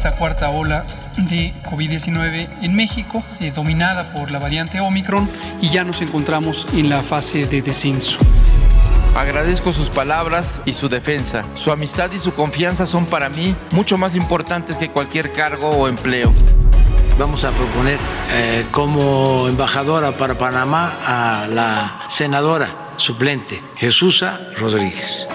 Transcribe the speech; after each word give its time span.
Esta 0.00 0.12
cuarta 0.12 0.48
ola 0.48 0.86
de 1.18 1.52
COVID-19 1.70 2.48
en 2.62 2.74
México, 2.74 3.22
eh, 3.38 3.52
dominada 3.54 4.14
por 4.14 4.30
la 4.30 4.38
variante 4.38 4.80
Omicron, 4.80 5.28
y 5.60 5.68
ya 5.68 5.84
nos 5.84 6.00
encontramos 6.00 6.66
en 6.72 6.88
la 6.88 7.02
fase 7.02 7.44
de 7.44 7.60
descenso. 7.60 8.16
Agradezco 9.14 9.74
sus 9.74 9.90
palabras 9.90 10.62
y 10.64 10.72
su 10.72 10.88
defensa. 10.88 11.42
Su 11.52 11.70
amistad 11.70 12.10
y 12.12 12.18
su 12.18 12.32
confianza 12.32 12.86
son 12.86 13.04
para 13.04 13.28
mí 13.28 13.54
mucho 13.72 13.98
más 13.98 14.16
importantes 14.16 14.76
que 14.76 14.88
cualquier 14.88 15.32
cargo 15.32 15.68
o 15.68 15.86
empleo. 15.86 16.32
Vamos 17.18 17.44
a 17.44 17.50
proponer 17.50 17.98
eh, 18.32 18.64
como 18.70 19.48
embajadora 19.48 20.12
para 20.12 20.38
Panamá 20.38 20.94
a 21.04 21.46
la 21.46 22.06
senadora 22.08 22.94
suplente 22.96 23.60
Jesusa 23.76 24.40
Rodríguez. 24.56 25.28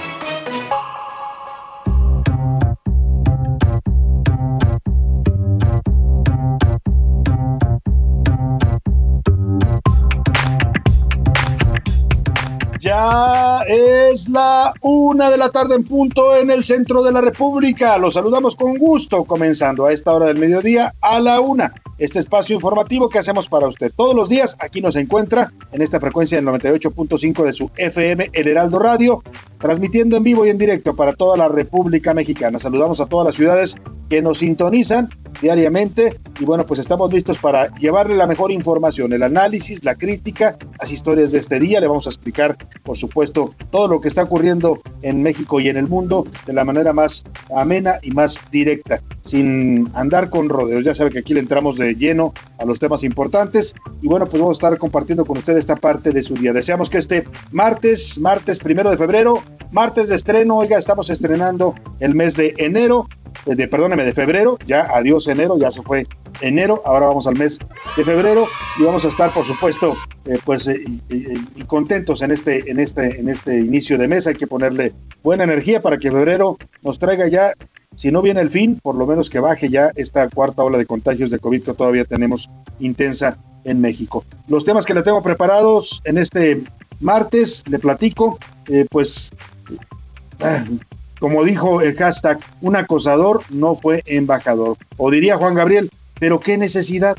Ya 12.96 13.60
es 13.68 14.30
la 14.30 14.74
una 14.80 15.30
de 15.30 15.38
la 15.38 15.50
tarde 15.50 15.76
en 15.76 15.84
punto 15.84 16.34
en 16.38 16.50
el 16.50 16.64
centro 16.64 17.04
de 17.04 17.12
la 17.12 17.20
República. 17.20 17.98
Los 17.98 18.14
saludamos 18.14 18.56
con 18.56 18.78
gusto, 18.78 19.26
comenzando 19.26 19.86
a 19.86 19.92
esta 19.92 20.14
hora 20.14 20.28
del 20.28 20.40
mediodía 20.40 20.96
a 21.02 21.20
la 21.20 21.42
una. 21.42 21.74
Este 21.98 22.20
espacio 22.20 22.56
informativo 22.56 23.10
que 23.10 23.20
hacemos 23.20 23.50
para 23.50 23.68
usted 23.68 23.92
todos 23.94 24.16
los 24.16 24.30
días. 24.30 24.56
Aquí 24.60 24.80
nos 24.80 24.96
encuentra 24.96 25.52
en 25.74 25.82
esta 25.82 26.00
frecuencia 26.00 26.38
del 26.38 26.48
98.5 26.48 27.44
de 27.44 27.52
su 27.52 27.70
FM, 27.76 28.30
El 28.32 28.48
Heraldo 28.48 28.80
Radio, 28.80 29.22
transmitiendo 29.60 30.16
en 30.16 30.24
vivo 30.24 30.46
y 30.46 30.50
en 30.50 30.58
directo 30.58 30.96
para 30.96 31.12
toda 31.12 31.36
la 31.36 31.50
República 31.50 32.14
Mexicana. 32.14 32.60
Saludamos 32.60 33.02
a 33.02 33.08
todas 33.08 33.26
las 33.26 33.36
ciudades 33.36 33.76
que 34.10 34.22
nos 34.22 34.40
sintonizan 34.40 35.10
diariamente 35.42 36.20
y 36.40 36.46
bueno, 36.46 36.66
pues 36.66 36.80
estamos 36.80 37.12
listos 37.12 37.38
para 37.38 37.74
llevarle 37.76 38.16
la 38.16 38.28
mejor 38.28 38.52
información, 38.52 39.14
el 39.14 39.24
análisis, 39.24 39.84
la 39.84 39.96
crítica, 39.96 40.58
las 40.80 40.92
historias 40.92 41.32
de 41.32 41.40
este 41.40 41.60
día. 41.60 41.80
Le 41.80 41.88
vamos 41.88 42.08
a 42.08 42.10
explicar, 42.10 42.58
por 42.86 42.98
supuesto, 42.98 43.54
todo 43.72 43.88
lo 43.88 44.00
que 44.00 44.08
está 44.08 44.24
ocurriendo 44.24 44.80
en 45.02 45.24
México 45.24 45.60
y 45.60 45.70
en 45.70 45.76
el 45.76 45.88
mundo 45.88 46.26
de 46.46 46.54
la 46.54 46.64
manera 46.64 46.94
más 46.94 47.26
amena 47.54 47.96
y 48.04 48.12
más 48.12 48.40
directa, 48.52 49.02
sin 49.22 49.90
andar 49.94 50.30
con 50.30 50.50
rodeos. 50.50 50.86
Ya 50.86 50.94
sabe 50.94 51.10
que 51.10 51.20
aquí 51.20 51.34
le 51.34 51.40
entramos 51.40 51.78
de 51.78 51.96
lleno 51.96 52.34
a 52.60 52.66
los 52.66 52.80
temas 52.80 53.04
importantes 53.04 53.74
y 54.02 54.08
bueno, 54.08 54.28
pues 54.28 54.40
vamos 54.40 54.58
a 54.58 54.68
estar 54.68 54.78
compartiendo 54.78 55.26
con 55.26 55.38
usted 55.38 55.58
esta 55.58 55.76
parte 55.76 56.12
de 56.12 56.22
su 56.22 56.36
día. 56.36 56.54
Deseamos 56.54 56.90
que 56.90 57.00
este 57.00 57.28
martes, 57.52 58.20
martes 58.20 58.60
primero 58.60 58.92
de 58.92 58.98
febrero, 58.98 59.42
martes 59.72 60.08
de 60.08 60.16
estreno, 60.16 60.58
oiga, 60.58 60.78
estamos 60.78 61.10
estrenando 61.10 61.74
el 62.00 62.14
mes 62.14 62.36
de 62.36 62.54
enero 62.58 63.08
de, 63.46 63.68
perdóneme, 63.68 64.04
de 64.04 64.14
febrero, 64.14 64.58
ya 64.66 64.88
adiós 64.94 65.28
enero, 65.28 65.58
ya 65.58 65.72
se 65.72 65.82
fue 65.82 66.06
enero, 66.42 66.82
ahora 66.86 67.08
vamos 67.08 67.28
al 67.28 67.38
mes 67.38 67.60
de 67.96 68.04
febrero 68.04 68.48
y 68.80 68.84
vamos 68.84 69.06
a 69.06 69.10
estar, 69.10 69.34
por 69.34 69.46
supuesto, 69.46 69.96
eh, 70.26 70.40
pues 70.44 70.68
eh, 70.68 70.84
contentos 71.68 72.22
en 72.22 72.32
este, 72.32 72.70
en 72.70 72.80
este, 72.80 73.20
en 73.20 73.30
este 73.30 73.60
inicio 73.60 73.98
de 73.98 74.08
mes. 74.08 74.28
Hay 74.28 74.36
que 74.36 74.48
ponerle 74.48 74.94
buena 75.24 75.44
energía 75.44 75.82
para 75.82 75.98
que 75.98 76.12
febrero 76.12 76.58
nos 76.84 77.00
traiga 77.00 77.28
ya, 77.28 77.54
si 77.96 78.12
no 78.12 78.22
viene 78.22 78.42
el 78.42 78.50
fin, 78.50 78.80
por 78.82 78.96
lo 78.96 79.06
menos 79.06 79.30
que 79.30 79.40
baje 79.40 79.70
ya 79.70 79.92
esta 79.96 80.28
cuarta 80.30 80.64
ola 80.64 80.78
de 80.78 80.86
contagios 80.86 81.30
de 81.30 81.40
COVID 81.40 81.64
que 81.64 81.74
todavía 81.74 82.06
tenemos 82.06 82.50
intensa 82.80 83.38
en 83.64 83.82
México. 83.82 84.24
Los 84.48 84.64
temas 84.64 84.86
que 84.86 84.94
le 84.94 85.02
tengo 85.02 85.22
preparados 85.24 86.02
en 86.06 86.18
este 86.18 86.62
martes, 87.00 87.64
le 87.70 87.80
platico, 87.80 88.38
eh, 88.68 88.86
pues 88.90 89.32
como 91.20 91.44
dijo 91.44 91.82
el 91.82 91.96
hashtag, 91.96 92.40
un 92.62 92.76
acosador 92.76 93.42
no 93.50 93.76
fue 93.76 94.04
embajador. 94.06 94.78
O 94.98 95.12
diría 95.12 95.38
Juan 95.38 95.56
Gabriel, 95.56 95.90
pero 96.20 96.40
qué 96.40 96.58
necesidad. 96.58 97.16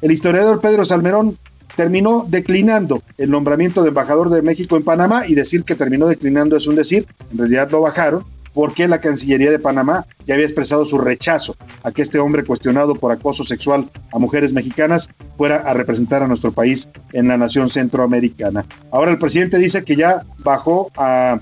El 0.00 0.12
historiador 0.12 0.60
Pedro 0.60 0.84
Salmerón 0.84 1.38
terminó 1.76 2.24
declinando 2.28 3.02
el 3.18 3.30
nombramiento 3.30 3.82
de 3.82 3.88
embajador 3.88 4.30
de 4.30 4.42
México 4.42 4.76
en 4.76 4.84
Panamá 4.84 5.26
y 5.26 5.34
decir 5.34 5.64
que 5.64 5.74
terminó 5.74 6.06
declinando 6.06 6.56
es 6.56 6.66
un 6.66 6.76
decir, 6.76 7.06
en 7.32 7.38
realidad 7.38 7.70
lo 7.70 7.80
bajaron 7.80 8.24
porque 8.52 8.86
la 8.86 9.00
Cancillería 9.00 9.50
de 9.50 9.58
Panamá 9.58 10.06
ya 10.26 10.34
había 10.34 10.46
expresado 10.46 10.84
su 10.84 10.96
rechazo 10.98 11.56
a 11.82 11.90
que 11.90 12.02
este 12.02 12.20
hombre 12.20 12.44
cuestionado 12.44 12.94
por 12.94 13.10
acoso 13.10 13.42
sexual 13.42 13.90
a 14.12 14.18
mujeres 14.18 14.52
mexicanas 14.52 15.10
fuera 15.36 15.56
a 15.56 15.74
representar 15.74 16.22
a 16.22 16.28
nuestro 16.28 16.52
país 16.52 16.88
en 17.12 17.26
la 17.26 17.36
nación 17.36 17.68
centroamericana. 17.68 18.64
Ahora 18.92 19.10
el 19.10 19.18
presidente 19.18 19.58
dice 19.58 19.84
que 19.84 19.96
ya 19.96 20.22
bajó 20.38 20.92
a 20.96 21.40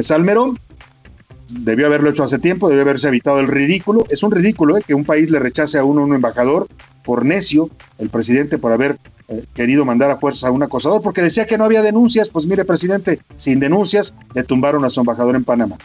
Salmerón 0.00 0.58
debió 1.60 1.86
haberlo 1.86 2.10
hecho 2.10 2.24
hace 2.24 2.38
tiempo, 2.38 2.68
debió 2.68 2.82
haberse 2.82 3.08
evitado 3.08 3.40
el 3.40 3.48
ridículo. 3.48 4.04
Es 4.10 4.22
un 4.22 4.32
ridículo 4.32 4.76
¿eh? 4.76 4.82
que 4.86 4.94
un 4.94 5.04
país 5.04 5.30
le 5.30 5.38
rechace 5.38 5.78
a 5.78 5.84
uno 5.84 6.02
un 6.02 6.14
embajador 6.14 6.66
por 7.04 7.24
necio, 7.24 7.70
el 7.98 8.08
presidente 8.08 8.58
por 8.58 8.72
haber 8.72 8.98
eh, 9.28 9.44
querido 9.54 9.84
mandar 9.84 10.10
a 10.10 10.16
fuerza 10.16 10.48
a 10.48 10.50
un 10.50 10.62
acosador, 10.62 11.02
porque 11.02 11.22
decía 11.22 11.46
que 11.46 11.58
no 11.58 11.64
había 11.64 11.82
denuncias. 11.82 12.28
Pues 12.28 12.46
mire, 12.46 12.64
presidente, 12.64 13.20
sin 13.36 13.60
denuncias 13.60 14.14
le 14.34 14.42
tumbaron 14.42 14.84
a 14.84 14.90
su 14.90 15.00
embajador 15.00 15.36
en 15.36 15.44
Panamá. 15.44 15.76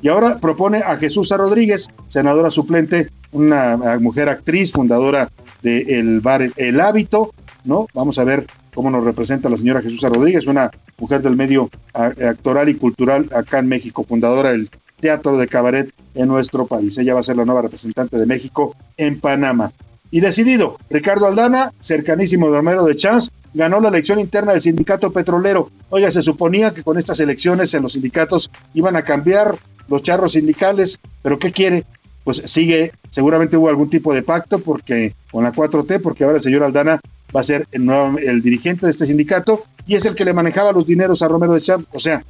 Y 0.00 0.08
ahora 0.08 0.38
propone 0.38 0.78
a 0.78 0.96
Jesús 0.96 1.30
Rodríguez, 1.30 1.88
senadora 2.08 2.50
suplente, 2.50 3.08
una 3.30 3.76
mujer 4.00 4.28
actriz, 4.28 4.72
fundadora 4.72 5.30
del 5.62 6.20
bar 6.20 6.50
El 6.56 6.80
Hábito, 6.80 7.32
¿no? 7.64 7.86
Vamos 7.94 8.18
a 8.18 8.24
ver 8.24 8.44
cómo 8.74 8.90
nos 8.90 9.04
representa 9.04 9.48
la 9.48 9.56
señora 9.56 9.80
Jesús 9.80 10.02
Rodríguez, 10.02 10.48
una 10.48 10.72
mujer 10.98 11.22
del 11.22 11.36
medio 11.36 11.70
actoral 11.94 12.68
y 12.68 12.74
cultural 12.74 13.28
acá 13.32 13.60
en 13.60 13.68
México, 13.68 14.02
fundadora 14.02 14.50
del 14.50 14.68
teatro 15.02 15.36
de 15.36 15.48
cabaret 15.48 15.92
en 16.14 16.28
nuestro 16.28 16.66
país. 16.66 16.96
Ella 16.96 17.12
va 17.12 17.20
a 17.20 17.24
ser 17.24 17.36
la 17.36 17.44
nueva 17.44 17.62
representante 17.62 18.16
de 18.16 18.24
México 18.24 18.74
en 18.96 19.20
Panamá. 19.20 19.72
Y 20.12 20.20
decidido, 20.20 20.78
Ricardo 20.88 21.26
Aldana, 21.26 21.72
cercanísimo 21.80 22.46
de 22.46 22.56
Romero 22.56 22.84
de 22.84 22.96
Chance, 22.96 23.30
ganó 23.52 23.80
la 23.80 23.88
elección 23.88 24.20
interna 24.20 24.52
del 24.52 24.60
sindicato 24.60 25.10
petrolero. 25.10 25.70
Oiga, 25.90 26.10
se 26.10 26.22
suponía 26.22 26.72
que 26.72 26.84
con 26.84 26.98
estas 26.98 27.18
elecciones 27.20 27.74
en 27.74 27.82
los 27.82 27.94
sindicatos 27.94 28.50
iban 28.74 28.94
a 28.94 29.02
cambiar 29.02 29.58
los 29.88 30.02
charros 30.02 30.32
sindicales, 30.32 31.00
pero 31.22 31.38
¿qué 31.38 31.50
quiere? 31.50 31.84
Pues 32.24 32.42
sigue, 32.46 32.92
seguramente 33.10 33.56
hubo 33.56 33.68
algún 33.68 33.90
tipo 33.90 34.14
de 34.14 34.22
pacto 34.22 34.60
porque 34.60 35.14
con 35.32 35.42
la 35.42 35.52
4T, 35.52 36.00
porque 36.00 36.24
ahora 36.24 36.36
el 36.36 36.42
señor 36.42 36.62
Aldana 36.62 37.00
va 37.34 37.40
a 37.40 37.44
ser 37.44 37.66
el, 37.72 37.84
nuevo, 37.84 38.18
el 38.18 38.42
dirigente 38.42 38.86
de 38.86 38.90
este 38.90 39.06
sindicato 39.06 39.64
y 39.86 39.96
es 39.96 40.06
el 40.06 40.14
que 40.14 40.24
le 40.24 40.32
manejaba 40.32 40.70
los 40.70 40.86
dineros 40.86 41.22
a 41.22 41.28
Romero 41.28 41.54
de 41.54 41.60
Champs. 41.60 41.88
O 41.92 41.98
sea, 41.98 42.22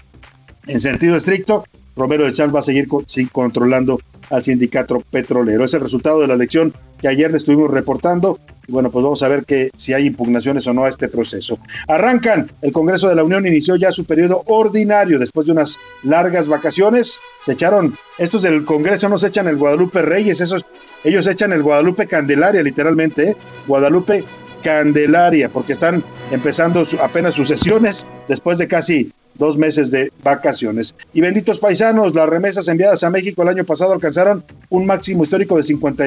en 0.67 0.81
sentido 0.81 1.17
estricto, 1.17 1.64
Romero 1.97 2.25
de 2.25 2.33
Champs 2.33 2.55
va 2.55 2.61
a 2.61 2.62
seguir 2.62 2.89
controlando 3.31 3.99
al 4.31 4.43
sindicato 4.43 5.03
petrolero. 5.11 5.65
Es 5.65 5.75
el 5.75 5.81
resultado 5.81 6.21
de 6.21 6.27
la 6.27 6.35
elección 6.35 6.73
que 6.99 7.09
ayer 7.09 7.31
le 7.31 7.37
estuvimos 7.37 7.71
reportando. 7.71 8.39
Y 8.67 8.73
bueno, 8.73 8.91
pues 8.91 9.03
vamos 9.03 9.23
a 9.23 9.29
ver 9.29 9.44
que 9.44 9.71
si 9.77 9.93
hay 9.93 10.06
impugnaciones 10.06 10.67
o 10.67 10.73
no 10.73 10.85
a 10.85 10.89
este 10.89 11.09
proceso. 11.09 11.59
Arrancan. 11.89 12.50
El 12.62 12.73
Congreso 12.73 13.09
de 13.09 13.17
la 13.17 13.25
Unión 13.25 13.47
inició 13.47 13.77
ya 13.77 13.91
su 13.91 14.05
periodo 14.05 14.43
ordinario 14.47 15.19
después 15.19 15.47
de 15.47 15.53
unas 15.53 15.79
largas 16.03 16.49
vacaciones. 16.49 17.21
Se 17.44 17.53
echaron, 17.53 17.94
estos 18.19 18.43
del 18.43 18.65
Congreso 18.65 19.09
no 19.09 19.19
se 19.19 19.29
echan 19.29 19.49
el 19.49 19.56
Guadalupe 19.56 20.00
Reyes, 20.00 20.41
esos, 20.41 20.65
ellos 21.05 21.27
echan 21.27 21.53
el 21.53 21.62
Guadalupe 21.62 22.06
Candelaria, 22.06 22.62
literalmente, 22.62 23.31
¿eh? 23.31 23.37
Guadalupe 23.67 24.25
Candelaria, 24.62 25.49
porque 25.49 25.73
están 25.73 26.05
empezando 26.31 26.85
apenas 27.03 27.35
sus 27.35 27.49
sesiones 27.49 28.06
después 28.29 28.59
de 28.59 28.69
casi 28.69 29.12
dos 29.43 29.59
meses 29.59 29.91
de 29.91 30.12
vacaciones. 30.23 30.94
Y 31.12 31.21
benditos 31.21 31.59
paisanos, 31.59 32.15
las 32.15 32.29
remesas 32.29 32.69
enviadas 32.69 33.03
a 33.03 33.11
México 33.11 33.43
el 33.43 33.49
año 33.49 33.65
pasado 33.65 33.93
alcanzaron 33.93 34.44
un 34.71 34.87
máximo 34.87 35.25
histórico 35.25 35.56
de 35.56 35.65
50, 35.65 36.05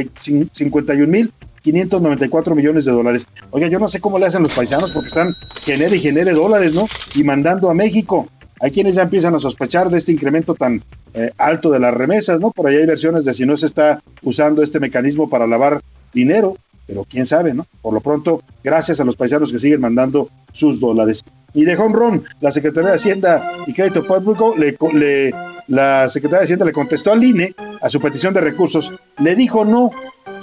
51 0.53 1.11
mil 1.11 1.33
594 1.61 2.55
millones 2.55 2.85
de 2.85 2.93
dólares. 2.93 3.27
Oiga, 3.51 3.67
yo 3.67 3.77
no 3.77 3.89
sé 3.89 3.99
cómo 3.99 4.19
le 4.19 4.27
hacen 4.27 4.43
los 4.43 4.53
paisanos 4.53 4.91
porque 4.91 5.07
están 5.07 5.33
genere 5.63 5.97
y 5.97 5.99
genere 5.99 6.31
dólares, 6.31 6.73
¿no? 6.73 6.87
Y 7.13 7.23
mandando 7.23 7.69
a 7.69 7.73
México. 7.73 8.29
Hay 8.61 8.71
quienes 8.71 8.95
ya 8.95 9.01
empiezan 9.01 9.35
a 9.35 9.39
sospechar 9.39 9.89
de 9.89 9.97
este 9.97 10.13
incremento 10.13 10.55
tan 10.55 10.81
eh, 11.13 11.31
alto 11.37 11.71
de 11.71 11.79
las 11.79 11.93
remesas, 11.93 12.39
¿no? 12.39 12.51
Por 12.51 12.67
ahí 12.67 12.77
hay 12.77 12.85
versiones 12.85 13.25
de 13.25 13.33
si 13.33 13.45
no 13.45 13.57
se 13.57 13.65
está 13.65 14.01
usando 14.21 14.63
este 14.63 14.79
mecanismo 14.79 15.29
para 15.29 15.45
lavar 15.45 15.81
dinero, 16.13 16.55
pero 16.87 17.03
quién 17.03 17.25
sabe, 17.25 17.53
¿no? 17.53 17.65
Por 17.81 17.93
lo 17.93 17.99
pronto, 17.99 18.43
gracias 18.63 19.01
a 19.01 19.03
los 19.03 19.17
paisanos 19.17 19.51
que 19.51 19.59
siguen 19.59 19.81
mandando 19.81 20.29
sus 20.53 20.79
dólares. 20.79 21.23
Y 21.55 21.63
de 21.63 21.75
home 21.77 22.21
la 22.41 22.51
Secretaría 22.51 22.89
de 22.89 22.95
Hacienda 22.97 23.51
y 23.65 23.73
Crédito 23.73 24.05
Público, 24.05 24.53
le, 24.57 25.33
la 25.67 26.09
Secretaría 26.09 26.39
de 26.39 26.43
Hacienda 26.43 26.65
le 26.65 26.73
contestó 26.73 27.13
al 27.13 27.23
INE 27.23 27.55
a 27.81 27.89
su 27.89 28.01
petición 28.01 28.33
de 28.33 28.41
recursos, 28.41 28.93
le 29.19 29.35
dijo 29.35 29.63
no, 29.63 29.89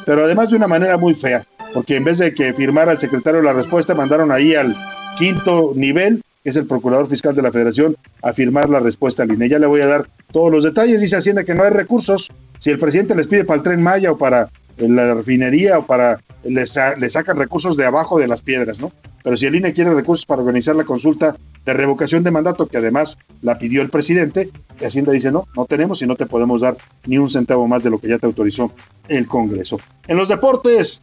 pero 0.06 0.25
además 0.25 0.49
de 0.50 0.56
una 0.56 0.67
manera 0.67 0.97
muy 0.97 1.14
fea, 1.14 1.47
porque 1.75 1.97
en 1.97 2.05
vez 2.05 2.19
de 2.19 2.35
que 2.35 2.55
firmara 2.55 2.93
el 2.93 2.99
secretario 2.99 3.43
la 3.43 3.53
respuesta, 3.53 3.94
mandaron 3.94 4.32
ahí 4.32 4.55
al 4.55 4.75
quinto 5.19 5.73
nivel, 5.75 6.23
que 6.43 6.50
es 6.50 6.56
el 6.56 6.67
procurador 6.67 7.06
fiscal 7.09 7.35
de 7.35 7.43
la 7.43 7.53
Federación, 7.53 7.94
a 8.23 8.32
firmar 8.32 8.70
la 8.70 8.81
respuesta 8.81 9.23
al 9.23 9.32
INE. 9.32 9.50
Ya 9.50 9.58
le 9.58 9.67
voy 9.67 9.82
a 9.82 9.87
dar 9.87 10.06
todos 10.32 10.50
los 10.50 10.65
detalles. 10.65 11.00
Dice 11.00 11.17
Hacienda 11.17 11.44
que 11.44 11.55
no 11.55 11.62
hay 11.62 11.70
recursos. 11.70 12.31
Si 12.58 12.70
el 12.70 12.79
presidente 12.79 13.15
les 13.15 13.26
pide 13.26 13.44
para 13.44 13.58
el 13.58 13.62
tren 13.62 13.82
Maya 13.82 14.12
o 14.12 14.19
para 14.19 14.49
la 14.76 15.14
refinería 15.14 15.78
o 15.78 15.86
para 15.86 16.20
le, 16.44 16.66
sacan 16.66 17.36
recursos 17.36 17.76
de 17.76 17.84
abajo 17.84 18.19
de 18.19 18.26
las 18.26 18.42
piedras, 18.42 18.80
¿no? 18.80 18.92
Pero 19.22 19.36
si 19.36 19.46
el 19.46 19.54
INE 19.54 19.72
quiere 19.72 19.94
recursos 19.94 20.26
para 20.26 20.40
organizar 20.42 20.74
la 20.74 20.84
consulta 20.84 21.36
de 21.64 21.72
revocación 21.72 22.24
de 22.24 22.32
mandato, 22.32 22.66
que 22.66 22.78
además 22.78 23.19
la 23.40 23.56
pidió 23.56 23.82
el 23.82 23.90
presidente, 23.90 24.50
Hacienda 24.84 25.12
dice, 25.12 25.30
no, 25.30 25.46
no 25.56 25.64
tenemos 25.66 26.02
y 26.02 26.06
no 26.06 26.16
te 26.16 26.26
podemos 26.26 26.62
dar 26.62 26.76
ni 27.06 27.19
un 27.19 27.30
centavo 27.30 27.69
más 27.69 27.84
de 27.84 27.90
lo 27.90 28.00
que 28.00 28.08
ya 28.08 28.19
te 28.19 28.26
autorizó 28.26 28.72
el 29.08 29.28
Congreso. 29.28 29.78
En 30.08 30.16
los 30.16 30.28
deportes, 30.28 31.02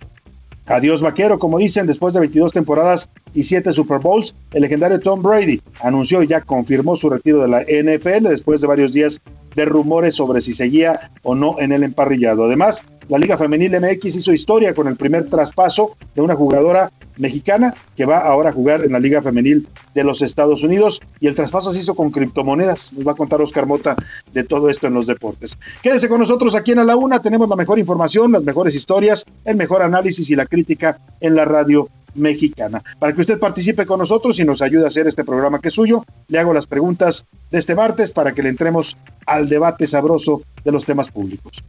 Adiós 0.69 1.01
vaquero, 1.01 1.39
como 1.39 1.57
dicen, 1.57 1.88
después 1.88 2.13
de 2.13 2.19
22 2.19 2.54
temporadas 2.54 3.10
y 3.33 3.42
7 3.42 3.74
Super 3.74 3.98
Bowls, 3.98 4.36
el 4.54 4.62
legendario 4.62 5.00
Tom 5.00 5.24
Brady 5.24 5.63
anunció 5.81 6.21
y 6.21 6.27
ya 6.27 6.42
confirmó 6.42 6.95
su 6.95 7.10
retiro 7.10 7.42
de 7.42 7.48
la 7.48 7.62
NFL 7.62 8.30
después 8.30 8.62
de 8.62 8.68
varios 8.68 8.94
días 8.94 9.19
de 9.56 9.66
rumores 9.66 10.13
sobre 10.13 10.42
si 10.42 10.54
seguía 10.54 11.12
o 11.24 11.33
no 11.33 11.60
en 11.60 11.71
el 11.71 11.81
emparrillado. 11.81 12.45
Además, 12.45 12.86
la 13.10 13.18
Liga 13.18 13.38
Femenil 13.38 13.80
MX 13.82 14.18
hizo 14.18 14.32
historia 14.32 14.74
con 14.74 14.88
el 14.88 14.96
primer 14.96 15.26
traspaso 15.26 15.98
de 16.14 16.22
una 16.22 16.36
jugadora 16.36 16.92
mexicana 17.18 17.74
que 17.98 18.06
va 18.06 18.20
ahora 18.20 18.50
a 18.50 18.54
jugar 18.54 18.86
en 18.86 18.92
la 18.92 19.00
Liga 19.00 19.22
Femenil 19.22 19.68
de 19.96 20.04
los 20.04 20.22
Estados 20.22 20.64
Unidos 20.64 21.02
y 21.20 21.26
el 21.26 21.34
traspaso 21.34 21.72
se 21.72 21.80
hizo 21.80 21.96
con 21.96 22.12
criptomonedas. 22.12 22.94
Nos 22.94 23.08
va 23.08 23.14
a 23.14 23.16
contar 23.16 23.42
Oscar 23.42 23.66
Mota 23.66 23.96
de 24.32 24.44
todo 24.44 24.70
esto 24.70 24.88
en 24.88 24.94
los 24.94 25.08
deportes. 25.08 25.58
Quédese 25.82 26.08
con 26.08 26.20
nosotros 26.20 26.54
aquí 26.54 26.72
en 26.72 26.80
A 26.80 26.84
la 26.84 26.96
Una, 26.96 27.20
tenemos 27.20 27.50
la 27.50 27.56
mejor 27.56 27.80
información, 27.80 28.32
las 28.32 28.44
mejores 28.44 28.76
historias, 28.76 29.26
el 29.44 29.58
mejor 29.58 29.82
análisis 29.82 30.30
y 30.30 30.36
la 30.36 30.46
crítica 30.46 31.00
en 31.20 31.36
la 31.36 31.46
radio 31.46 31.90
mexicana. 32.14 32.84
Para 33.00 33.14
que 33.14 33.22
usted 33.22 33.40
participe 33.40 33.88
con 33.88 34.00
nosotros 34.00 34.40
y 34.40 34.46
nos 34.46 34.62
ayude 34.62 34.86
a 34.86 34.88
hacer 34.88 35.08
este 35.08 35.24
programa 35.24 35.60
que 35.60 35.70
es 35.70 35.74
suyo, 35.74 36.06
le 36.28 36.38
hago 36.38 36.54
las 36.54 36.68
preguntas 36.68 37.26
de 37.50 37.58
este 37.58 37.74
martes 37.74 38.12
para 38.12 38.34
que 38.34 38.44
le 38.44 38.50
entremos 38.50 38.98
al 39.26 39.50
debate 39.50 39.88
sabroso 39.88 40.44
de 40.64 40.72
los 40.72 40.86
temas 40.86 41.10
públicos. 41.10 41.64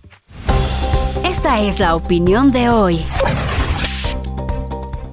Esta 1.41 1.63
es 1.63 1.81
la 1.81 1.97
opinión 1.97 2.51
de 2.51 2.69
hoy. 2.69 3.01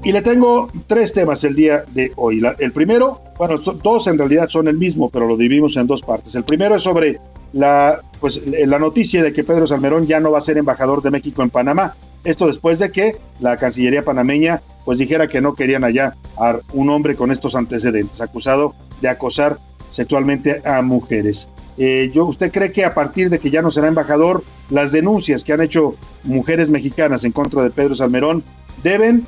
Y 0.03 0.11
le 0.11 0.21
tengo 0.21 0.69
tres 0.85 1.13
temas 1.13 1.41
el 1.45 1.55
día 1.55 1.85
de 1.93 2.11
hoy. 2.17 2.41
el 2.59 2.73
primero, 2.73 3.21
bueno, 3.37 3.57
dos 3.57 4.07
en 4.07 4.17
realidad 4.17 4.49
son 4.49 4.67
el 4.67 4.75
mismo, 4.75 5.07
pero 5.09 5.25
lo 5.25 5.37
dividimos 5.37 5.77
en 5.77 5.87
dos 5.87 6.01
partes. 6.01 6.35
El 6.35 6.43
primero 6.43 6.75
es 6.75 6.81
sobre 6.81 7.21
la, 7.53 8.01
pues, 8.19 8.45
la 8.45 8.77
noticia 8.77 9.23
de 9.23 9.31
que 9.31 9.45
Pedro 9.45 9.67
Salmerón 9.67 10.05
ya 10.05 10.19
no 10.19 10.29
va 10.31 10.39
a 10.39 10.41
ser 10.41 10.57
embajador 10.57 11.01
de 11.01 11.11
México 11.11 11.43
en 11.43 11.49
Panamá. 11.49 11.95
Esto 12.25 12.47
después 12.47 12.79
de 12.79 12.91
que 12.91 13.15
la 13.39 13.55
Cancillería 13.55 14.03
panameña 14.03 14.61
pues 14.83 14.99
dijera 14.99 15.29
que 15.29 15.39
no 15.39 15.55
querían 15.55 15.85
allá 15.85 16.17
a 16.37 16.57
un 16.73 16.89
hombre 16.89 17.15
con 17.15 17.31
estos 17.31 17.55
antecedentes, 17.55 18.19
acusado 18.19 18.75
de 18.99 19.07
acosar 19.07 19.59
sexualmente 19.91 20.61
a 20.65 20.81
mujeres. 20.81 21.47
Eh, 21.77 22.11
yo, 22.13 22.25
¿Usted 22.25 22.51
cree 22.51 22.71
que 22.71 22.85
a 22.85 22.93
partir 22.93 23.29
de 23.29 23.39
que 23.39 23.51
ya 23.51 23.61
no 23.61 23.69
será 23.69 23.87
embajador, 23.87 24.43
las 24.69 24.91
denuncias 24.91 25.43
que 25.43 25.53
han 25.53 25.61
hecho 25.61 25.95
mujeres 26.23 26.69
mexicanas 26.69 27.23
en 27.23 27.31
contra 27.31 27.61
de 27.63 27.69
Pedro 27.69 27.95
Salmerón 27.95 28.43
deben, 28.83 29.27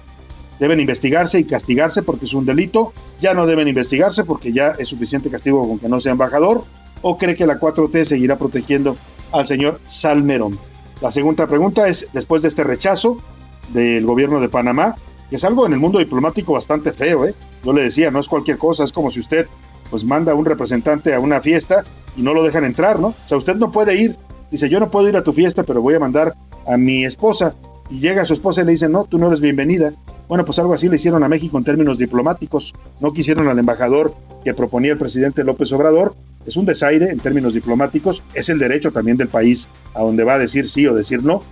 deben 0.59 0.79
investigarse 0.79 1.39
y 1.39 1.43
castigarse 1.43 2.01
porque 2.01 2.25
es 2.25 2.33
un 2.33 2.45
delito? 2.45 2.93
¿Ya 3.21 3.33
no 3.33 3.45
deben 3.45 3.67
investigarse 3.67 4.23
porque 4.23 4.51
ya 4.51 4.69
es 4.79 4.87
suficiente 4.87 5.29
castigo 5.29 5.67
con 5.67 5.79
que 5.79 5.89
no 5.89 5.99
sea 5.99 6.13
embajador? 6.13 6.63
¿O 7.01 7.17
cree 7.17 7.35
que 7.35 7.45
la 7.45 7.59
4T 7.59 8.03
seguirá 8.03 8.37
protegiendo 8.37 8.97
al 9.31 9.45
señor 9.45 9.79
Salmerón? 9.85 10.57
La 11.01 11.11
segunda 11.11 11.47
pregunta 11.47 11.87
es, 11.87 12.09
después 12.13 12.41
de 12.41 12.49
este 12.49 12.63
rechazo 12.63 13.21
del 13.69 14.05
gobierno 14.05 14.41
de 14.41 14.49
Panamá, 14.49 14.95
que 15.29 15.35
es 15.35 15.45
algo 15.45 15.65
en 15.65 15.73
el 15.73 15.79
mundo 15.79 15.99
diplomático 15.99 16.53
bastante 16.53 16.91
feo, 16.91 17.25
¿eh? 17.25 17.35
Yo 17.63 17.73
le 17.73 17.83
decía, 17.83 18.09
no 18.11 18.19
es 18.19 18.27
cualquier 18.27 18.57
cosa, 18.57 18.83
es 18.83 18.91
como 18.91 19.11
si 19.11 19.19
usted 19.19 19.47
pues 19.89 20.03
manda 20.03 20.31
a 20.31 20.35
un 20.35 20.45
representante 20.45 21.13
a 21.13 21.19
una 21.19 21.41
fiesta 21.41 21.83
y 22.15 22.21
no 22.21 22.33
lo 22.33 22.43
dejan 22.43 22.63
entrar, 22.63 22.99
¿no? 22.99 23.07
O 23.07 23.15
sea, 23.25 23.37
usted 23.37 23.55
no 23.55 23.71
puede 23.71 23.95
ir. 23.95 24.15
Dice, 24.51 24.69
yo 24.69 24.79
no 24.79 24.89
puedo 24.89 25.07
ir 25.07 25.15
a 25.15 25.23
tu 25.23 25.33
fiesta, 25.33 25.63
pero 25.63 25.81
voy 25.81 25.95
a 25.95 25.99
mandar 25.99 26.33
a 26.65 26.77
mi 26.77 27.03
esposa. 27.05 27.55
Y 27.89 27.99
llega 27.99 28.25
su 28.25 28.33
esposa 28.33 28.61
y 28.61 28.65
le 28.65 28.71
dice, 28.71 28.89
no, 28.89 29.05
tú 29.05 29.17
no 29.17 29.27
eres 29.27 29.41
bienvenida. 29.41 29.93
Bueno, 30.27 30.45
pues 30.45 30.59
algo 30.59 30.73
así 30.73 30.89
le 30.89 30.97
hicieron 30.97 31.23
a 31.23 31.29
México 31.29 31.57
en 31.57 31.63
términos 31.63 31.97
diplomáticos. 31.97 32.73
No 32.99 33.13
quisieron 33.13 33.47
al 33.47 33.57
embajador 33.57 34.13
que 34.43 34.53
proponía 34.53 34.91
el 34.91 34.97
presidente 34.97 35.43
López 35.43 35.71
Obrador. 35.73 36.15
Es 36.45 36.55
un 36.55 36.65
desaire 36.65 37.09
en 37.09 37.19
términos 37.19 37.53
diplomáticos. 37.53 38.23
Es 38.33 38.49
el 38.49 38.59
derecho 38.59 38.91
también 38.91 39.17
del 39.17 39.27
país 39.27 39.67
a 39.93 40.01
donde 40.01 40.23
va 40.23 40.35
a 40.35 40.37
decir 40.37 40.67
sí 40.67 40.85
o 40.85 40.93
decir 40.93 41.23
no. 41.23 41.43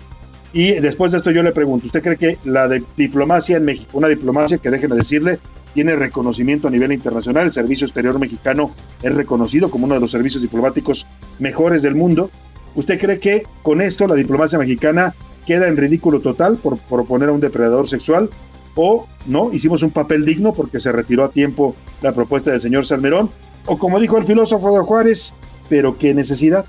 Y 0.54 0.74
después 0.74 1.12
de 1.12 1.18
esto 1.18 1.32
yo 1.32 1.44
le 1.44 1.52
pregunto, 1.52 1.88
¿usted 1.88 2.02
cree 2.02 2.18
que 2.18 2.38
la 2.46 2.70
diplomacia 2.96 3.58
en 3.58 3.66
México, 3.66 3.98
una 3.98 4.08
diplomacia 4.08 4.58
que 4.58 4.70
déjeme 4.70 4.96
decirle, 4.96 5.40
tiene 5.78 5.96
reconocimiento 5.96 6.68
a 6.68 6.72
nivel 6.72 6.92
internacional. 6.92 7.46
El 7.46 7.52
Servicio 7.52 7.86
Exterior 7.86 8.18
Mexicano 8.18 8.72
es 9.04 9.14
reconocido 9.14 9.70
como 9.70 9.86
uno 9.86 9.94
de 9.94 10.00
los 10.00 10.10
servicios 10.10 10.42
diplomáticos 10.42 11.06
mejores 11.38 11.84
del 11.84 11.94
mundo. 11.94 12.32
¿Usted 12.74 13.00
cree 13.00 13.20
que 13.20 13.44
con 13.62 13.80
esto 13.80 14.08
la 14.08 14.16
diplomacia 14.16 14.58
mexicana 14.58 15.14
queda 15.46 15.68
en 15.68 15.78
ridículo 15.78 16.20
total 16.20 16.56
por 16.56 16.80
proponer 16.80 17.30
a 17.30 17.32
un 17.32 17.42
depredador 17.42 17.88
sexual? 17.88 18.32
¿O 18.74 19.06
no? 19.28 19.54
Hicimos 19.54 19.84
un 19.84 19.92
papel 19.92 20.26
digno 20.26 20.52
porque 20.52 20.80
se 20.80 20.92
retiró 20.92 21.24
a 21.26 21.30
tiempo 21.30 21.76
la 22.02 22.12
propuesta 22.12 22.50
del 22.50 22.60
señor 22.60 22.84
Salmerón. 22.84 23.30
O 23.68 23.78
como 23.78 24.00
dijo 24.00 24.18
el 24.18 24.26
filósofo 24.26 24.76
de 24.76 24.84
Juárez, 24.84 25.36
pero 25.70 25.96
qué 26.00 26.16
necesidad. 26.16 26.66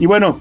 Y 0.00 0.06
bueno, 0.06 0.40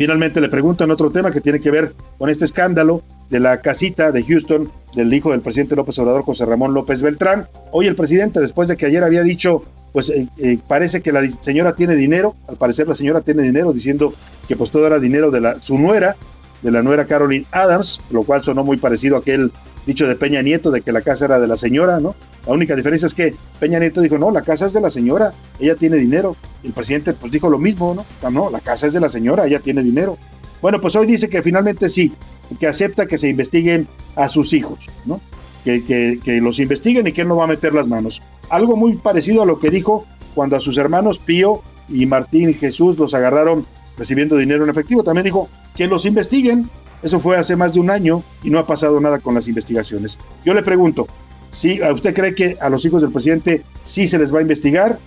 Finalmente 0.00 0.40
le 0.40 0.48
pregunto 0.48 0.84
en 0.84 0.90
otro 0.90 1.10
tema 1.10 1.30
que 1.30 1.42
tiene 1.42 1.60
que 1.60 1.70
ver 1.70 1.94
con 2.16 2.30
este 2.30 2.46
escándalo 2.46 3.02
de 3.30 3.40
la 3.40 3.60
casita 3.62 4.12
de 4.12 4.24
Houston 4.24 4.70
del 4.94 5.14
hijo 5.14 5.30
del 5.30 5.40
presidente 5.40 5.76
López 5.76 5.98
Obrador, 6.00 6.24
José 6.24 6.44
Ramón 6.44 6.74
López 6.74 7.00
Beltrán. 7.00 7.46
Hoy 7.70 7.86
el 7.86 7.94
presidente, 7.94 8.40
después 8.40 8.66
de 8.68 8.76
que 8.76 8.86
ayer 8.86 9.04
había 9.04 9.22
dicho, 9.22 9.62
pues 9.92 10.10
eh, 10.10 10.26
eh, 10.38 10.58
parece 10.66 11.00
que 11.00 11.12
la 11.12 11.22
señora 11.40 11.74
tiene 11.74 11.94
dinero, 11.94 12.34
al 12.48 12.56
parecer 12.56 12.88
la 12.88 12.94
señora 12.94 13.20
tiene 13.20 13.42
dinero, 13.42 13.72
diciendo 13.72 14.12
que 14.48 14.56
pues 14.56 14.72
todo 14.72 14.86
era 14.86 14.98
dinero 14.98 15.30
de 15.30 15.40
la, 15.40 15.62
su 15.62 15.78
nuera, 15.78 16.16
de 16.62 16.70
la 16.72 16.82
nuera 16.82 17.06
Caroline 17.06 17.46
Adams, 17.52 18.00
lo 18.10 18.24
cual 18.24 18.42
sonó 18.42 18.64
muy 18.64 18.76
parecido 18.76 19.16
a 19.16 19.20
aquel 19.20 19.52
dicho 19.86 20.06
de 20.06 20.16
Peña 20.16 20.42
Nieto 20.42 20.70
de 20.70 20.82
que 20.82 20.92
la 20.92 21.00
casa 21.00 21.24
era 21.24 21.38
de 21.38 21.46
la 21.46 21.56
señora, 21.56 22.00
¿no? 22.00 22.14
La 22.46 22.52
única 22.52 22.74
diferencia 22.74 23.06
es 23.06 23.14
que 23.14 23.34
Peña 23.60 23.78
Nieto 23.78 24.00
dijo, 24.00 24.18
no, 24.18 24.30
la 24.30 24.42
casa 24.42 24.66
es 24.66 24.72
de 24.72 24.80
la 24.80 24.90
señora, 24.90 25.32
ella 25.60 25.76
tiene 25.76 25.96
dinero. 25.98 26.36
el 26.64 26.72
presidente 26.72 27.12
pues 27.12 27.30
dijo 27.30 27.48
lo 27.48 27.58
mismo, 27.58 27.94
¿no? 27.94 28.30
No, 28.30 28.50
la 28.50 28.60
casa 28.60 28.88
es 28.88 28.92
de 28.92 29.00
la 29.00 29.08
señora, 29.08 29.46
ella 29.46 29.60
tiene 29.60 29.82
dinero. 29.82 30.18
Bueno, 30.60 30.80
pues 30.80 30.96
hoy 30.96 31.06
dice 31.06 31.30
que 31.30 31.42
finalmente 31.42 31.88
sí, 31.88 32.12
que 32.58 32.66
acepta 32.66 33.06
que 33.06 33.18
se 33.18 33.28
investiguen 33.28 33.86
a 34.16 34.28
sus 34.28 34.52
hijos, 34.52 34.90
¿no? 35.04 35.20
Que, 35.64 36.18
que, 36.22 36.40
los 36.40 36.58
investiguen 36.58 37.06
y 37.06 37.12
que 37.12 37.20
él 37.20 37.28
no 37.28 37.36
va 37.36 37.44
a 37.44 37.48
meter 37.48 37.74
las 37.74 37.86
manos. 37.86 38.22
Algo 38.48 38.76
muy 38.76 38.94
parecido 38.94 39.42
a 39.42 39.46
lo 39.46 39.58
que 39.58 39.70
dijo 39.70 40.06
cuando 40.34 40.56
a 40.56 40.60
sus 40.60 40.78
hermanos 40.78 41.18
Pío 41.18 41.62
y 41.88 42.06
Martín 42.06 42.54
Jesús 42.54 42.96
los 42.96 43.14
agarraron 43.14 43.66
recibiendo 43.98 44.36
dinero 44.36 44.64
en 44.64 44.70
efectivo. 44.70 45.04
También 45.04 45.24
dijo 45.24 45.48
que 45.76 45.86
los 45.86 46.06
investiguen. 46.06 46.70
Eso 47.02 47.20
fue 47.20 47.36
hace 47.36 47.56
más 47.56 47.72
de 47.72 47.80
un 47.80 47.90
año 47.90 48.22
y 48.42 48.50
no 48.50 48.58
ha 48.58 48.66
pasado 48.66 49.00
nada 49.00 49.18
con 49.18 49.34
las 49.34 49.48
investigaciones. 49.48 50.18
Yo 50.44 50.54
le 50.54 50.62
pregunto, 50.62 51.06
si 51.50 51.80
usted 51.82 52.14
cree 52.14 52.34
que 52.34 52.56
a 52.60 52.68
los 52.70 52.84
hijos 52.84 53.02
del 53.02 53.10
presidente 53.10 53.62
sí 53.84 54.06
se 54.06 54.18
les 54.18 54.32
va 54.32 54.38
a 54.38 54.42
investigar 54.42 54.98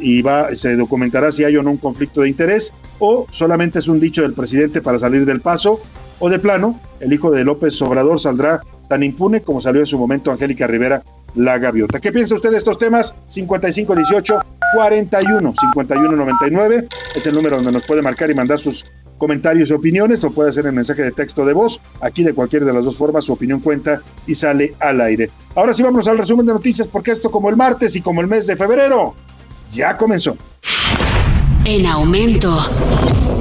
y, 0.00 0.22
va, 0.22 0.54
se 0.54 0.76
documentará 0.76 1.30
si 1.30 1.44
hay 1.44 1.56
o 1.56 1.62
no 1.62 1.70
un 1.70 1.76
conflicto 1.76 2.22
de 2.22 2.28
interés, 2.28 2.72
o 2.98 3.26
solamente 3.30 3.78
es 3.78 3.88
un 3.88 4.00
dicho 4.00 4.22
del 4.22 4.34
presidente 4.34 4.80
para 4.82 4.98
salir 4.98 5.24
del 5.24 5.40
paso, 5.40 5.80
o 6.20 6.30
de 6.30 6.38
plano, 6.38 6.78
el 7.00 7.12
hijo 7.12 7.30
de 7.30 7.44
López 7.44 7.80
Obrador 7.82 8.20
saldrá 8.20 8.60
tan 8.88 9.02
impune 9.02 9.40
como 9.40 9.60
salió 9.60 9.80
en 9.80 9.86
su 9.86 9.98
momento 9.98 10.30
Angélica 10.30 10.66
Rivera, 10.66 11.02
la 11.34 11.58
gaviota. 11.58 12.00
¿Qué 12.00 12.12
piensa 12.12 12.34
usted 12.34 12.50
de 12.50 12.58
estos 12.58 12.78
temas? 12.78 13.14
5518 13.28 14.38
41 14.74 15.54
51 15.58 16.16
99 16.16 16.88
es 17.16 17.26
el 17.26 17.34
número 17.34 17.56
donde 17.56 17.72
nos 17.72 17.84
puede 17.84 18.02
marcar 18.02 18.30
y 18.30 18.34
mandar 18.34 18.58
sus 18.58 18.84
comentarios 19.18 19.70
y 19.70 19.74
opiniones, 19.74 20.22
lo 20.22 20.32
puede 20.32 20.50
hacer 20.50 20.66
en 20.66 20.74
mensaje 20.74 21.02
de 21.02 21.12
texto 21.12 21.44
de 21.44 21.52
voz. 21.52 21.80
Aquí 22.00 22.24
de 22.24 22.32
cualquier 22.32 22.64
de 22.64 22.72
las 22.72 22.84
dos 22.84 22.96
formas 22.96 23.24
su 23.24 23.34
opinión 23.34 23.60
cuenta 23.60 24.02
y 24.26 24.34
sale 24.34 24.74
al 24.80 25.00
aire. 25.00 25.30
Ahora 25.54 25.72
sí 25.72 25.82
vamos 25.82 26.08
al 26.08 26.18
resumen 26.18 26.46
de 26.46 26.54
noticias 26.54 26.88
porque 26.88 27.10
esto 27.10 27.30
como 27.30 27.50
el 27.50 27.56
martes 27.56 27.94
y 27.96 28.00
como 28.00 28.20
el 28.20 28.26
mes 28.26 28.46
de 28.46 28.56
febrero 28.56 29.14
ya 29.72 29.96
comenzó. 29.96 30.36
En 31.64 31.86
aumento. 31.86 32.58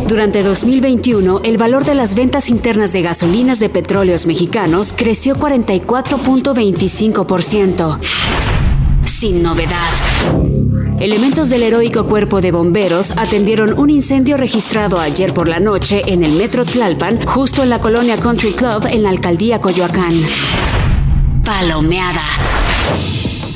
Durante 0.09 0.41
2021, 0.41 1.41
el 1.43 1.59
valor 1.59 1.85
de 1.85 1.93
las 1.93 2.15
ventas 2.15 2.49
internas 2.49 2.91
de 2.91 3.03
gasolinas 3.03 3.59
de 3.59 3.69
petróleos 3.69 4.25
mexicanos 4.25 4.91
creció 4.97 5.35
44.25%. 5.35 7.99
Sin 9.05 9.43
novedad. 9.43 9.91
Elementos 10.99 11.49
del 11.49 11.61
heroico 11.61 12.07
cuerpo 12.07 12.41
de 12.41 12.51
bomberos 12.51 13.11
atendieron 13.17 13.77
un 13.77 13.91
incendio 13.91 14.35
registrado 14.35 14.99
ayer 14.99 15.31
por 15.31 15.47
la 15.47 15.59
noche 15.59 16.01
en 16.07 16.23
el 16.23 16.31
metro 16.31 16.65
Tlalpan, 16.65 17.23
justo 17.27 17.61
en 17.61 17.69
la 17.69 17.79
colonia 17.79 18.17
Country 18.17 18.53
Club 18.53 18.87
en 18.89 19.03
la 19.03 19.09
alcaldía 19.09 19.61
Coyoacán. 19.61 20.23
Palomeada. 21.45 22.23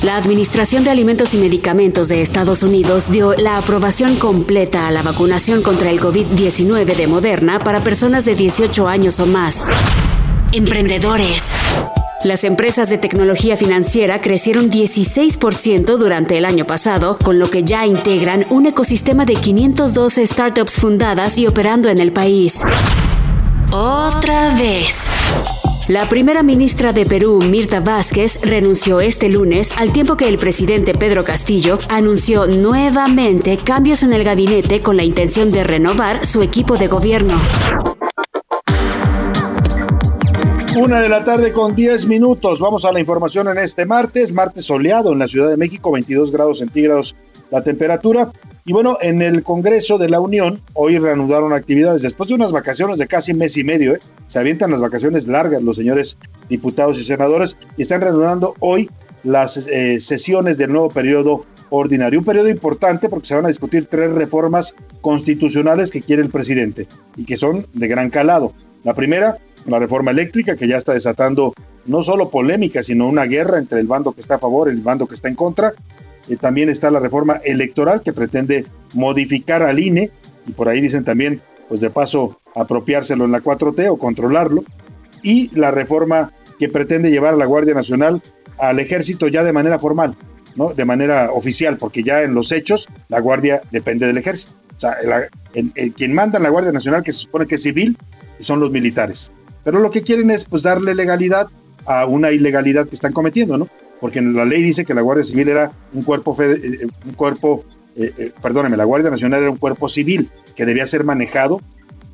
La 0.04 0.18
Administración 0.18 0.84
de 0.84 0.90
Alimentos 0.90 1.34
y 1.34 1.38
Medicamentos 1.38 2.10
de 2.10 2.22
Estados 2.22 2.62
Unidos 2.62 3.10
dio 3.10 3.34
la 3.36 3.58
aprobación 3.58 4.18
completa 4.18 4.86
a 4.86 4.92
la 4.92 5.02
vacunación 5.02 5.64
contra 5.64 5.90
el 5.90 6.02
COVID-19 6.02 6.94
de 6.98 7.08
Moderna 7.08 7.60
para 7.60 7.86
personas 7.86 8.26
de 8.26 8.36
18 8.36 8.90
años 8.90 9.22
o 9.22 9.26
más. 9.26 9.68
Emprendedores. 10.52 11.44
Las 12.26 12.44
empresas 12.44 12.90
de 12.90 12.98
tecnología 12.98 13.56
financiera 13.56 14.20
crecieron 14.20 14.70
16% 14.70 15.98
durante 15.98 16.38
el 16.38 16.44
año 16.44 16.68
pasado, 16.68 17.18
con 17.18 17.40
lo 17.40 17.50
que 17.50 17.64
ya 17.64 17.88
integran 17.88 18.46
un 18.50 18.66
ecosistema 18.66 19.24
de 19.24 19.36
512 19.36 20.28
startups 20.28 20.74
fundadas 20.74 21.38
y 21.38 21.48
operando 21.48 21.88
en 21.88 22.00
el 22.00 22.12
país. 22.12 22.60
Otra 23.72 24.54
vez. 24.56 24.96
La 25.90 26.08
primera 26.08 26.44
ministra 26.44 26.94
de 26.94 27.06
Perú, 27.06 27.42
Mirta 27.44 27.82
Vázquez, 27.82 28.40
renunció 28.42 29.02
este 29.02 29.28
lunes 29.28 29.70
al 29.76 29.92
tiempo 29.92 30.16
que 30.16 30.30
el 30.30 30.38
presidente 30.38 30.94
Pedro 30.94 31.26
Castillo 31.26 31.78
anunció 31.90 32.46
nuevamente 32.48 33.58
cambios 33.58 34.02
en 34.02 34.14
el 34.14 34.24
gabinete 34.24 34.80
con 34.80 34.96
la 34.96 35.04
intención 35.04 35.52
de 35.52 35.66
renovar 35.66 36.26
su 36.26 36.42
equipo 36.42 36.78
de 36.78 36.88
gobierno. 36.88 37.38
Una 40.78 41.02
de 41.02 41.10
la 41.10 41.26
tarde 41.26 41.52
con 41.52 41.76
10 41.76 42.08
minutos. 42.08 42.62
Vamos 42.62 42.86
a 42.86 42.94
la 42.94 43.02
información 43.02 43.50
en 43.50 43.58
este 43.58 43.86
martes, 43.86 44.32
martes 44.32 44.64
soleado 44.64 45.12
en 45.12 45.20
la 45.20 45.28
Ciudad 45.28 45.50
de 45.50 45.58
México, 45.58 45.92
22 45.92 46.32
grados 46.32 46.60
centígrados 46.60 47.14
la 47.52 47.62
temperatura. 47.62 48.32
Y 48.66 48.72
bueno, 48.72 48.98
en 49.02 49.22
el 49.22 49.44
Congreso 49.44 49.98
de 49.98 50.08
la 50.08 50.22
Unión, 50.22 50.62
hoy 50.74 50.98
reanudaron 50.98 51.52
actividades 51.52 52.02
después 52.02 52.30
de 52.30 52.36
unas 52.36 52.54
vacaciones 52.54 52.98
de 52.98 53.08
casi 53.08 53.34
mes 53.34 53.58
y 53.58 53.66
medio. 53.66 53.94
¿eh? 53.94 54.00
Se 54.28 54.40
avientan 54.40 54.72
las 54.72 54.80
vacaciones 54.80 55.28
largas 55.28 55.62
los 55.62 55.76
señores 55.76 56.18
diputados 56.48 56.98
y 56.98 57.04
senadores 57.04 57.58
y 57.76 57.82
están 57.82 58.00
reanudando 58.00 58.56
hoy 58.60 58.90
las 59.24 59.58
eh, 59.68 60.00
sesiones 60.00 60.58
del 60.58 60.72
nuevo 60.72 60.90
periodo 60.90 61.46
ordinario. 61.72 62.20
Un 62.20 62.26
periodo 62.26 62.48
importante 62.48 63.10
porque 63.10 63.28
se 63.28 63.36
van 63.36 63.46
a 63.46 63.50
discutir 63.50 63.88
tres 63.88 64.12
reformas 64.12 64.76
constitucionales 65.02 65.92
que 65.92 66.02
quiere 66.02 66.22
el 66.22 66.30
presidente 66.30 66.88
y 67.18 67.26
que 67.26 67.36
son 67.36 67.68
de 67.74 67.88
gran 67.90 68.10
calado. 68.10 68.54
La 68.84 68.94
primera, 68.94 69.40
la 69.66 69.80
reforma 69.80 70.12
eléctrica, 70.12 70.56
que 70.56 70.70
ya 70.70 70.78
está 70.78 70.94
desatando 70.94 71.54
no 71.86 72.02
solo 72.02 72.30
polémica, 72.30 72.82
sino 72.82 73.10
una 73.10 73.26
guerra 73.26 73.58
entre 73.58 73.82
el 73.82 73.88
bando 73.88 74.14
que 74.14 74.22
está 74.22 74.36
a 74.36 74.40
favor 74.40 74.70
y 74.70 74.72
el 74.72 74.82
bando 74.82 75.06
que 75.08 75.16
está 75.16 75.28
en 75.28 75.36
contra. 75.36 75.74
Eh, 76.30 76.38
también 76.38 76.70
está 76.70 76.92
la 76.92 77.00
reforma 77.00 77.40
electoral 77.44 78.02
que 78.02 78.14
pretende 78.14 78.66
modificar 78.94 79.64
al 79.64 79.80
INE 79.80 80.12
y 80.48 80.52
por 80.52 80.70
ahí 80.70 80.82
dicen 80.82 81.04
también, 81.04 81.42
pues 81.68 81.82
de 81.82 81.90
paso, 81.90 82.40
apropiárselo 82.56 83.26
en 83.26 83.32
la 83.32 83.42
4T 83.42 83.90
o 83.90 83.98
controlarlo. 83.98 84.64
Y 85.22 85.50
la 85.58 85.72
reforma 85.72 86.32
que 86.60 86.70
pretende 86.70 87.12
llevar 87.12 87.34
a 87.34 87.38
la 87.38 87.46
Guardia 87.46 87.74
Nacional 87.74 88.22
al 88.58 88.80
ejército 88.80 89.28
ya 89.28 89.44
de 89.44 89.54
manera 89.54 89.80
formal, 89.80 90.16
¿no? 90.56 90.74
De 90.74 90.86
manera 90.86 91.32
oficial, 91.32 91.78
porque 91.78 92.04
ya 92.04 92.22
en 92.24 92.34
los 92.34 92.52
hechos 92.52 92.88
la 93.08 93.20
Guardia 93.20 93.62
depende 93.72 94.06
del 94.06 94.18
ejército. 94.18 94.54
O 94.78 94.80
sea, 94.80 94.98
quien 95.96 96.14
manda 96.14 96.38
en 96.38 96.44
la 96.44 96.50
Guardia 96.50 96.74
Nacional, 96.74 97.04
que 97.04 97.14
se 97.14 97.20
supone 97.20 97.48
que 97.48 97.56
es 97.56 97.64
civil, 97.64 97.98
son 98.42 98.60
los 98.60 98.72
militares. 98.72 99.32
Pero 99.64 99.80
lo 99.80 99.92
que 99.92 100.04
quieren 100.04 100.30
es 100.30 100.46
pues 100.46 100.64
darle 100.64 100.94
legalidad 100.94 101.48
a 101.86 102.06
una 102.06 102.32
ilegalidad 102.32 102.88
que 102.88 102.96
están 102.96 103.14
cometiendo, 103.14 103.58
¿no? 103.58 103.70
Porque 104.04 104.22
la 104.22 104.44
ley 104.44 104.62
dice 104.62 104.84
que 104.84 104.94
la 104.94 105.00
Guardia 105.00 105.24
Civil 105.24 105.48
era 105.48 105.72
un 105.94 106.04
cuerpo, 106.04 106.36
eh, 106.44 106.60
eh, 106.62 106.88
un 107.06 107.14
cuerpo 107.14 107.64
eh, 107.96 108.34
perdóneme, 108.42 108.76
la 108.76 108.84
Guardia 108.84 109.10
Nacional 109.10 109.44
era 109.44 109.50
un 109.50 109.56
cuerpo 109.56 109.88
civil 109.88 110.30
que 110.58 110.66
debía 110.66 110.86
ser 110.86 111.06
manejado 111.06 111.62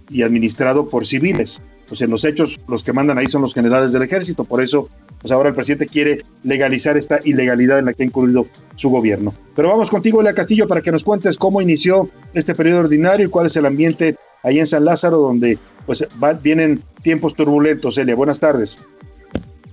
y 0.08 0.22
administrado 0.22 0.88
por 0.88 1.08
civiles. 1.08 1.64
Pues 1.88 2.04
en 2.04 2.12
los 2.12 2.26
hechos 2.26 2.60
los 2.68 2.84
que 2.84 2.94
mandan 2.94 3.18
ahí 3.18 3.28
son 3.28 3.42
los 3.42 3.56
generales 3.56 3.92
del 3.92 4.04
ejército, 4.04 4.44
por 4.44 4.62
eso 4.62 4.88
pues 5.20 5.32
ahora 5.32 5.50
el 5.50 5.56
presidente 5.56 5.88
quiere 5.88 6.22
legalizar 6.44 6.96
esta 6.96 7.22
ilegalidad 7.24 7.80
en 7.80 7.86
la 7.86 7.94
que 7.94 8.04
ha 8.04 8.06
incurrido 8.06 8.46
su 8.76 8.92
gobierno. 8.92 9.34
Pero 9.56 9.70
vamos 9.70 9.90
contigo, 9.90 10.22
Elia 10.22 10.36
Castillo, 10.36 10.68
para 10.68 10.84
que 10.84 10.92
nos 10.92 11.04
cuentes 11.04 11.38
cómo 11.38 11.60
inició 11.60 12.08
este 12.36 12.54
periodo 12.54 12.82
ordinario 12.82 13.26
y 13.26 13.30
cuál 13.32 13.48
es 13.48 13.58
el 13.58 13.66
ambiente 13.66 14.16
ahí 14.44 14.60
en 14.60 14.68
San 14.68 14.86
Lázaro, 14.86 15.18
donde 15.18 15.58
pues 15.88 16.08
vienen 16.44 16.84
tiempos 17.02 17.34
turbulentos. 17.34 17.98
Elia, 17.98 18.14
buenas 18.14 18.40
tardes. 18.40 18.78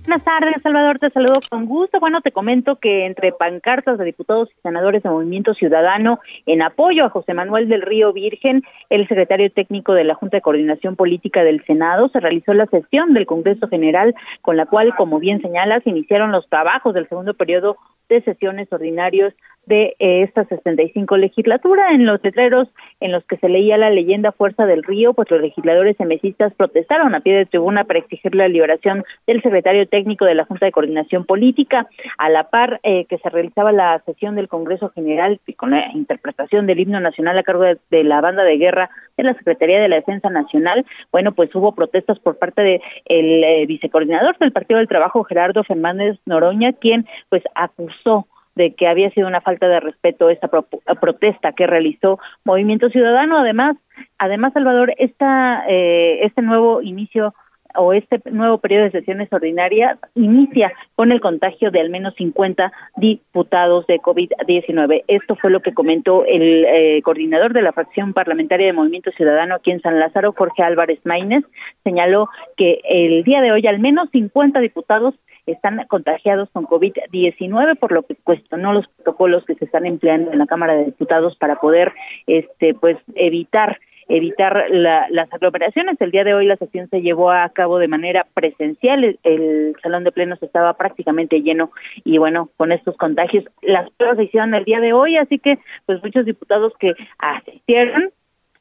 Buenas 0.07 0.23
tardes, 0.23 0.55
Salvador, 0.63 0.99
te 0.99 1.09
saludo 1.09 1.33
con 1.49 1.65
gusto. 1.65 1.99
Bueno, 1.99 2.21
te 2.21 2.31
comento 2.31 2.77
que 2.77 3.05
entre 3.05 3.33
pancartas 3.33 3.97
de 3.97 4.05
diputados 4.05 4.47
y 4.49 4.61
senadores 4.61 5.03
de 5.03 5.09
Movimiento 5.09 5.53
Ciudadano 5.53 6.21
en 6.45 6.61
apoyo 6.61 7.03
a 7.03 7.09
José 7.09 7.33
Manuel 7.33 7.67
del 7.67 7.81
Río 7.81 8.13
Virgen, 8.13 8.63
el 8.89 9.05
secretario 9.09 9.51
técnico 9.51 9.93
de 9.93 10.05
la 10.05 10.15
Junta 10.15 10.37
de 10.37 10.41
Coordinación 10.41 10.95
Política 10.95 11.43
del 11.43 11.61
Senado, 11.65 12.07
se 12.07 12.21
realizó 12.21 12.53
la 12.53 12.67
sesión 12.67 13.13
del 13.13 13.25
Congreso 13.25 13.67
General 13.67 14.15
con 14.41 14.55
la 14.55 14.65
cual, 14.65 14.95
como 14.95 15.19
bien 15.19 15.41
señalas, 15.41 15.85
iniciaron 15.85 16.31
los 16.31 16.47
trabajos 16.47 16.93
del 16.93 17.09
segundo 17.09 17.33
periodo 17.33 17.75
de 18.09 18.21
sesiones 18.21 18.71
ordinarios 18.71 19.33
de 19.67 19.95
eh, 19.99 20.23
esta 20.23 20.45
65 20.45 21.17
legislatura. 21.17 21.91
En 21.91 22.05
los 22.05 22.23
letreros 22.23 22.69
en 22.99 23.11
los 23.11 23.23
que 23.25 23.37
se 23.37 23.49
leía 23.49 23.77
la 23.77 23.89
leyenda 23.89 24.31
Fuerza 24.31 24.65
del 24.65 24.83
Río, 24.83 25.13
pues 25.13 25.29
los 25.29 25.41
legisladores 25.41 25.97
semesistas 25.97 26.53
protestaron 26.55 27.13
a 27.13 27.19
pie 27.19 27.35
de 27.35 27.45
tribuna 27.45 27.83
para 27.83 27.99
exigir 27.99 28.33
la 28.33 28.47
liberación 28.47 29.03
del 29.27 29.41
secretario 29.41 29.87
técnico 29.87 30.25
de 30.25 30.35
la 30.35 30.45
Junta 30.45 30.65
de 30.65 30.71
Coordinación 30.71 31.25
Política, 31.25 31.87
a 32.17 32.29
la 32.29 32.49
par 32.49 32.79
eh, 32.83 33.05
que 33.05 33.17
se 33.17 33.29
realizaba 33.29 33.71
la 33.71 34.01
sesión 34.05 34.35
del 34.35 34.47
Congreso 34.47 34.89
General 34.89 35.39
con 35.57 35.71
la 35.71 35.91
interpretación 35.93 36.65
del 36.65 36.79
himno 36.79 36.99
nacional 36.99 37.37
a 37.37 37.43
cargo 37.43 37.63
de, 37.63 38.03
la 38.03 38.21
banda 38.21 38.43
de 38.43 38.57
guerra 38.57 38.89
de 39.17 39.23
la 39.23 39.33
Secretaría 39.33 39.81
de 39.81 39.89
la 39.89 39.97
Defensa 39.97 40.29
Nacional. 40.29 40.85
Bueno, 41.11 41.33
pues 41.33 41.53
hubo 41.55 41.73
protestas 41.73 42.19
por 42.19 42.37
parte 42.37 42.61
del 42.61 42.81
de 43.05 43.61
eh, 43.61 43.65
vicecoordinador 43.65 44.37
del 44.37 44.51
Partido 44.51 44.77
del 44.77 44.87
Trabajo, 44.87 45.23
Gerardo 45.23 45.63
Fernández 45.63 46.17
Noroña, 46.25 46.73
quien 46.73 47.05
pues 47.29 47.43
acusó 47.55 48.27
de 48.55 48.73
que 48.73 48.87
había 48.87 49.11
sido 49.11 49.27
una 49.27 49.41
falta 49.41 49.67
de 49.67 49.79
respeto 49.79 50.29
esta 50.29 50.47
protesta 50.47 51.53
que 51.53 51.67
realizó 51.67 52.19
Movimiento 52.43 52.89
Ciudadano. 52.89 53.37
Además, 53.37 53.77
además 54.17 54.53
Salvador, 54.53 54.93
esta, 54.97 55.63
eh, 55.67 56.19
este 56.23 56.41
nuevo 56.41 56.81
inicio 56.81 57.33
o 57.77 57.93
este 57.93 58.19
nuevo 58.31 58.57
periodo 58.57 58.85
de 58.85 58.91
sesiones 58.91 59.31
ordinarias 59.31 59.97
inicia 60.15 60.73
con 60.95 61.11
el 61.11 61.21
contagio 61.21 61.71
de 61.71 61.79
al 61.79 61.89
menos 61.89 62.15
50 62.15 62.71
diputados 62.97 63.85
de 63.87 63.99
COVID-19. 63.99 65.03
Esto 65.07 65.35
fue 65.35 65.51
lo 65.51 65.61
que 65.61 65.73
comentó 65.73 66.25
el 66.25 66.65
eh, 66.65 67.01
coordinador 67.03 67.53
de 67.53 67.61
la 67.61 67.71
fracción 67.71 68.13
parlamentaria 68.13 68.67
de 68.67 68.73
Movimiento 68.73 69.11
Ciudadano 69.11 69.55
aquí 69.55 69.71
en 69.71 69.81
San 69.81 69.99
Lázaro, 69.99 70.33
Jorge 70.33 70.63
Álvarez 70.63 70.99
Maínez. 71.05 71.43
Señaló 71.83 72.29
que 72.57 72.81
el 72.83 73.23
día 73.23 73.41
de 73.41 73.51
hoy 73.51 73.65
al 73.67 73.79
menos 73.79 74.09
50 74.11 74.59
diputados 74.59 75.13
están 75.45 75.85
contagiados 75.87 76.49
con 76.51 76.65
COVID-19, 76.65 77.77
por 77.77 77.91
lo 77.91 78.03
que 78.03 78.15
cuestionó 78.15 78.73
los 78.73 78.87
protocolos 78.87 79.45
que 79.45 79.55
se 79.55 79.65
están 79.65 79.85
empleando 79.85 80.31
en 80.31 80.39
la 80.39 80.45
Cámara 80.45 80.73
de 80.75 80.85
Diputados 80.85 81.37
para 81.37 81.55
poder 81.55 81.93
este 82.25 82.73
pues 82.73 82.97
evitar 83.15 83.79
evitar 84.09 84.65
las 84.69 85.33
aglomeraciones. 85.33 85.99
El 85.99 86.11
día 86.11 86.23
de 86.23 86.33
hoy 86.33 86.45
la 86.45 86.57
sesión 86.57 86.89
se 86.89 87.01
llevó 87.01 87.31
a 87.31 87.49
cabo 87.49 87.77
de 87.77 87.87
manera 87.87 88.25
presencial, 88.33 89.17
el, 89.23 89.75
salón 89.81 90.03
de 90.03 90.11
plenos 90.11 90.41
estaba 90.41 90.73
prácticamente 90.73 91.41
lleno 91.41 91.71
y 92.03 92.17
bueno, 92.17 92.49
con 92.57 92.71
estos 92.71 92.95
contagios 92.97 93.45
las 93.61 93.89
pruebas 93.91 94.17
se 94.17 94.23
hicieron 94.25 94.53
el 94.53 94.63
día 94.63 94.79
de 94.79 94.93
hoy, 94.93 95.17
así 95.17 95.39
que 95.39 95.59
pues 95.85 96.01
muchos 96.03 96.25
diputados 96.25 96.73
que 96.79 96.93
asistieron 97.19 98.11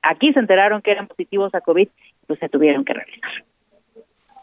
aquí 0.02 0.32
se 0.32 0.40
enteraron 0.40 0.82
que 0.82 0.92
eran 0.92 1.06
positivos 1.06 1.54
a 1.54 1.60
COVID, 1.60 1.88
pues 2.26 2.38
se 2.38 2.48
tuvieron 2.48 2.84
que 2.84 2.94
realizar. 2.94 3.30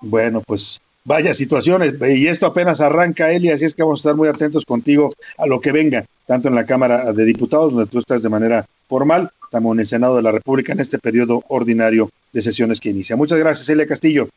Bueno, 0.01 0.41
pues 0.45 0.81
vaya 1.05 1.33
situaciones, 1.33 1.93
y 2.01 2.27
esto 2.27 2.45
apenas 2.45 2.81
arranca, 2.81 3.31
Eli, 3.31 3.50
así 3.50 3.65
es 3.65 3.74
que 3.74 3.83
vamos 3.83 4.00
a 4.00 4.01
estar 4.01 4.15
muy 4.15 4.27
atentos 4.27 4.65
contigo 4.65 5.12
a 5.38 5.48
lo 5.48 5.60
que 5.60 5.72
venga, 5.72 6.05
tanto 6.25 6.48
en 6.48 6.55
la 6.55 6.65
Cámara 6.65 7.12
de 7.12 7.25
Diputados, 7.25 7.74
donde 7.74 7.89
tú 7.89 8.00
estás 8.00 8.24
de 8.24 8.29
manera 8.29 8.65
formal, 8.94 9.32
como 9.50 9.74
en 9.74 9.80
el 9.80 9.88
Senado 9.88 10.18
de 10.18 10.22
la 10.22 10.32
República 10.32 10.72
en 10.72 10.80
este 10.80 11.00
periodo 11.00 11.44
ordinario 11.48 12.12
de 12.32 12.42
sesiones 12.44 12.80
que 12.80 12.90
inicia. 12.90 13.16
Muchas 13.16 13.40
gracias, 13.40 13.68
Elia 13.68 13.88
Castillo. 13.88 14.30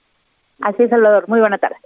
Así 0.63 0.85
es, 0.85 0.89
Salvador. 0.89 1.29
Muy 1.29 1.41
buena 1.41 1.59
tarde. 1.59 1.77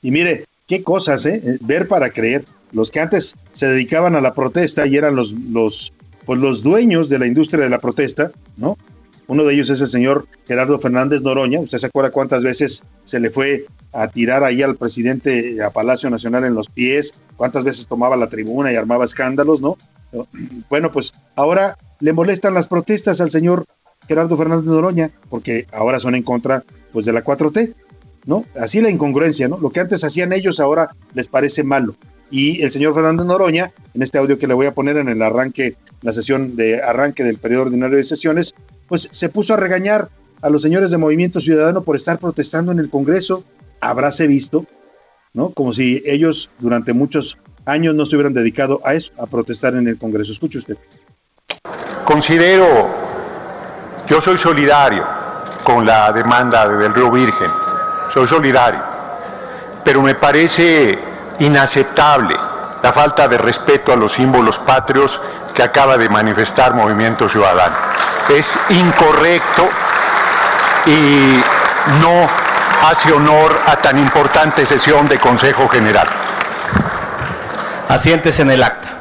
Y 0.00 0.12
mire, 0.12 0.44
qué 0.68 0.84
cosas, 0.84 1.26
¿eh? 1.26 1.42
¿eh? 1.44 1.58
Ver 1.60 1.88
para 1.88 2.10
creer. 2.10 2.44
Los 2.70 2.92
que 2.92 3.00
antes 3.00 3.34
se 3.52 3.66
dedicaban 3.66 4.14
a 4.14 4.20
la 4.20 4.32
protesta 4.32 4.86
y 4.86 4.96
eran 4.96 5.16
los, 5.16 5.32
los, 5.32 5.92
pues 6.24 6.38
los 6.38 6.62
dueños 6.62 7.08
de 7.08 7.18
la 7.18 7.26
industria 7.26 7.64
de 7.64 7.70
la 7.70 7.80
protesta, 7.80 8.30
¿no? 8.56 8.76
Uno 9.26 9.42
de 9.42 9.54
ellos 9.54 9.70
es 9.70 9.80
el 9.80 9.88
señor 9.88 10.28
Gerardo 10.46 10.78
Fernández 10.78 11.22
Noroña. 11.22 11.58
¿Usted 11.58 11.78
se 11.78 11.86
acuerda 11.88 12.10
cuántas 12.10 12.44
veces 12.44 12.84
se 13.02 13.18
le 13.18 13.30
fue 13.30 13.66
a 13.92 14.06
tirar 14.06 14.44
ahí 14.44 14.62
al 14.62 14.76
presidente 14.76 15.60
a 15.64 15.70
Palacio 15.70 16.10
Nacional 16.10 16.44
en 16.44 16.54
los 16.54 16.68
pies? 16.68 17.12
¿Cuántas 17.36 17.64
veces 17.64 17.88
tomaba 17.88 18.16
la 18.16 18.28
tribuna 18.28 18.70
y 18.70 18.76
armaba 18.76 19.04
escándalos, 19.04 19.60
no? 19.60 19.76
Bueno, 20.68 20.90
pues 20.90 21.14
ahora 21.36 21.78
le 22.00 22.12
molestan 22.12 22.54
las 22.54 22.66
protestas 22.66 23.20
al 23.20 23.30
señor 23.30 23.64
Gerardo 24.06 24.36
Fernández 24.36 24.66
Noroña 24.66 25.10
porque 25.28 25.66
ahora 25.72 25.98
son 25.98 26.14
en 26.14 26.22
contra 26.22 26.64
pues 26.92 27.06
de 27.06 27.12
la 27.12 27.24
4T, 27.24 27.74
¿no? 28.26 28.44
Así 28.58 28.80
la 28.80 28.90
incongruencia, 28.90 29.48
¿no? 29.48 29.58
Lo 29.58 29.70
que 29.70 29.80
antes 29.80 30.04
hacían 30.04 30.32
ellos 30.32 30.60
ahora 30.60 30.90
les 31.12 31.28
parece 31.28 31.64
malo. 31.64 31.96
Y 32.30 32.62
el 32.62 32.70
señor 32.70 32.94
Fernández 32.94 33.26
Noroña, 33.26 33.72
en 33.94 34.02
este 34.02 34.18
audio 34.18 34.38
que 34.38 34.46
le 34.46 34.54
voy 34.54 34.66
a 34.66 34.74
poner 34.74 34.96
en 34.96 35.08
el 35.08 35.22
arranque, 35.22 35.76
la 36.02 36.12
sesión 36.12 36.56
de 36.56 36.82
arranque 36.82 37.22
del 37.22 37.38
periodo 37.38 37.62
ordinario 37.62 37.96
de 37.96 38.04
sesiones, 38.04 38.54
pues 38.88 39.08
se 39.10 39.28
puso 39.28 39.54
a 39.54 39.56
regañar 39.56 40.08
a 40.40 40.50
los 40.50 40.62
señores 40.62 40.90
de 40.90 40.98
Movimiento 40.98 41.40
Ciudadano 41.40 41.84
por 41.84 41.96
estar 41.96 42.18
protestando 42.18 42.72
en 42.72 42.78
el 42.78 42.90
Congreso. 42.90 43.44
Habráse 43.80 44.26
visto, 44.26 44.66
¿no? 45.32 45.50
Como 45.50 45.72
si 45.72 46.02
ellos 46.06 46.50
durante 46.58 46.92
muchos 46.92 47.38
años 47.66 47.94
no 47.94 48.04
se 48.04 48.16
hubieran 48.16 48.34
dedicado 48.34 48.80
a 48.84 48.94
eso, 48.94 49.12
a 49.18 49.26
protestar 49.26 49.74
en 49.74 49.88
el 49.88 49.98
Congreso. 49.98 50.32
Escuche 50.32 50.58
usted. 50.58 50.76
Considero, 52.04 52.88
yo 54.06 54.20
soy 54.20 54.36
solidario 54.38 55.06
con 55.62 55.86
la 55.86 56.12
demanda 56.12 56.68
del 56.68 56.94
Río 56.94 57.10
Virgen, 57.10 57.50
soy 58.12 58.28
solidario, 58.28 58.80
pero 59.82 60.02
me 60.02 60.14
parece 60.14 60.98
inaceptable 61.38 62.36
la 62.82 62.92
falta 62.92 63.26
de 63.26 63.38
respeto 63.38 63.92
a 63.92 63.96
los 63.96 64.12
símbolos 64.12 64.58
patrios 64.58 65.18
que 65.54 65.62
acaba 65.62 65.96
de 65.96 66.08
manifestar 66.08 66.74
Movimiento 66.74 67.28
Ciudadano. 67.28 67.76
Es 68.28 68.46
incorrecto 68.68 69.68
y 70.84 71.40
no 72.00 72.28
hace 72.82 73.12
honor 73.12 73.58
a 73.66 73.76
tan 73.76 73.98
importante 73.98 74.66
sesión 74.66 75.08
de 75.08 75.18
Consejo 75.18 75.66
General. 75.68 76.23
Asientes 77.88 78.40
en 78.40 78.50
el 78.50 78.62
acta. 78.62 79.00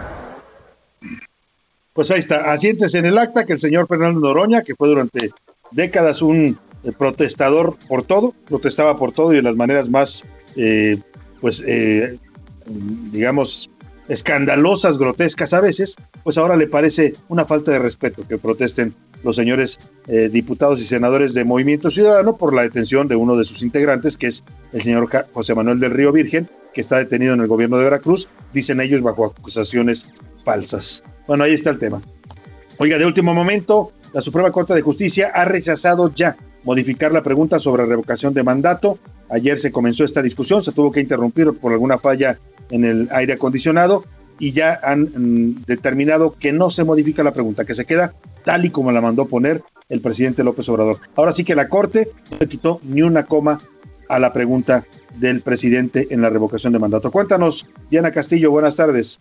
Pues 1.93 2.11
ahí 2.11 2.19
está, 2.19 2.51
asientes 2.51 2.95
en 2.95 3.05
el 3.05 3.17
acta 3.17 3.45
que 3.45 3.53
el 3.53 3.59
señor 3.59 3.87
Fernando 3.87 4.19
Noroña, 4.19 4.61
que 4.63 4.75
fue 4.75 4.89
durante 4.89 5.31
décadas 5.71 6.21
un 6.21 6.57
eh, 6.83 6.91
protestador 6.91 7.77
por 7.87 8.03
todo, 8.03 8.33
protestaba 8.47 8.95
por 8.95 9.11
todo 9.11 9.31
y 9.31 9.37
de 9.37 9.41
las 9.43 9.55
maneras 9.55 9.89
más, 9.89 10.23
eh, 10.55 10.97
pues, 11.39 11.63
eh, 11.65 12.17
digamos, 12.65 13.69
escandalosas, 14.07 14.97
grotescas 14.97 15.53
a 15.53 15.61
veces, 15.61 15.95
pues 16.23 16.37
ahora 16.37 16.55
le 16.55 16.67
parece 16.67 17.15
una 17.29 17.45
falta 17.45 17.71
de 17.71 17.79
respeto 17.79 18.27
que 18.27 18.37
protesten 18.37 18.93
los 19.23 19.35
señores 19.35 19.79
eh, 20.07 20.29
diputados 20.29 20.81
y 20.81 20.85
senadores 20.85 21.33
de 21.33 21.43
Movimiento 21.43 21.89
Ciudadano 21.89 22.37
por 22.37 22.53
la 22.53 22.63
detención 22.63 23.07
de 23.07 23.15
uno 23.15 23.35
de 23.35 23.45
sus 23.45 23.63
integrantes, 23.63 24.17
que 24.17 24.27
es 24.27 24.43
el 24.71 24.81
señor 24.81 25.09
José 25.31 25.55
Manuel 25.55 25.79
del 25.79 25.91
Río 25.91 26.11
Virgen, 26.11 26.49
que 26.73 26.81
está 26.81 26.97
detenido 26.97 27.33
en 27.33 27.41
el 27.41 27.47
gobierno 27.47 27.77
de 27.77 27.85
Veracruz, 27.85 28.29
dicen 28.53 28.81
ellos 28.81 29.01
bajo 29.01 29.25
acusaciones 29.25 30.07
falsas. 30.43 31.03
Bueno, 31.27 31.43
ahí 31.43 31.53
está 31.53 31.69
el 31.69 31.79
tema. 31.79 32.01
Oiga, 32.77 32.97
de 32.97 33.05
último 33.05 33.33
momento, 33.33 33.91
la 34.13 34.21
Suprema 34.21 34.51
Corte 34.51 34.73
de 34.73 34.81
Justicia 34.81 35.31
ha 35.33 35.45
rechazado 35.45 36.13
ya 36.13 36.35
modificar 36.63 37.11
la 37.11 37.23
pregunta 37.23 37.59
sobre 37.59 37.85
revocación 37.85 38.33
de 38.33 38.43
mandato. 38.43 38.97
Ayer 39.29 39.59
se 39.59 39.71
comenzó 39.71 40.03
esta 40.03 40.21
discusión, 40.21 40.61
se 40.61 40.71
tuvo 40.71 40.91
que 40.91 40.99
interrumpir 40.99 41.53
por 41.53 41.71
alguna 41.71 41.97
falla 41.97 42.39
en 42.69 42.85
el 42.85 43.07
aire 43.11 43.33
acondicionado 43.33 44.03
y 44.39 44.51
ya 44.51 44.79
han 44.83 45.01
mm, 45.03 45.65
determinado 45.65 46.35
que 46.39 46.51
no 46.53 46.69
se 46.69 46.83
modifica 46.83 47.23
la 47.23 47.33
pregunta, 47.33 47.65
que 47.65 47.73
se 47.73 47.85
queda 47.85 48.13
tal 48.43 48.65
y 48.65 48.69
como 48.69 48.91
la 48.91 49.01
mandó 49.01 49.25
poner 49.25 49.63
el 49.89 50.01
presidente 50.01 50.43
López 50.43 50.67
Obrador. 50.69 50.97
Ahora 51.15 51.31
sí 51.31 51.43
que 51.43 51.55
la 51.55 51.69
Corte 51.69 52.09
no 52.31 52.37
le 52.39 52.47
quitó 52.47 52.79
ni 52.83 53.01
una 53.01 53.25
coma 53.25 53.59
a 54.09 54.19
la 54.19 54.33
pregunta 54.33 54.85
del 55.15 55.41
presidente 55.41 56.07
en 56.11 56.21
la 56.21 56.29
revocación 56.29 56.73
de 56.73 56.79
mandato. 56.79 57.11
Cuéntanos, 57.11 57.69
Diana 57.89 58.11
Castillo, 58.11 58.51
buenas 58.51 58.75
tardes. 58.75 59.19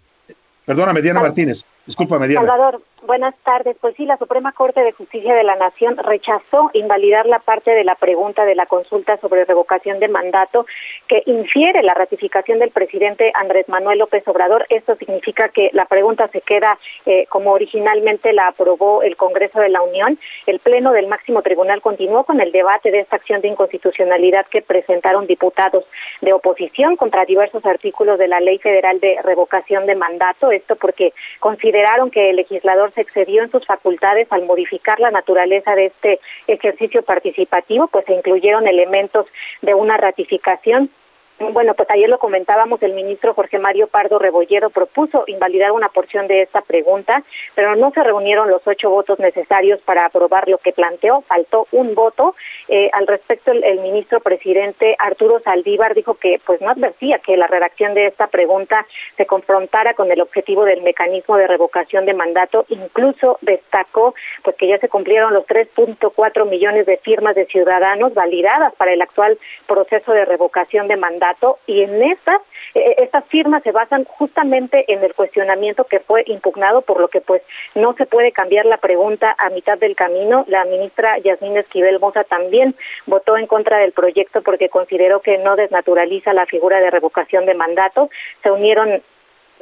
Perdóname, 0.65 1.03
Diana 1.03 1.21
Martínez. 1.21 1.65
Discúlpame, 1.87 2.29
Diana. 2.29 2.47
Salvador, 2.47 2.83
buenas 3.07 3.35
tardes. 3.45 3.77
Pues 3.81 3.95
sí, 3.97 4.07
la 4.07 4.17
Suprema 4.17 4.53
Corte 4.53 4.81
de 4.83 4.93
Justicia 4.93 5.35
de 5.35 5.43
la 5.43 5.57
Nación 5.57 5.97
rechazó 5.97 6.71
invalidar 6.73 7.27
la 7.27 7.39
parte 7.39 7.73
de 7.73 7.85
la 7.85 7.95
pregunta 7.95 8.45
de 8.45 8.55
la 8.55 8.67
consulta 8.67 9.17
sobre 9.19 9.45
revocación 9.45 9.99
de 10.01 10.09
mandato 10.09 10.67
que 11.09 11.23
infiere 11.27 11.83
la 11.83 11.95
ratificación 11.95 12.59
del 12.59 12.71
presidente 12.71 13.33
Andrés 13.35 13.69
Manuel 13.69 13.99
López 13.99 14.27
Obrador. 14.29 14.67
Esto 14.69 14.97
significa 14.97 15.49
que 15.49 15.71
la 15.73 15.87
pregunta 15.87 16.29
se 16.29 16.41
queda 16.41 16.79
eh, 17.07 17.27
como 17.29 17.53
originalmente 17.53 18.33
la 18.33 18.49
aprobó 18.49 19.03
el 19.03 19.17
Congreso 19.17 19.61
de 19.61 19.69
la 19.69 19.83
Unión. 19.83 20.19
El 20.47 20.61
Pleno 20.61 20.93
del 20.93 21.09
Máximo 21.09 21.43
Tribunal 21.43 21.83
continuó 21.83 22.25
con 22.25 22.41
el 22.41 22.53
debate 22.53 22.91
de 22.91 23.01
esta 23.01 23.17
acción 23.17 23.41
de 23.41 23.49
inconstitucionalidad 23.49 24.47
que 24.47 24.63
presentaron 24.63 25.27
diputados 25.27 25.85
de 26.21 26.33
oposición 26.33 26.97
contra 26.97 27.25
diversos 27.25 27.65
artículos 27.67 28.19
de 28.19 28.29
la 28.29 28.41
Ley 28.41 28.59
Federal 28.59 29.01
de 29.01 29.19
Revocación 29.23 29.87
de 29.87 29.97
Mandato. 29.97 30.53
Esto 30.53 30.77
porque 30.77 31.13
consideraron 31.41 32.11
que 32.11 32.31
el 32.31 32.37
legislador 32.37 32.92
se 32.95 33.03
excedió 33.03 33.43
en 33.43 33.51
sus 33.51 33.67
facultades 33.67 34.27
al 34.31 34.45
modificar 34.45 35.01
la 35.01 35.11
naturaleza 35.11 35.75
de 35.75 35.87
este 35.87 36.21
ejercicio 36.47 37.03
participativo, 37.03 37.89
pues 37.89 38.05
se 38.07 38.15
incluyeron 38.15 38.67
elementos 38.67 39.27
de 39.61 39.75
una 39.75 39.97
ratificación 39.97 40.91
bueno, 41.39 41.75
pues 41.75 41.91
ayer 41.91 42.09
lo 42.09 42.19
comentábamos, 42.19 42.83
el 42.83 42.93
ministro 42.93 43.35
Jorge 43.35 43.59
Mario 43.59 43.89
Pardo 43.89 44.19
Rebollero 44.19 44.71
propuso 44.71 45.25
invalidar 45.27 45.73
una 45.73 45.89
porción 45.89 46.27
de 46.27 46.43
esta 46.43 46.61
pregunta, 46.61 47.23
pero 47.55 47.75
no 47.75 47.91
se 47.91 48.03
reunieron 48.03 48.49
los 48.49 48.63
ocho 48.67 48.91
votos 48.91 49.19
necesarios 49.19 49.81
para 49.81 50.07
aprobar 50.07 50.49
lo 50.49 50.59
que 50.59 50.73
planteó, 50.73 51.23
faltó 51.23 51.67
un 51.73 51.95
voto. 51.95 52.35
Eh, 52.69 52.91
al 52.93 53.07
respecto, 53.07 53.53
el, 53.53 53.81
ministro 53.83 54.21
presidente 54.21 54.95
Arturo 54.99 55.41
Saldívar 55.41 55.95
dijo 55.95 56.15
que 56.15 56.41
pues 56.45 56.61
no 56.61 56.71
advertía 56.71 57.19
que 57.19 57.37
la 57.37 57.47
redacción 57.47 57.95
de 57.95 58.07
esta 58.07 58.29
pregunta 58.29 58.87
se 59.17 59.27
confrontara 59.27 59.95
con 59.95 60.11
el 60.13 60.21
objetivo 60.21 60.65
del 60.65 60.83
mecanismo 60.83 61.37
de 61.37 61.49
revocación 61.49 62.07
de 62.07 62.15
mandato, 62.15 62.65
incluso 62.69 63.39
destacó 63.41 64.15
pues 64.45 64.57
que 64.57 64.69
ya 64.69 64.79
se 64.79 64.89
cumplieron 64.89 65.35
los 65.35 65.47
3.4 65.47 66.49
millones 66.49 66.87
de 66.87 66.99
firmas 66.99 67.35
de 67.35 67.47
ciudadanos 67.47 68.15
validadas 68.15 68.73
para 68.75 68.93
el 68.93 69.03
actual 69.03 69.39
proceso 69.67 70.13
de 70.13 70.25
revocación 70.25 70.87
de 70.87 70.97
mandato 70.97 71.22
y 71.67 71.83
en 71.83 72.03
estas 72.03 72.41
eh, 72.75 72.95
estas 72.99 73.25
firmas 73.27 73.63
se 73.63 73.73
basan 73.73 74.05
justamente 74.05 74.85
en 74.93 75.03
el 75.05 75.15
cuestionamiento 75.15 75.85
que 75.85 76.01
fue 76.01 76.25
impugnado, 76.27 76.83
por 76.83 77.01
lo 77.01 77.09
que 77.09 77.21
pues 77.21 77.43
no 77.75 77.93
se 77.95 78.07
puede 78.07 78.33
cambiar 78.33 78.67
la 78.67 78.79
pregunta 78.79 79.35
a 79.39 79.51
mitad 79.51 79.79
del 79.79 79.95
camino. 79.95 80.45
La 80.49 80.65
ministra 80.65 81.19
Yasmín 81.19 81.57
Esquivel 81.57 82.01
Moza 82.01 82.25
también 82.25 82.75
votó 83.07 83.37
en 83.37 83.47
contra 83.47 83.79
del 83.79 83.93
proyecto 83.93 84.43
porque 84.43 84.69
consideró 84.69 85.21
que 85.21 85.39
no 85.39 85.57
desnaturaliza 85.57 86.33
la 86.33 86.47
figura 86.47 86.81
de 86.81 86.91
revocación 86.91 87.47
de 87.47 87.55
mandato. 87.55 88.09
Se 88.43 88.51
unieron 88.51 89.03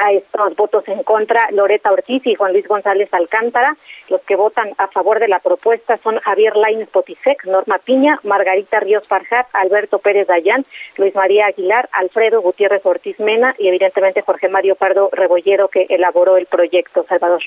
a 0.00 0.12
estos 0.12 0.56
votos 0.56 0.82
en 0.88 1.02
contra 1.02 1.48
Loreta 1.52 1.92
Ortiz 1.92 2.26
y 2.26 2.34
Juan 2.34 2.52
Luis 2.52 2.66
González 2.66 3.08
Alcántara. 3.12 3.76
Los 4.08 4.22
que 4.22 4.34
votan 4.34 4.70
a 4.78 4.88
favor 4.88 5.20
de 5.20 5.28
la 5.28 5.38
propuesta 5.38 5.98
son 6.02 6.18
Javier 6.18 6.56
Lainez 6.56 6.88
Potisek, 6.88 7.44
Norma 7.44 7.78
Piña, 7.78 8.18
Margarita 8.24 8.80
Ríos 8.80 9.06
Farjat, 9.06 9.46
Alberto 9.52 9.98
Pérez 9.98 10.26
Dayán, 10.26 10.64
Luis 10.96 11.14
María 11.14 11.46
Aguilar, 11.46 11.88
Alfredo 11.92 12.40
Gutiérrez 12.40 12.84
Ortiz 12.84 13.20
Mena 13.20 13.54
y 13.58 13.68
evidentemente 13.68 14.22
Jorge 14.22 14.48
Mario 14.48 14.74
Pardo 14.74 15.10
Rebollero 15.12 15.68
que 15.68 15.86
elaboró 15.88 16.36
el 16.36 16.46
proyecto. 16.46 17.04
Salvador. 17.08 17.42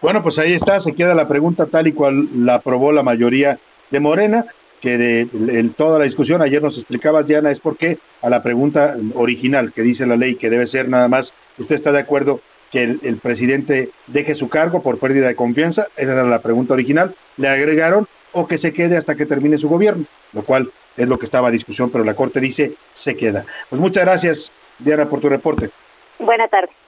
Bueno, 0.00 0.22
pues 0.22 0.38
ahí 0.38 0.52
está, 0.52 0.80
se 0.80 0.94
queda 0.94 1.14
la 1.14 1.28
pregunta 1.28 1.66
tal 1.66 1.86
y 1.86 1.92
cual 1.92 2.44
la 2.44 2.54
aprobó 2.54 2.92
la 2.92 3.02
mayoría 3.02 3.58
de 3.90 4.00
Morena 4.00 4.46
que 4.82 4.98
de 4.98 5.20
en 5.32 5.72
toda 5.72 5.98
la 5.98 6.04
discusión, 6.04 6.42
ayer 6.42 6.60
nos 6.60 6.76
explicabas, 6.76 7.26
Diana, 7.26 7.50
es 7.50 7.60
porque 7.60 7.98
a 8.20 8.28
la 8.28 8.42
pregunta 8.42 8.96
original 9.14 9.72
que 9.72 9.80
dice 9.80 10.06
la 10.06 10.16
ley 10.16 10.34
que 10.34 10.50
debe 10.50 10.66
ser 10.66 10.88
nada 10.88 11.08
más, 11.08 11.34
¿usted 11.56 11.76
está 11.76 11.92
de 11.92 12.00
acuerdo 12.00 12.40
que 12.70 12.82
el, 12.82 13.18
presidente 13.22 13.90
deje 14.08 14.34
su 14.34 14.48
cargo 14.48 14.82
por 14.82 14.98
pérdida 14.98 15.28
de 15.28 15.36
confianza? 15.36 15.86
Esa 15.96 16.12
era 16.14 16.24
la 16.24 16.42
pregunta 16.42 16.74
original. 16.74 17.14
Le 17.36 17.48
agregaron 17.48 18.08
o 18.32 18.48
que 18.48 18.58
se 18.58 18.72
quede 18.72 18.96
hasta 18.96 19.14
que 19.14 19.24
termine 19.24 19.56
su 19.56 19.68
gobierno, 19.68 20.04
lo 20.32 20.42
cual 20.42 20.72
es 20.96 21.08
lo 21.08 21.18
que 21.18 21.26
estaba 21.26 21.48
a 21.48 21.52
discusión, 21.52 21.90
pero 21.90 22.02
la 22.02 22.14
Corte 22.14 22.40
dice 22.40 22.74
se 22.92 23.16
queda. 23.16 23.46
Pues 23.70 23.80
muchas 23.80 24.04
gracias, 24.04 24.52
Diana, 24.80 25.08
por 25.08 25.20
tu 25.20 25.28
reporte. 25.28 25.70
Buenas 26.18 26.50
tardes. 26.50 26.81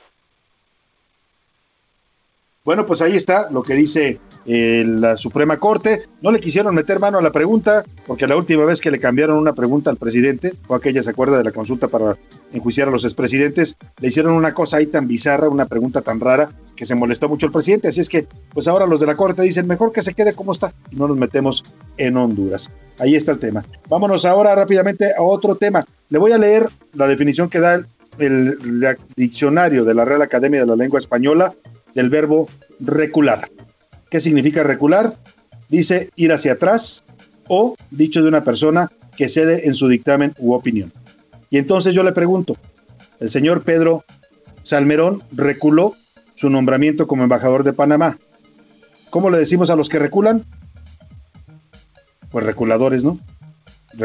Bueno, 2.65 2.87
pues 2.87 3.03
ahí 3.03 3.15
está 3.15 3.51
lo 3.51 3.63
que 3.63 3.75
dice 3.75 4.19
eh, 4.47 4.85
la 4.87 5.19
Suprema 5.19 5.59
Corte. 5.59 6.05
No 6.23 6.31
le 6.31 6.41
quisieron 6.41 6.75
meter 6.75 6.99
mano 6.99 7.19
a 7.19 7.23
la 7.23 7.31
pregunta, 7.31 7.85
porque 8.07 8.27
la 8.27 8.39
última 8.39 8.65
vez 8.65 8.81
que 8.81 8.91
le 8.91 8.99
cambiaron 8.99 9.37
una 9.37 9.53
pregunta 9.53 9.91
al 9.91 9.99
presidente, 9.99 10.55
fue 10.67 10.79
aquella, 10.79 11.03
¿se 11.03 11.11
acuerda 11.11 11.37
de 11.37 11.45
la 11.45 11.53
consulta 11.53 11.89
para 11.89 12.17
enjuiciar 12.55 12.89
a 12.89 12.91
los 12.91 13.05
expresidentes? 13.05 13.77
Le 13.99 14.09
hicieron 14.09 14.33
una 14.33 14.55
cosa 14.55 14.79
ahí 14.79 14.87
tan 14.87 15.07
bizarra, 15.07 15.51
una 15.51 15.67
pregunta 15.67 16.01
tan 16.01 16.21
rara, 16.21 16.49
que 16.75 16.87
se 16.87 16.95
molestó 16.95 17.29
mucho 17.29 17.45
el 17.45 17.53
presidente. 17.53 17.89
Así 17.89 18.01
es 18.01 18.09
que, 18.09 18.27
pues 18.55 18.67
ahora 18.67 18.87
los 18.87 18.99
de 18.99 19.09
la 19.09 19.15
Corte 19.15 19.43
dicen, 19.43 19.67
mejor 19.67 19.93
que 19.93 20.01
se 20.01 20.15
quede 20.15 20.33
como 20.33 20.53
está 20.53 20.73
y 20.91 20.97
no 20.97 21.07
nos 21.07 21.19
metemos 21.19 21.65
en 21.99 22.17
Honduras. 22.17 22.71
Ahí 22.99 23.15
está 23.15 23.33
el 23.33 23.41
tema. 23.41 23.63
Vámonos 23.91 24.25
ahora 24.25 24.55
rápidamente 24.55 25.11
a 25.15 25.21
otro 25.21 25.57
tema. 25.57 25.85
Le 26.09 26.19
voy 26.19 26.33
a 26.33 26.39
leer 26.39 26.71
la 26.95 27.07
definición 27.09 27.51
que 27.51 27.61
da 27.61 27.85
el 28.19 28.57
diccionario 29.17 29.85
de 29.85 29.93
la 29.93 30.07
Real 30.07 30.23
Academia 30.23 30.61
de 30.61 30.67
la 30.67 30.77
Lengua 30.77 30.99
Española 30.99 31.53
del 31.95 32.11
verbo 32.11 32.49
recular. 32.81 33.49
¿Qué 34.11 34.21
significa 34.21 34.63
recular? 34.63 35.17
Dice 35.69 36.11
ir 36.17 36.33
hacia 36.33 36.53
atrás 36.53 37.05
o 37.49 37.77
dicho 37.91 38.23
de 38.23 38.29
una 38.29 38.45
persona 38.45 38.91
que 39.17 39.29
cede 39.29 39.67
en 39.67 39.75
su 39.75 39.89
dictamen 39.89 40.35
u 40.39 40.55
opinión. 40.55 40.93
Y 41.51 41.59
entonces 41.59 41.95
yo 41.95 42.03
le 42.03 42.13
pregunto, 42.13 42.57
el 43.21 43.31
señor 43.31 43.63
Pedro 43.63 44.05
Salmerón 44.63 45.23
reculó 45.33 45.95
su 46.35 46.51
nombramiento 46.51 47.07
como 47.07 47.23
embajador 47.23 47.65
de 47.65 47.73
Panamá. 47.73 48.19
¿Cómo 49.11 49.31
le 49.31 49.39
decimos 49.39 49.71
a 49.71 49.77
los 49.77 49.89
que 49.89 49.99
reculan? 49.99 50.45
Pues 52.31 52.45
reculadores, 52.45 53.05
¿no? 53.05 53.21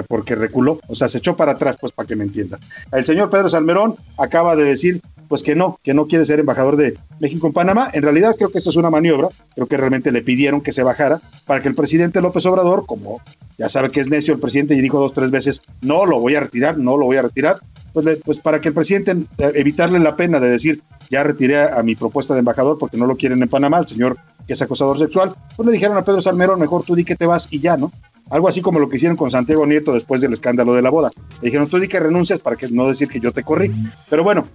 Porque 0.08 0.36
reculó, 0.36 0.80
o 0.88 0.93
sea, 0.93 1.08
se 1.08 1.17
echó 1.17 1.36
para 1.36 1.54
atrás, 1.54 1.78
pues 1.82 1.91
para 1.91 2.06
que 2.06 2.15
me 2.15 2.23
entienda. 2.23 2.60
El 2.91 3.06
señor 3.06 3.32
Pedro 3.32 3.49
Salmerón 3.49 3.95
acaba 4.19 4.56
de 4.56 4.65
decir, 4.65 5.02
pues 5.30 5.44
que 5.44 5.56
no, 5.56 5.80
que 5.82 5.94
no 5.94 6.08
quiere 6.08 6.26
ser 6.26 6.39
embajador 6.39 6.76
de 6.76 6.98
México 7.20 7.48
en 7.48 7.54
Panamá. 7.54 7.89
En 7.94 8.04
realidad 8.04 8.36
creo 8.38 8.50
que 8.50 8.58
esto 8.58 8.72
es 8.72 8.76
una 8.76 8.89
maniobra, 8.89 9.30
creo 9.56 9.68
que 9.68 9.78
realmente 9.78 10.12
le 10.12 10.22
pidieron 10.22 10.60
que 10.60 10.74
se 10.74 10.84
bajara 10.84 11.22
para 11.46 11.62
que 11.62 11.70
el 11.70 11.76
presidente 11.76 12.20
López 12.20 12.46
Obrador, 12.48 12.86
como 12.86 13.22
ya 13.58 13.70
sabe 13.70 13.92
que 13.92 14.00
es 14.00 14.10
necio 14.10 14.34
el 14.34 14.39
presidente 14.39 14.74
y 14.74 14.82
dijo 14.82 15.00
dos, 15.00 15.13
tres 15.13 15.32
veces, 15.32 15.62
no 15.82 16.06
lo 16.06 16.20
voy 16.20 16.36
a 16.36 16.42
retirar, 16.42 16.78
no 16.78 16.98
lo 16.98 17.06
voy 17.06 17.18
a 17.18 17.22
retirar, 17.22 17.60
pues, 17.94 18.18
pues 18.26 18.39
para 18.39 18.60
que 18.60 18.70
el 18.70 18.74
presidente 18.74 19.12
eh, 19.38 19.52
evitarle 19.56 20.00
la 20.00 20.15
pena 20.15 20.39
de 20.39 20.50
decir, 20.50 20.82
ya 21.10 21.24
retiré 21.24 21.62
a 21.62 21.82
mi 21.84 21.96
propuesta 21.96 22.34
de 22.34 22.39
embajador 22.39 22.78
porque 22.78 22.98
no 22.98 23.06
lo 23.06 23.15
quieren 23.15 23.42
en 23.42 23.50
Panamá, 23.50 23.80
el 23.80 23.88
señor 23.88 24.18
que 24.48 24.54
es 24.54 24.62
acosador 24.62 24.98
sexual, 24.98 25.36
pues 25.56 25.65
le 25.68 25.74
dijeron 25.74 25.96
a 25.98 26.04
Pedro 26.04 26.22
Salmerón, 26.22 26.60
mejor 26.60 26.84
tú 26.84 26.96
di 26.96 27.04
que 27.04 27.15
te 27.15 27.28
vas 27.28 27.48
y 27.52 27.60
ya, 27.60 27.78
¿no? 27.78 27.92
Algo 28.30 28.48
así 28.48 28.62
como 28.62 28.80
lo 28.80 28.88
que 28.88 28.98
hicieron 28.98 29.18
con 29.18 29.30
Santiago 29.30 29.65
Nieto 29.65 29.94
después 29.94 30.22
del 30.22 30.34
escándalo 30.34 30.74
de 30.74 30.82
la 30.82 30.89
boda. 30.89 31.12
Le 31.42 31.48
dijeron, 31.48 31.68
tú 31.68 31.80
di 31.80 31.88
que 31.88 32.00
renuncias 32.00 32.39
para 32.39 32.56
que 32.56 32.70
no 32.70 32.88
decir 32.88 33.08
que 33.08 33.20
yo 33.20 33.32
te 33.32 33.44
corrí. 33.44 33.72
Pero 34.10 34.24
bueno, 34.24 34.48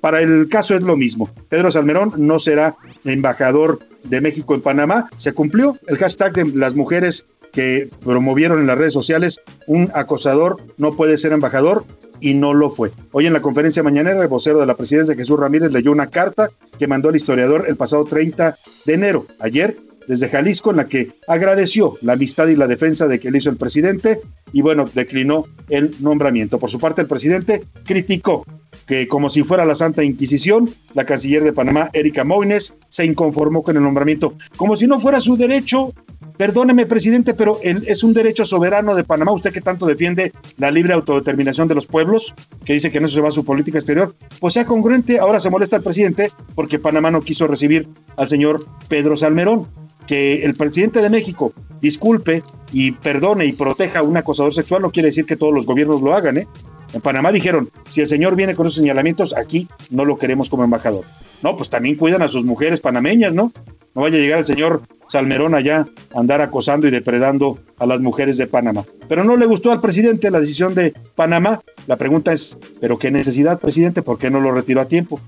para 0.00 0.20
el 0.20 0.48
caso 0.48 0.74
es 0.74 0.82
lo 0.82 0.96
mismo. 0.96 1.30
Pedro 1.48 1.70
Salmerón 1.70 2.12
no 2.16 2.38
será 2.38 2.76
embajador 3.04 3.80
de 4.04 4.20
México 4.20 4.54
en 4.54 4.60
Panamá. 4.60 5.08
Se 5.16 5.32
cumplió 5.32 5.78
el 5.86 5.96
hashtag 5.96 6.32
de 6.32 6.44
las 6.46 6.74
mujeres 6.74 7.26
que 7.56 7.88
promovieron 8.04 8.60
en 8.60 8.66
las 8.66 8.76
redes 8.76 8.92
sociales, 8.92 9.40
un 9.66 9.90
acosador 9.94 10.58
no 10.76 10.92
puede 10.92 11.16
ser 11.16 11.32
embajador 11.32 11.86
y 12.20 12.34
no 12.34 12.52
lo 12.52 12.68
fue. 12.68 12.92
Hoy 13.12 13.26
en 13.26 13.32
la 13.32 13.40
conferencia 13.40 13.82
mañanera, 13.82 14.20
el 14.20 14.28
vocero 14.28 14.58
de 14.58 14.66
la 14.66 14.76
presidencia, 14.76 15.14
Jesús 15.14 15.40
Ramírez, 15.40 15.72
leyó 15.72 15.90
una 15.90 16.08
carta 16.08 16.50
que 16.78 16.86
mandó 16.86 17.08
al 17.08 17.16
historiador 17.16 17.64
el 17.66 17.76
pasado 17.76 18.04
30 18.04 18.56
de 18.84 18.92
enero, 18.92 19.24
ayer, 19.40 19.78
desde 20.06 20.28
Jalisco, 20.28 20.70
en 20.70 20.76
la 20.76 20.88
que 20.88 21.12
agradeció 21.26 21.96
la 22.02 22.14
amistad 22.14 22.48
y 22.48 22.56
la 22.56 22.66
defensa 22.66 23.06
de 23.06 23.18
que 23.18 23.30
le 23.30 23.38
hizo 23.38 23.50
el 23.50 23.56
presidente 23.56 24.20
y 24.52 24.62
bueno, 24.62 24.88
declinó 24.94 25.44
el 25.68 25.94
nombramiento. 26.00 26.58
Por 26.58 26.70
su 26.70 26.78
parte, 26.78 27.00
el 27.00 27.08
presidente 27.08 27.64
criticó 27.84 28.44
que 28.86 29.08
como 29.08 29.28
si 29.28 29.42
fuera 29.42 29.64
la 29.64 29.74
Santa 29.74 30.04
Inquisición, 30.04 30.70
la 30.94 31.04
canciller 31.04 31.42
de 31.42 31.52
Panamá, 31.52 31.90
Erika 31.92 32.24
Moines, 32.24 32.74
se 32.88 33.04
inconformó 33.04 33.62
con 33.62 33.76
el 33.76 33.82
nombramiento, 33.82 34.34
como 34.56 34.76
si 34.76 34.86
no 34.86 35.00
fuera 35.00 35.20
su 35.20 35.36
derecho. 35.36 35.92
Perdóneme, 36.38 36.86
presidente, 36.86 37.32
pero 37.32 37.58
es 37.62 38.04
un 38.04 38.12
derecho 38.12 38.44
soberano 38.44 38.94
de 38.94 39.04
Panamá. 39.04 39.32
Usted 39.32 39.52
que 39.52 39.62
tanto 39.62 39.86
defiende 39.86 40.32
la 40.58 40.70
libre 40.70 40.92
autodeterminación 40.92 41.66
de 41.66 41.74
los 41.74 41.86
pueblos, 41.86 42.34
que 42.64 42.74
dice 42.74 42.92
que 42.92 43.00
no 43.00 43.08
se 43.08 43.22
va 43.22 43.30
su 43.30 43.44
política 43.44 43.78
exterior, 43.78 44.14
pues 44.38 44.52
sea 44.54 44.66
congruente. 44.66 45.18
Ahora 45.18 45.40
se 45.40 45.50
molesta 45.50 45.76
el 45.76 45.82
presidente 45.82 46.30
porque 46.54 46.78
Panamá 46.78 47.10
no 47.10 47.22
quiso 47.22 47.46
recibir 47.46 47.88
al 48.16 48.28
señor 48.28 48.66
Pedro 48.88 49.16
Salmerón 49.16 49.66
que 50.06 50.44
el 50.44 50.54
presidente 50.54 51.00
de 51.00 51.10
México 51.10 51.52
disculpe 51.80 52.42
y 52.72 52.92
perdone 52.92 53.46
y 53.46 53.52
proteja 53.52 54.00
a 54.00 54.02
un 54.02 54.16
acosador 54.16 54.52
sexual 54.52 54.82
no 54.82 54.90
quiere 54.90 55.08
decir 55.08 55.26
que 55.26 55.36
todos 55.36 55.52
los 55.52 55.66
gobiernos 55.66 56.02
lo 56.02 56.14
hagan, 56.14 56.38
¿eh? 56.38 56.48
En 56.92 57.00
Panamá 57.00 57.32
dijeron, 57.32 57.70
si 57.88 58.00
el 58.00 58.06
señor 58.06 58.36
viene 58.36 58.54
con 58.54 58.66
esos 58.66 58.78
señalamientos, 58.78 59.34
aquí 59.36 59.68
no 59.90 60.04
lo 60.04 60.16
queremos 60.16 60.48
como 60.48 60.64
embajador. 60.64 61.04
No, 61.42 61.56
pues 61.56 61.68
también 61.68 61.96
cuidan 61.96 62.22
a 62.22 62.28
sus 62.28 62.44
mujeres 62.44 62.80
panameñas, 62.80 63.34
¿no? 63.34 63.52
No 63.94 64.02
vaya 64.02 64.16
a 64.16 64.20
llegar 64.20 64.38
el 64.38 64.44
señor 64.44 64.82
Salmerón 65.08 65.54
allá 65.54 65.88
a 66.14 66.20
andar 66.20 66.40
acosando 66.40 66.86
y 66.86 66.90
depredando 66.90 67.58
a 67.78 67.86
las 67.86 68.00
mujeres 68.00 68.36
de 68.36 68.46
Panamá. 68.46 68.84
Pero 69.08 69.24
no 69.24 69.36
le 69.36 69.46
gustó 69.46 69.72
al 69.72 69.80
presidente 69.80 70.30
la 70.30 70.40
decisión 70.40 70.74
de 70.74 70.94
Panamá. 71.14 71.60
La 71.86 71.96
pregunta 71.96 72.32
es, 72.32 72.56
¿pero 72.80 72.98
qué 72.98 73.10
necesidad, 73.10 73.60
presidente? 73.60 74.02
¿Por 74.02 74.18
qué 74.18 74.30
no 74.30 74.40
lo 74.40 74.52
retiró 74.52 74.80
a 74.80 74.88
tiempo? 74.88 75.20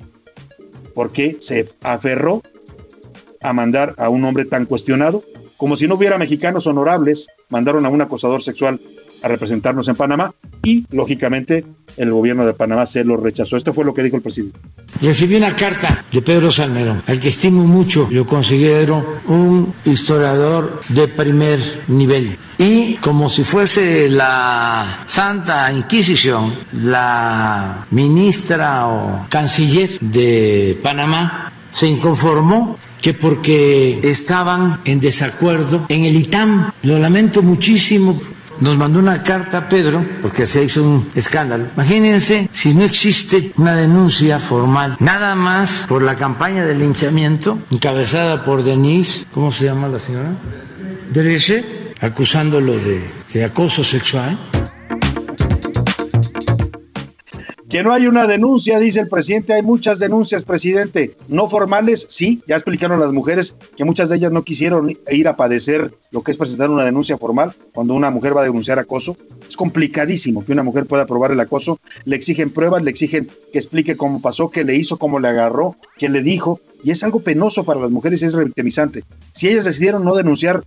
¿Por 0.95 1.13
qué 1.13 1.37
se 1.41 1.69
aferró 1.83 2.43
a 3.41 3.53
mandar 3.53 3.95
a 3.99 4.09
un 4.09 4.25
hombre 4.25 4.45
tan 4.45 4.67
cuestionado? 4.67 5.23
Como 5.57 5.75
si 5.75 5.89
no 5.89 5.97
hubiera 5.97 6.19
mexicanos 6.19 6.67
honorables, 6.67 7.29
mandaron 7.49 7.85
a 7.85 7.89
un 7.89 8.01
acosador 8.01 8.43
sexual 8.43 8.81
a 9.23 9.29
representarnos 9.29 9.89
en 9.89 9.97
Panamá 9.97 10.33
y, 10.63 10.85
lógicamente, 10.91 11.65
el 11.97 12.13
gobierno 12.13 12.47
de 12.47 12.55
Panamá 12.55 12.87
se 12.87 13.05
lo 13.05 13.17
rechazó. 13.17 13.57
Esto 13.57 13.73
fue 13.73 13.85
lo 13.85 13.93
que 13.95 14.03
dijo 14.03 14.17
el 14.17 14.23
presidente. 14.23 14.59
Recibí 15.01 15.37
una 15.37 15.57
carta 15.57 16.05
de 16.13 16.23
Pedro 16.23 16.51
Salmerón, 16.51 17.03
al 17.07 17.21
que 17.21 17.31
estimo 17.31 17.65
mucho, 17.65 18.09
lo 18.11 18.27
considero 18.27 19.21
un 19.27 19.75
historiador 19.85 20.81
de 20.89 21.09
primer 21.09 21.61
nivel. 21.89 22.39
Y 22.59 22.95
como 22.97 23.29
si 23.29 23.45
fuese 23.45 24.09
la 24.09 25.05
Santa 25.07 25.73
Inquisición, 25.73 26.55
la 26.73 27.87
ministra 27.91 28.89
o 28.89 29.27
canciller 29.29 29.99
de 30.01 30.79
Panamá 30.83 31.48
se 31.73 31.87
inconformó 31.87 32.79
que 33.01 33.15
porque 33.15 34.01
estaban 34.03 34.81
en 34.85 35.01
desacuerdo 35.01 35.87
en 35.89 36.05
el 36.05 36.17
ITAM. 36.17 36.73
Lo 36.83 36.99
lamento 36.99 37.43
muchísimo 37.43 38.21
nos 38.61 38.77
mandó 38.77 38.99
una 38.99 39.23
carta 39.23 39.69
Pedro, 39.69 40.05
porque 40.21 40.47
se 40.47 40.65
hizo 40.65 40.83
un 40.83 41.11
escándalo. 41.15 41.67
Imagínense 41.77 42.49
si 42.53 42.75
no 42.75 42.85
existe 42.85 43.53
una 43.57 43.77
denuncia 43.77 44.41
formal, 44.41 44.97
nada 45.01 45.35
más 45.35 45.85
por 45.89 46.03
la 46.03 46.17
campaña 46.17 46.65
de 46.65 46.75
linchamiento 46.75 47.59
encabezada 47.71 48.45
por 48.45 48.65
Denise, 48.65 49.27
¿cómo 49.33 49.53
se 49.53 49.67
llama 49.67 49.89
la 49.89 49.99
señora? 49.99 50.31
Dereche, 51.13 51.93
acusándolo 52.01 52.75
de 52.79 53.45
acoso 53.45 53.85
sexual. 53.85 54.39
Que 57.69 57.83
no 57.83 57.93
hay 57.93 58.07
una 58.07 58.27
denuncia, 58.27 58.79
dice 58.79 59.01
el 59.01 59.09
presidente. 59.09 59.53
Hay 59.53 59.61
muchas 59.61 59.99
denuncias, 59.99 60.45
presidente. 60.45 61.15
No 61.29 61.51
formales, 61.51 62.07
sí. 62.09 62.43
Ya 62.47 62.55
explicaron 62.55 62.99
las 62.99 63.13
mujeres 63.13 63.57
que 63.77 63.85
muchas 63.85 64.09
de 64.09 64.17
ellas 64.17 64.33
no 64.33 64.43
quisieron 64.43 64.97
ir 65.11 65.29
a 65.29 65.37
padecer 65.37 65.95
lo 66.11 66.23
que 66.23 66.31
es 66.31 66.39
presentar 66.39 66.71
una 66.71 66.85
denuncia 66.85 67.19
formal 67.19 67.55
cuando 67.75 67.93
una 67.93 68.11
mujer 68.11 68.35
va 68.35 68.41
a 68.41 68.45
denunciar 68.45 68.79
acoso. 68.79 69.19
Es 69.47 69.57
complicadísimo 69.59 70.47
que 70.47 70.53
una 70.53 70.63
mujer 70.63 70.87
pueda 70.87 71.05
probar 71.05 71.31
el 71.33 71.41
acoso. 71.41 71.79
Le 72.07 72.17
exigen 72.17 72.51
pruebas, 72.51 72.83
le 72.83 72.91
exigen 72.91 73.29
que 73.53 73.59
explique 73.59 73.99
cómo 73.99 74.23
pasó, 74.23 74.49
qué 74.51 74.65
le 74.65 74.75
hizo, 74.75 74.97
cómo 74.97 75.21
le 75.21 75.29
agarró, 75.29 75.77
qué 75.99 76.09
le 76.09 76.23
dijo. 76.23 76.61
Y 76.83 76.93
es 76.93 77.05
algo 77.05 77.21
penoso 77.21 77.65
para 77.65 77.81
las 77.81 77.91
mujeres 77.91 78.23
y 78.23 78.27
es 78.27 78.35
revictimizante. 78.35 79.05
Si 79.33 79.49
ellas 79.49 79.67
decidieron 79.67 80.05
no 80.05 80.15
denunciar 80.15 80.65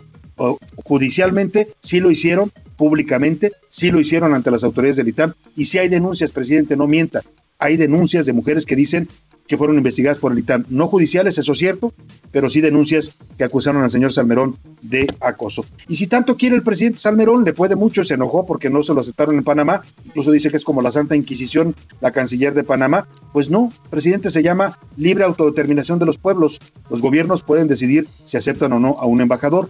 judicialmente, 0.83 1.73
sí 1.81 1.99
lo 1.99 2.11
hicieron, 2.11 2.51
públicamente, 2.77 3.51
sí 3.69 3.91
lo 3.91 3.99
hicieron 3.99 4.33
ante 4.33 4.51
las 4.51 4.63
autoridades 4.63 4.97
del 4.97 5.09
ITAM. 5.09 5.33
Y 5.55 5.65
si 5.65 5.77
hay 5.77 5.89
denuncias, 5.89 6.31
presidente, 6.31 6.75
no 6.75 6.87
mienta, 6.87 7.21
hay 7.59 7.77
denuncias 7.77 8.25
de 8.25 8.33
mujeres 8.33 8.65
que 8.65 8.75
dicen 8.75 9.07
que 9.47 9.57
fueron 9.57 9.77
investigadas 9.77 10.17
por 10.17 10.31
el 10.31 10.39
ITAM. 10.39 10.65
No 10.69 10.87
judiciales, 10.87 11.37
eso 11.37 11.51
es 11.51 11.57
cierto, 11.57 11.93
pero 12.31 12.49
sí 12.49 12.61
denuncias 12.61 13.11
que 13.37 13.43
acusaron 13.43 13.83
al 13.83 13.89
señor 13.89 14.13
Salmerón 14.13 14.57
de 14.81 15.07
acoso. 15.19 15.65
Y 15.89 15.95
si 15.95 16.07
tanto 16.07 16.37
quiere 16.37 16.55
el 16.55 16.63
presidente 16.63 16.99
Salmerón, 16.99 17.43
le 17.43 17.53
puede 17.53 17.75
mucho, 17.75 18.03
se 18.03 18.13
enojó 18.13 18.45
porque 18.45 18.69
no 18.69 18.81
se 18.81 18.93
lo 18.93 19.01
aceptaron 19.01 19.35
en 19.35 19.43
Panamá, 19.43 19.81
incluso 20.05 20.31
dice 20.31 20.49
que 20.49 20.57
es 20.57 20.63
como 20.63 20.81
la 20.81 20.91
Santa 20.91 21.17
Inquisición, 21.17 21.75
la 21.99 22.11
canciller 22.11 22.53
de 22.53 22.63
Panamá. 22.63 23.07
Pues 23.33 23.49
no, 23.49 23.73
presidente 23.89 24.29
se 24.29 24.41
llama 24.41 24.79
libre 24.95 25.25
autodeterminación 25.25 25.99
de 25.99 26.05
los 26.05 26.17
pueblos. 26.17 26.59
Los 26.89 27.01
gobiernos 27.01 27.43
pueden 27.43 27.67
decidir 27.67 28.07
si 28.23 28.37
aceptan 28.37 28.71
o 28.71 28.79
no 28.79 28.97
a 28.99 29.05
un 29.05 29.19
embajador 29.19 29.69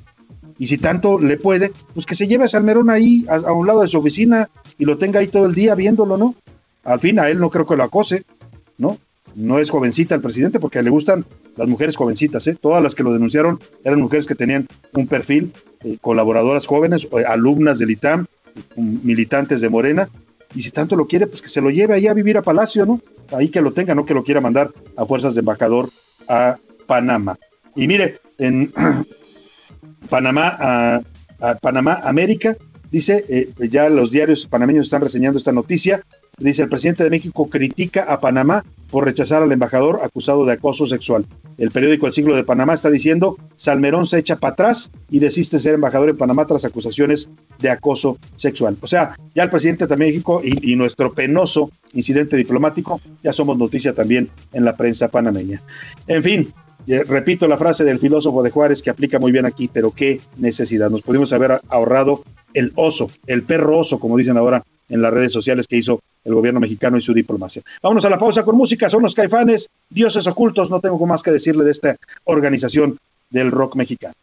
y 0.61 0.67
si 0.67 0.77
tanto 0.77 1.19
le 1.19 1.37
puede, 1.37 1.73
pues 1.95 2.05
que 2.05 2.13
se 2.13 2.27
lleve 2.27 2.43
a 2.43 2.47
Salmerón 2.47 2.91
ahí 2.91 3.25
a, 3.27 3.51
un 3.51 3.65
lado 3.65 3.81
de 3.81 3.87
su 3.87 3.97
oficina 3.97 4.47
y 4.77 4.85
lo 4.85 4.99
tenga 4.99 5.19
ahí 5.19 5.25
todo 5.25 5.47
el 5.47 5.55
día 5.55 5.73
viéndolo, 5.73 6.17
¿no? 6.17 6.35
Al 6.83 6.99
fin 6.99 7.17
a 7.17 7.29
él 7.29 7.39
no 7.39 7.49
creo 7.49 7.65
que 7.65 7.75
lo 7.75 7.81
acose, 7.81 8.25
¿no? 8.77 8.99
No 9.33 9.57
es 9.57 9.71
jovencita 9.71 10.13
el 10.13 10.21
presidente 10.21 10.59
porque 10.59 10.83
le 10.83 10.91
gustan 10.91 11.25
las 11.55 11.67
mujeres 11.67 11.95
jovencitas, 11.95 12.45
¿eh? 12.45 12.55
Todas 12.61 12.83
las 12.83 12.93
que 12.93 13.01
lo 13.01 13.11
denunciaron 13.11 13.59
eran 13.83 13.99
mujeres 14.01 14.27
que 14.27 14.35
tenían 14.35 14.67
un 14.93 15.07
perfil, 15.07 15.51
eh, 15.83 15.97
colaboradoras 15.99 16.67
jóvenes, 16.67 17.07
eh, 17.11 17.23
alumnas 17.27 17.79
del 17.79 17.89
ITAM, 17.89 18.27
militantes 18.75 19.61
de 19.61 19.69
Morena, 19.69 20.09
y 20.53 20.61
si 20.61 20.69
tanto 20.69 20.95
lo 20.95 21.07
quiere, 21.07 21.25
pues 21.25 21.41
que 21.41 21.49
se 21.49 21.61
lo 21.61 21.71
lleve 21.71 21.95
ahí 21.95 22.05
a 22.05 22.13
vivir 22.13 22.37
a 22.37 22.43
Palacio, 22.43 22.85
¿no? 22.85 23.01
Ahí 23.31 23.49
que 23.49 23.61
lo 23.61 23.73
tenga, 23.73 23.95
no 23.95 24.05
que 24.05 24.13
lo 24.13 24.23
quiera 24.23 24.41
mandar 24.41 24.69
a 24.95 25.07
fuerzas 25.07 25.33
de 25.33 25.39
embajador 25.39 25.89
a 26.27 26.59
Panamá. 26.85 27.39
Y 27.75 27.87
mire, 27.87 28.19
en, 28.37 28.71
Panamá, 30.09 31.01
a, 31.39 31.55
Panamá 31.61 31.99
América, 32.03 32.55
dice, 32.91 33.25
eh, 33.29 33.49
ya 33.69 33.89
los 33.89 34.11
diarios 34.11 34.45
panameños 34.45 34.87
están 34.87 35.01
reseñando 35.01 35.37
esta 35.37 35.51
noticia, 35.51 36.01
dice 36.37 36.63
el 36.63 36.69
presidente 36.69 37.03
de 37.03 37.09
México 37.09 37.49
critica 37.49 38.03
a 38.03 38.19
Panamá 38.19 38.63
por 38.91 39.05
rechazar 39.05 39.41
al 39.41 39.51
embajador 39.51 40.01
acusado 40.03 40.45
de 40.45 40.53
acoso 40.53 40.85
sexual. 40.85 41.25
El 41.57 41.71
periódico 41.71 42.07
El 42.07 42.11
Siglo 42.11 42.35
de 42.35 42.43
Panamá 42.43 42.73
está 42.73 42.89
diciendo, 42.89 43.37
Salmerón 43.55 44.05
se 44.05 44.19
echa 44.19 44.35
para 44.35 44.53
atrás 44.53 44.91
y 45.09 45.19
desiste 45.19 45.59
ser 45.59 45.75
embajador 45.75 46.09
en 46.09 46.17
Panamá 46.17 46.45
tras 46.45 46.65
acusaciones 46.65 47.29
de 47.59 47.69
acoso 47.69 48.17
sexual. 48.35 48.77
O 48.81 48.87
sea, 48.87 49.15
ya 49.33 49.43
el 49.43 49.49
presidente 49.49 49.87
de 49.87 49.97
México 49.97 50.41
y, 50.43 50.75
nuestro 50.75 51.13
penoso 51.13 51.69
incidente 51.93 52.35
diplomático 52.35 52.99
ya 53.23 53.31
somos 53.33 53.57
noticia 53.57 53.93
también 53.93 54.29
en 54.51 54.65
la 54.65 54.75
prensa 54.75 55.09
panameña. 55.09 55.61
En 56.07 56.23
fin, 56.23 56.53
repito 56.87 57.47
la 57.47 57.57
frase 57.57 57.83
del 57.83 57.99
filósofo 57.99 58.43
de 58.43 58.49
Juárez 58.49 58.81
que 58.81 58.89
aplica 58.89 59.19
muy 59.19 59.31
bien 59.31 59.45
aquí, 59.45 59.69
pero 59.71 59.91
qué 59.91 60.21
necesidad. 60.37 60.89
Nos 60.89 61.01
pudimos 61.01 61.33
haber 61.33 61.61
ahorrado 61.69 62.23
el 62.53 62.71
oso, 62.75 63.09
el 63.27 63.43
perro 63.43 63.79
oso, 63.79 63.99
como 63.99 64.17
dicen 64.17 64.37
ahora 64.37 64.63
en 64.89 65.01
las 65.01 65.13
redes 65.13 65.31
sociales 65.31 65.67
que 65.67 65.77
hizo 65.77 66.01
el 66.25 66.33
gobierno 66.33 66.59
mexicano 66.59 66.97
y 66.97 67.01
su 67.01 67.13
diplomacia. 67.13 67.61
Vámonos 67.81 68.05
a 68.05 68.09
la 68.09 68.17
pausa 68.17 68.43
con 68.43 68.57
música, 68.57 68.89
son 68.89 69.03
los 69.03 69.15
caifanes, 69.15 69.69
dioses 69.89 70.27
ocultos, 70.27 70.69
no 70.69 70.79
tengo 70.79 71.05
más 71.07 71.23
que 71.23 71.31
decirle 71.31 71.63
de 71.63 71.71
esta 71.71 71.95
organización 72.25 72.97
del 73.29 73.51
rock 73.51 73.75
mexicano. 73.75 74.13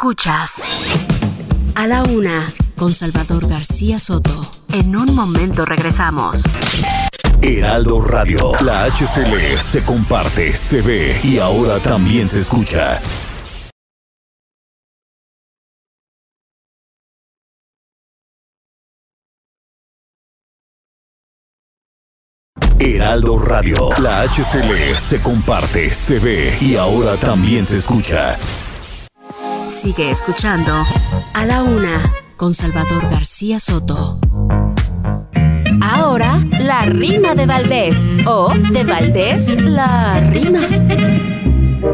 Escuchas 0.00 0.62
a 1.74 1.88
la 1.88 2.04
una 2.04 2.52
con 2.76 2.94
Salvador 2.94 3.48
García 3.48 3.98
Soto. 3.98 4.48
En 4.72 4.94
un 4.94 5.12
momento 5.12 5.64
regresamos. 5.64 6.44
Heraldo 7.42 8.00
Radio, 8.02 8.52
la 8.60 8.84
HCL 8.84 9.58
se 9.58 9.82
comparte, 9.82 10.52
se 10.52 10.82
ve 10.82 11.20
y 11.24 11.40
ahora 11.40 11.82
también 11.82 12.28
se 12.28 12.38
escucha. 12.38 13.00
Heraldo 22.78 23.36
Radio, 23.40 23.88
la 23.98 24.22
HCL 24.22 24.94
se 24.96 25.20
comparte, 25.20 25.90
se 25.90 26.20
ve 26.20 26.56
y 26.60 26.76
ahora 26.76 27.18
también 27.18 27.64
se 27.64 27.74
escucha. 27.74 28.36
Sigue 29.68 30.10
escuchando 30.10 30.72
A 31.34 31.44
la 31.44 31.62
Una 31.62 32.12
con 32.36 32.54
Salvador 32.54 33.02
García 33.10 33.60
Soto. 33.60 34.18
Ahora, 35.82 36.40
la 36.62 36.86
rima 36.86 37.34
de 37.34 37.44
Valdés. 37.44 38.14
O 38.26 38.52
de 38.72 38.84
Valdés, 38.84 39.50
la 39.60 40.20
rima. 40.20 40.60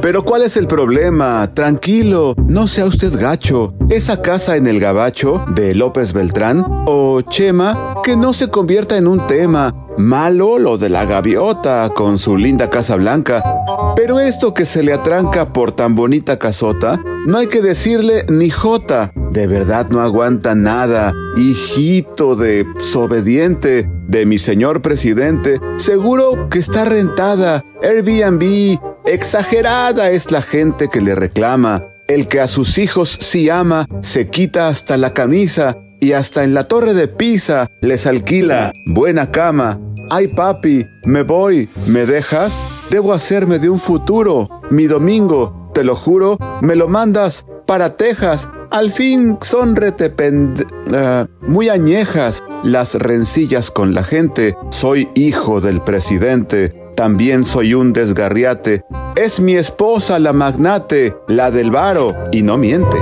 Pero 0.01 0.25
¿cuál 0.25 0.43
es 0.43 0.57
el 0.57 0.67
problema? 0.67 1.53
Tranquilo, 1.53 2.35
no 2.47 2.67
sea 2.67 2.87
usted 2.87 3.13
gacho. 3.19 3.75
Esa 3.91 4.23
casa 4.23 4.57
en 4.57 4.67
el 4.67 4.79
gabacho 4.79 5.45
de 5.55 5.75
López 5.75 6.13
Beltrán 6.13 6.65
o 6.87 7.23
Chema, 7.23 7.97
que 8.03 8.17
no 8.17 8.33
se 8.33 8.49
convierta 8.49 8.97
en 8.97 9.07
un 9.09 9.27
tema. 9.27 9.84
Malo 9.97 10.59
lo 10.59 10.77
de 10.77 10.89
la 10.89 11.05
gaviota 11.05 11.91
con 11.95 12.19
su 12.19 12.37
linda 12.37 12.69
casa 12.69 12.97
blanca. 12.97 13.43
Pero 13.95 14.19
esto 14.19 14.53
que 14.53 14.65
se 14.65 14.83
le 14.83 14.93
atranca 14.93 15.53
por 15.53 15.73
tan 15.73 15.95
bonita 15.95 16.39
casota, 16.39 17.01
no 17.27 17.39
hay 17.39 17.47
que 17.47 17.63
decirle 17.63 18.27
ni 18.29 18.51
jota. 18.51 19.13
De 19.31 19.47
verdad 19.47 19.89
no 19.91 20.01
aguanta 20.01 20.55
nada. 20.55 21.13
Hijito 21.37 22.35
de 22.35 22.65
desobediente 22.77 23.89
de 24.09 24.27
mi 24.27 24.39
señor 24.39 24.83
presidente, 24.83 25.61
seguro 25.77 26.49
que 26.49 26.59
está 26.59 26.85
rentada. 26.85 27.65
Airbnb, 27.83 28.79
exagerada 29.07 30.11
es 30.11 30.31
la 30.31 30.43
gente 30.43 30.89
que 30.89 31.01
le 31.01 31.15
reclama. 31.15 31.85
El 32.09 32.29
que 32.29 32.41
a 32.41 32.49
sus 32.49 32.79
hijos 32.79 33.17
sí 33.21 33.49
ama, 33.49 33.87
se 34.03 34.29
quita 34.29 34.69
hasta 34.69 34.97
la 34.97 35.15
camisa 35.15 35.79
y 36.01 36.13
hasta 36.13 36.45
en 36.45 36.53
la 36.53 36.65
torre 36.65 36.93
de 36.93 37.09
Pisa 37.09 37.71
les 37.81 38.07
alquila 38.07 38.73
buena 38.87 39.31
cama. 39.31 39.81
Ay 40.11 40.29
papi, 40.29 40.87
me 41.05 41.23
voy, 41.23 41.69
¿me 41.87 42.07
dejas? 42.07 42.57
Debo 42.91 43.13
hacerme 43.13 43.59
de 43.59 43.71
un 43.71 43.79
futuro. 43.79 44.49
Mi 44.71 44.87
domingo, 44.87 45.71
te 45.75 45.85
lo 45.85 45.97
juro, 45.97 46.39
me 46.61 46.77
lo 46.77 46.89
mandas 46.89 47.45
para 47.67 47.91
Texas. 47.91 48.49
Al 48.71 48.91
fin 48.91 49.39
son 49.41 49.77
retepend... 49.77 50.67
Eh, 50.93 51.27
muy 51.47 51.69
añejas 51.69 52.43
las 52.63 52.95
rencillas 52.95 53.71
con 53.71 53.95
la 53.95 54.03
gente. 54.03 54.57
Soy 54.71 55.09
hijo 55.15 55.61
del 55.61 55.83
presidente. 55.83 56.75
También 56.97 57.45
soy 57.45 57.75
un 57.75 57.93
desgarriate. 57.93 58.85
Es 59.17 59.41
mi 59.41 59.57
esposa 59.57 60.19
la 60.19 60.33
magnate, 60.33 61.17
la 61.29 61.51
del 61.51 61.71
varo, 61.71 62.09
y 62.33 62.43
no 62.43 62.57
miente. 62.57 62.97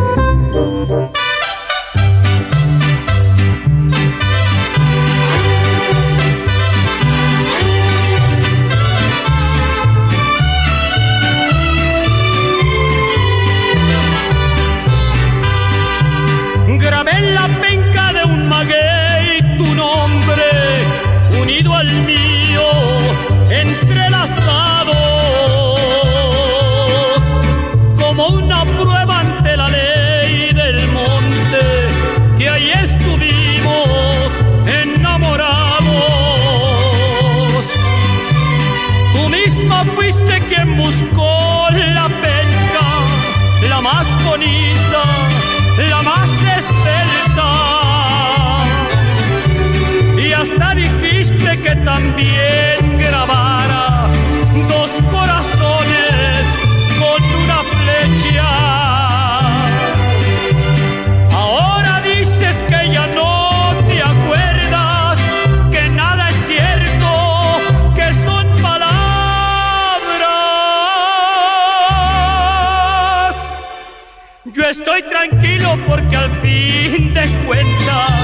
Estoy 74.73 75.03
tranquilo 75.03 75.79
porque 75.87 76.17
al 76.17 76.31
fin 76.41 77.13
de 77.13 77.29
cuentas 77.45 78.23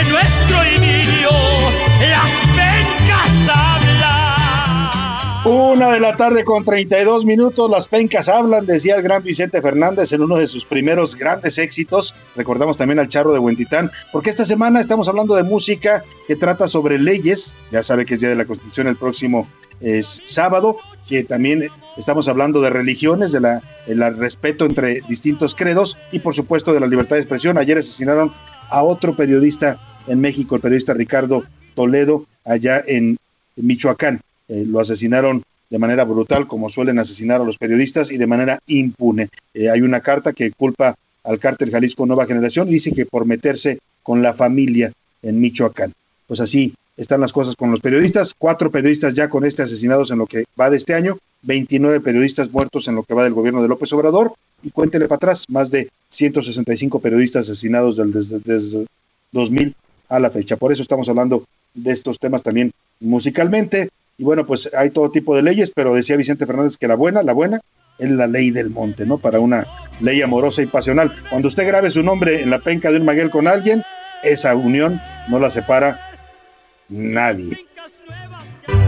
en 0.00 0.08
nuestro 0.08 0.64
idilio 0.64 1.28
Una 5.48 5.92
de 5.92 6.00
la 6.00 6.16
tarde 6.16 6.42
con 6.42 6.64
32 6.64 7.24
minutos, 7.24 7.70
las 7.70 7.86
pencas 7.86 8.28
hablan, 8.28 8.66
decía 8.66 8.96
el 8.96 9.02
gran 9.02 9.22
Vicente 9.22 9.62
Fernández 9.62 10.12
en 10.12 10.22
uno 10.22 10.38
de 10.38 10.48
sus 10.48 10.64
primeros 10.64 11.14
grandes 11.14 11.58
éxitos. 11.58 12.16
Recordamos 12.34 12.76
también 12.76 12.98
al 12.98 13.06
Charro 13.06 13.32
de 13.32 13.38
Huentitán, 13.38 13.92
porque 14.10 14.30
esta 14.30 14.44
semana 14.44 14.80
estamos 14.80 15.06
hablando 15.06 15.36
de 15.36 15.44
música 15.44 16.02
que 16.26 16.34
trata 16.34 16.66
sobre 16.66 16.98
leyes. 16.98 17.56
Ya 17.70 17.84
sabe 17.84 18.04
que 18.04 18.14
es 18.14 18.20
Día 18.20 18.30
de 18.30 18.34
la 18.34 18.46
Constitución 18.46 18.88
el 18.88 18.96
próximo 18.96 19.46
sábado, 20.24 20.78
que 21.08 21.22
también 21.22 21.68
estamos 21.96 22.26
hablando 22.26 22.60
de 22.60 22.70
religiones, 22.70 23.30
de 23.30 23.40
la, 23.40 23.62
el 23.86 24.16
respeto 24.16 24.64
entre 24.64 25.02
distintos 25.02 25.54
credos 25.54 25.96
y 26.10 26.18
por 26.18 26.34
supuesto 26.34 26.72
de 26.72 26.80
la 26.80 26.88
libertad 26.88 27.14
de 27.14 27.22
expresión. 27.22 27.56
Ayer 27.56 27.78
asesinaron 27.78 28.32
a 28.68 28.82
otro 28.82 29.14
periodista 29.14 29.78
en 30.08 30.20
México, 30.20 30.56
el 30.56 30.60
periodista 30.60 30.92
Ricardo 30.92 31.44
Toledo, 31.76 32.26
allá 32.44 32.82
en 32.84 33.16
Michoacán. 33.54 34.20
Eh, 34.48 34.64
lo 34.66 34.80
asesinaron 34.80 35.42
de 35.68 35.78
manera 35.78 36.04
brutal, 36.04 36.46
como 36.46 36.70
suelen 36.70 36.98
asesinar 36.98 37.40
a 37.40 37.44
los 37.44 37.58
periodistas, 37.58 38.10
y 38.10 38.18
de 38.18 38.26
manera 38.26 38.60
impune. 38.66 39.28
Eh, 39.54 39.68
hay 39.68 39.82
una 39.82 40.00
carta 40.00 40.32
que 40.32 40.52
culpa 40.52 40.96
al 41.24 41.38
cártel 41.38 41.70
Jalisco 41.70 42.06
Nueva 42.06 42.26
Generación 42.26 42.68
y 42.68 42.72
dice 42.72 42.92
que 42.92 43.06
por 43.06 43.26
meterse 43.26 43.78
con 44.02 44.22
la 44.22 44.32
familia 44.32 44.92
en 45.22 45.40
Michoacán. 45.40 45.92
Pues 46.28 46.40
así 46.40 46.74
están 46.96 47.20
las 47.20 47.32
cosas 47.32 47.56
con 47.56 47.70
los 47.70 47.80
periodistas. 47.80 48.34
Cuatro 48.36 48.70
periodistas 48.70 49.14
ya 49.14 49.28
con 49.28 49.44
este 49.44 49.62
asesinados 49.62 50.10
en 50.10 50.18
lo 50.18 50.26
que 50.26 50.44
va 50.58 50.70
de 50.70 50.76
este 50.76 50.94
año, 50.94 51.18
29 51.42 52.00
periodistas 52.00 52.50
muertos 52.50 52.86
en 52.88 52.94
lo 52.94 53.02
que 53.02 53.14
va 53.14 53.24
del 53.24 53.34
gobierno 53.34 53.60
de 53.60 53.68
López 53.68 53.92
Obrador, 53.92 54.34
y 54.62 54.70
cuéntele 54.70 55.06
para 55.06 55.16
atrás, 55.16 55.44
más 55.48 55.70
de 55.70 55.90
165 56.10 57.00
periodistas 57.00 57.46
asesinados 57.46 57.96
desde, 57.96 58.40
desde 58.40 58.86
2000 59.32 59.74
a 60.08 60.18
la 60.20 60.30
fecha. 60.30 60.56
Por 60.56 60.72
eso 60.72 60.82
estamos 60.82 61.08
hablando 61.08 61.44
de 61.74 61.92
estos 61.92 62.18
temas 62.18 62.42
también 62.42 62.72
musicalmente. 63.00 63.90
Y 64.18 64.24
bueno, 64.24 64.46
pues 64.46 64.70
hay 64.74 64.90
todo 64.90 65.10
tipo 65.10 65.36
de 65.36 65.42
leyes, 65.42 65.70
pero 65.74 65.94
decía 65.94 66.16
Vicente 66.16 66.46
Fernández 66.46 66.78
que 66.78 66.88
la 66.88 66.94
buena, 66.94 67.22
la 67.22 67.34
buena 67.34 67.60
es 67.98 68.10
la 68.10 68.26
ley 68.26 68.50
del 68.50 68.70
monte, 68.70 69.04
¿no? 69.04 69.18
Para 69.18 69.40
una 69.40 69.66
ley 70.00 70.22
amorosa 70.22 70.62
y 70.62 70.66
pasional. 70.66 71.14
Cuando 71.28 71.48
usted 71.48 71.66
grabe 71.66 71.90
su 71.90 72.02
nombre 72.02 72.42
en 72.42 72.48
la 72.48 72.60
penca 72.60 72.90
de 72.90 72.96
un 72.96 73.04
maguel 73.04 73.28
con 73.28 73.46
alguien, 73.46 73.82
esa 74.22 74.54
unión 74.54 75.02
no 75.28 75.38
la 75.38 75.50
separa 75.50 76.00
nadie. 76.88 77.58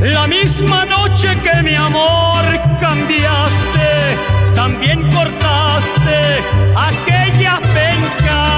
La 0.01 0.27
misma 0.27 0.87
noche 0.87 1.29
que 1.43 1.63
mi 1.63 1.75
amor 1.75 2.45
cambiaste, 2.81 4.17
también 4.55 5.03
cortaste 5.11 6.43
aquella 6.75 7.61
penca. 7.75 8.49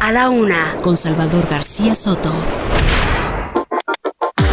A 0.00 0.10
la 0.10 0.30
una, 0.30 0.78
con 0.82 0.96
Salvador 0.96 1.46
García 1.48 1.94
Soto. 1.94 2.61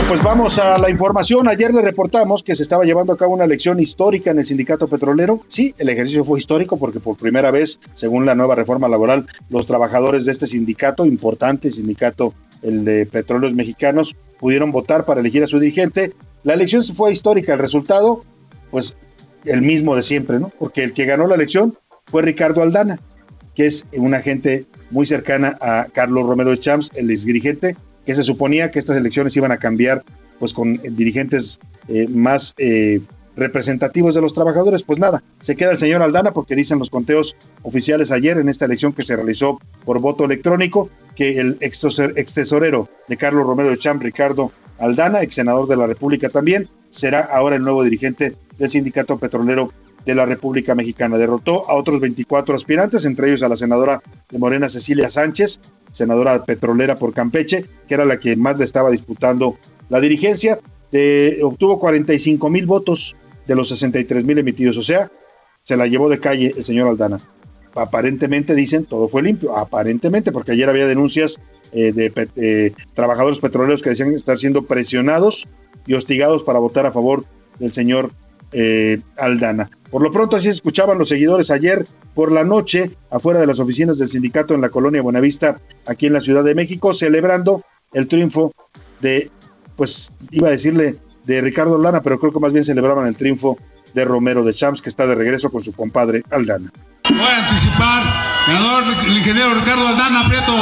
Pues 0.09 0.23
vamos 0.23 0.57
a 0.57 0.79
la 0.79 0.89
información. 0.89 1.47
Ayer 1.47 1.71
le 1.71 1.83
reportamos 1.83 2.41
que 2.41 2.55
se 2.55 2.63
estaba 2.63 2.83
llevando 2.83 3.13
a 3.13 3.17
cabo 3.17 3.35
una 3.35 3.43
elección 3.43 3.79
histórica 3.79 4.31
en 4.31 4.39
el 4.39 4.45
sindicato 4.45 4.87
petrolero. 4.87 5.41
Sí, 5.49 5.75
el 5.77 5.87
ejercicio 5.87 6.25
fue 6.25 6.39
histórico 6.39 6.77
porque 6.77 6.99
por 6.99 7.15
primera 7.15 7.51
vez, 7.51 7.79
según 7.93 8.25
la 8.25 8.33
nueva 8.33 8.55
reforma 8.55 8.89
laboral, 8.89 9.27
los 9.49 9.67
trabajadores 9.67 10.25
de 10.25 10.31
este 10.31 10.47
sindicato, 10.47 11.05
importante 11.05 11.69
sindicato, 11.69 12.33
el 12.63 12.85
de 12.85 13.05
petróleos 13.05 13.53
mexicanos, 13.53 14.15
pudieron 14.39 14.71
votar 14.71 15.05
para 15.05 15.19
elegir 15.19 15.43
a 15.43 15.45
su 15.45 15.59
dirigente. 15.59 16.15
La 16.41 16.55
elección 16.55 16.81
fue 16.83 17.11
histórica. 17.11 17.53
El 17.53 17.59
resultado, 17.59 18.23
pues 18.71 18.97
el 19.45 19.61
mismo 19.61 19.95
de 19.95 20.01
siempre, 20.01 20.39
¿no? 20.39 20.51
Porque 20.57 20.83
el 20.83 20.93
que 20.93 21.05
ganó 21.05 21.27
la 21.27 21.35
elección 21.35 21.77
fue 22.07 22.23
Ricardo 22.23 22.63
Aldana, 22.63 22.99
que 23.53 23.67
es 23.67 23.85
una 23.95 24.21
gente 24.21 24.65
muy 24.89 25.05
cercana 25.05 25.55
a 25.61 25.85
Carlos 25.93 26.25
Romero 26.25 26.49
de 26.49 26.57
Champs, 26.57 26.89
el 26.95 27.11
exdirigente 27.11 27.75
que 28.09 28.15
se 28.15 28.23
suponía 28.23 28.71
que 28.71 28.79
estas 28.79 28.97
elecciones 28.97 29.37
iban 29.37 29.51
a 29.51 29.57
cambiar 29.57 30.03
pues 30.39 30.55
con 30.55 30.81
dirigentes 30.81 31.59
eh, 31.87 32.07
más 32.07 32.55
eh, 32.57 33.01
representativos 33.35 34.15
de 34.15 34.21
los 34.21 34.33
trabajadores, 34.33 34.81
pues 34.81 34.97
nada, 34.97 35.21
se 35.41 35.55
queda 35.55 35.69
el 35.69 35.77
señor 35.77 36.01
Aldana 36.01 36.33
porque 36.33 36.55
dicen 36.55 36.79
los 36.79 36.89
conteos 36.89 37.35
oficiales 37.61 38.11
ayer 38.11 38.39
en 38.39 38.49
esta 38.49 38.65
elección 38.65 38.93
que 38.93 39.03
se 39.03 39.15
realizó 39.15 39.59
por 39.85 40.01
voto 40.01 40.25
electrónico, 40.25 40.89
que 41.15 41.39
el 41.39 41.57
ex, 41.59 41.85
tesorero 42.33 42.89
de 43.07 43.15
Carlos 43.15 43.45
Romero 43.45 43.69
de 43.69 43.77
Champ, 43.77 44.01
Ricardo 44.01 44.51
Aldana, 44.79 45.21
ex 45.21 45.35
senador 45.35 45.67
de 45.67 45.77
la 45.77 45.85
República 45.85 46.29
también, 46.29 46.67
será 46.89 47.19
ahora 47.19 47.57
el 47.57 47.61
nuevo 47.61 47.83
dirigente 47.83 48.35
del 48.57 48.71
sindicato 48.71 49.19
petrolero 49.19 49.71
de 50.03 50.15
la 50.15 50.25
República 50.25 50.73
Mexicana. 50.73 51.19
Derrotó 51.19 51.69
a 51.69 51.75
otros 51.75 51.99
24 51.99 52.55
aspirantes, 52.55 53.05
entre 53.05 53.27
ellos 53.27 53.43
a 53.43 53.49
la 53.49 53.55
senadora 53.55 54.01
de 54.31 54.39
Morena 54.39 54.67
Cecilia 54.67 55.11
Sánchez, 55.11 55.59
senadora 55.91 56.45
petrolera 56.45 56.95
por 56.95 57.13
Campeche, 57.13 57.65
que 57.87 57.93
era 57.93 58.05
la 58.05 58.19
que 58.19 58.35
más 58.35 58.57
le 58.57 58.65
estaba 58.65 58.89
disputando 58.89 59.57
la 59.89 59.99
dirigencia, 59.99 60.59
obtuvo 61.43 61.79
45 61.79 62.49
mil 62.49 62.65
votos 62.65 63.15
de 63.47 63.55
los 63.55 63.69
63 63.69 64.25
mil 64.25 64.37
emitidos, 64.37 64.77
o 64.77 64.83
sea, 64.83 65.11
se 65.63 65.77
la 65.77 65.87
llevó 65.87 66.09
de 66.09 66.19
calle 66.19 66.53
el 66.55 66.63
señor 66.63 66.87
Aldana. 66.87 67.19
Aparentemente 67.75 68.55
dicen, 68.55 68.85
todo 68.85 69.07
fue 69.07 69.21
limpio, 69.21 69.55
aparentemente, 69.55 70.31
porque 70.31 70.51
ayer 70.51 70.69
había 70.69 70.87
denuncias 70.87 71.39
eh, 71.71 71.91
de 71.91 72.73
trabajadores 72.93 73.39
petroleros 73.39 73.81
que 73.81 73.91
decían 73.91 74.11
estar 74.11 74.37
siendo 74.37 74.63
presionados 74.63 75.47
y 75.85 75.93
hostigados 75.93 76.43
para 76.43 76.59
votar 76.59 76.85
a 76.85 76.91
favor 76.91 77.25
del 77.59 77.73
señor 77.73 78.11
eh, 78.51 78.99
Aldana. 79.17 79.69
Por 79.89 80.01
lo 80.03 80.11
pronto 80.11 80.35
así 80.35 80.49
escuchaban 80.49 80.97
los 80.97 81.09
seguidores 81.09 81.51
ayer 81.51 81.85
por 82.13 82.31
la 82.31 82.43
noche 82.43 82.91
afuera 83.09 83.39
de 83.39 83.47
las 83.47 83.59
oficinas 83.59 83.97
del 83.97 84.07
sindicato 84.07 84.53
en 84.53 84.61
la 84.61 84.69
colonia 84.69 85.01
Buenavista, 85.01 85.59
aquí 85.85 86.07
en 86.07 86.13
la 86.13 86.21
Ciudad 86.21 86.43
de 86.43 86.55
México, 86.55 86.93
celebrando 86.93 87.63
el 87.93 88.07
triunfo 88.07 88.53
de, 89.01 89.31
pues 89.75 90.11
iba 90.31 90.47
a 90.47 90.51
decirle 90.51 90.97
de 91.25 91.41
Ricardo 91.41 91.75
Aldana, 91.75 92.01
pero 92.01 92.19
creo 92.19 92.33
que 92.33 92.39
más 92.39 92.53
bien 92.53 92.63
celebraban 92.63 93.07
el 93.07 93.15
triunfo 93.15 93.57
de 93.93 94.05
Romero 94.05 94.43
de 94.43 94.53
Champs, 94.53 94.81
que 94.81 94.89
está 94.89 95.07
de 95.07 95.15
regreso 95.15 95.49
con 95.49 95.63
su 95.63 95.73
compadre 95.73 96.23
Aldana. 96.29 96.71
Voy 97.09 97.19
a 97.19 97.47
anticipar, 97.47 98.03
ganador 98.47 98.83
el 99.07 99.17
ingeniero 99.17 99.55
Ricardo 99.55 99.87
Aldana 99.87 100.27
Prieto. 100.27 100.53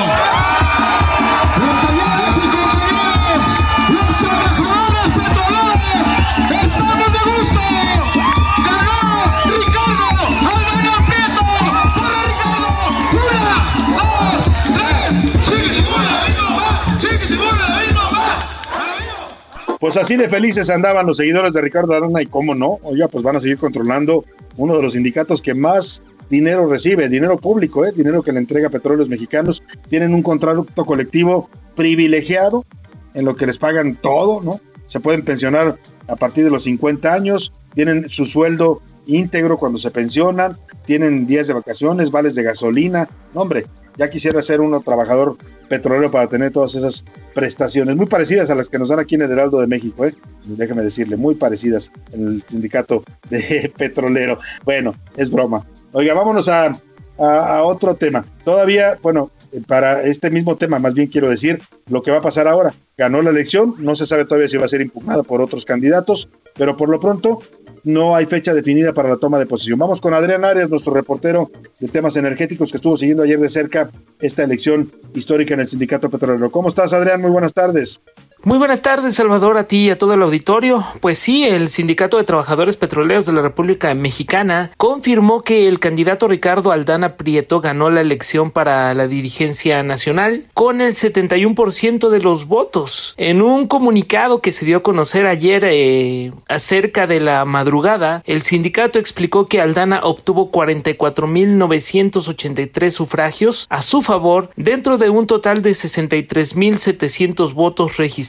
Pues 19.79 19.95
así 19.97 20.15
de 20.17 20.27
felices 20.27 20.69
andaban 20.69 21.05
los 21.05 21.17
seguidores 21.17 21.53
de 21.53 21.61
Ricardo 21.61 21.93
Arana 21.93 22.21
y 22.21 22.25
cómo 22.25 22.55
no, 22.55 22.79
oiga, 22.81 23.07
pues 23.07 23.23
van 23.23 23.35
a 23.35 23.39
seguir 23.39 23.57
controlando 23.59 24.23
uno 24.55 24.75
de 24.75 24.81
los 24.81 24.93
sindicatos 24.93 25.41
que 25.41 25.53
más 25.53 26.01
dinero 26.29 26.67
recibe, 26.67 27.09
dinero 27.09 27.37
público, 27.37 27.85
¿eh? 27.85 27.91
dinero 27.95 28.23
que 28.23 28.31
le 28.31 28.39
entrega 28.39 28.69
Petróleos 28.69 29.07
Mexicanos, 29.07 29.63
tienen 29.87 30.13
un 30.13 30.23
contrato 30.23 30.85
colectivo 30.85 31.49
privilegiado 31.75 32.65
en 33.13 33.25
lo 33.25 33.35
que 33.35 33.45
les 33.45 33.59
pagan 33.59 33.95
todo, 33.95 34.41
¿no? 34.41 34.59
Se 34.87 34.99
pueden 34.99 35.23
pensionar 35.23 35.77
a 36.07 36.15
partir 36.15 36.43
de 36.43 36.49
los 36.49 36.63
50 36.63 37.13
años, 37.13 37.53
tienen 37.75 38.09
su 38.09 38.25
sueldo 38.25 38.81
íntegro 39.07 39.57
cuando 39.57 39.77
se 39.77 39.91
pensionan, 39.91 40.57
tienen 40.85 41.25
días 41.25 41.47
de 41.47 41.53
vacaciones, 41.53 42.11
vales 42.11 42.35
de 42.35 42.43
gasolina. 42.43 43.09
No, 43.33 43.41
hombre, 43.41 43.65
ya 43.97 44.09
quisiera 44.09 44.41
ser 44.41 44.61
uno 44.61 44.81
trabajador 44.81 45.37
petrolero 45.67 46.11
para 46.11 46.27
tener 46.27 46.51
todas 46.51 46.75
esas 46.75 47.03
prestaciones, 47.33 47.95
muy 47.95 48.05
parecidas 48.05 48.49
a 48.51 48.55
las 48.55 48.69
que 48.69 48.79
nos 48.79 48.89
dan 48.89 48.99
aquí 48.99 49.15
en 49.15 49.23
el 49.23 49.31
Heraldo 49.31 49.59
de 49.59 49.67
México, 49.67 50.05
¿eh? 50.05 50.13
déjame 50.45 50.83
decirle, 50.83 51.17
muy 51.17 51.35
parecidas 51.35 51.91
en 52.11 52.27
el 52.27 52.43
sindicato 52.47 53.03
de 53.29 53.71
petrolero. 53.77 54.37
Bueno, 54.63 54.95
es 55.15 55.29
broma. 55.29 55.65
Oiga, 55.91 56.13
vámonos 56.13 56.47
a, 56.49 56.79
a 57.17 57.63
otro 57.63 57.95
tema. 57.95 58.25
Todavía, 58.43 58.97
bueno, 59.01 59.31
para 59.67 60.03
este 60.03 60.29
mismo 60.29 60.57
tema, 60.57 60.79
más 60.79 60.93
bien 60.93 61.07
quiero 61.07 61.29
decir 61.29 61.61
lo 61.89 62.01
que 62.01 62.11
va 62.11 62.17
a 62.17 62.21
pasar 62.21 62.47
ahora. 62.47 62.73
Ganó 62.97 63.21
la 63.21 63.29
elección, 63.29 63.75
no 63.79 63.95
se 63.95 64.05
sabe 64.05 64.25
todavía 64.25 64.47
si 64.47 64.57
va 64.57 64.65
a 64.65 64.69
ser 64.69 64.81
impugnada 64.81 65.23
por 65.23 65.41
otros 65.41 65.65
candidatos, 65.65 66.29
pero 66.55 66.75
por 66.75 66.89
lo 66.89 66.99
pronto 66.99 67.41
no 67.83 68.15
hay 68.15 68.25
fecha 68.25 68.53
definida 68.53 68.93
para 68.93 69.09
la 69.09 69.17
toma 69.17 69.39
de 69.39 69.45
posesión. 69.45 69.79
Vamos 69.79 70.01
con 70.01 70.13
Adrián 70.13 70.45
Arias, 70.45 70.69
nuestro 70.69 70.93
reportero 70.93 71.51
de 71.79 71.87
temas 71.87 72.17
energéticos 72.17 72.71
que 72.71 72.77
estuvo 72.77 72.97
siguiendo 72.97 73.23
ayer 73.23 73.39
de 73.39 73.49
cerca 73.49 73.89
esta 74.19 74.43
elección 74.43 74.91
histórica 75.13 75.53
en 75.53 75.61
el 75.61 75.67
Sindicato 75.67 76.09
Petrolero. 76.09 76.51
¿Cómo 76.51 76.67
estás, 76.67 76.93
Adrián? 76.93 77.21
Muy 77.21 77.31
buenas 77.31 77.53
tardes. 77.53 78.01
Muy 78.43 78.59
buenas 78.59 78.83
tardes, 78.83 79.15
Salvador, 79.15 79.57
a 79.57 79.63
ti 79.63 79.87
y 79.87 79.89
a 79.89 79.97
todo 79.97 80.13
el 80.13 80.21
auditorio. 80.21 80.85
Pues 81.01 81.17
sí, 81.17 81.45
el 81.45 81.69
Sindicato 81.69 82.17
de 82.17 82.23
Trabajadores 82.23 82.77
Petroleros 82.77 83.25
de 83.25 83.33
la 83.33 83.41
República 83.41 83.91
Mexicana 83.95 84.69
confirmó 84.77 85.41
que 85.41 85.67
el 85.67 85.79
candidato 85.79 86.27
Ricardo 86.27 86.71
Aldana 86.71 87.17
Prieto 87.17 87.61
ganó 87.61 87.89
la 87.89 88.01
elección 88.01 88.51
para 88.51 88.93
la 88.93 89.07
dirigencia 89.07 89.81
nacional 89.81 90.45
con 90.53 90.81
el 90.81 90.93
71% 90.93 92.09
de 92.09 92.19
los 92.19 92.45
votos. 92.45 93.15
En 93.17 93.41
un 93.41 93.65
comunicado 93.67 94.39
que 94.39 94.51
se 94.51 94.67
dio 94.67 94.77
a 94.77 94.83
conocer 94.83 95.25
ayer 95.25 95.63
eh, 95.65 96.31
acerca 96.47 97.07
de 97.07 97.19
la 97.19 97.43
madrugada, 97.43 98.21
el 98.27 98.43
sindicato 98.43 98.99
explicó 98.99 99.47
que 99.47 99.61
Aldana 99.61 100.01
obtuvo 100.03 100.51
44.983 100.51 102.91
sufragios 102.91 103.65
a 103.69 103.81
su 103.81 104.03
favor 104.03 104.51
dentro 104.55 104.99
de 104.99 105.09
un 105.09 105.25
total 105.25 105.63
de 105.63 105.71
63.700 105.71 107.55
votos 107.55 107.97
registrados 107.97 108.26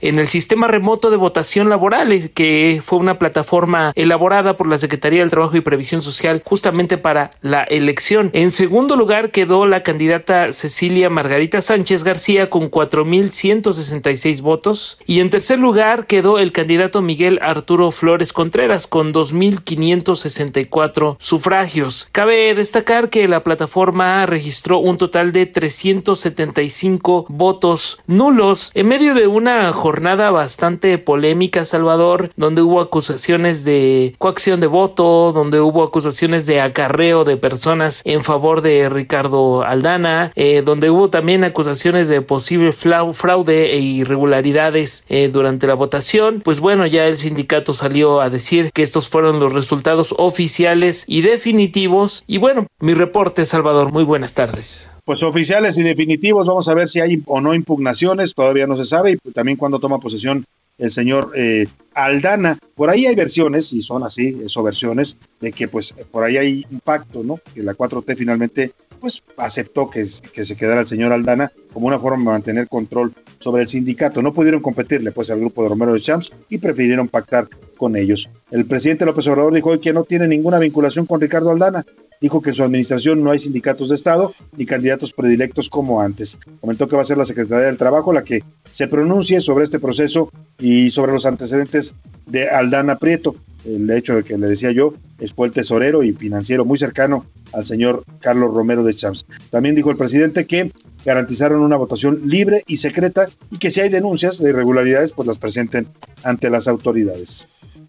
en 0.00 0.18
el 0.18 0.28
sistema 0.28 0.66
remoto 0.66 1.10
de 1.10 1.16
votación 1.16 1.68
laboral, 1.68 2.30
que 2.34 2.80
fue 2.84 2.98
una 2.98 3.18
plataforma 3.18 3.92
elaborada 3.94 4.56
por 4.56 4.68
la 4.68 4.78
Secretaría 4.78 5.20
del 5.20 5.30
Trabajo 5.30 5.56
y 5.56 5.60
Previsión 5.60 6.02
Social 6.02 6.42
justamente 6.44 6.98
para 6.98 7.30
la 7.40 7.62
elección. 7.62 8.30
En 8.32 8.50
segundo 8.50 8.96
lugar 8.96 9.30
quedó 9.30 9.66
la 9.66 9.82
candidata 9.82 10.52
Cecilia 10.52 11.08
Margarita 11.10 11.62
Sánchez 11.62 12.04
García 12.04 12.50
con 12.50 12.70
4.166 12.70 14.42
votos 14.42 14.98
y 15.06 15.20
en 15.20 15.30
tercer 15.30 15.58
lugar 15.58 16.06
quedó 16.06 16.38
el 16.38 16.52
candidato 16.52 17.02
Miguel 17.02 17.38
Arturo 17.42 17.90
Flores 17.92 18.32
Contreras 18.32 18.86
con 18.86 19.12
2.564 19.12 21.16
sufragios. 21.18 22.08
Cabe 22.12 22.54
destacar 22.54 23.10
que 23.10 23.28
la 23.28 23.42
plataforma 23.42 24.26
registró 24.26 24.78
un 24.78 24.98
total 24.98 25.32
de 25.32 25.46
375 25.46 27.26
votos 27.28 28.00
nulos 28.06 28.70
en 28.74 28.88
medio 28.88 29.14
de 29.14 29.26
una 29.36 29.72
jornada 29.72 30.30
bastante 30.30 30.98
polémica, 30.98 31.64
Salvador, 31.64 32.30
donde 32.36 32.62
hubo 32.62 32.80
acusaciones 32.80 33.64
de 33.64 34.14
coacción 34.18 34.60
de 34.60 34.66
voto, 34.66 35.32
donde 35.32 35.60
hubo 35.60 35.82
acusaciones 35.82 36.46
de 36.46 36.60
acarreo 36.60 37.24
de 37.24 37.36
personas 37.36 38.02
en 38.04 38.24
favor 38.24 38.62
de 38.62 38.88
Ricardo 38.88 39.62
Aldana, 39.62 40.32
eh, 40.34 40.62
donde 40.64 40.90
hubo 40.90 41.10
también 41.10 41.44
acusaciones 41.44 42.08
de 42.08 42.22
posible 42.22 42.72
fraude 42.72 43.72
e 43.72 43.78
irregularidades 43.78 45.04
eh, 45.08 45.28
durante 45.28 45.66
la 45.66 45.74
votación. 45.74 46.40
Pues 46.44 46.60
bueno, 46.60 46.86
ya 46.86 47.06
el 47.06 47.18
sindicato 47.18 47.74
salió 47.74 48.20
a 48.20 48.30
decir 48.30 48.70
que 48.72 48.82
estos 48.82 49.08
fueron 49.08 49.40
los 49.40 49.52
resultados 49.52 50.14
oficiales 50.16 51.04
y 51.06 51.20
definitivos. 51.20 52.24
Y 52.26 52.38
bueno, 52.38 52.66
mi 52.80 52.94
reporte, 52.94 53.44
Salvador, 53.44 53.92
muy 53.92 54.04
buenas 54.04 54.34
tardes 54.34 54.90
pues 55.06 55.22
oficiales 55.22 55.78
y 55.78 55.84
definitivos. 55.84 56.48
Vamos 56.48 56.68
a 56.68 56.74
ver 56.74 56.88
si 56.88 57.00
hay 57.00 57.22
o 57.26 57.40
no 57.40 57.54
impugnaciones, 57.54 58.34
todavía 58.34 58.66
no 58.66 58.76
se 58.76 58.84
sabe, 58.84 59.16
y 59.24 59.30
también 59.30 59.56
cuando 59.56 59.78
toma 59.78 60.00
posesión 60.00 60.44
el 60.78 60.90
señor 60.90 61.32
eh, 61.36 61.68
Aldana. 61.94 62.58
Por 62.74 62.90
ahí 62.90 63.06
hay 63.06 63.14
versiones, 63.14 63.72
y 63.72 63.80
son 63.82 64.02
así, 64.02 64.36
eso 64.44 64.64
versiones, 64.64 65.16
de 65.40 65.52
que 65.52 65.68
pues 65.68 65.94
por 66.10 66.24
ahí 66.24 66.36
hay 66.36 66.66
un 66.70 66.80
pacto, 66.80 67.22
¿no? 67.22 67.38
Que 67.54 67.62
la 67.62 67.74
4T 67.74 68.16
finalmente 68.16 68.72
pues 69.00 69.22
aceptó 69.36 69.88
que, 69.88 70.04
que 70.32 70.44
se 70.44 70.56
quedara 70.56 70.80
el 70.80 70.86
señor 70.88 71.12
Aldana 71.12 71.52
como 71.72 71.86
una 71.86 72.00
forma 72.00 72.24
de 72.24 72.38
mantener 72.38 72.68
control 72.68 73.12
sobre 73.38 73.62
el 73.62 73.68
sindicato. 73.68 74.22
No 74.22 74.32
pudieron 74.32 74.60
competirle 74.60 75.12
pues 75.12 75.30
al 75.30 75.38
grupo 75.38 75.62
de 75.62 75.68
Romero 75.68 75.92
de 75.92 76.00
Champs 76.00 76.32
y 76.48 76.58
prefirieron 76.58 77.06
pactar 77.06 77.48
con 77.76 77.94
ellos. 77.94 78.28
El 78.50 78.64
presidente 78.64 79.04
López 79.04 79.28
Obrador 79.28 79.54
dijo 79.54 79.70
hoy 79.70 79.78
que 79.78 79.92
no 79.92 80.02
tiene 80.02 80.26
ninguna 80.26 80.58
vinculación 80.58 81.06
con 81.06 81.20
Ricardo 81.20 81.52
Aldana. 81.52 81.84
Dijo 82.20 82.40
que 82.42 82.50
en 82.50 82.56
su 82.56 82.62
administración 82.62 83.22
no 83.22 83.30
hay 83.30 83.38
sindicatos 83.38 83.90
de 83.90 83.94
Estado 83.94 84.32
ni 84.56 84.66
candidatos 84.66 85.12
predilectos 85.12 85.68
como 85.68 86.00
antes. 86.00 86.38
Comentó 86.60 86.88
que 86.88 86.96
va 86.96 87.02
a 87.02 87.04
ser 87.04 87.18
la 87.18 87.24
Secretaría 87.24 87.66
del 87.66 87.76
Trabajo 87.76 88.12
la 88.12 88.24
que 88.24 88.42
se 88.70 88.88
pronuncie 88.88 89.40
sobre 89.40 89.64
este 89.64 89.78
proceso 89.78 90.30
y 90.58 90.90
sobre 90.90 91.12
los 91.12 91.26
antecedentes 91.26 91.94
de 92.26 92.48
Aldana 92.48 92.96
Prieto. 92.96 93.36
El 93.64 93.90
hecho 93.90 94.14
de 94.14 94.22
que 94.22 94.38
le 94.38 94.46
decía 94.46 94.70
yo, 94.70 94.94
es 95.18 95.32
fue 95.32 95.48
el 95.48 95.52
tesorero 95.52 96.02
y 96.02 96.12
financiero 96.12 96.64
muy 96.64 96.78
cercano 96.78 97.26
al 97.52 97.64
señor 97.64 98.04
Carlos 98.20 98.54
Romero 98.54 98.84
de 98.84 98.94
Champs. 98.94 99.26
También 99.50 99.74
dijo 99.74 99.90
el 99.90 99.96
presidente 99.96 100.46
que 100.46 100.70
garantizaron 101.04 101.60
una 101.60 101.76
votación 101.76 102.20
libre 102.24 102.62
y 102.66 102.76
secreta 102.76 103.28
y 103.50 103.58
que 103.58 103.70
si 103.70 103.80
hay 103.80 103.88
denuncias 103.88 104.38
de 104.38 104.50
irregularidades, 104.50 105.10
pues 105.10 105.26
las 105.26 105.38
presenten 105.38 105.88
ante 106.22 106.50
las 106.50 106.68
autoridades. 106.68 107.46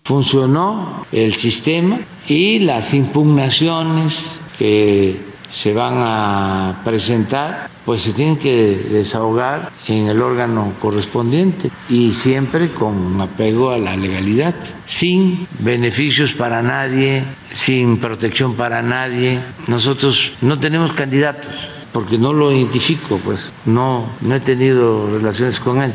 Funcionó 0.07 1.05
el 1.11 1.35
sistema 1.35 1.99
y 2.29 2.59
las 2.59 2.93
impugnaciones 2.93 4.41
que 4.57 5.19
se 5.51 5.73
van 5.73 5.95
a 5.97 6.81
presentar, 6.85 7.69
pues 7.83 8.03
se 8.03 8.13
tienen 8.13 8.37
que 8.37 8.87
desahogar 8.89 9.73
en 9.85 10.07
el 10.07 10.21
órgano 10.21 10.71
correspondiente 10.79 11.69
y 11.89 12.11
siempre 12.11 12.71
con 12.73 13.19
apego 13.19 13.71
a 13.71 13.77
la 13.77 13.97
legalidad, 13.97 14.55
sin 14.85 15.45
beneficios 15.59 16.31
para 16.31 16.61
nadie, 16.61 17.25
sin 17.51 17.97
protección 17.97 18.55
para 18.55 18.81
nadie. 18.81 19.41
Nosotros 19.67 20.31
no 20.39 20.57
tenemos 20.57 20.93
candidatos 20.93 21.69
porque 21.91 22.17
no 22.17 22.31
lo 22.31 22.53
identifico, 22.53 23.19
pues 23.25 23.53
no, 23.65 24.05
no 24.21 24.35
he 24.35 24.39
tenido 24.39 25.09
relaciones 25.09 25.59
con 25.59 25.81
él. 25.81 25.93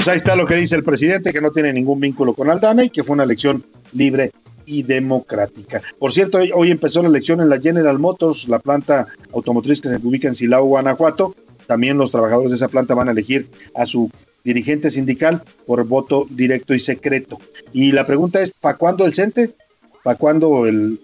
Pues 0.00 0.08
ahí 0.08 0.16
está 0.16 0.34
lo 0.34 0.46
que 0.46 0.54
dice 0.54 0.76
el 0.76 0.82
presidente, 0.82 1.30
que 1.30 1.42
no 1.42 1.50
tiene 1.50 1.74
ningún 1.74 2.00
vínculo 2.00 2.32
con 2.32 2.48
Aldana 2.48 2.84
y 2.84 2.88
que 2.88 3.04
fue 3.04 3.12
una 3.12 3.24
elección 3.24 3.66
libre 3.92 4.32
y 4.64 4.82
democrática. 4.82 5.82
Por 5.98 6.10
cierto, 6.10 6.38
hoy, 6.54 6.70
empezó 6.70 7.02
la 7.02 7.10
elección 7.10 7.42
en 7.42 7.50
la 7.50 7.60
General 7.60 7.98
Motors, 7.98 8.48
la 8.48 8.60
planta 8.60 9.08
automotriz 9.34 9.82
que 9.82 9.90
se 9.90 9.96
ubica 9.96 10.26
en 10.26 10.34
Silao, 10.34 10.64
Guanajuato. 10.64 11.34
También 11.66 11.98
los 11.98 12.12
trabajadores 12.12 12.50
de 12.50 12.56
esa 12.56 12.68
planta 12.68 12.94
van 12.94 13.08
a 13.08 13.12
elegir 13.12 13.50
a 13.74 13.84
su 13.84 14.10
dirigente 14.42 14.90
sindical 14.90 15.42
por 15.66 15.84
voto 15.84 16.26
directo 16.30 16.72
y 16.72 16.78
secreto. 16.78 17.38
Y 17.74 17.92
la 17.92 18.06
pregunta 18.06 18.40
es, 18.40 18.52
¿para 18.52 18.78
cuándo 18.78 19.04
el 19.04 19.12
CENTE? 19.12 19.54
¿Para 20.02 20.16
cuándo 20.16 20.64
el 20.64 20.98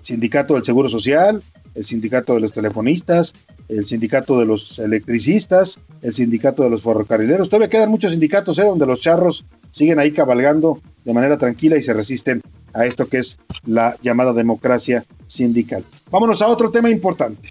sindicato 0.00 0.54
del 0.54 0.64
Seguro 0.64 0.88
Social? 0.88 1.42
el 1.78 1.84
sindicato 1.84 2.34
de 2.34 2.40
los 2.40 2.52
telefonistas, 2.52 3.34
el 3.68 3.86
sindicato 3.86 4.38
de 4.38 4.46
los 4.46 4.78
electricistas, 4.78 5.78
el 6.02 6.14
sindicato 6.14 6.62
de 6.62 6.70
los 6.70 6.82
ferrocarrileros. 6.82 7.48
Todavía 7.48 7.68
quedan 7.68 7.90
muchos 7.90 8.12
sindicatos 8.12 8.58
¿eh? 8.58 8.64
donde 8.64 8.86
los 8.86 9.00
charros 9.00 9.44
siguen 9.70 9.98
ahí 9.98 10.12
cabalgando 10.12 10.80
de 11.04 11.12
manera 11.12 11.38
tranquila 11.38 11.76
y 11.76 11.82
se 11.82 11.92
resisten 11.92 12.42
a 12.72 12.86
esto 12.86 13.06
que 13.06 13.18
es 13.18 13.38
la 13.66 13.96
llamada 14.02 14.32
democracia 14.32 15.04
sindical. 15.26 15.84
Vámonos 16.10 16.42
a 16.42 16.48
otro 16.48 16.70
tema 16.70 16.90
importante. 16.90 17.50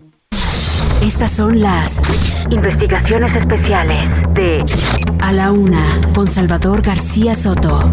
Estas 1.02 1.32
son 1.32 1.62
las 1.62 2.00
investigaciones 2.50 3.36
especiales 3.36 4.10
de 4.34 4.64
A 5.20 5.32
la 5.32 5.52
Una 5.52 6.02
con 6.16 6.28
Salvador 6.28 6.82
García 6.82 7.36
Soto. 7.36 7.90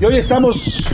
Y 0.00 0.04
hoy 0.04 0.16
estamos, 0.16 0.92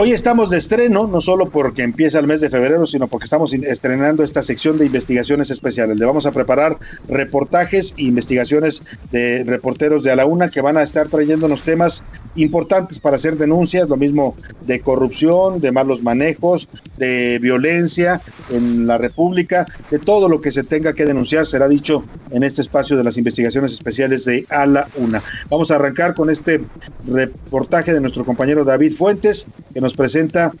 hoy 0.00 0.12
estamos 0.12 0.50
de 0.50 0.58
estreno, 0.58 1.08
no 1.08 1.20
solo 1.20 1.46
porque 1.46 1.82
empieza 1.82 2.20
el 2.20 2.28
mes 2.28 2.40
de 2.40 2.50
febrero, 2.50 2.86
sino 2.86 3.08
porque 3.08 3.24
estamos 3.24 3.52
estrenando 3.52 4.22
esta 4.22 4.44
sección 4.44 4.78
de 4.78 4.86
investigaciones 4.86 5.50
especiales. 5.50 5.98
Le 5.98 6.06
vamos 6.06 6.24
a 6.24 6.30
preparar 6.30 6.78
reportajes 7.08 7.94
e 7.98 8.04
investigaciones 8.04 8.80
de 9.10 9.42
reporteros 9.42 10.04
de 10.04 10.12
a 10.12 10.16
la 10.16 10.24
una 10.24 10.50
que 10.50 10.60
van 10.60 10.76
a 10.76 10.82
estar 10.82 11.08
trayéndonos 11.08 11.62
temas 11.62 12.04
importantes 12.36 13.00
para 13.00 13.16
hacer 13.16 13.36
denuncias, 13.36 13.88
lo 13.88 13.96
mismo 13.96 14.36
de 14.64 14.78
corrupción, 14.80 15.60
de 15.60 15.72
malos 15.72 16.04
manejos, 16.04 16.68
de 16.96 17.40
violencia 17.40 18.20
en 18.50 18.86
la 18.86 18.98
República, 18.98 19.66
de 19.90 19.98
todo 19.98 20.28
lo 20.28 20.40
que 20.40 20.52
se 20.52 20.62
tenga 20.62 20.92
que 20.92 21.06
denunciar 21.06 21.44
será 21.44 21.66
dicho 21.66 22.04
en 22.30 22.44
este 22.44 22.62
espacio 22.62 22.96
de 22.96 23.02
las 23.02 23.18
investigaciones 23.18 23.72
especiales 23.72 24.24
de 24.24 24.46
a 24.48 24.64
la 24.64 24.86
una. 24.96 25.20
Vamos 25.50 25.72
a 25.72 25.74
arrancar 25.74 26.14
con 26.14 26.30
este 26.30 26.60
reportaje 27.08 27.92
de 27.92 28.00
nuestro 28.00 28.24
compañero 28.24 28.64
David 28.64 28.94
Fuentes, 28.94 29.46
que 29.74 29.80
nos 29.80 29.87
presenta 29.94 30.52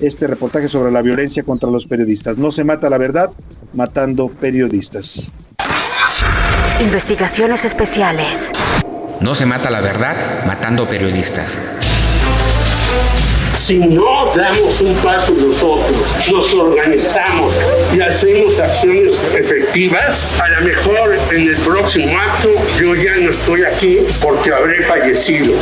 este 0.00 0.26
reportaje 0.26 0.68
sobre 0.68 0.92
la 0.92 1.02
violencia 1.02 1.42
contra 1.42 1.70
los 1.70 1.86
periodistas. 1.86 2.38
No 2.38 2.50
se 2.50 2.64
mata 2.64 2.90
la 2.90 2.98
verdad 2.98 3.30
matando 3.72 4.28
periodistas. 4.28 5.30
Investigaciones 6.80 7.64
especiales. 7.64 8.50
No 9.20 9.34
se 9.34 9.46
mata 9.46 9.70
la 9.70 9.80
verdad 9.80 10.44
matando 10.46 10.88
periodistas. 10.88 11.58
Si 13.54 13.78
no 13.78 14.34
damos 14.34 14.80
un 14.80 14.94
paso 14.96 15.32
nosotros, 15.32 15.96
nos 16.30 16.54
organizamos 16.54 17.54
y 17.94 18.00
hacemos 18.00 18.58
acciones 18.58 19.22
efectivas, 19.38 20.32
a 20.40 20.48
lo 20.48 20.66
mejor 20.66 21.16
en 21.30 21.48
el 21.48 21.56
próximo 21.58 22.18
acto 22.18 22.48
yo 22.80 22.94
ya 22.96 23.16
no 23.18 23.30
estoy 23.30 23.62
aquí 23.62 23.98
porque 24.20 24.52
habré 24.52 24.82
fallecido. 24.82 25.52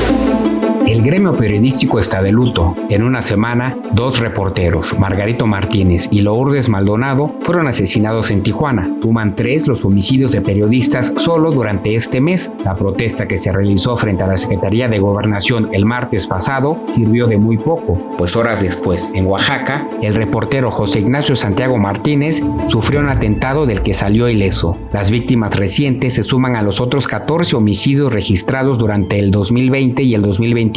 El 0.86 1.02
gremio 1.02 1.34
periodístico 1.34 1.98
está 1.98 2.22
de 2.22 2.32
luto. 2.32 2.74
En 2.88 3.02
una 3.02 3.22
semana, 3.22 3.76
dos 3.92 4.18
reporteros, 4.18 4.98
Margarito 4.98 5.46
Martínez 5.46 6.08
y 6.10 6.22
Lourdes 6.22 6.68
Maldonado, 6.68 7.34
fueron 7.42 7.68
asesinados 7.68 8.30
en 8.30 8.42
Tijuana. 8.42 8.90
Suman 9.00 9.36
tres 9.36 9.68
los 9.68 9.84
homicidios 9.84 10.32
de 10.32 10.40
periodistas 10.40 11.12
solo 11.16 11.52
durante 11.52 11.94
este 11.94 12.20
mes. 12.20 12.50
La 12.64 12.74
protesta 12.74 13.28
que 13.28 13.38
se 13.38 13.52
realizó 13.52 13.96
frente 13.96 14.24
a 14.24 14.28
la 14.28 14.36
Secretaría 14.36 14.88
de 14.88 14.98
Gobernación 14.98 15.68
el 15.72 15.84
martes 15.84 16.26
pasado 16.26 16.78
sirvió 16.92 17.26
de 17.26 17.36
muy 17.36 17.58
poco, 17.58 17.98
pues 18.16 18.34
horas 18.34 18.62
después, 18.62 19.10
en 19.14 19.26
Oaxaca, 19.26 19.86
el 20.02 20.14
reportero 20.14 20.70
José 20.70 21.00
Ignacio 21.00 21.36
Santiago 21.36 21.76
Martínez 21.78 22.42
sufrió 22.66 23.00
un 23.00 23.10
atentado 23.10 23.66
del 23.66 23.82
que 23.82 23.94
salió 23.94 24.28
ileso. 24.28 24.76
Las 24.92 25.10
víctimas 25.10 25.54
recientes 25.54 26.14
se 26.14 26.22
suman 26.22 26.56
a 26.56 26.62
los 26.62 26.80
otros 26.80 27.06
14 27.06 27.54
homicidios 27.54 28.12
registrados 28.12 28.78
durante 28.78 29.18
el 29.18 29.30
2020 29.30 30.02
y 30.02 30.14
el 30.14 30.22
2021 30.22 30.69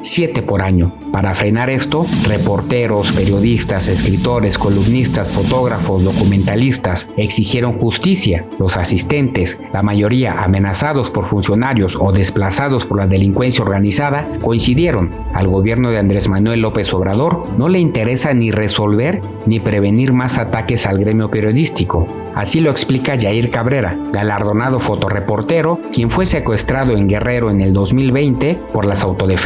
7 0.00 0.42
por 0.42 0.62
año. 0.62 0.94
Para 1.12 1.34
frenar 1.34 1.70
esto, 1.70 2.06
reporteros, 2.26 3.12
periodistas, 3.12 3.88
escritores, 3.88 4.58
columnistas, 4.58 5.32
fotógrafos, 5.32 6.04
documentalistas 6.04 7.08
exigieron 7.16 7.78
justicia. 7.78 8.44
Los 8.58 8.76
asistentes, 8.76 9.60
la 9.72 9.82
mayoría 9.82 10.42
amenazados 10.42 11.10
por 11.10 11.26
funcionarios 11.26 11.96
o 11.98 12.12
desplazados 12.12 12.84
por 12.84 12.98
la 12.98 13.06
delincuencia 13.06 13.64
organizada, 13.64 14.28
coincidieron. 14.42 15.10
Al 15.34 15.48
gobierno 15.48 15.90
de 15.90 15.98
Andrés 15.98 16.28
Manuel 16.28 16.60
López 16.60 16.92
Obrador 16.92 17.46
no 17.56 17.68
le 17.68 17.78
interesa 17.78 18.34
ni 18.34 18.50
resolver 18.50 19.20
ni 19.46 19.60
prevenir 19.60 20.12
más 20.12 20.38
ataques 20.38 20.86
al 20.86 20.98
gremio 20.98 21.30
periodístico. 21.30 22.06
Así 22.34 22.60
lo 22.60 22.70
explica 22.70 23.18
Jair 23.18 23.50
Cabrera, 23.50 23.98
galardonado 24.12 24.78
fotoreportero, 24.78 25.80
quien 25.92 26.10
fue 26.10 26.24
secuestrado 26.24 26.92
en 26.92 27.08
Guerrero 27.08 27.50
en 27.50 27.60
el 27.60 27.72
2020 27.72 28.58
por 28.72 28.86
las 28.86 29.02
autodefensas. 29.02 29.37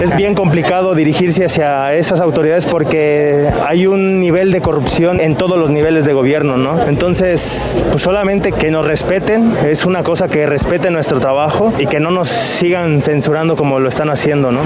Es 0.00 0.14
bien 0.16 0.34
complicado 0.34 0.94
dirigirse 0.94 1.44
hacia 1.44 1.94
esas 1.94 2.20
autoridades 2.20 2.66
porque 2.66 3.48
hay 3.66 3.86
un 3.86 4.20
nivel 4.20 4.52
de 4.52 4.60
corrupción 4.60 5.20
en 5.20 5.34
todos 5.34 5.58
los 5.58 5.70
niveles 5.70 6.04
de 6.04 6.12
gobierno, 6.12 6.56
¿no? 6.56 6.86
Entonces, 6.86 7.80
pues 7.90 8.02
solamente 8.02 8.52
que 8.52 8.70
nos 8.70 8.86
respeten, 8.86 9.52
es 9.66 9.84
una 9.84 10.02
cosa 10.02 10.28
que 10.28 10.46
respeten 10.46 10.92
nuestro 10.92 11.20
trabajo 11.20 11.72
y 11.78 11.86
que 11.86 12.00
no 12.00 12.10
nos 12.10 12.28
sigan 12.28 13.02
censurando 13.02 13.56
como 13.56 13.80
lo 13.80 13.88
están 13.88 14.10
haciendo, 14.10 14.52
¿no? 14.52 14.60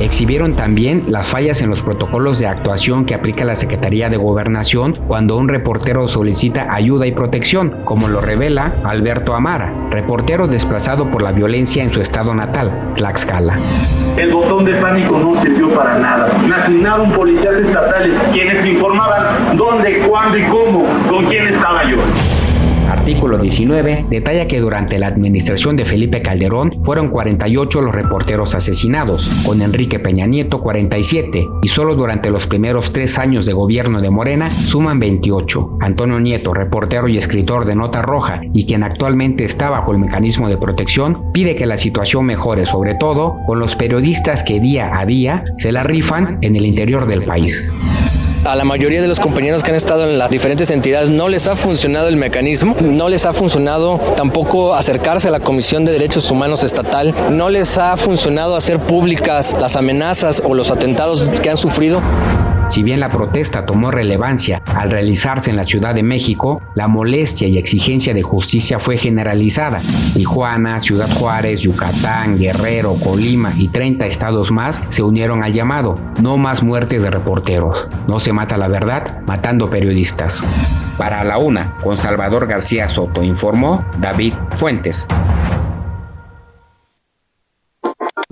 Exhibieron 0.00 0.54
también 0.54 1.04
las 1.06 1.28
fallas 1.28 1.62
en 1.62 1.70
los 1.70 1.82
protocolos 1.82 2.40
de 2.40 2.48
actuación 2.48 3.04
que 3.04 3.14
aplica 3.14 3.44
la 3.44 3.54
Secretaría 3.54 4.10
de 4.10 4.16
Gobernación 4.16 4.98
cuando 5.06 5.36
un 5.36 5.48
reportero 5.48 6.08
solicita 6.08 6.74
ayuda 6.74 7.06
y 7.06 7.12
protección, 7.12 7.76
como 7.84 8.08
lo 8.08 8.20
revela 8.20 8.74
Alberto 8.82 9.34
Amara, 9.34 9.72
reportero 9.90 10.48
desplazado 10.48 11.10
por 11.10 11.22
la 11.22 11.30
violencia 11.30 11.84
en 11.84 11.90
su 11.90 12.00
estado 12.00 12.34
natal, 12.34 12.94
Tlaxcala. 12.96 13.56
El 14.16 14.32
botón 14.32 14.64
de 14.64 14.74
pánico 14.74 15.18
no 15.18 15.36
sirvió 15.36 15.70
para 15.70 15.98
nada. 15.98 16.28
Me 16.48 16.56
asignaron 16.56 17.12
policías 17.12 17.56
estatales 17.56 18.22
quienes 18.32 18.64
informaban 18.66 19.56
dónde, 19.56 19.98
cuándo 20.08 20.38
y 20.38 20.42
cómo, 20.44 20.86
con 21.08 21.24
quién 21.26 21.46
estaba 21.48 21.84
yo. 21.88 21.96
Artículo 23.04 23.36
19 23.36 24.06
detalla 24.08 24.48
que 24.48 24.60
durante 24.60 24.98
la 24.98 25.08
administración 25.08 25.76
de 25.76 25.84
Felipe 25.84 26.22
Calderón 26.22 26.78
fueron 26.80 27.10
48 27.10 27.82
los 27.82 27.94
reporteros 27.94 28.54
asesinados, 28.54 29.28
con 29.44 29.60
Enrique 29.60 29.98
Peña 29.98 30.24
Nieto 30.24 30.62
47, 30.62 31.46
y 31.62 31.68
solo 31.68 31.96
durante 31.96 32.30
los 32.30 32.46
primeros 32.46 32.94
tres 32.94 33.18
años 33.18 33.44
de 33.44 33.52
gobierno 33.52 34.00
de 34.00 34.08
Morena 34.08 34.50
suman 34.50 35.00
28. 35.00 35.76
Antonio 35.82 36.18
Nieto, 36.18 36.54
reportero 36.54 37.06
y 37.06 37.18
escritor 37.18 37.66
de 37.66 37.74
Nota 37.74 38.00
Roja, 38.00 38.40
y 38.54 38.64
quien 38.64 38.82
actualmente 38.82 39.44
está 39.44 39.68
bajo 39.68 39.92
el 39.92 39.98
mecanismo 39.98 40.48
de 40.48 40.56
protección, 40.56 41.30
pide 41.34 41.56
que 41.56 41.66
la 41.66 41.76
situación 41.76 42.24
mejore, 42.24 42.64
sobre 42.64 42.94
todo 42.94 43.34
con 43.46 43.58
los 43.58 43.76
periodistas 43.76 44.42
que 44.42 44.60
día 44.60 44.98
a 44.98 45.04
día 45.04 45.44
se 45.58 45.72
la 45.72 45.82
rifan 45.82 46.38
en 46.40 46.56
el 46.56 46.64
interior 46.64 47.04
del 47.04 47.24
país. 47.24 47.70
A 48.44 48.56
la 48.56 48.64
mayoría 48.64 49.00
de 49.00 49.08
los 49.08 49.20
compañeros 49.20 49.62
que 49.62 49.70
han 49.70 49.76
estado 49.76 50.04
en 50.04 50.18
las 50.18 50.28
diferentes 50.28 50.68
entidades 50.68 51.08
no 51.08 51.28
les 51.28 51.48
ha 51.48 51.56
funcionado 51.56 52.08
el 52.08 52.16
mecanismo, 52.16 52.76
no 52.78 53.08
les 53.08 53.24
ha 53.24 53.32
funcionado 53.32 53.98
tampoco 54.16 54.74
acercarse 54.74 55.28
a 55.28 55.30
la 55.30 55.40
Comisión 55.40 55.86
de 55.86 55.92
Derechos 55.92 56.30
Humanos 56.30 56.62
Estatal, 56.62 57.14
no 57.30 57.48
les 57.48 57.78
ha 57.78 57.96
funcionado 57.96 58.54
hacer 58.54 58.80
públicas 58.80 59.56
las 59.58 59.76
amenazas 59.76 60.42
o 60.44 60.52
los 60.52 60.70
atentados 60.70 61.30
que 61.42 61.48
han 61.48 61.56
sufrido. 61.56 62.02
Si 62.66 62.82
bien 62.82 62.98
la 62.98 63.10
protesta 63.10 63.66
tomó 63.66 63.90
relevancia 63.90 64.62
al 64.74 64.90
realizarse 64.90 65.50
en 65.50 65.56
la 65.56 65.64
Ciudad 65.64 65.94
de 65.94 66.02
México, 66.02 66.62
la 66.74 66.88
molestia 66.88 67.46
y 67.46 67.58
exigencia 67.58 68.14
de 68.14 68.22
justicia 68.22 68.78
fue 68.78 68.96
generalizada. 68.96 69.80
Tijuana, 70.14 70.80
Ciudad 70.80 71.08
Juárez, 71.14 71.60
Yucatán, 71.60 72.38
Guerrero, 72.38 72.94
Colima 72.94 73.52
y 73.56 73.68
30 73.68 74.06
estados 74.06 74.50
más 74.50 74.80
se 74.88 75.02
unieron 75.02 75.44
al 75.44 75.52
llamado. 75.52 75.96
No 76.22 76.38
más 76.38 76.62
muertes 76.62 77.02
de 77.02 77.10
reporteros. 77.10 77.88
No 78.08 78.18
se 78.18 78.32
mata 78.32 78.56
la 78.56 78.68
verdad 78.68 79.20
matando 79.26 79.68
periodistas. 79.68 80.42
Para 80.96 81.22
la 81.22 81.38
una, 81.38 81.76
con 81.82 81.96
Salvador 81.96 82.46
García 82.46 82.88
Soto, 82.88 83.22
informó 83.22 83.84
David 83.98 84.34
Fuentes. 84.56 85.06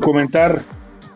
Comentar 0.01 0.63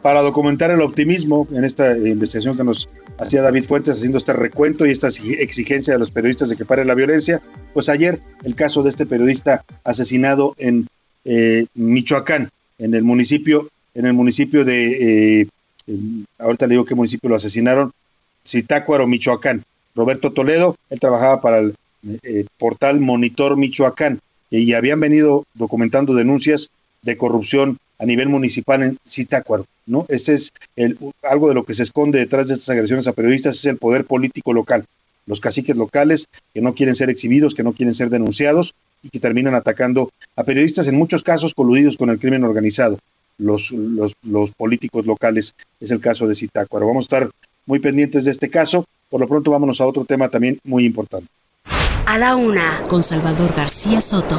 para 0.06 0.22
documentar 0.22 0.70
el 0.70 0.82
optimismo 0.82 1.48
en 1.50 1.64
esta 1.64 1.98
investigación 1.98 2.56
que 2.56 2.62
nos 2.62 2.88
hacía 3.18 3.42
David 3.42 3.64
Fuentes 3.64 3.98
haciendo 3.98 4.18
este 4.18 4.34
recuento 4.34 4.86
y 4.86 4.92
esta 4.92 5.08
exigencia 5.08 5.94
de 5.94 5.98
los 5.98 6.12
periodistas 6.12 6.48
de 6.48 6.54
que 6.54 6.64
pare 6.64 6.84
la 6.84 6.94
violencia. 6.94 7.42
Pues 7.74 7.88
ayer 7.88 8.20
el 8.44 8.54
caso 8.54 8.84
de 8.84 8.90
este 8.90 9.04
periodista 9.04 9.64
asesinado 9.82 10.54
en 10.58 10.86
eh, 11.24 11.66
Michoacán, 11.74 12.50
en 12.78 12.94
el 12.94 13.02
municipio, 13.02 13.68
en 13.96 14.06
el 14.06 14.12
municipio 14.12 14.64
de, 14.64 15.40
eh, 15.40 15.48
ahorita 16.38 16.68
le 16.68 16.74
digo 16.74 16.84
qué 16.84 16.94
municipio 16.94 17.28
lo 17.28 17.34
asesinaron, 17.34 17.90
Zitácuaro, 18.46 19.08
Michoacán. 19.08 19.64
Roberto 19.96 20.32
Toledo, 20.32 20.76
él 20.88 21.00
trabajaba 21.00 21.40
para 21.40 21.58
el 21.58 21.74
eh, 22.22 22.46
portal 22.58 23.00
Monitor 23.00 23.56
Michoacán 23.56 24.20
y 24.50 24.72
habían 24.72 25.00
venido 25.00 25.46
documentando 25.54 26.14
denuncias 26.14 26.70
de 27.02 27.16
corrupción 27.16 27.80
a 27.98 28.04
nivel 28.04 28.28
municipal 28.28 28.82
en 28.82 28.98
Zitácuaro, 29.08 29.66
¿no? 29.86 30.06
Ese 30.08 30.34
es 30.34 30.52
el, 30.76 30.98
algo 31.22 31.48
de 31.48 31.54
lo 31.54 31.64
que 31.64 31.74
se 31.74 31.82
esconde 31.82 32.18
detrás 32.18 32.48
de 32.48 32.54
estas 32.54 32.70
agresiones 32.70 33.06
a 33.06 33.12
periodistas, 33.12 33.56
es 33.56 33.64
el 33.66 33.78
poder 33.78 34.04
político 34.04 34.52
local, 34.52 34.84
los 35.26 35.40
caciques 35.40 35.76
locales 35.76 36.26
que 36.54 36.60
no 36.60 36.74
quieren 36.74 36.94
ser 36.94 37.10
exhibidos, 37.10 37.54
que 37.54 37.62
no 37.62 37.72
quieren 37.72 37.94
ser 37.94 38.10
denunciados 38.10 38.74
y 39.02 39.10
que 39.10 39.20
terminan 39.20 39.54
atacando 39.54 40.10
a 40.36 40.44
periodistas, 40.44 40.88
en 40.88 40.96
muchos 40.96 41.22
casos 41.22 41.54
coludidos 41.54 41.96
con 41.96 42.10
el 42.10 42.18
crimen 42.18 42.44
organizado, 42.44 42.98
los, 43.38 43.70
los, 43.70 44.14
los 44.22 44.50
políticos 44.52 45.06
locales, 45.06 45.54
es 45.80 45.90
el 45.90 46.00
caso 46.00 46.26
de 46.26 46.34
Zitácuaro. 46.34 46.86
Vamos 46.86 47.04
a 47.04 47.16
estar 47.16 47.30
muy 47.66 47.80
pendientes 47.80 48.24
de 48.24 48.30
este 48.30 48.48
caso, 48.48 48.84
por 49.10 49.20
lo 49.20 49.28
pronto 49.28 49.50
vámonos 49.50 49.80
a 49.80 49.86
otro 49.86 50.04
tema 50.04 50.28
también 50.28 50.58
muy 50.64 50.84
importante. 50.84 51.28
A 52.06 52.18
la 52.18 52.36
una, 52.36 52.84
con 52.88 53.02
Salvador 53.02 53.52
García 53.54 54.00
Soto. 54.00 54.38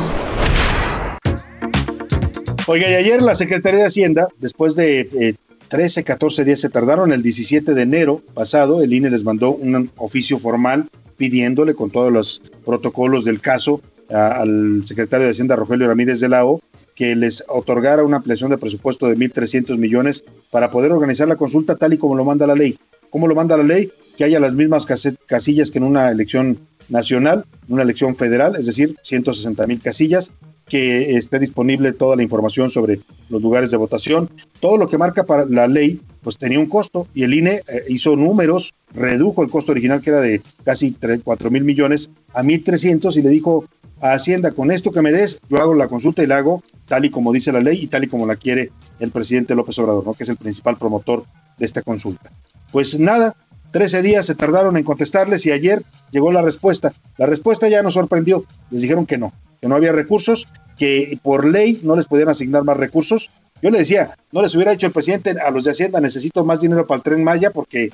Oiga, 2.70 2.90
y 2.90 2.96
ayer 2.96 3.22
la 3.22 3.34
Secretaría 3.34 3.80
de 3.80 3.86
Hacienda, 3.86 4.28
después 4.40 4.76
de 4.76 5.38
13, 5.70 6.00
eh, 6.02 6.04
14 6.04 6.44
días, 6.44 6.60
se 6.60 6.70
tardaron 6.70 7.14
el 7.14 7.24
17 7.24 7.74
de 7.74 7.82
enero 7.82 8.22
pasado, 8.34 8.84
el 8.84 8.92
INE 8.92 9.10
les 9.10 9.24
mandó 9.24 9.52
un 9.52 9.90
oficio 9.96 10.38
formal 10.38 10.90
pidiéndole 11.16 11.76
con 11.76 11.92
todos 11.92 12.12
los 12.12 12.42
protocolos 12.66 13.24
del 13.24 13.40
caso 13.40 13.82
al 14.10 14.82
secretario 14.84 15.26
de 15.26 15.32
Hacienda, 15.32 15.56
Rogelio 15.56 15.88
Ramírez 15.88 16.20
de 16.20 16.28
la 16.28 16.46
O, 16.46 16.60
que 16.94 17.16
les 17.16 17.46
otorgara 17.48 18.04
una 18.04 18.18
ampliación 18.18 18.50
de 18.50 18.58
presupuesto 18.58 19.08
de 19.08 19.16
1.300 19.16 19.78
millones 19.78 20.26
para 20.52 20.70
poder 20.70 20.92
organizar 20.92 21.30
la 21.30 21.38
consulta 21.38 21.76
tal 21.76 21.94
y 21.94 21.98
como 21.98 22.16
lo 22.16 22.26
manda 22.26 22.46
la 22.48 22.56
ley. 22.56 22.78
¿Cómo 23.10 23.30
lo 23.30 23.36
manda 23.36 23.56
la 23.56 23.64
ley? 23.64 23.92
Que 24.18 24.26
haya 24.26 24.42
las 24.42 24.54
mismas 24.54 24.86
casillas 24.86 25.72
que 25.72 25.78
en 25.78 25.86
una 25.86 26.10
elección 26.10 26.60
nacional, 26.90 27.46
una 27.70 27.84
elección 27.84 28.18
federal, 28.18 28.58
es 28.58 28.66
decir, 28.66 28.98
160 29.04 29.68
mil 29.68 29.82
casillas, 29.82 30.32
que 30.70 31.18
esté 31.18 31.40
disponible 31.40 31.94
toda 31.94 32.16
la 32.16 32.24
información 32.24 32.70
sobre 32.70 33.00
los 33.30 33.42
lugares 33.42 33.72
de 33.72 33.78
votación. 33.78 34.30
Todo 34.60 34.78
lo 34.78 34.88
que 34.88 34.98
marca 34.98 35.24
para 35.24 35.46
la 35.46 35.68
ley, 35.68 36.02
pues 36.22 36.38
tenía 36.38 36.60
un 36.60 36.68
costo 36.68 37.08
y 37.14 37.24
el 37.24 37.34
INE 37.34 37.56
eh, 37.56 37.62
hizo 37.90 38.16
números, 38.16 38.74
redujo 38.94 39.44
el 39.44 39.50
costo 39.50 39.72
original 39.72 40.02
que 40.02 40.10
era 40.10 40.22
de 40.22 40.42
casi 40.64 40.92
3, 40.92 41.22
4 41.24 41.50
mil 41.52 41.64
millones 41.64 42.10
a 42.34 42.44
1.300 42.44 43.16
y 43.18 43.22
le 43.22 43.30
dijo 43.30 43.66
a 44.02 44.14
Hacienda, 44.14 44.52
con 44.52 44.72
esto 44.72 44.92
que 44.92 45.02
me 45.02 45.12
des, 45.12 45.40
yo 45.50 45.58
hago 45.58 45.74
la 45.74 45.88
consulta 45.88 46.22
y 46.22 46.28
la 46.28 46.38
hago 46.38 46.62
tal 46.88 47.06
y 47.06 47.10
como 47.10 47.34
dice 47.34 47.52
la 47.52 47.62
ley 47.62 47.80
y 47.82 47.88
tal 47.88 48.04
y 48.04 48.08
como 48.08 48.26
la 48.26 48.36
quiere 48.36 48.72
el 49.00 49.12
presidente 49.12 49.56
López 49.56 49.80
Obrador, 49.80 50.06
¿no? 50.06 50.14
que 50.14 50.24
es 50.24 50.30
el 50.30 50.38
principal 50.38 50.78
promotor 50.78 51.24
de 51.58 51.66
esta 51.66 51.82
consulta. 51.82 52.30
Pues 52.72 53.00
nada, 53.00 53.36
13 53.72 54.02
días 54.02 54.26
se 54.26 54.36
tardaron 54.36 54.78
en 54.78 54.84
contestarles 54.84 55.46
y 55.46 55.52
ayer 55.52 55.84
llegó 56.12 56.32
la 56.32 56.42
respuesta. 56.42 56.94
La 57.18 57.26
respuesta 57.26 57.68
ya 57.68 57.84
nos 57.84 57.96
sorprendió. 57.96 58.46
Les 58.72 58.82
dijeron 58.82 59.06
que 59.06 59.18
no, 59.18 59.34
que 59.62 59.68
no 59.68 59.76
había 59.76 59.92
recursos, 59.92 60.48
que 60.78 61.20
por 61.22 61.46
ley 61.46 61.80
no 61.84 61.96
les 61.96 62.06
podían 62.06 62.30
asignar 62.30 62.64
más 62.64 62.78
recursos. 62.78 63.30
Yo 63.62 63.72
le 63.72 63.80
decía, 63.80 64.16
no 64.32 64.42
les 64.42 64.56
hubiera 64.56 64.72
dicho 64.72 64.88
el 64.88 64.94
presidente 64.94 65.32
a 65.32 65.50
los 65.52 65.66
de 65.66 65.72
Hacienda, 65.72 66.00
necesito 66.00 66.46
más 66.46 66.62
dinero 66.62 66.86
para 66.86 66.98
el 66.98 67.04
tren 67.04 67.24
Maya 67.24 67.52
porque 67.52 67.92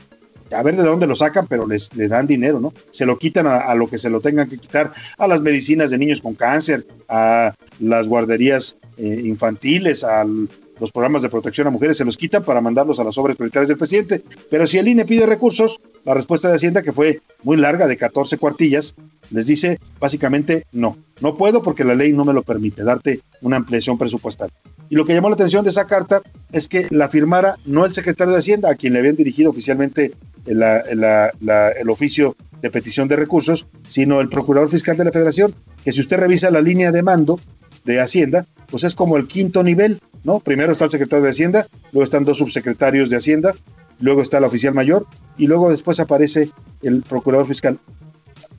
a 0.52 0.62
ver 0.62 0.76
de 0.76 0.84
dónde 0.84 1.08
lo 1.08 1.16
sacan, 1.16 1.48
pero 1.48 1.66
les, 1.66 1.94
le 1.96 2.08
dan 2.08 2.28
dinero, 2.28 2.60
¿no? 2.60 2.74
Se 2.92 3.06
lo 3.06 3.18
quitan 3.18 3.48
a, 3.48 3.74
lo 3.76 3.90
que 3.90 3.98
se 3.98 4.10
lo 4.10 4.22
tengan 4.22 4.50
que 4.50 4.58
quitar, 4.58 4.92
a 5.18 5.28
las 5.28 5.42
medicinas 5.42 5.90
de 5.90 5.98
niños 5.98 6.22
con 6.22 6.36
cáncer, 6.36 6.86
a 7.08 7.54
las 7.80 8.08
guarderías 8.08 8.78
eh, 8.98 9.22
infantiles, 9.24 10.04
al 10.04 10.50
los 10.80 10.92
programas 10.92 11.22
de 11.22 11.30
protección 11.30 11.68
a 11.68 11.70
mujeres 11.70 11.98
se 11.98 12.06
los 12.06 12.18
quitan 12.18 12.44
para 12.44 12.62
mandarlos 12.62 13.00
a 13.00 13.04
las 13.04 13.18
obras 13.18 13.36
prioritarias 13.36 13.70
del 13.70 13.78
presidente. 13.78 14.24
Pero 14.50 14.68
si 14.68 14.78
el 14.78 14.88
INE 14.88 15.06
pide 15.06 15.26
recursos, 15.26 15.80
la 16.04 16.14
respuesta 16.14 16.50
de 16.50 16.56
Hacienda, 16.56 16.82
que 16.82 16.92
fue 16.92 17.22
muy 17.44 17.58
larga, 17.58 17.88
de 17.88 17.98
14 17.98 18.38
cuartillas, 18.38 18.96
les 19.30 19.48
dice 19.48 19.80
básicamente 20.00 20.66
no, 20.72 20.98
no 21.22 21.36
puedo 21.36 21.62
porque 21.62 21.84
la 21.84 21.96
ley 21.96 22.14
no 22.14 22.26
me 22.26 22.34
lo 22.34 22.44
permite 22.44 22.84
darte 22.84 23.22
una 23.42 23.58
ampliación 23.58 23.98
presupuestal. 23.98 24.50
Y 24.90 24.96
lo 24.96 25.06
que 25.06 25.14
llamó 25.14 25.30
la 25.30 25.36
atención 25.36 25.64
de 25.64 25.72
esa 25.72 25.88
carta 25.88 26.22
es 26.52 26.68
que 26.68 26.88
la 26.92 27.10
firmara 27.10 27.56
no 27.66 27.86
el 27.86 27.94
secretario 27.94 28.34
de 28.34 28.40
Hacienda, 28.40 28.70
a 28.70 28.76
quien 28.76 28.94
le 28.94 29.00
habían 29.00 29.16
dirigido 29.16 29.50
oficialmente 29.50 30.12
el 30.46 31.90
oficio 31.90 32.36
de 32.62 32.70
petición 32.70 33.08
de 33.08 33.16
recursos, 33.16 33.68
sino 33.88 34.22
el 34.22 34.30
procurador 34.30 34.70
fiscal 34.70 34.96
de 34.96 35.06
la 35.06 35.12
federación, 35.12 35.54
que 35.84 35.92
si 35.92 36.02
usted 36.02 36.18
revisa 36.18 36.52
la 36.52 36.62
línea 36.62 36.92
de 36.92 37.04
mando 37.04 37.40
de 37.86 38.00
Hacienda, 38.00 38.46
pues 38.70 38.84
es 38.84 38.96
como 38.96 39.18
el 39.18 39.28
quinto 39.28 39.64
nivel, 39.64 40.00
¿no? 40.24 40.40
Primero 40.40 40.72
está 40.72 40.86
el 40.86 40.92
secretario 40.92 41.24
de 41.24 41.32
Hacienda, 41.32 41.68
luego 41.92 42.04
están 42.04 42.26
dos 42.26 42.38
subsecretarios 42.38 43.10
de 43.10 43.18
Hacienda, 43.18 43.56
luego 44.00 44.22
está 44.22 44.38
el 44.38 44.46
oficial 44.46 44.74
mayor 44.74 45.06
y 45.38 45.48
luego 45.48 45.70
después 45.70 46.00
aparece 46.00 46.50
el 46.82 47.02
procurador 47.02 47.48
fiscal 47.48 47.80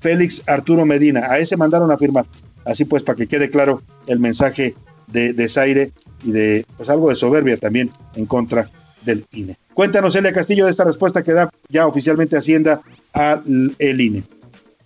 Félix 0.01 0.43
Arturo 0.47 0.85
Medina. 0.85 1.27
A 1.31 1.39
ese 1.39 1.57
mandaron 1.57 1.91
a 1.91 1.97
firmar. 1.97 2.27
Así 2.65 2.85
pues, 2.85 3.03
para 3.03 3.17
que 3.17 3.27
quede 3.27 3.51
claro 3.51 3.83
el 4.07 4.21
mensaje 4.21 4.75
de 5.07 5.33
desaire 5.33 5.93
y 6.23 6.33
de 6.33 6.67
pues 6.77 6.89
algo 6.89 7.09
de 7.09 7.15
soberbia 7.15 7.57
también 7.57 7.91
en 8.15 8.27
contra 8.27 8.69
del 9.05 9.25
INE. 9.33 9.57
Cuéntanos, 9.75 10.15
Elia 10.17 10.33
Castillo, 10.33 10.65
de 10.65 10.71
esta 10.71 10.85
respuesta 10.85 11.23
que 11.23 11.33
da 11.33 11.51
ya 11.69 11.87
oficialmente 11.87 12.37
Hacienda 12.37 12.81
al 13.13 13.43
INE. 13.79 14.25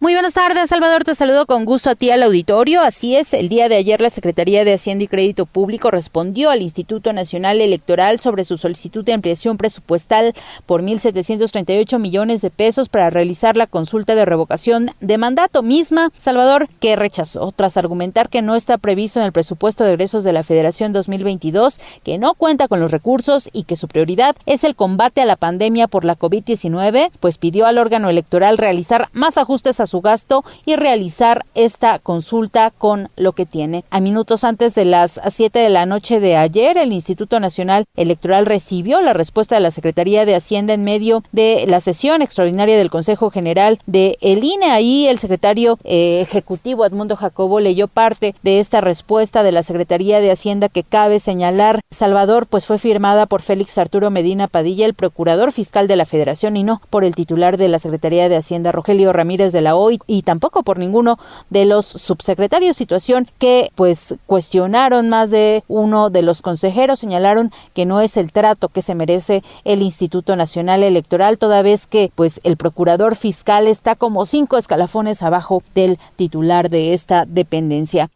Muy 0.00 0.12
buenas 0.12 0.34
tardes, 0.34 0.70
Salvador. 0.70 1.02
Te 1.02 1.16
saludo 1.16 1.44
con 1.44 1.64
gusto 1.64 1.90
a 1.90 1.96
ti 1.96 2.12
al 2.12 2.22
auditorio. 2.22 2.82
Así 2.82 3.16
es, 3.16 3.34
el 3.34 3.48
día 3.48 3.68
de 3.68 3.74
ayer 3.74 4.00
la 4.00 4.10
Secretaría 4.10 4.64
de 4.64 4.74
Hacienda 4.74 5.02
y 5.02 5.08
Crédito 5.08 5.44
Público 5.44 5.90
respondió 5.90 6.50
al 6.50 6.62
Instituto 6.62 7.12
Nacional 7.12 7.60
Electoral 7.60 8.20
sobre 8.20 8.44
su 8.44 8.58
solicitud 8.58 9.04
de 9.04 9.14
ampliación 9.14 9.56
presupuestal 9.56 10.34
por 10.66 10.84
1.738 10.84 11.98
millones 11.98 12.42
de 12.42 12.50
pesos 12.50 12.88
para 12.88 13.10
realizar 13.10 13.56
la 13.56 13.66
consulta 13.66 14.14
de 14.14 14.24
revocación 14.24 14.88
de 15.00 15.18
mandato 15.18 15.64
misma, 15.64 16.12
Salvador, 16.16 16.68
que 16.78 16.94
rechazó 16.94 17.50
tras 17.50 17.76
argumentar 17.76 18.28
que 18.28 18.40
no 18.40 18.54
está 18.54 18.78
previsto 18.78 19.18
en 19.18 19.26
el 19.26 19.32
presupuesto 19.32 19.82
de 19.82 19.94
egresos 19.94 20.22
de 20.22 20.32
la 20.32 20.44
Federación 20.44 20.92
2022, 20.92 21.80
que 22.04 22.18
no 22.18 22.34
cuenta 22.34 22.68
con 22.68 22.78
los 22.78 22.92
recursos 22.92 23.50
y 23.52 23.64
que 23.64 23.74
su 23.74 23.88
prioridad 23.88 24.36
es 24.46 24.62
el 24.62 24.76
combate 24.76 25.22
a 25.22 25.26
la 25.26 25.34
pandemia 25.34 25.88
por 25.88 26.04
la 26.04 26.16
COVID-19, 26.16 27.10
pues 27.18 27.36
pidió 27.36 27.66
al 27.66 27.78
órgano 27.78 28.08
electoral 28.08 28.58
realizar 28.58 29.08
más 29.12 29.38
ajustes 29.38 29.80
a 29.80 29.87
su 29.88 30.00
gasto 30.00 30.44
y 30.64 30.76
realizar 30.76 31.44
esta 31.54 31.98
consulta 31.98 32.70
con 32.70 33.10
lo 33.16 33.32
que 33.32 33.46
tiene. 33.46 33.84
A 33.90 34.00
minutos 34.00 34.44
antes 34.44 34.74
de 34.74 34.84
las 34.84 35.20
7 35.28 35.58
de 35.58 35.68
la 35.68 35.86
noche 35.86 36.20
de 36.20 36.36
ayer, 36.36 36.78
el 36.78 36.92
Instituto 36.92 37.40
Nacional 37.40 37.86
Electoral 37.96 38.46
recibió 38.46 39.00
la 39.00 39.12
respuesta 39.12 39.56
de 39.56 39.60
la 39.60 39.70
Secretaría 39.70 40.24
de 40.24 40.36
Hacienda 40.36 40.74
en 40.74 40.84
medio 40.84 41.24
de 41.32 41.64
la 41.66 41.80
sesión 41.80 42.22
extraordinaria 42.22 42.78
del 42.78 42.90
Consejo 42.90 43.30
General 43.30 43.80
de 43.86 44.16
el 44.20 44.44
INE. 44.44 44.70
Ahí 44.70 45.06
el 45.06 45.18
secretario 45.18 45.78
eh, 45.84 46.20
ejecutivo 46.20 46.84
Edmundo 46.84 47.16
Jacobo 47.16 47.60
leyó 47.60 47.88
parte 47.88 48.34
de 48.42 48.60
esta 48.60 48.80
respuesta 48.80 49.42
de 49.42 49.52
la 49.52 49.62
Secretaría 49.62 50.20
de 50.20 50.30
Hacienda 50.30 50.68
que 50.68 50.82
cabe 50.82 51.20
señalar, 51.20 51.80
Salvador, 51.90 52.46
pues 52.46 52.66
fue 52.66 52.78
firmada 52.78 53.26
por 53.26 53.42
Félix 53.42 53.78
Arturo 53.78 54.10
Medina 54.10 54.48
Padilla, 54.48 54.86
el 54.86 54.94
procurador 54.94 55.52
fiscal 55.52 55.88
de 55.88 55.96
la 55.96 56.06
Federación, 56.06 56.56
y 56.56 56.62
no 56.62 56.80
por 56.90 57.04
el 57.04 57.14
titular 57.14 57.56
de 57.56 57.68
la 57.68 57.78
Secretaría 57.78 58.28
de 58.28 58.36
Hacienda, 58.36 58.72
Rogelio 58.72 59.12
Ramírez 59.12 59.52
de 59.52 59.60
la 59.60 59.74
OI, 59.78 59.98
y 60.06 60.22
tampoco 60.22 60.62
por 60.62 60.78
ninguno 60.78 61.18
de 61.50 61.64
los 61.64 61.86
subsecretarios, 61.86 62.76
situación 62.76 63.28
que 63.38 63.70
pues 63.74 64.16
cuestionaron 64.26 65.08
más 65.08 65.30
de 65.30 65.64
uno 65.68 66.10
de 66.10 66.22
los 66.22 66.42
consejeros, 66.42 67.00
señalaron 67.00 67.52
que 67.74 67.86
no 67.86 68.00
es 68.00 68.16
el 68.16 68.32
trato 68.32 68.68
que 68.68 68.82
se 68.82 68.94
merece 68.94 69.42
el 69.64 69.82
Instituto 69.82 70.36
Nacional 70.36 70.82
Electoral, 70.82 71.38
toda 71.38 71.62
vez 71.62 71.86
que 71.86 72.10
pues 72.14 72.40
el 72.44 72.56
procurador 72.56 73.16
fiscal 73.16 73.66
está 73.66 73.94
como 73.94 74.26
cinco 74.26 74.56
escalafones 74.56 75.22
abajo 75.22 75.62
del 75.74 75.98
titular 76.16 76.68
de 76.68 76.92
esta 76.92 77.24
dependencia. 77.26 78.10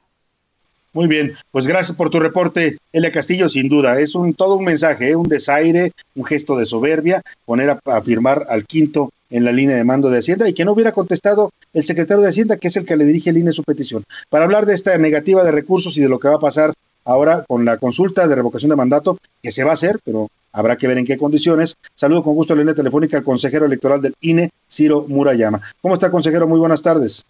Muy 0.95 1.07
bien, 1.07 1.33
pues 1.51 1.67
gracias 1.67 1.97
por 1.97 2.11
tu 2.11 2.21
reporte, 2.21 2.77
Elia 2.93 3.11
Castillo, 3.11 3.49
sin 3.49 3.71
duda. 3.71 3.99
Es 3.99 4.15
un 4.15 4.35
todo 4.35 4.57
un 4.57 4.65
mensaje, 4.65 5.11
¿eh? 5.11 5.17
un 5.17 5.27
desaire, 5.27 5.93
un 6.15 6.25
gesto 6.25 6.55
de 6.55 6.67
soberbia, 6.67 7.23
poner 7.47 7.71
a, 7.71 8.03
firmar 8.03 8.45
al 8.51 8.67
quinto 8.67 9.11
en 9.31 9.47
la 9.47 9.53
línea 9.53 9.77
de 9.77 9.85
mando 9.85 10.11
de 10.11 10.19
Hacienda 10.19 10.47
y 10.47 10.53
que 10.53 10.67
no 10.67 10.73
hubiera 10.73 10.93
contestado 10.93 11.51
el 11.73 11.87
secretario 11.87 12.23
de 12.23 12.29
Hacienda, 12.29 12.59
que 12.59 12.69
es 12.69 12.77
el 12.77 12.85
que 12.85 12.97
le 12.97 13.07
dirige 13.07 13.31
el 13.31 13.39
INE 13.39 13.53
su 13.53 13.63
petición. 13.63 14.05
Para 14.29 14.45
hablar 14.45 14.67
de 14.67 14.75
esta 14.75 14.99
negativa 14.99 15.43
de 15.45 15.53
recursos 15.53 15.97
y 15.97 16.03
de 16.03 16.11
lo 16.11 16.19
que 16.19 16.29
va 16.29 16.35
a 16.35 16.41
pasar 16.41 16.75
ahora 17.07 17.43
con 17.49 17.65
la 17.65 17.79
consulta 17.79 18.29
de 18.29 18.35
revocación 18.35 18.69
de 18.69 18.77
mandato, 18.77 19.17
que 19.43 19.51
se 19.51 19.65
va 19.65 19.71
a 19.71 19.75
hacer, 19.75 19.99
pero 20.05 20.29
habrá 20.53 20.77
que 20.77 20.89
ver 20.89 20.99
en 20.99 21.07
qué 21.07 21.17
condiciones. 21.17 21.79
Saludo 21.95 22.23
con 22.23 22.35
gusto 22.35 22.53
a 22.53 22.57
la 22.57 22.63
línea 22.63 22.75
telefónica 22.75 23.17
al 23.17 23.25
consejero 23.25 23.65
electoral 23.65 24.03
del 24.03 24.15
INE, 24.21 24.51
Ciro 24.71 25.07
Murayama. 25.09 25.63
¿Cómo 25.81 25.95
está, 25.95 26.11
consejero? 26.11 26.47
Muy 26.47 26.59
buenas 26.59 26.83
tardes. 26.83 27.25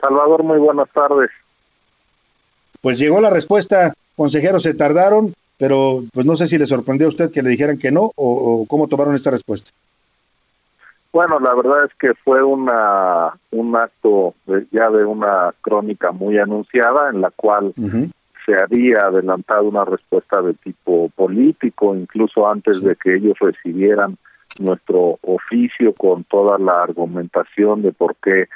Salvador, 0.00 0.44
muy 0.44 0.58
buenas 0.58 0.88
tardes. 0.92 1.30
Pues 2.80 2.98
llegó 2.98 3.20
la 3.20 3.30
respuesta, 3.30 3.94
consejero, 4.16 4.60
se 4.60 4.74
tardaron, 4.74 5.32
pero 5.58 6.02
pues 6.12 6.26
no 6.26 6.36
sé 6.36 6.46
si 6.46 6.58
le 6.58 6.66
sorprendió 6.66 7.06
a 7.06 7.10
usted 7.10 7.30
que 7.30 7.42
le 7.42 7.50
dijeran 7.50 7.78
que 7.78 7.90
no 7.90 8.12
o, 8.16 8.66
cómo 8.68 8.88
tomaron 8.88 9.14
esta 9.14 9.30
respuesta. 9.30 9.70
Bueno, 11.12 11.40
la 11.40 11.54
verdad 11.54 11.86
es 11.86 11.94
que 11.98 12.12
fue 12.14 12.42
una 12.42 13.32
un 13.50 13.74
acto 13.74 14.34
ya 14.70 14.90
de 14.90 15.04
una 15.04 15.54
crónica 15.62 16.12
muy 16.12 16.38
anunciada 16.38 17.08
en 17.08 17.22
la 17.22 17.30
cual 17.30 17.72
se 18.44 18.54
había 18.54 19.06
adelantado 19.06 19.64
una 19.64 19.86
respuesta 19.86 20.42
de 20.42 20.52
tipo 20.54 21.08
político, 21.16 21.96
incluso 21.96 22.46
antes 22.46 22.82
de 22.82 22.96
que 22.96 23.16
ellos 23.16 23.36
recibieran 23.40 24.18
nuestro 24.60 25.18
oficio 25.22 25.92
con 25.94 26.24
toda 26.24 26.58
la 26.58 26.82
argumentación 26.82 27.82
de 27.82 27.92
por 27.92 28.16
qué 28.16 28.48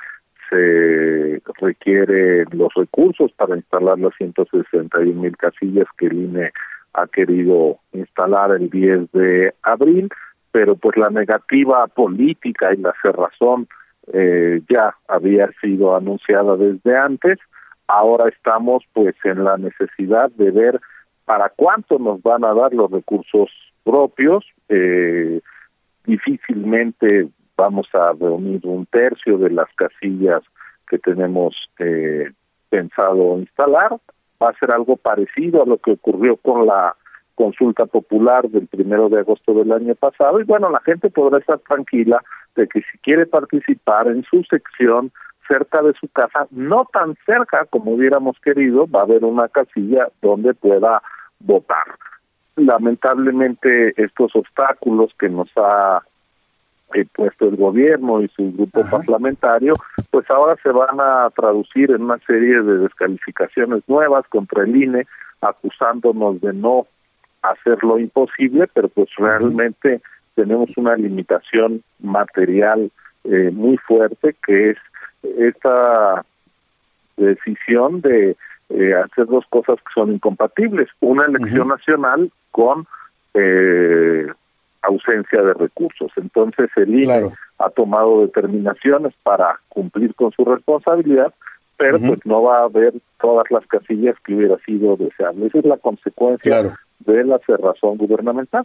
se 0.51 1.41
requiere 1.61 2.45
los 2.51 2.75
recursos 2.75 3.33
para 3.33 3.57
instalar 3.57 3.99
las 3.99 4.15
161 4.17 5.21
mil 5.21 5.37
casillas 5.37 5.87
que 5.97 6.07
el 6.07 6.25
INE 6.25 6.53
ha 6.93 7.07
querido 7.07 7.79
instalar 7.93 8.51
el 8.51 8.69
10 8.69 9.13
de 9.13 9.55
abril, 9.63 10.09
pero 10.51 10.77
pues 10.77 10.97
la 10.97 11.09
negativa 11.09 11.87
política 11.87 12.75
y 12.75 12.79
la 12.79 12.93
cerrazón 13.01 13.69
eh, 14.13 14.61
ya 14.69 14.95
había 15.07 15.49
sido 15.61 15.97
anunciada 15.97 16.57
desde 16.57 16.97
antes. 16.97 17.39
Ahora 17.87 18.29
estamos 18.29 18.85
pues 18.93 19.15
en 19.25 19.45
la 19.45 19.57
necesidad 19.57 20.31
de 20.33 20.51
ver 20.51 20.81
para 21.25 21.49
cuánto 21.55 21.99
nos 21.99 22.21
van 22.23 22.45
a 22.45 22.53
dar 22.55 22.75
los 22.75 22.91
recursos 22.91 23.51
propios. 23.85 24.45
Eh, 24.69 25.41
difícilmente 26.05 27.29
vamos 27.61 27.89
a 27.93 28.13
reunir 28.19 28.63
un 28.65 28.87
tercio 28.87 29.37
de 29.37 29.51
las 29.51 29.69
casillas 29.75 30.43
que 30.89 30.99
tenemos 30.99 31.55
eh, 31.79 32.31
pensado 32.71 33.39
instalar. 33.39 33.99
Va 34.43 34.49
a 34.49 34.59
ser 34.59 34.73
algo 34.73 34.97
parecido 34.97 35.63
a 35.63 35.67
lo 35.67 35.77
que 35.77 35.93
ocurrió 35.93 36.37
con 36.39 36.67
la 36.67 36.97
consulta 37.35 37.85
popular 37.87 38.49
del 38.49 38.67
primero 38.67 39.09
de 39.11 39.21
agosto 39.21 39.53
del 39.53 39.73
año 39.73 39.95
pasado 39.95 40.41
y 40.41 40.45
bueno, 40.45 40.71
la 40.71 40.81
gente 40.81 41.11
podrá 41.11 41.39
estar 41.39 41.59
tranquila 41.61 42.23
de 42.57 42.67
que 42.67 42.81
si 42.81 42.99
quiere 42.99 43.27
participar 43.27 44.09
en 44.09 44.25
su 44.25 44.43
sección 44.45 45.13
cerca 45.49 45.83
de 45.83 45.93
su 45.95 46.09
casa, 46.09 46.47
no 46.51 46.87
tan 46.93 47.17
cerca 47.27 47.67
como 47.71 47.93
hubiéramos 47.93 48.39
querido, 48.41 48.87
va 48.87 49.01
a 49.01 49.05
haber 49.05 49.25
una 49.25 49.49
casilla 49.49 50.09
donde 50.23 50.55
pueda 50.55 51.03
votar. 51.41 51.97
Lamentablemente 52.57 53.95
estos 54.03 54.35
obstáculos 54.37 55.11
que 55.19 55.29
nos 55.29 55.49
ha 55.57 56.03
eh, 56.95 57.07
puesto 57.15 57.49
el 57.49 57.57
gobierno 57.57 58.23
y 58.23 58.29
su 58.29 58.53
grupo 58.53 58.83
parlamentario, 58.91 59.75
pues 60.11 60.29
ahora 60.31 60.57
se 60.63 60.71
van 60.71 61.01
a 61.01 61.31
traducir 61.31 61.91
en 61.91 62.03
una 62.03 62.19
serie 62.27 62.63
de 62.63 62.79
descalificaciones 62.79 63.83
nuevas 63.89 64.27
contra 64.29 64.65
el 64.65 64.77
INE, 64.77 65.07
acusándonos 65.41 66.41
de 66.41 66.53
no 66.53 66.87
hacer 67.43 67.83
lo 67.83 67.99
imposible, 67.99 68.69
pero 68.73 68.89
pues 68.89 69.09
realmente 69.17 70.01
tenemos 70.35 70.77
una 70.77 70.97
limitación 70.97 71.83
material 72.01 72.91
eh, 73.25 73.51
muy 73.53 73.77
fuerte 73.77 74.35
que 74.47 74.71
es 74.71 74.79
esta 75.23 76.25
decisión 77.17 78.01
de 78.01 78.37
eh, 78.71 78.95
hacer 78.95 79.27
dos 79.27 79.45
cosas 79.51 79.77
que 79.77 79.93
son 79.95 80.13
incompatibles, 80.13 80.89
una 81.01 81.25
elección 81.27 81.69
nacional 81.69 82.31
con 82.51 82.87
eh, 83.35 84.27
ausencia 84.83 85.43
de 85.43 85.55
recursos. 85.55 86.11
Entonces 86.17 86.71
el 86.77 87.03
INE 87.03 87.31
ha 87.59 87.71
tomado 87.71 88.23
determinaciones 88.23 89.13
para 89.23 89.61
cumplir 89.69 90.15
con 90.15 90.33
su 90.33 90.45
responsabilidad, 90.45 91.33
pero 91.77 91.99
pues 91.99 92.21
no 92.25 92.43
va 92.43 92.61
a 92.61 92.65
haber 92.65 92.95
todas 93.21 93.45
las 93.51 93.67
casillas 93.67 94.17
que 94.25 94.35
hubiera 94.35 94.59
sido 94.59 94.97
deseable. 94.97 95.47
Esa 95.47 95.59
es 95.59 95.65
la 95.65 95.77
consecuencia 95.79 96.77
de 97.01 97.25
la 97.25 97.39
cerrazón 97.47 97.97
gubernamental. 97.97 98.65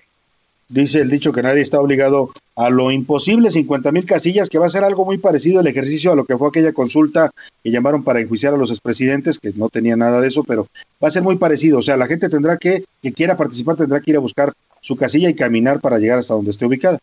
Dice 0.68 1.00
el 1.00 1.12
dicho 1.12 1.32
que 1.32 1.44
nadie 1.44 1.62
está 1.62 1.80
obligado 1.80 2.32
a 2.56 2.72
lo 2.72 2.90
imposible, 2.90 3.52
50 3.52 3.92
mil 3.92 4.06
casillas, 4.06 4.50
que 4.50 4.58
va 4.58 4.66
a 4.66 4.70
ser 4.70 4.84
algo 4.84 5.06
muy 5.06 5.20
parecido 5.20 5.62
el 5.62 5.68
ejercicio 5.68 6.12
a 6.12 6.16
lo 6.16 6.26
que 6.26 6.38
fue 6.38 6.48
aquella 6.48 6.74
consulta 6.74 7.30
que 7.64 7.70
llamaron 7.70 8.04
para 8.04 8.20
enjuiciar 8.20 8.56
a 8.56 8.58
los 8.58 8.72
expresidentes, 8.72 9.38
que 9.38 9.52
no 9.56 9.70
tenía 9.70 9.96
nada 9.96 10.22
de 10.22 10.28
eso, 10.28 10.44
pero 10.44 10.68
va 11.04 11.08
a 11.08 11.12
ser 11.12 11.22
muy 11.22 11.36
parecido. 11.36 11.78
O 11.78 11.82
sea, 11.84 11.98
la 11.98 12.08
gente 12.08 12.30
tendrá 12.30 12.58
que, 12.58 12.84
que 13.04 13.14
quiera 13.14 13.38
participar, 13.38 13.76
tendrá 13.76 14.00
que 14.00 14.10
ir 14.10 14.18
a 14.18 14.22
buscar 14.22 14.54
su 14.86 14.96
casilla 14.96 15.30
y 15.30 15.36
caminar 15.36 15.80
para 15.82 15.98
llegar 15.98 16.20
hasta 16.20 16.36
donde 16.36 16.52
esté 16.52 16.68
ubicada. 16.68 17.00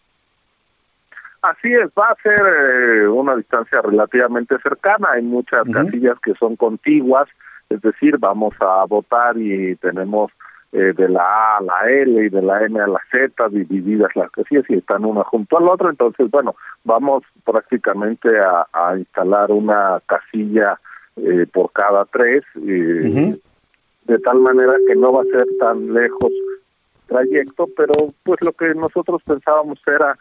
Así 1.43 1.73
es, 1.73 1.91
va 1.99 2.11
a 2.11 2.23
ser 2.23 2.41
eh, 2.41 3.09
una 3.09 3.35
distancia 3.35 3.83
relativamente 3.83 4.57
cercana. 4.63 5.09
Hay 5.15 5.23
muchas 5.23 5.63
casillas 5.69 6.17
que 6.23 6.35
son 6.35 6.55
contiguas, 6.55 7.29
es 7.69 7.83
decir, 7.83 8.19
vamos 8.19 8.55
a 8.61 8.85
votar 8.85 9.37
y 9.37 9.75
tenemos 9.77 10.31
eh, 10.71 10.95
de 10.97 11.09
la 11.09 11.23
A 11.23 11.57
a 11.57 11.61
la 11.61 11.91
L 11.91 12.25
y 12.25 12.29
de 12.29 12.41
la 12.41 12.65
M 12.65 12.81
a 12.81 12.87
la 12.87 13.01
Z 13.11 13.49
divididas 13.49 14.15
las 14.15 14.31
casillas 14.31 14.65
y 14.69 14.75
están 14.75 15.05
una 15.05 15.25
junto 15.25 15.59
al 15.59 15.69
otro. 15.69 15.91
Entonces, 15.91 16.31
bueno, 16.31 16.55
vamos 16.85 17.25
prácticamente 17.45 18.29
a, 18.39 18.97
instalar 18.97 19.51
una 19.51 20.01
casilla 20.07 20.79
eh, 21.17 21.47
por 21.53 21.73
cada 21.73 22.05
tres, 22.05 22.45
eh, 22.65 23.37
de 24.05 24.19
tal 24.21 24.39
manera 24.39 24.75
que 24.87 24.95
no 24.95 25.13
va 25.13 25.23
a 25.23 25.25
ser 25.25 25.47
tan 25.59 25.93
lejos 25.93 26.31
trayecto, 27.13 27.69
pero 27.77 27.93
pues 28.23 28.41
lo 28.41 28.53
que 28.53 28.75
nosotros 28.75 29.23
pensábamos 29.25 29.79
era 29.87 30.17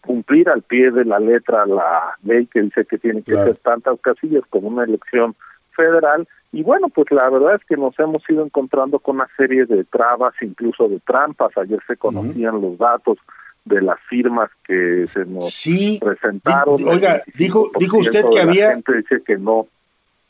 cumplir 0.00 0.50
al 0.50 0.62
pie 0.62 0.90
de 0.90 1.04
la 1.04 1.18
letra 1.18 1.64
la 1.64 2.16
ley 2.24 2.46
que 2.46 2.60
dice 2.60 2.84
que 2.84 2.98
tiene 2.98 3.22
que 3.22 3.32
ser 3.32 3.56
tantas 3.56 3.98
casillas 4.00 4.42
como 4.50 4.68
una 4.68 4.84
elección 4.84 5.34
federal 5.74 6.28
y 6.54 6.62
bueno, 6.62 6.88
pues 6.88 7.08
la 7.10 7.28
verdad 7.30 7.56
es 7.56 7.62
que 7.68 7.76
nos 7.76 7.98
hemos 7.98 8.22
ido 8.30 8.44
encontrando 8.44 9.00
con 9.00 9.16
una 9.16 9.28
serie 9.36 9.66
de 9.66 9.82
trabas, 9.82 10.34
incluso 10.40 10.88
de 10.88 11.00
trampas. 11.00 11.50
Ayer 11.56 11.80
se 11.84 11.96
conocían 11.96 12.60
los 12.60 12.78
datos 12.78 13.18
de 13.64 13.82
las 13.82 13.98
firmas 14.08 14.50
que 14.64 15.04
se 15.08 15.24
nos 15.24 15.66
presentaron. 16.00 16.76
Oiga, 16.86 17.22
dijo, 17.34 17.72
dijo 17.76 17.98
usted 17.98 18.24
que 18.32 18.40
había... 18.40 18.70
gente 18.70 18.98
dice 18.98 19.20
que 19.26 19.36
no. 19.36 19.66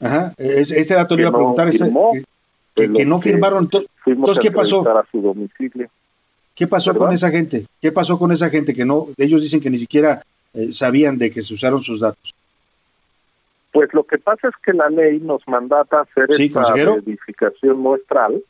Ajá, 0.00 0.32
este 0.38 0.94
dato 0.94 1.14
le 1.14 1.22
iba 1.22 1.30
a 1.30 1.34
preguntar. 1.34 1.68
Que, 2.74 3.06
no 3.06 3.20
firmaron. 3.20 3.68
Entonces, 4.06 4.38
¿qué 4.40 4.50
pasó? 4.50 4.86
A 4.88 5.06
su 5.10 5.20
domicilio. 5.20 5.88
¿Qué 6.54 6.66
pasó 6.66 6.94
con 6.96 7.12
esa 7.12 7.30
gente? 7.30 7.66
¿Qué 7.80 7.90
pasó 7.90 8.18
con 8.18 8.30
esa 8.30 8.48
gente 8.48 8.74
que 8.74 8.84
no, 8.84 9.06
ellos 9.16 9.42
dicen 9.42 9.60
que 9.60 9.70
ni 9.70 9.76
siquiera 9.76 10.22
eh, 10.52 10.72
sabían 10.72 11.18
de 11.18 11.30
que 11.30 11.42
se 11.42 11.54
usaron 11.54 11.82
sus 11.82 12.00
datos? 12.00 12.34
Pues 13.72 13.92
lo 13.92 14.04
que 14.04 14.18
pasa 14.18 14.48
es 14.48 14.54
que 14.64 14.72
la 14.72 14.88
ley 14.88 15.18
nos 15.18 15.46
mandata 15.48 16.02
hacer 16.02 16.26
esta 16.30 16.74
verificación 16.74 17.78
muestral 17.78 18.40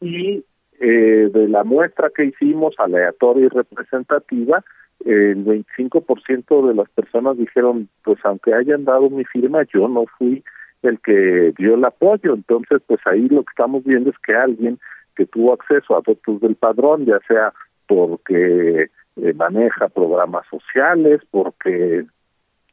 y 0.00 0.42
eh, 0.80 1.30
de 1.32 1.48
la 1.48 1.64
muestra 1.64 2.10
que 2.14 2.24
hicimos, 2.24 2.74
aleatoria 2.78 3.44
y 3.44 3.48
representativa, 3.48 4.64
el 5.04 5.44
25% 5.44 6.68
de 6.68 6.74
las 6.74 6.88
personas 6.90 7.36
dijeron, 7.36 7.90
pues 8.02 8.18
aunque 8.24 8.54
hayan 8.54 8.86
dado 8.86 9.10
mi 9.10 9.24
firma, 9.24 9.64
yo 9.72 9.86
no 9.86 10.06
fui 10.18 10.42
el 10.84 11.00
que 11.00 11.52
dio 11.56 11.74
el 11.74 11.84
apoyo. 11.84 12.34
Entonces, 12.34 12.82
pues 12.86 13.00
ahí 13.06 13.28
lo 13.28 13.42
que 13.42 13.50
estamos 13.50 13.84
viendo 13.84 14.10
es 14.10 14.16
que 14.18 14.34
alguien 14.34 14.78
que 15.16 15.26
tuvo 15.26 15.52
acceso 15.52 15.94
a 15.94 16.02
datos 16.06 16.40
del 16.40 16.56
padrón, 16.56 17.06
ya 17.06 17.18
sea 17.26 17.52
porque 17.86 18.90
eh, 19.16 19.32
maneja 19.34 19.88
programas 19.88 20.46
sociales, 20.48 21.20
porque 21.30 22.04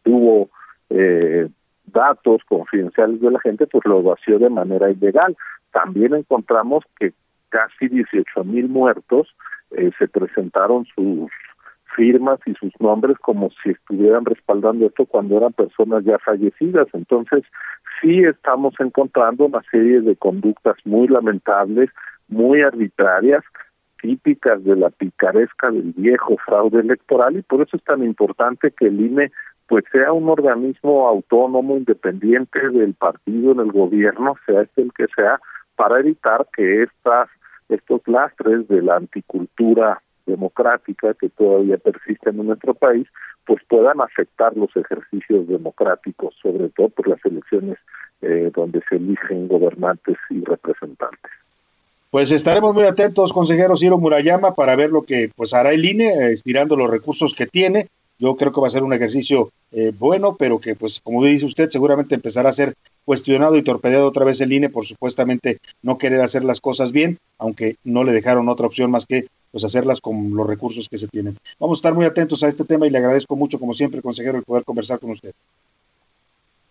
tuvo 0.04 0.50
eh, 0.90 1.48
datos 1.86 2.42
confidenciales 2.48 3.22
de 3.22 3.32
la 3.32 3.40
gente, 3.40 3.68
pues 3.68 3.86
lo 3.86 4.02
vació 4.02 4.40
de 4.40 4.50
manera 4.50 4.90
ilegal. 4.90 5.36
También 5.72 6.14
encontramos 6.14 6.84
que 7.00 7.14
casi 7.50 7.88
18 7.90 8.44
mil 8.44 8.70
muertos 8.70 9.28
eh, 9.72 9.92
se 10.00 10.08
presentaron 10.08 10.86
sus 10.96 11.30
firmas 11.96 12.40
y 12.46 12.54
sus 12.56 12.74
nombres 12.80 13.18
como 13.20 13.50
si 13.64 13.72
estuvieran 13.72 14.26
respaldando 14.26 14.86
esto 14.86 15.06
cuando 15.06 15.38
eran 15.38 15.54
personas 15.54 16.04
ya 16.04 16.18
fallecidas. 16.20 16.88
Entonces, 16.94 17.44
sí 18.02 18.24
estamos 18.24 18.74
encontrando 18.80 19.46
una 19.46 19.62
serie 19.72 20.02
de 20.02 20.16
conductas 20.16 20.76
muy 20.86 21.08
lamentables, 21.08 21.90
muy 22.28 22.62
arbitrarias, 22.62 23.44
típicas 24.02 24.64
de 24.64 24.76
la 24.76 24.90
picaresca 24.90 25.70
del 25.70 25.94
viejo 25.96 26.36
fraude 26.46 26.80
electoral 26.80 27.38
y 27.38 27.42
por 27.44 27.62
eso 27.62 27.78
es 27.78 27.84
tan 27.84 28.04
importante 28.04 28.72
que 28.72 28.88
el 28.88 29.00
INE 29.00 29.32
pues 29.68 29.86
sea 29.92 30.12
un 30.12 30.28
organismo 30.28 31.08
autónomo, 31.08 31.78
independiente 31.78 32.70
del 32.70 32.94
partido 32.94 33.54
en 33.54 33.60
el 33.60 33.72
gobierno, 33.72 34.36
sea 34.46 34.64
este 34.64 34.82
el 34.82 34.92
que 34.92 35.06
sea, 35.16 35.40
para 35.78 36.02
evitar 36.02 36.48
que 36.54 36.84
estas 36.84 37.30
estos 37.70 38.02
lastres 38.06 38.68
de 38.68 38.82
la 38.82 38.98
anticultura 38.98 40.02
democrática 40.26 41.14
que 41.14 41.30
todavía 41.30 41.78
persisten 41.78 42.40
en 42.40 42.48
nuestro 42.48 42.74
país, 42.74 43.08
pues 43.46 43.62
puedan 43.68 44.02
afectar 44.02 44.56
los 44.56 44.76
ejercicios 44.76 45.48
democráticos, 45.48 46.36
sobre 46.42 46.70
todo 46.70 46.90
por 46.90 47.08
las 47.08 47.24
elecciones 47.26 47.78
eh, 48.22 48.52
donde 48.54 48.82
se 48.88 48.96
eligen 48.98 49.48
gobernantes 49.48 50.18
y 50.30 50.44
representantes. 50.44 51.32
Pues 52.12 52.32
estaremos 52.32 52.74
muy 52.74 52.84
atentos, 52.84 53.32
consejero 53.32 53.78
Ciro 53.78 53.98
Murayama, 53.98 54.54
para 54.54 54.76
ver 54.76 54.92
lo 54.92 55.04
que 55.04 55.32
pues 55.36 55.54
hará 55.54 55.72
el 55.72 55.86
INE, 55.86 56.10
eh, 56.10 56.32
estirando 56.34 56.76
los 56.76 56.90
recursos 56.90 57.34
que 57.34 57.48
tiene. 57.48 57.88
Yo 58.22 58.36
creo 58.36 58.52
que 58.52 58.62
va 58.62 58.68
a 58.68 58.70
ser 58.70 58.84
un 58.84 58.94
ejercicio 58.94 59.50
eh, 59.72 59.92
bueno, 59.98 60.36
pero 60.38 60.60
que, 60.60 60.76
pues, 60.76 61.02
como 61.02 61.24
dice 61.24 61.48
usted, 61.48 61.72
seguramente 61.72 62.14
empezará 62.14 62.50
a 62.50 62.54
ser 62.54 62.76
cuestionado 63.04 63.58
y 63.58 63.64
torpedeado 63.64 64.08
otra 64.08 64.24
vez 64.24 64.40
el 64.42 64.54
INE 64.54 64.70
por 64.70 64.86
supuestamente 64.86 65.58
no 65.82 65.98
querer 65.98 66.22
hacer 66.22 66.44
las 66.44 66.62
cosas 66.62 66.92
bien, 66.92 67.18
aunque 67.40 67.78
no 67.84 68.04
le 68.04 68.12
dejaron 68.12 68.48
otra 68.48 68.68
opción 68.68 68.92
más 68.92 69.08
que 69.08 69.26
pues 69.50 69.66
hacerlas 69.66 70.02
con 70.02 70.36
los 70.36 70.46
recursos 70.46 70.88
que 70.88 71.00
se 71.00 71.08
tienen. 71.08 71.36
Vamos 71.60 71.80
a 71.80 71.80
estar 71.80 71.96
muy 71.96 72.06
atentos 72.06 72.44
a 72.44 72.48
este 72.48 72.64
tema 72.64 72.86
y 72.86 72.92
le 72.92 73.00
agradezco 73.00 73.36
mucho, 73.36 73.60
como 73.60 73.74
siempre, 73.74 74.04
consejero, 74.04 74.38
el 74.38 74.44
poder 74.44 74.66
conversar 74.66 75.00
con 75.00 75.10
usted. 75.10 75.32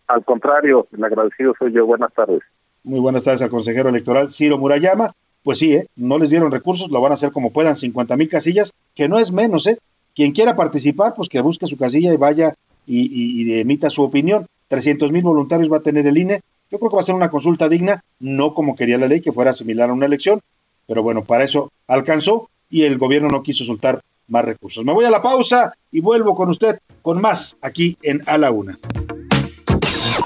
Al 0.07 0.25
contrario, 0.25 0.87
el 0.97 1.03
agradecido 1.03 1.53
soy 1.59 1.73
yo. 1.73 1.85
Buenas 1.85 2.13
tardes. 2.15 2.43
Muy 2.85 3.01
buenas 3.01 3.25
tardes 3.25 3.43
al 3.43 3.51
consejero 3.51 3.89
electoral 3.89 4.31
Ciro 4.31 4.57
Murayama. 4.57 5.11
Pues 5.43 5.59
sí, 5.59 5.75
¿eh? 5.75 5.89
no 5.97 6.17
les 6.17 6.31
dieron 6.31 6.53
recursos, 6.53 6.91
lo 6.91 7.01
van 7.01 7.11
a 7.11 7.15
hacer 7.15 7.33
como 7.33 7.53
puedan, 7.53 7.77
50 7.77 8.17
mil 8.17 8.29
casillas, 8.29 8.73
que 8.95 9.09
no 9.09 9.19
es 9.19 9.33
menos, 9.33 9.67
¿eh? 9.67 9.79
Quien 10.15 10.33
quiera 10.33 10.57
participar, 10.57 11.15
pues 11.15 11.29
que 11.29 11.41
busque 11.41 11.67
su 11.67 11.77
casilla 11.77 12.13
y 12.13 12.17
vaya 12.17 12.55
y, 12.87 13.59
emita 13.59 13.91
su 13.91 14.03
opinión. 14.03 14.47
300 14.69 15.11
mil 15.13 15.23
voluntarios 15.23 15.71
va 15.71 15.79
a 15.79 15.83
tener 15.83 16.07
el 16.07 16.19
INE. 16.19 16.41
Yo 16.71 16.79
creo 16.79 16.91
que 16.91 16.97
va 16.97 17.03
a 17.03 17.05
ser 17.05 17.15
una 17.15 17.31
consulta 17.31 17.69
digna, 17.69 18.03
no 18.21 18.55
como 18.55 18.77
quería 18.77 18.99
la 18.99 19.09
ley, 19.09 19.21
que 19.21 19.33
fuera 19.33 19.53
similar 19.53 19.91
a 19.91 19.93
una 19.93 20.07
elección, 20.07 20.41
pero 20.87 21.03
bueno, 21.03 21.25
para 21.25 21.43
eso 21.43 21.73
alcanzó 21.89 22.49
y 22.69 22.83
el 22.83 22.99
gobierno 22.99 23.29
no 23.29 23.43
quiso 23.43 23.65
soltar 23.65 24.01
más 24.29 24.45
recursos. 24.45 24.85
Me 24.85 24.93
voy 24.93 25.05
a 25.05 25.11
la 25.11 25.21
pausa 25.21 25.75
y 25.91 26.01
vuelvo 26.01 26.37
con 26.37 26.49
usted 26.49 26.79
con 27.03 27.21
más 27.21 27.57
aquí 27.61 27.97
en 28.03 28.23
A 28.27 28.39
la 28.39 28.53
Una. 28.53 28.79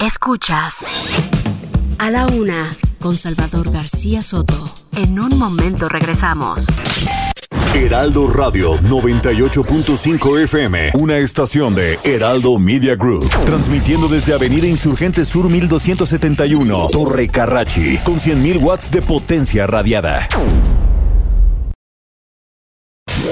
Escuchas 0.05 0.85
A 1.97 2.11
la 2.11 2.27
Una 2.27 2.75
con 2.99 3.17
Salvador 3.17 3.71
García 3.71 4.21
Soto. 4.21 4.71
En 4.95 5.19
un 5.19 5.37
momento 5.37 5.89
regresamos. 5.89 6.67
Heraldo 7.75 8.29
Radio 8.29 8.75
98.5 8.77 10.43
FM, 10.43 10.91
una 10.93 11.17
estación 11.17 11.75
de 11.75 11.99
Heraldo 12.05 12.57
Media 12.57 12.95
Group, 12.95 13.27
transmitiendo 13.45 14.07
desde 14.07 14.33
Avenida 14.33 14.65
Insurgente 14.65 15.25
Sur 15.25 15.49
1271, 15.49 16.87
Torre 16.89 17.27
Carrachi, 17.27 17.97
con 17.97 18.15
100.000 18.15 18.61
watts 18.61 18.89
de 18.89 19.01
potencia 19.01 19.67
radiada. 19.67 20.25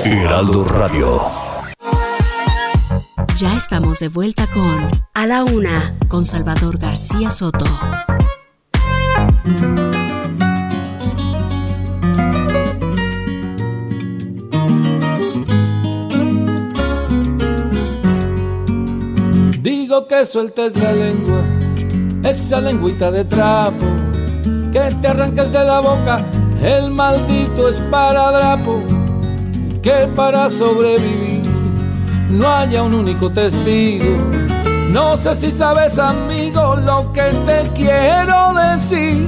Heraldo 0.04 0.66
Radio. 0.66 1.22
Ya 3.36 3.56
estamos 3.56 4.00
de 4.00 4.10
vuelta 4.10 4.48
con 4.48 4.90
A 5.14 5.26
la 5.26 5.46
Una, 5.46 5.98
con 6.10 6.26
Salvador 6.26 6.80
García 6.80 7.32
Soto. 7.32 7.66
Digo 19.94 20.08
que 20.08 20.26
sueltes 20.26 20.76
la 20.76 20.92
lengua, 20.92 21.40
esa 22.24 22.60
lengüita 22.60 23.12
de 23.12 23.26
trapo, 23.26 23.86
que 24.72 24.90
te 25.00 25.08
arranques 25.08 25.52
de 25.52 25.64
la 25.64 25.82
boca, 25.82 26.26
el 26.64 26.90
maldito 26.90 27.70
esparadrapo 27.70 28.82
que 29.84 30.10
para 30.16 30.50
sobrevivir 30.50 31.44
no 32.28 32.48
haya 32.48 32.82
un 32.82 32.96
único 32.96 33.30
testigo. 33.30 34.18
No 34.90 35.16
sé 35.16 35.36
si 35.36 35.52
sabes, 35.52 36.00
amigo, 36.00 36.76
lo 36.76 37.14
que 37.14 37.32
te 37.46 37.62
quiero 37.76 38.52
decir. 38.56 39.28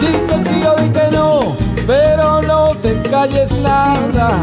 Di 0.00 0.12
que 0.26 0.40
sí 0.40 0.64
o 0.66 0.82
di 0.82 0.88
que 0.88 1.12
no, 1.12 1.54
pero 1.86 2.42
no 2.42 2.74
te 2.82 3.00
calles 3.02 3.52
nada. 3.60 4.42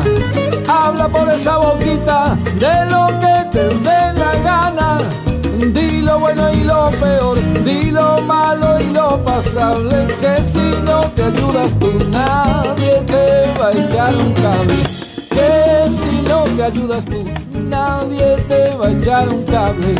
Habla 0.69 1.09
por 1.09 1.27
esa 1.27 1.57
boquita 1.57 2.37
de 2.61 2.89
lo 2.89 3.07
que 3.19 3.49
te 3.51 3.63
dé 3.79 4.13
la 4.13 4.35
gana. 4.41 5.22
Di 5.71 6.01
lo 6.01 6.19
bueno 6.19 6.51
y 6.53 6.63
lo 6.63 6.89
peor, 6.99 7.37
di 7.63 7.91
lo 7.91 8.21
malo 8.21 8.77
y 8.79 8.93
lo 8.93 9.23
pasable. 9.23 10.07
Que 10.19 10.43
si 10.43 10.81
no 10.85 11.01
te 11.15 11.23
ayudas 11.23 11.77
tú, 11.79 11.91
nadie 12.09 13.01
te 13.05 13.53
va 13.59 13.67
a 13.67 13.71
echar 13.71 14.15
un 14.15 14.33
cable 14.33 15.03
que 15.33 15.89
si 15.89 16.21
no 16.21 16.43
te 16.55 16.63
ayudas 16.63 17.05
tú, 17.05 17.23
nadie 17.53 18.35
te 18.47 18.75
va 18.75 18.87
a 18.87 18.91
echar 18.91 19.29
un 19.29 19.43
cable. 19.43 19.95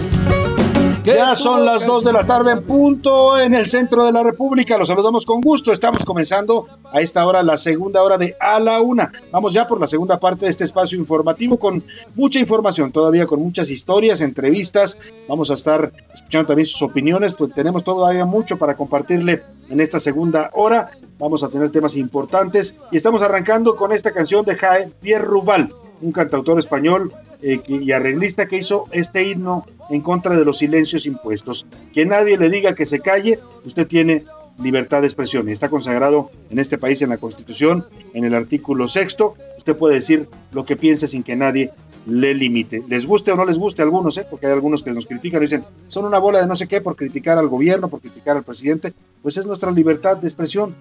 Ya 1.03 1.35
son 1.35 1.65
las 1.65 1.85
2 1.85 2.05
de 2.05 2.13
la 2.13 2.23
tarde 2.23 2.53
en 2.53 2.63
punto 2.63 3.37
en 3.37 3.53
el 3.53 3.67
centro 3.67 4.05
de 4.05 4.13
la 4.13 4.23
República. 4.23 4.77
Los 4.77 4.87
saludamos 4.87 5.25
con 5.25 5.41
gusto. 5.41 5.73
Estamos 5.73 6.05
comenzando 6.05 6.65
a 6.93 7.01
esta 7.01 7.25
hora 7.27 7.43
la 7.43 7.57
segunda 7.57 8.01
hora 8.01 8.17
de 8.17 8.37
A 8.39 8.57
la 8.61 8.79
Una. 8.79 9.11
Vamos 9.29 9.51
ya 9.51 9.67
por 9.67 9.81
la 9.81 9.87
segunda 9.87 10.17
parte 10.21 10.45
de 10.45 10.51
este 10.51 10.63
espacio 10.63 10.97
informativo 10.97 11.59
con 11.59 11.83
mucha 12.15 12.39
información, 12.39 12.93
todavía 12.93 13.25
con 13.25 13.41
muchas 13.41 13.69
historias, 13.69 14.21
entrevistas. 14.21 14.97
Vamos 15.27 15.51
a 15.51 15.55
estar 15.55 15.91
escuchando 16.13 16.47
también 16.47 16.67
sus 16.67 16.81
opiniones, 16.83 17.33
pues 17.33 17.53
tenemos 17.53 17.83
todavía 17.83 18.23
mucho 18.23 18.57
para 18.57 18.77
compartirle 18.77 19.43
en 19.69 19.81
esta 19.81 19.99
segunda 19.99 20.51
hora. 20.53 20.91
Vamos 21.19 21.43
a 21.43 21.49
tener 21.49 21.69
temas 21.69 21.97
importantes 21.97 22.77
y 22.91 22.97
estamos 22.97 23.21
arrancando 23.21 23.75
con 23.75 23.91
esta 23.91 24.13
canción 24.13 24.45
de 24.45 24.55
Javier 24.55 25.21
Rubal, 25.21 25.73
un 26.01 26.13
cantautor 26.13 26.57
español 26.59 27.11
eh, 27.45 27.61
y 27.67 27.91
arreglista 27.91 28.47
que 28.47 28.55
hizo 28.55 28.85
este 28.91 29.29
himno 29.29 29.65
en 29.89 29.99
contra 29.99 30.37
de 30.37 30.45
los 30.45 30.59
silencios 30.59 31.05
impuestos. 31.05 31.65
Que 31.93 32.05
nadie 32.05 32.37
le 32.37 32.49
diga 32.49 32.73
que 32.73 32.85
se 32.85 33.01
calle, 33.01 33.37
usted 33.65 33.85
tiene 33.85 34.23
libertad 34.61 35.01
de 35.01 35.07
expresión. 35.07 35.49
Está 35.49 35.67
consagrado 35.67 36.29
en 36.49 36.59
este 36.59 36.77
país 36.77 37.01
en 37.01 37.09
la 37.09 37.17
Constitución, 37.17 37.85
en 38.13 38.23
el 38.23 38.33
artículo 38.33 38.87
sexto. 38.87 39.35
Usted 39.57 39.75
puede 39.75 39.95
decir 39.95 40.29
lo 40.53 40.65
que 40.65 40.77
piense 40.77 41.05
sin 41.05 41.23
que 41.23 41.35
nadie 41.35 41.71
le 42.05 42.33
limite. 42.33 42.81
Les 42.87 43.05
guste 43.05 43.33
o 43.33 43.35
no 43.35 43.43
les 43.43 43.57
guste 43.57 43.81
a 43.81 43.85
algunos, 43.85 44.17
¿eh? 44.17 44.25
porque 44.29 44.47
hay 44.47 44.53
algunos 44.53 44.81
que 44.81 44.91
nos 44.91 45.05
critican 45.05 45.41
y 45.41 45.45
dicen, 45.45 45.65
son 45.89 46.05
una 46.05 46.19
bola 46.19 46.39
de 46.39 46.47
no 46.47 46.55
sé 46.55 46.67
qué 46.69 46.79
por 46.79 46.95
criticar 46.95 47.37
al 47.37 47.49
gobierno, 47.49 47.89
por 47.89 47.99
criticar 47.99 48.37
al 48.37 48.43
presidente. 48.43 48.93
Pues 49.21 49.35
es 49.35 49.45
nuestra 49.45 49.69
libertad 49.69 50.15
de 50.15 50.27
expresión, 50.27 50.73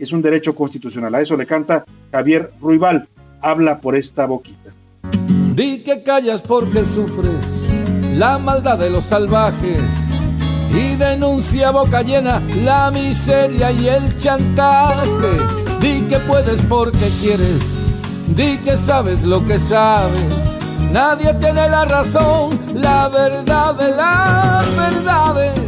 es 0.00 0.10
un 0.10 0.22
derecho 0.22 0.56
constitucional. 0.56 1.14
A 1.14 1.20
eso 1.20 1.36
le 1.36 1.46
canta 1.46 1.84
Javier 2.10 2.50
Ruibal. 2.60 3.08
Habla 3.40 3.80
por 3.80 3.94
esta 3.94 4.26
boquita. 4.26 4.72
Di 5.58 5.82
que 5.82 6.04
callas 6.04 6.40
porque 6.40 6.84
sufres 6.84 7.64
la 8.14 8.38
maldad 8.38 8.78
de 8.78 8.90
los 8.90 9.06
salvajes 9.06 9.82
y 10.70 10.94
denuncia 10.94 11.72
boca 11.72 12.02
llena 12.02 12.40
la 12.62 12.92
miseria 12.92 13.72
y 13.72 13.88
el 13.88 14.16
chantaje. 14.20 15.02
Di 15.80 16.02
que 16.02 16.20
puedes 16.20 16.62
porque 16.62 17.10
quieres, 17.20 17.60
di 18.36 18.58
que 18.58 18.76
sabes 18.76 19.24
lo 19.24 19.44
que 19.46 19.58
sabes. 19.58 20.22
Nadie 20.92 21.34
tiene 21.34 21.68
la 21.68 21.86
razón, 21.86 22.56
la 22.74 23.08
verdad 23.08 23.74
de 23.74 23.96
las 23.96 24.76
verdades. 24.76 25.58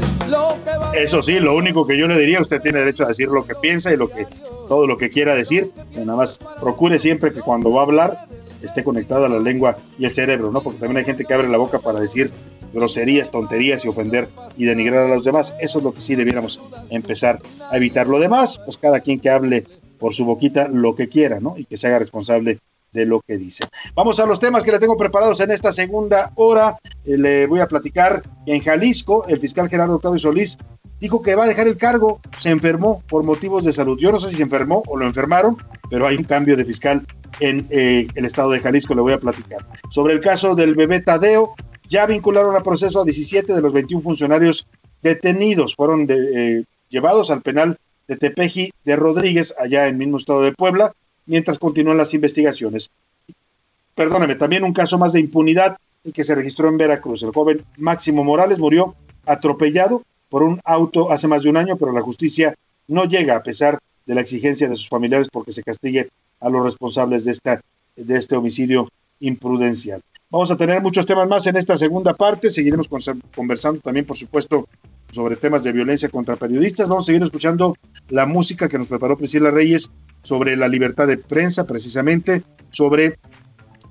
Eso 0.94 1.20
sí, 1.20 1.40
lo 1.40 1.56
único 1.56 1.84
que 1.84 1.98
yo 1.98 2.06
le 2.06 2.16
diría, 2.16 2.40
usted 2.40 2.60
tiene 2.60 2.78
derecho 2.78 3.02
a 3.02 3.08
decir 3.08 3.26
lo 3.26 3.44
que 3.44 3.56
piensa 3.56 3.92
y 3.92 3.96
lo 3.96 4.08
que 4.08 4.28
todo 4.68 4.86
lo 4.86 4.96
que 4.96 5.10
quiera 5.10 5.34
decir. 5.34 5.72
Nada 5.96 6.14
más 6.14 6.38
procure 6.60 7.00
siempre 7.00 7.32
que 7.32 7.40
cuando 7.40 7.72
va 7.72 7.80
a 7.80 7.84
hablar 7.86 8.28
esté 8.62 8.84
conectado 8.84 9.24
a 9.24 9.28
la 9.28 9.38
lengua 9.38 9.76
y 9.98 10.04
el 10.04 10.14
cerebro, 10.14 10.50
¿no? 10.50 10.62
Porque 10.62 10.78
también 10.78 10.98
hay 10.98 11.04
gente 11.04 11.24
que 11.24 11.34
abre 11.34 11.48
la 11.48 11.58
boca 11.58 11.78
para 11.78 12.00
decir 12.00 12.30
groserías, 12.72 13.30
tonterías 13.30 13.84
y 13.84 13.88
ofender 13.88 14.28
y 14.56 14.64
denigrar 14.64 15.06
a 15.06 15.14
los 15.14 15.24
demás. 15.24 15.54
Eso 15.60 15.78
es 15.78 15.84
lo 15.84 15.92
que 15.92 16.00
sí 16.00 16.14
debiéramos 16.14 16.60
empezar 16.90 17.40
a 17.70 17.76
evitar. 17.76 18.06
Lo 18.06 18.20
demás, 18.20 18.60
pues 18.64 18.76
cada 18.76 19.00
quien 19.00 19.20
que 19.20 19.30
hable 19.30 19.64
por 19.98 20.14
su 20.14 20.24
boquita 20.24 20.68
lo 20.68 20.94
que 20.94 21.08
quiera, 21.08 21.40
¿no? 21.40 21.54
Y 21.56 21.64
que 21.64 21.76
se 21.76 21.88
haga 21.88 21.98
responsable 21.98 22.58
de 22.92 23.06
lo 23.06 23.20
que 23.20 23.36
dice. 23.36 23.64
Vamos 23.94 24.18
a 24.18 24.26
los 24.26 24.40
temas 24.40 24.64
que 24.64 24.72
le 24.72 24.78
tengo 24.78 24.96
preparados 24.96 25.40
en 25.40 25.50
esta 25.50 25.72
segunda 25.72 26.32
hora. 26.34 26.78
Eh, 27.04 27.16
le 27.16 27.46
voy 27.46 27.60
a 27.60 27.68
platicar 27.68 28.22
en 28.46 28.60
Jalisco 28.60 29.26
el 29.28 29.38
fiscal 29.38 29.68
Gerardo 29.68 29.96
Octavio 29.96 30.18
Solís 30.18 30.58
dijo 31.00 31.22
que 31.22 31.34
va 31.34 31.44
a 31.44 31.48
dejar 31.48 31.66
el 31.66 31.76
cargo, 31.76 32.20
se 32.36 32.50
enfermó 32.50 33.02
por 33.08 33.24
motivos 33.24 33.64
de 33.64 33.72
salud. 33.72 33.98
Yo 33.98 34.12
no 34.12 34.18
sé 34.18 34.28
si 34.28 34.36
se 34.36 34.42
enfermó 34.42 34.82
o 34.86 34.96
lo 34.96 35.06
enfermaron, 35.06 35.56
pero 35.88 36.06
hay 36.06 36.16
un 36.16 36.24
cambio 36.24 36.56
de 36.56 36.64
fiscal 36.64 37.06
en 37.40 37.66
eh, 37.70 38.06
el 38.14 38.24
estado 38.26 38.50
de 38.50 38.60
Jalisco, 38.60 38.94
le 38.94 39.00
voy 39.00 39.14
a 39.14 39.18
platicar. 39.18 39.66
Sobre 39.90 40.12
el 40.12 40.20
caso 40.20 40.54
del 40.54 40.74
bebé 40.74 41.00
Tadeo, 41.00 41.54
ya 41.88 42.06
vincularon 42.06 42.54
a 42.54 42.62
proceso 42.62 43.00
a 43.00 43.04
17 43.04 43.52
de 43.52 43.62
los 43.62 43.72
21 43.72 44.02
funcionarios 44.02 44.66
detenidos. 45.02 45.74
Fueron 45.74 46.06
eh, 46.08 46.64
llevados 46.88 47.30
al 47.30 47.40
penal 47.40 47.78
de 48.06 48.16
Tepeji 48.16 48.72
de 48.84 48.96
Rodríguez, 48.96 49.54
allá 49.58 49.86
en 49.86 49.94
el 49.94 49.98
mismo 49.98 50.18
estado 50.18 50.42
de 50.42 50.52
Puebla, 50.52 50.92
mientras 51.26 51.58
continúan 51.58 51.96
las 51.96 52.12
investigaciones. 52.12 52.90
Perdóneme, 53.94 54.34
también 54.34 54.64
un 54.64 54.72
caso 54.72 54.98
más 54.98 55.12
de 55.12 55.20
impunidad 55.20 55.78
que 56.12 56.24
se 56.24 56.34
registró 56.34 56.68
en 56.68 56.78
Veracruz. 56.78 57.22
El 57.22 57.32
joven 57.32 57.62
Máximo 57.76 58.24
Morales 58.24 58.58
murió 58.58 58.94
atropellado 59.26 60.02
por 60.30 60.42
un 60.42 60.60
auto 60.64 61.12
hace 61.12 61.28
más 61.28 61.42
de 61.42 61.50
un 61.50 61.58
año, 61.58 61.76
pero 61.76 61.92
la 61.92 62.00
justicia 62.00 62.54
no 62.88 63.04
llega 63.04 63.36
a 63.36 63.42
pesar 63.42 63.78
de 64.06 64.14
la 64.14 64.22
exigencia 64.22 64.68
de 64.68 64.76
sus 64.76 64.88
familiares 64.88 65.28
porque 65.30 65.52
se 65.52 65.62
castigue 65.62 66.08
a 66.40 66.48
los 66.48 66.64
responsables 66.64 67.24
de, 67.24 67.32
esta, 67.32 67.60
de 67.96 68.16
este 68.16 68.36
homicidio 68.36 68.88
imprudencial. 69.18 70.00
Vamos 70.30 70.50
a 70.50 70.56
tener 70.56 70.80
muchos 70.80 71.06
temas 71.06 71.28
más 71.28 71.46
en 71.48 71.56
esta 71.56 71.76
segunda 71.76 72.14
parte. 72.14 72.50
Seguiremos 72.50 72.88
conversando 73.34 73.80
también, 73.80 74.06
por 74.06 74.16
supuesto, 74.16 74.68
sobre 75.12 75.36
temas 75.36 75.64
de 75.64 75.72
violencia 75.72 76.08
contra 76.08 76.36
periodistas. 76.36 76.88
Vamos 76.88 77.04
a 77.04 77.06
seguir 77.06 77.22
escuchando 77.22 77.76
la 78.08 78.26
música 78.26 78.68
que 78.68 78.78
nos 78.78 78.86
preparó 78.86 79.18
Priscila 79.18 79.50
Reyes 79.50 79.90
sobre 80.22 80.56
la 80.56 80.68
libertad 80.68 81.08
de 81.08 81.18
prensa, 81.18 81.66
precisamente, 81.66 82.44
sobre 82.70 83.18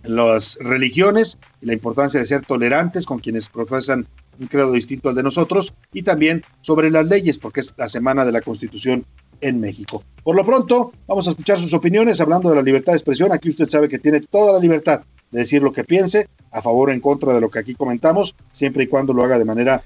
las 0.04 0.58
religiones 0.62 1.38
y 1.62 1.66
la 1.66 1.74
importancia 1.74 2.22
de 2.22 2.26
ser 2.26 2.46
tolerantes 2.46 3.06
con 3.06 3.20
quienes 3.20 3.50
profesan 3.50 4.08
un 4.40 4.48
credo 4.48 4.72
distinto 4.72 5.10
al 5.10 5.16
de 5.16 5.24
nosotros 5.24 5.74
y 5.94 6.04
también 6.04 6.44
sobre 6.62 6.90
las 6.90 7.08
leyes, 7.08 7.38
porque 7.38 7.60
es 7.60 7.74
la 7.78 7.90
semana 7.90 8.26
de 8.26 8.32
la 8.32 8.42
Constitución 8.42 9.06
en 9.42 9.60
México. 9.60 10.04
Por 10.24 10.36
lo 10.36 10.46
pronto, 10.46 10.92
vamos 11.08 11.28
a 11.28 11.32
escuchar 11.32 11.58
sus 11.58 11.74
opiniones 11.74 12.20
hablando 12.22 12.50
de 12.50 12.56
la 12.56 12.62
libertad 12.62 12.94
de 12.94 12.98
expresión. 12.98 13.32
Aquí 13.32 13.50
usted 13.50 13.68
sabe 13.68 13.90
que 13.90 14.00
tiene 14.00 14.22
toda 14.22 14.54
la 14.54 14.60
libertad 14.60 15.02
de 15.32 15.40
decir 15.40 15.62
lo 15.62 15.74
que 15.74 15.84
piense, 15.84 16.28
a 16.52 16.62
favor 16.62 16.90
o 16.90 16.94
en 16.94 17.00
contra 17.00 17.34
de 17.34 17.42
lo 17.42 17.50
que 17.50 17.60
aquí 17.60 17.76
comentamos, 17.76 18.36
siempre 18.52 18.84
y 18.84 18.88
cuando 18.88 19.14
lo 19.14 19.24
haga 19.24 19.38
de 19.38 19.46
manera 19.46 19.84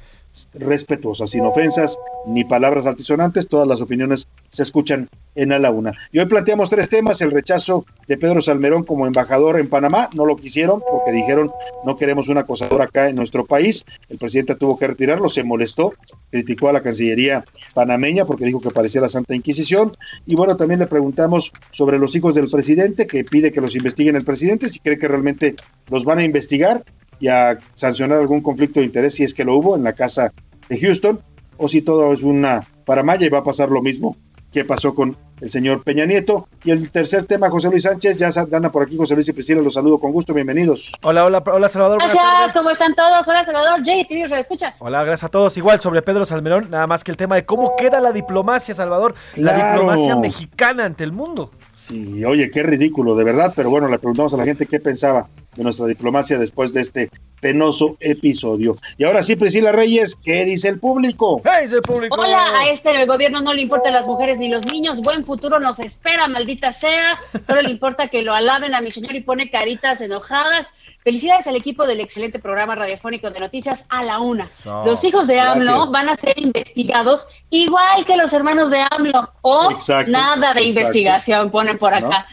respetuosa, 0.54 1.28
sin 1.28 1.42
ofensas 1.42 1.98
ni 2.26 2.44
palabras 2.44 2.86
altisonantes. 2.86 3.48
Todas 3.48 3.68
las 3.68 3.82
opiniones 3.82 4.28
se 4.50 4.64
escuchan 4.64 5.10
en 5.36 5.52
a 5.52 5.60
la 5.60 5.72
una. 5.72 5.94
Y 6.12 6.20
hoy 6.20 6.26
planteamos 6.26 6.70
tres 6.70 6.90
temas: 6.90 7.22
el 7.22 7.32
rechazo 7.32 7.86
de 8.08 8.18
Pedro 8.18 8.42
Salmerón 8.42 8.84
como 8.84 9.08
embajador 9.08 9.60
en 9.60 9.70
Panamá. 9.70 10.10
No 10.16 10.26
lo 10.26 10.36
quisieron 10.36 10.82
porque 10.90 11.12
dijeron 11.12 11.52
no 11.86 11.96
queremos 11.96 12.28
un 12.28 12.38
acosador 12.38 12.82
acá 12.82 13.10
en 13.10 13.16
nuestro 13.16 13.46
país. 13.46 13.86
El 14.10 14.18
presidente 14.18 14.56
tuvo 14.56 14.78
que 14.78 14.88
retirarlo, 14.88 15.30
se 15.30 15.44
molestó, 15.44 15.94
criticó 16.32 16.70
a 16.70 16.74
la 16.74 16.82
Cancillería 16.82 17.46
panameña 17.74 18.26
porque 18.26 18.46
dijo 18.46 18.60
que 18.60 18.72
parecía 18.72 19.02
la 19.02 19.10
Santa 19.10 19.36
Inquisición. 19.36 19.96
Y 20.26 20.36
bueno, 20.36 20.58
también 20.58 20.80
le 20.80 20.88
preguntamos 20.88 21.52
sobre 21.72 22.00
los 22.00 22.16
hijos 22.16 22.36
del 22.36 22.50
presidente, 22.50 23.08
que 23.08 23.24
pide 23.24 23.52
que 23.52 23.62
los 23.62 23.76
investiguen 23.76 24.16
el 24.16 24.26
presidente, 24.26 24.68
si 24.68 24.80
cree 24.80 24.98
que 24.98 25.08
realmente 25.08 25.56
los 25.90 26.06
van 26.06 26.20
a 26.20 26.24
investigar 26.24 26.84
y 27.20 27.28
a 27.28 27.57
sancionar 27.74 28.20
algún 28.20 28.41
conflicto 28.41 28.80
de 28.80 28.86
interés 28.86 29.16
si 29.16 29.24
es 29.24 29.34
que 29.34 29.43
lo 29.43 29.55
hubo 29.55 29.76
en 29.76 29.84
la 29.84 29.93
casa 29.93 30.34
de 30.70 30.80
Houston 30.80 31.20
o 31.57 31.68
si 31.68 31.82
todo 31.82 32.14
es 32.14 32.24
una 32.24 32.68
paramaya 32.86 33.26
y 33.26 33.30
va 33.30 33.39
a 33.39 33.43
pasar 33.43 33.70
lo 33.70 33.82
mismo 33.82 34.18
que 34.53 34.64
pasó 34.64 34.93
con 34.93 35.18
el 35.41 35.51
señor 35.51 35.84
Peña 35.84 36.05
Nieto. 36.05 36.47
Y 36.64 36.72
el 36.72 36.89
tercer 36.91 37.26
tema, 37.26 37.49
José 37.49 37.70
Luis 37.70 37.84
Sánchez, 37.84 38.18
ya 38.18 38.30
anda 38.39 38.72
por 38.72 38.84
aquí 38.84 38.95
José 38.95 39.16
Luis 39.16 39.28
y 39.28 39.34
Priscila, 39.34 39.61
los 39.61 39.74
saludo 39.74 39.99
con 39.99 40.11
gusto, 40.11 40.34
bienvenidos. 40.34 40.93
Hola, 41.01 41.26
hola, 41.26 41.43
hola 41.45 41.68
Salvador. 41.68 41.99
Gracias, 41.99 42.53
¿cómo 42.53 42.70
están 42.70 42.93
todos? 42.95 43.28
Hola 43.28 43.43
Salvador, 43.43 43.84
Jay, 43.84 44.07
¿te 44.07 44.39
escuchas? 44.39 44.76
Hola, 44.80 45.03
gracias 45.03 45.26
a 45.26 45.30
todos. 45.30 45.57
Igual 45.57 45.82
sobre 45.82 46.01
Pedro 46.01 46.24
Salmerón, 46.26 46.70
nada 46.70 46.88
más 46.88 47.03
que 47.03 47.11
el 47.11 47.18
tema 47.18 47.36
de 47.36 47.43
cómo 47.43 47.76
queda 47.76 47.99
la 47.99 48.11
diplomacia, 48.11 48.76
Salvador, 48.76 49.16
la 49.36 49.72
diplomacia 49.72 50.16
mexicana 50.16 50.86
ante 50.86 51.03
el 51.03 51.11
mundo. 51.11 51.51
Sí, 51.86 52.24
oye, 52.24 52.50
qué 52.50 52.64
ridículo, 52.64 53.14
de 53.14 53.26
verdad, 53.26 53.52
pero 53.54 53.70
bueno, 53.70 53.90
le 53.90 54.00
preguntamos 54.00 54.34
a 54.34 54.38
la 54.38 54.46
gente 54.46 54.68
qué 54.68 54.80
pensaba 54.80 55.28
de 55.54 55.64
nuestra 55.64 55.86
diplomacia 55.86 56.38
después 56.38 56.72
de 56.72 56.80
este 56.80 57.10
penoso 57.42 57.98
episodio. 58.00 58.78
Y 58.98 59.04
ahora 59.04 59.22
sí, 59.22 59.36
Priscila 59.36 59.74
Reyes, 59.74 60.16
¿qué 60.16 60.46
dice 60.46 60.70
el 60.70 60.80
público? 60.80 61.42
¿Qué 61.44 61.64
dice 61.64 61.76
el 61.76 61.82
público? 61.82 62.16
Hola, 62.18 62.58
a 62.58 62.70
este 62.70 62.90
el 62.92 63.06
gobierno 63.06 63.42
no 63.42 63.54
le 63.54 63.64
importan 63.64 63.92
las 63.92 64.08
mujeres 64.08 64.38
ni 64.40 64.48
los 64.48 64.66
niños, 64.66 65.02
buen 65.02 65.26
futuro 65.26 65.60
nos 65.60 65.78
espera, 65.80 66.30
maldita 66.30 66.72
sea, 66.72 67.20
solo 67.46 67.62
le 67.62 67.72
importa 67.72 68.08
que 68.08 68.22
lo 68.22 68.34
alaben 68.34 68.74
a 68.74 68.80
mi 68.80 68.90
señor 68.90 69.14
y 69.14 69.20
pone 69.20 69.52
caritas 69.52 70.00
enojadas. 70.00 70.74
Felicidades 71.04 71.45
al 71.47 71.56
equipo 71.58 71.86
del 71.86 71.99
excelente 71.99 72.39
programa 72.39 72.76
radiofónico 72.76 73.30
de 73.30 73.41
noticias 73.41 73.84
a 73.89 74.04
la 74.04 74.20
una. 74.20 74.47
los 74.86 75.04
hijos 75.04 75.28
de 75.28 75.39
AMLO 75.39 75.91
van 75.91 76.08
a 76.08 76.16
ser 76.16 76.39
investigados 76.39 77.28
igual 77.49 78.06
que 78.06 78.16
los 78.16 78.32
hermanos 78.32 78.72
de 78.72 78.86
AMLO 78.89 79.30
o 79.41 79.70
nada 80.08 80.54
de 80.54 80.64
investigación, 80.64 81.51
ponen 81.51 81.78
por 81.78 81.93
acá. 81.93 82.26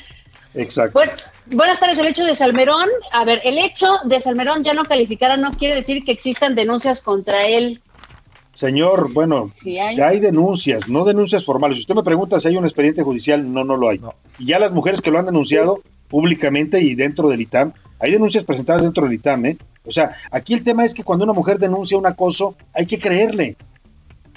Exacto. 0.55 0.93
Pues, 0.93 1.11
buenas 1.47 1.81
tardes. 1.81 1.99
El 1.99 2.07
hecho 2.07 2.25
de 2.25 2.35
Salmerón, 2.35 2.89
a 3.13 3.25
ver, 3.25 3.41
el 3.45 3.59
hecho 3.59 3.99
de 4.05 4.21
Salmerón 4.21 4.63
ya 4.63 4.73
no 4.73 4.85
calificara 4.85 5.37
no 5.37 5.51
quiere 5.53 5.75
decir 5.75 6.05
que 6.05 6.13
existan 6.13 6.55
denuncias 6.55 7.01
contra 7.01 7.47
él. 7.47 7.81
Señor, 8.53 9.13
bueno, 9.13 9.51
ya 9.65 10.09
hay 10.09 10.21
denuncias, 10.21 10.89
no 10.89 11.05
denuncias 11.05 11.45
formales. 11.45 11.79
Si 11.79 11.83
usted 11.83 11.95
me 11.95 12.03
pregunta 12.03 12.39
si 12.39 12.49
hay 12.49 12.57
un 12.57 12.65
expediente 12.65 13.03
judicial, 13.03 13.53
no, 13.53 13.65
no 13.65 13.77
lo 13.77 13.89
hay. 13.89 14.01
Y 14.39 14.47
ya 14.47 14.59
las 14.59 14.73
mujeres 14.73 15.01
que 15.01 15.11
lo 15.11 15.19
han 15.19 15.27
denunciado 15.27 15.83
públicamente 16.09 16.81
y 16.83 16.95
dentro 16.95 17.29
del 17.29 17.41
ITAM, 17.41 17.73
hay 18.01 18.13
denuncias 18.13 18.45
presentadas 18.45 18.83
dentro 18.83 19.05
del 19.05 19.13
ITAM, 19.13 19.47
¿eh? 19.47 19.59
O 19.85 19.93
sea, 19.93 20.17
aquí 20.31 20.55
el 20.55 20.65
tema 20.65 20.85
es 20.85 20.95
que 20.95 21.05
cuando 21.05 21.25
una 21.25 21.35
mujer 21.35 21.59
denuncia 21.59 21.99
un 21.99 22.07
acoso, 22.07 22.57
hay 22.75 22.87
que 22.87 22.99
creerle. 22.99 23.57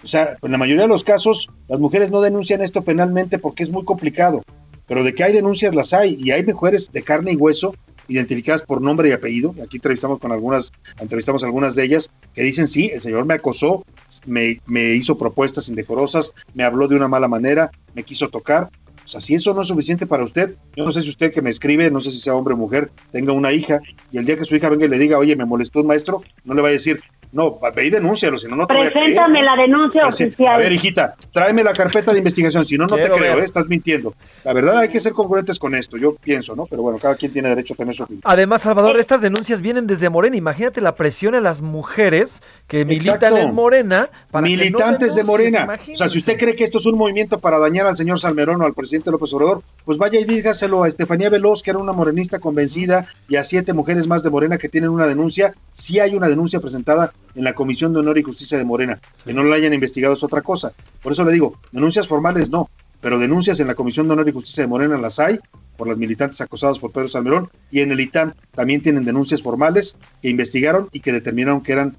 O 0.03 0.07
sea, 0.07 0.37
en 0.41 0.51
la 0.51 0.57
mayoría 0.57 0.83
de 0.83 0.89
los 0.89 1.03
casos, 1.03 1.49
las 1.67 1.79
mujeres 1.79 2.11
no 2.11 2.21
denuncian 2.21 2.61
esto 2.61 2.83
penalmente 2.83 3.39
porque 3.39 3.63
es 3.63 3.69
muy 3.69 3.85
complicado. 3.85 4.43
Pero 4.87 5.03
de 5.03 5.15
que 5.15 5.23
hay 5.23 5.33
denuncias, 5.33 5.73
las 5.73 5.93
hay. 5.93 6.17
Y 6.19 6.31
hay 6.31 6.43
mujeres 6.45 6.91
de 6.91 7.03
carne 7.03 7.31
y 7.31 7.35
hueso 7.35 7.73
identificadas 8.07 8.63
por 8.63 8.81
nombre 8.81 9.09
y 9.09 9.11
apellido. 9.13 9.55
Aquí 9.63 9.77
entrevistamos 9.77 10.19
con 10.19 10.31
algunas, 10.31 10.71
entrevistamos 10.99 11.43
algunas 11.43 11.75
de 11.75 11.85
ellas 11.85 12.09
que 12.33 12.43
dicen, 12.43 12.67
sí, 12.67 12.91
el 12.93 13.01
señor 13.01 13.25
me 13.25 13.35
acosó, 13.35 13.85
me, 14.25 14.59
me 14.65 14.93
hizo 14.93 15.17
propuestas 15.17 15.69
indecorosas, 15.69 16.33
me 16.53 16.63
habló 16.63 16.87
de 16.87 16.95
una 16.95 17.07
mala 17.07 17.27
manera, 17.27 17.71
me 17.93 18.03
quiso 18.03 18.29
tocar. 18.29 18.69
O 19.05 19.07
sea, 19.07 19.21
si 19.21 19.35
eso 19.35 19.53
no 19.53 19.61
es 19.61 19.67
suficiente 19.67 20.07
para 20.07 20.23
usted, 20.23 20.55
yo 20.75 20.85
no 20.85 20.91
sé 20.91 21.01
si 21.01 21.09
usted 21.09 21.33
que 21.33 21.41
me 21.41 21.49
escribe, 21.49 21.91
no 21.91 22.01
sé 22.01 22.11
si 22.11 22.19
sea 22.19 22.35
hombre 22.35 22.53
o 22.53 22.57
mujer, 22.57 22.91
tenga 23.11 23.33
una 23.33 23.51
hija 23.51 23.81
y 24.11 24.17
el 24.17 24.25
día 24.25 24.37
que 24.37 24.45
su 24.45 24.55
hija 24.55 24.69
venga 24.69 24.85
y 24.85 24.89
le 24.89 24.97
diga, 24.97 25.17
oye, 25.17 25.35
me 25.35 25.45
molestó 25.45 25.81
un 25.81 25.87
maestro, 25.87 26.21
no 26.45 26.53
le 26.53 26.61
va 26.61 26.69
a 26.69 26.71
decir, 26.71 27.01
no, 27.33 27.59
ve 27.75 27.85
y 27.85 27.89
denúncialo, 27.89 28.37
si 28.37 28.47
no, 28.47 28.55
no 28.55 28.67
te 28.67 28.75
Preséntame 28.75 29.41
la 29.41 29.55
denuncia 29.55 30.05
oficial. 30.05 30.53
A 30.53 30.57
ver, 30.57 30.71
hijita, 30.71 31.15
tráeme 31.31 31.63
la 31.63 31.73
carpeta 31.73 32.11
de 32.11 32.19
investigación, 32.19 32.63
si 32.63 32.77
no, 32.77 32.85
no 32.85 32.95
te 32.95 33.09
creo, 33.09 33.39
¿eh? 33.39 33.43
estás 33.43 33.67
mintiendo. 33.67 34.13
La 34.43 34.53
verdad, 34.53 34.77
hay 34.77 34.89
que 34.89 34.99
ser 34.99 35.13
congruentes 35.13 35.57
con 35.57 35.73
esto, 35.73 35.97
yo 35.97 36.13
pienso, 36.15 36.55
¿no? 36.55 36.67
Pero 36.67 36.83
bueno, 36.83 36.99
cada 36.99 37.15
quien 37.15 37.33
tiene 37.33 37.49
derecho 37.49 37.73
a 37.73 37.77
tener 37.77 37.95
su 37.95 38.03
opinión. 38.03 38.21
Además, 38.23 38.61
Salvador, 38.61 38.99
estas 38.99 39.21
denuncias 39.21 39.61
vienen 39.61 39.87
desde 39.87 40.09
Morena. 40.09 40.37
Imagínate 40.37 40.79
la 40.79 40.93
presión 40.93 41.33
a 41.33 41.41
las 41.41 41.61
mujeres 41.61 42.41
que 42.67 42.85
militan 42.85 43.35
en 43.35 43.55
Morena. 43.55 44.09
Para 44.29 44.45
Militantes 44.45 45.15
de 45.15 45.23
Morena. 45.23 45.79
O 45.91 45.95
sea, 45.95 46.07
si 46.07 46.19
usted 46.19 46.37
cree 46.37 46.55
que 46.55 46.65
esto 46.65 46.77
es 46.77 46.85
un 46.85 46.97
movimiento 46.99 47.39
para 47.39 47.57
dañar 47.57 47.87
al 47.87 47.97
señor 47.97 48.19
Salmerón 48.19 48.61
o 48.61 48.65
al 48.65 48.73
presidente 48.73 49.09
López 49.09 49.33
Obrador, 49.33 49.63
pues 49.85 49.97
vaya 49.97 50.19
y 50.19 50.25
dígaselo 50.25 50.83
a 50.83 50.87
Estefanía 50.87 51.31
Veloz, 51.31 51.63
que 51.63 51.71
era 51.71 51.79
una 51.79 51.93
morenista 51.93 52.37
convencida, 52.37 53.07
y 53.27 53.37
a 53.37 53.43
siete 53.43 53.73
mujeres 53.73 54.05
más 54.05 54.21
de 54.21 54.29
Morena 54.29 54.59
que 54.59 54.69
tienen 54.69 54.91
una 54.91 55.07
denuncia. 55.07 55.55
Sí 55.71 55.99
hay 55.99 56.15
una 56.15 56.27
denuncia 56.27 56.59
presentada 56.59 57.11
en 57.35 57.43
la 57.43 57.53
Comisión 57.53 57.93
de 57.93 57.99
Honor 57.99 58.17
y 58.17 58.23
Justicia 58.23 58.57
de 58.57 58.63
Morena. 58.63 58.99
Que 59.25 59.33
no 59.33 59.43
la 59.43 59.55
hayan 59.55 59.73
investigado 59.73 60.13
es 60.13 60.23
otra 60.23 60.41
cosa. 60.41 60.73
Por 61.01 61.11
eso 61.11 61.23
le 61.23 61.33
digo, 61.33 61.59
denuncias 61.71 62.07
formales 62.07 62.49
no, 62.49 62.69
pero 63.01 63.19
denuncias 63.19 63.59
en 63.59 63.67
la 63.67 63.75
Comisión 63.75 64.07
de 64.07 64.13
Honor 64.13 64.29
y 64.29 64.33
Justicia 64.33 64.63
de 64.63 64.67
Morena 64.67 64.97
las 64.97 65.19
hay 65.19 65.39
por 65.77 65.87
las 65.87 65.97
militantes 65.97 66.39
acosadas 66.41 66.79
por 66.79 66.91
Pedro 66.91 67.07
Salmerón 67.07 67.49
y 67.71 67.81
en 67.81 67.91
el 67.91 67.99
ITAM 67.99 68.33
también 68.53 68.81
tienen 68.81 69.05
denuncias 69.05 69.41
formales 69.41 69.97
que 70.21 70.29
investigaron 70.29 70.87
y 70.91 70.99
que 70.99 71.11
determinaron 71.11 71.61
que 71.61 71.73
eran 71.73 71.97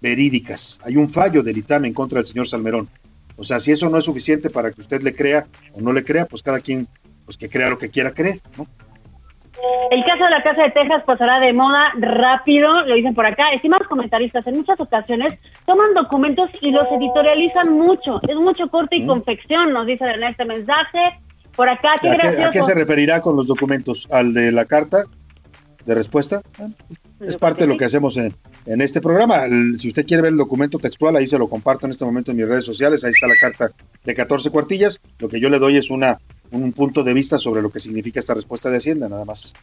verídicas. 0.00 0.80
Hay 0.84 0.96
un 0.96 1.10
fallo 1.10 1.42
del 1.42 1.58
ITAM 1.58 1.86
en 1.86 1.94
contra 1.94 2.18
del 2.18 2.26
señor 2.26 2.46
Salmerón. 2.46 2.88
O 3.36 3.44
sea, 3.44 3.58
si 3.58 3.72
eso 3.72 3.88
no 3.88 3.98
es 3.98 4.04
suficiente 4.04 4.50
para 4.50 4.70
que 4.70 4.80
usted 4.80 5.02
le 5.02 5.14
crea 5.14 5.46
o 5.72 5.80
no 5.80 5.92
le 5.92 6.04
crea, 6.04 6.26
pues 6.26 6.42
cada 6.42 6.60
quien 6.60 6.86
pues 7.24 7.36
que 7.38 7.48
crea 7.48 7.70
lo 7.70 7.78
que 7.78 7.88
quiera 7.88 8.12
creer, 8.12 8.40
¿no? 8.56 8.66
El 9.90 10.04
caso 10.04 10.24
de 10.24 10.30
la 10.30 10.42
Casa 10.42 10.62
de 10.64 10.70
Texas 10.70 11.02
pasará 11.06 11.40
de 11.40 11.52
moda 11.52 11.92
rápido, 11.98 12.82
lo 12.82 12.94
dicen 12.94 13.14
por 13.14 13.26
acá. 13.26 13.50
Estimados 13.52 13.86
comentaristas, 13.88 14.46
en 14.46 14.56
muchas 14.56 14.78
ocasiones 14.80 15.38
toman 15.66 15.94
documentos 15.94 16.50
y 16.60 16.70
los 16.70 16.86
editorializan 16.90 17.72
mucho. 17.72 18.20
Es 18.28 18.36
mucho 18.36 18.68
corte 18.68 18.96
y 18.96 19.06
confección, 19.06 19.72
nos 19.72 19.86
dice 19.86 20.04
en 20.04 20.24
este 20.24 20.44
mensaje. 20.44 20.98
Por 21.56 21.68
acá, 21.68 21.92
qué 22.02 22.08
¿A 22.10 22.50
qué, 22.50 22.62
se 22.62 22.74
referirá 22.74 23.20
con 23.20 23.36
los 23.36 23.46
documentos? 23.46 24.08
¿Al 24.10 24.34
de 24.34 24.50
la 24.52 24.64
carta? 24.64 25.04
de 25.86 25.94
respuesta. 25.94 26.40
Bueno, 26.56 26.74
es 27.20 27.36
parte 27.36 27.64
de 27.64 27.66
lo 27.66 27.76
que 27.76 27.84
hacemos 27.84 28.16
en, 28.16 28.32
en 28.64 28.80
este 28.80 29.02
programa. 29.02 29.44
El- 29.44 29.78
si 29.78 29.88
usted 29.88 30.06
quiere 30.06 30.22
ver 30.22 30.32
el 30.32 30.38
documento 30.38 30.78
textual, 30.78 31.14
ahí 31.14 31.26
se 31.26 31.38
lo 31.38 31.46
comparto 31.48 31.84
en 31.86 31.90
este 31.90 32.06
momento 32.06 32.30
en 32.30 32.38
mis 32.38 32.48
redes 32.48 32.64
sociales. 32.64 33.04
Ahí 33.04 33.10
está 33.10 33.26
la 33.26 33.34
carta 33.38 33.68
de 34.02 34.14
14 34.14 34.48
cuartillas. 34.50 35.02
Lo 35.18 35.28
que 35.28 35.40
yo 35.40 35.50
le 35.50 35.58
doy 35.58 35.76
es 35.76 35.90
una 35.90 36.16
un 36.62 36.72
punto 36.72 37.02
de 37.02 37.14
vista 37.14 37.38
sobre 37.38 37.62
lo 37.62 37.70
que 37.70 37.80
significa 37.80 38.20
esta 38.20 38.34
respuesta 38.34 38.70
de 38.70 38.76
Hacienda, 38.76 39.08
nada 39.08 39.24
más. 39.24 39.54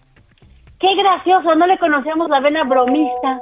Qué 0.79 0.87
gracioso, 0.95 1.55
no 1.55 1.67
le 1.67 1.77
conocíamos 1.77 2.29
la 2.29 2.39
vena 2.39 2.63
bromista. 2.63 3.39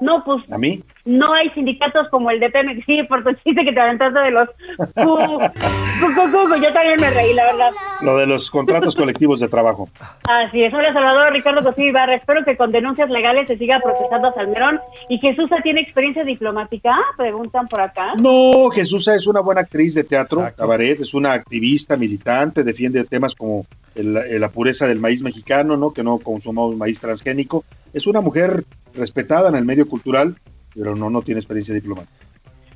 No, 0.00 0.24
pues 0.24 0.50
A 0.50 0.56
mí, 0.58 0.82
no 1.04 1.32
hay 1.34 1.50
sindicatos 1.50 2.08
como 2.10 2.30
el 2.30 2.40
de 2.40 2.48
Pemex. 2.50 2.84
Sí, 2.86 3.02
por 3.08 3.22
tu 3.22 3.32
chiste 3.44 3.64
que 3.64 3.72
te 3.72 3.80
aventaste 3.80 4.18
de 4.18 4.30
los... 4.30 4.48
cu- 4.94 5.04
cu- 5.14 6.14
cu- 6.14 6.48
cu- 6.48 6.56
Yo 6.62 6.72
también 6.72 6.96
me 7.00 7.10
reí, 7.10 7.34
la 7.34 7.44
verdad. 7.52 7.70
lo 8.00 8.16
de 8.16 8.26
los 8.26 8.50
contratos 8.50 8.96
colectivos 8.96 9.40
de 9.40 9.48
trabajo. 9.48 9.88
Así 10.28 10.62
es. 10.62 10.72
Hola, 10.72 10.92
Salvador, 10.92 11.32
Ricardo 11.32 11.62
Cosío 11.62 11.86
Ibarra. 11.88 12.16
Espero 12.16 12.44
que 12.44 12.56
con 12.56 12.70
denuncias 12.70 13.10
legales 13.10 13.46
se 13.48 13.58
siga 13.58 13.78
procesando 13.82 14.28
a 14.28 14.32
Salmerón. 14.34 14.80
¿Y 15.08 15.18
Jesús 15.18 15.50
tiene 15.62 15.82
experiencia 15.82 16.24
diplomática? 16.24 16.94
Preguntan 17.16 17.68
por 17.68 17.80
acá. 17.82 18.14
No, 18.20 18.70
Jesús 18.70 19.06
es 19.08 19.26
una 19.26 19.40
buena 19.40 19.60
actriz 19.62 19.94
de 19.94 20.04
teatro, 20.04 20.48
cabaret, 20.56 21.00
es 21.00 21.12
una 21.14 21.32
activista, 21.32 21.96
militante, 21.96 22.64
defiende 22.64 23.04
temas 23.04 23.34
como 23.34 23.66
el- 23.94 24.14
la 24.40 24.48
pureza 24.48 24.86
del 24.86 24.98
maíz 25.00 25.22
mexicano, 25.22 25.76
¿no? 25.76 25.92
Que 25.92 26.02
no 26.02 26.18
consumamos 26.18 26.74
maíz 26.76 27.00
transgénico. 27.00 27.64
Es 27.92 28.06
una 28.06 28.20
mujer 28.20 28.64
respetada 28.94 29.48
en 29.48 29.56
el 29.56 29.64
medio 29.64 29.88
cultural, 29.88 30.36
pero 30.74 30.94
no, 30.96 31.10
no 31.10 31.22
tiene 31.22 31.38
experiencia 31.40 31.74
diplomática. 31.74 32.12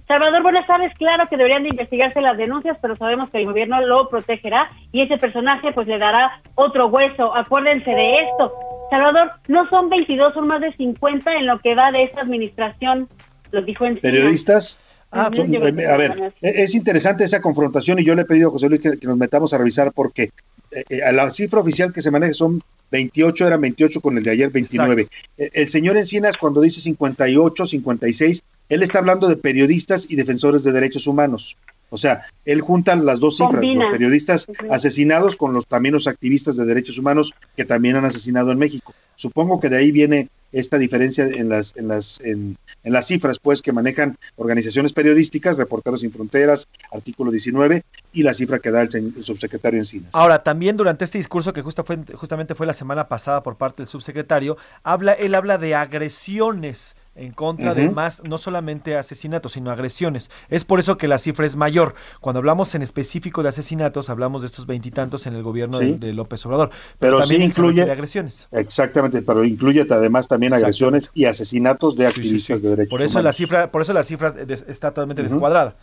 Salvador, 0.07 0.43
buenas 0.43 0.67
tardes. 0.67 0.93
Claro 0.99 1.27
que 1.31 1.37
deberían 1.37 1.63
de 1.63 1.71
investigarse 1.71 2.21
las 2.21 2.37
denuncias, 2.37 2.77
pero 2.83 2.95
sabemos 2.95 3.31
que 3.31 3.39
el 3.39 3.47
gobierno 3.47 3.81
lo 3.87 4.09
protegerá 4.11 4.71
y 4.93 5.01
ese 5.01 5.17
personaje 5.17 5.73
pues 5.73 5.87
le 5.87 5.99
dará 5.99 6.41
otro 6.57 6.89
hueso. 6.89 7.35
Acuérdense 7.35 7.91
de 7.91 8.17
esto. 8.17 8.53
Salvador, 8.91 9.33
no 9.49 9.67
son 9.71 9.89
22, 9.89 10.35
son 10.35 10.47
más 10.47 10.61
de 10.61 10.73
50 10.77 11.33
en 11.37 11.47
lo 11.47 11.59
que 11.61 11.75
va 11.75 11.91
de 11.91 12.03
esta 12.05 12.21
administración, 12.21 13.09
lo 13.51 13.63
dijo 13.63 13.87
en 13.87 13.97
Periodistas. 13.97 14.79
Ah, 15.11 15.31
son- 15.33 15.55
eh, 15.55 15.87
a 15.87 15.97
ver, 15.97 16.33
e- 16.43 16.63
es 16.65 16.75
interesante 16.75 17.25
esa 17.25 17.41
confrontación 17.41 17.99
y 18.01 18.05
yo 18.05 18.15
le 18.15 18.23
he 18.23 18.27
pedido 18.27 18.49
a 18.49 18.53
José 18.53 18.69
Luis 18.69 18.81
que, 18.81 18.99
que 18.99 19.07
nos 19.07 19.17
metamos 19.17 19.55
a 19.55 19.59
revisar 19.59 19.93
porque 19.93 20.25
eh, 20.71 20.85
eh, 20.91 21.03
a 21.03 21.13
la 21.13 21.31
cifra 21.31 21.61
oficial 21.61 21.93
que 21.93 22.03
se 22.03 22.11
maneja 22.11 22.33
son 22.35 22.61
28, 22.91 23.47
eran 23.47 23.61
28 23.61 24.01
con 24.01 24.17
el 24.19 24.25
de 24.25 24.31
ayer 24.31 24.51
29. 24.51 25.09
Eh, 25.37 25.51
El 25.53 25.69
señor 25.69 25.97
Encinas 25.97 26.37
cuando 26.37 26.61
dice 26.61 26.81
58, 26.81 27.67
56, 27.67 28.43
él 28.69 28.83
está 28.83 28.99
hablando 29.01 29.29
de 29.29 29.37
periodistas 29.37 30.07
y 30.11 30.17
defensores 30.17 30.65
de 30.65 30.73
derechos 30.73 31.07
humanos. 31.07 31.57
O 31.91 31.99
sea, 31.99 32.23
él 32.45 32.61
junta 32.61 32.97
las 32.97 33.21
dos 33.21 33.37
cifras, 33.37 33.61
Combina. 33.61 33.85
los 33.85 33.93
periodistas 33.93 34.47
asesinados 34.71 35.37
con 35.37 35.53
los 35.53 35.67
también 35.67 35.95
los 35.95 36.09
activistas 36.09 36.57
de 36.57 36.65
derechos 36.65 36.99
humanos 36.99 37.35
que 37.57 37.65
también 37.65 37.97
han 37.97 38.05
asesinado 38.05 38.51
en 38.51 38.59
México. 38.59 38.95
Supongo 39.17 39.61
que 39.61 39.69
de 39.69 39.77
ahí 39.77 39.93
viene 39.93 40.29
esta 40.55 40.79
diferencia 40.79 41.27
en 41.27 41.49
las 41.49 41.77
en 41.77 41.89
las 41.89 42.21
en, 42.21 42.57
las 42.85 43.07
cifras 43.07 43.39
pues 43.39 43.61
que 43.61 43.73
manejan 43.73 44.17
organizaciones 44.37 44.93
periodísticas, 44.93 45.57
Reporteros 45.57 46.01
sin 46.01 46.13
Fronteras, 46.13 46.69
artículo 46.93 47.31
19 47.31 47.83
y 48.13 48.23
la 48.23 48.35
cifra 48.35 48.59
que 48.61 48.71
da 48.71 48.83
el, 48.83 48.89
el 48.95 49.25
subsecretario 49.25 49.81
Encinas. 49.81 50.11
Ahora, 50.13 50.43
también 50.43 50.77
durante 50.77 51.05
este 51.05 51.19
discurso 51.19 51.53
que 51.53 51.63
fue, 51.63 51.99
justamente 52.15 52.55
fue 52.55 52.67
la 52.67 52.75
semana 52.75 53.09
pasada 53.09 53.43
por 53.43 53.57
parte 53.57 53.83
del 53.83 53.89
subsecretario, 53.89 54.57
habla, 54.83 55.13
él 55.13 55.35
habla 55.35 55.59
de 55.59 55.75
agresiones 55.75 56.95
en 57.17 57.33
contra 57.33 57.75
de 57.75 57.91
más, 57.91 58.23
no 58.25 58.39
solamente 58.39 58.97
asesinatos, 58.97 59.53
sino 59.53 59.71
agresiones. 59.71 60.31
Es 60.49 60.65
por 60.65 60.81
eso 60.81 60.99
que 60.99 61.07
la 61.09 61.19
cifra 61.19 61.47
es 61.47 61.55
mayor. 61.57 61.95
Cuando 62.21 62.39
hablamos 62.39 62.75
en 62.75 62.83
específico 62.83 63.43
de 63.43 63.51
asesinatos, 63.51 64.11
hablamos 64.11 64.43
de 64.43 64.47
estos 64.49 64.67
veintitantos 64.67 65.27
en 65.27 65.35
el 65.35 65.43
gobierno 65.43 65.79
Sí. 65.79 65.93
de, 65.93 66.07
de 66.09 66.13
López 66.13 66.45
Obrador. 66.47 66.71
Pero 66.99 67.21
también 67.21 67.43
sí 67.43 67.47
incluye 67.47 67.83
agresiones. 67.83 68.49
Exactamente, 68.51 69.23
pero 69.23 69.45
incluye 69.45 69.87
además 69.89 70.27
también 70.29 70.53
agresiones 70.55 71.11
y 71.15 71.27
asesinatos 71.27 71.97
de 71.97 72.07
activistas 72.07 72.61
de 72.63 72.71
derechos 72.71 72.91
Por 72.91 73.01
eso 73.03 73.11
humanos. 73.13 73.25
la 73.25 73.33
cifra, 73.33 73.71
por 73.71 73.83
eso 73.83 73.93
la 73.93 74.03
cifra 74.03 74.31
des- 74.33 74.65
está 74.69 74.91
totalmente 74.91 75.23
descuadrada. 75.23 75.75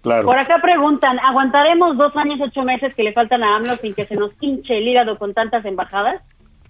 Claro. 0.00 0.26
Por 0.26 0.38
acá 0.38 0.60
preguntan, 0.62 1.18
¿aguantaremos 1.18 1.96
dos 1.98 2.14
años, 2.16 2.38
ocho 2.40 2.62
meses 2.62 2.94
que 2.94 3.02
le 3.02 3.12
faltan 3.12 3.42
a 3.42 3.56
AMLO 3.56 3.74
sin 3.76 3.94
que 3.94 4.06
se 4.06 4.14
nos 4.14 4.30
hinche 4.40 4.78
el 4.78 4.86
hígado 4.86 5.18
con 5.18 5.34
tantas 5.34 5.64
embajadas? 5.64 6.20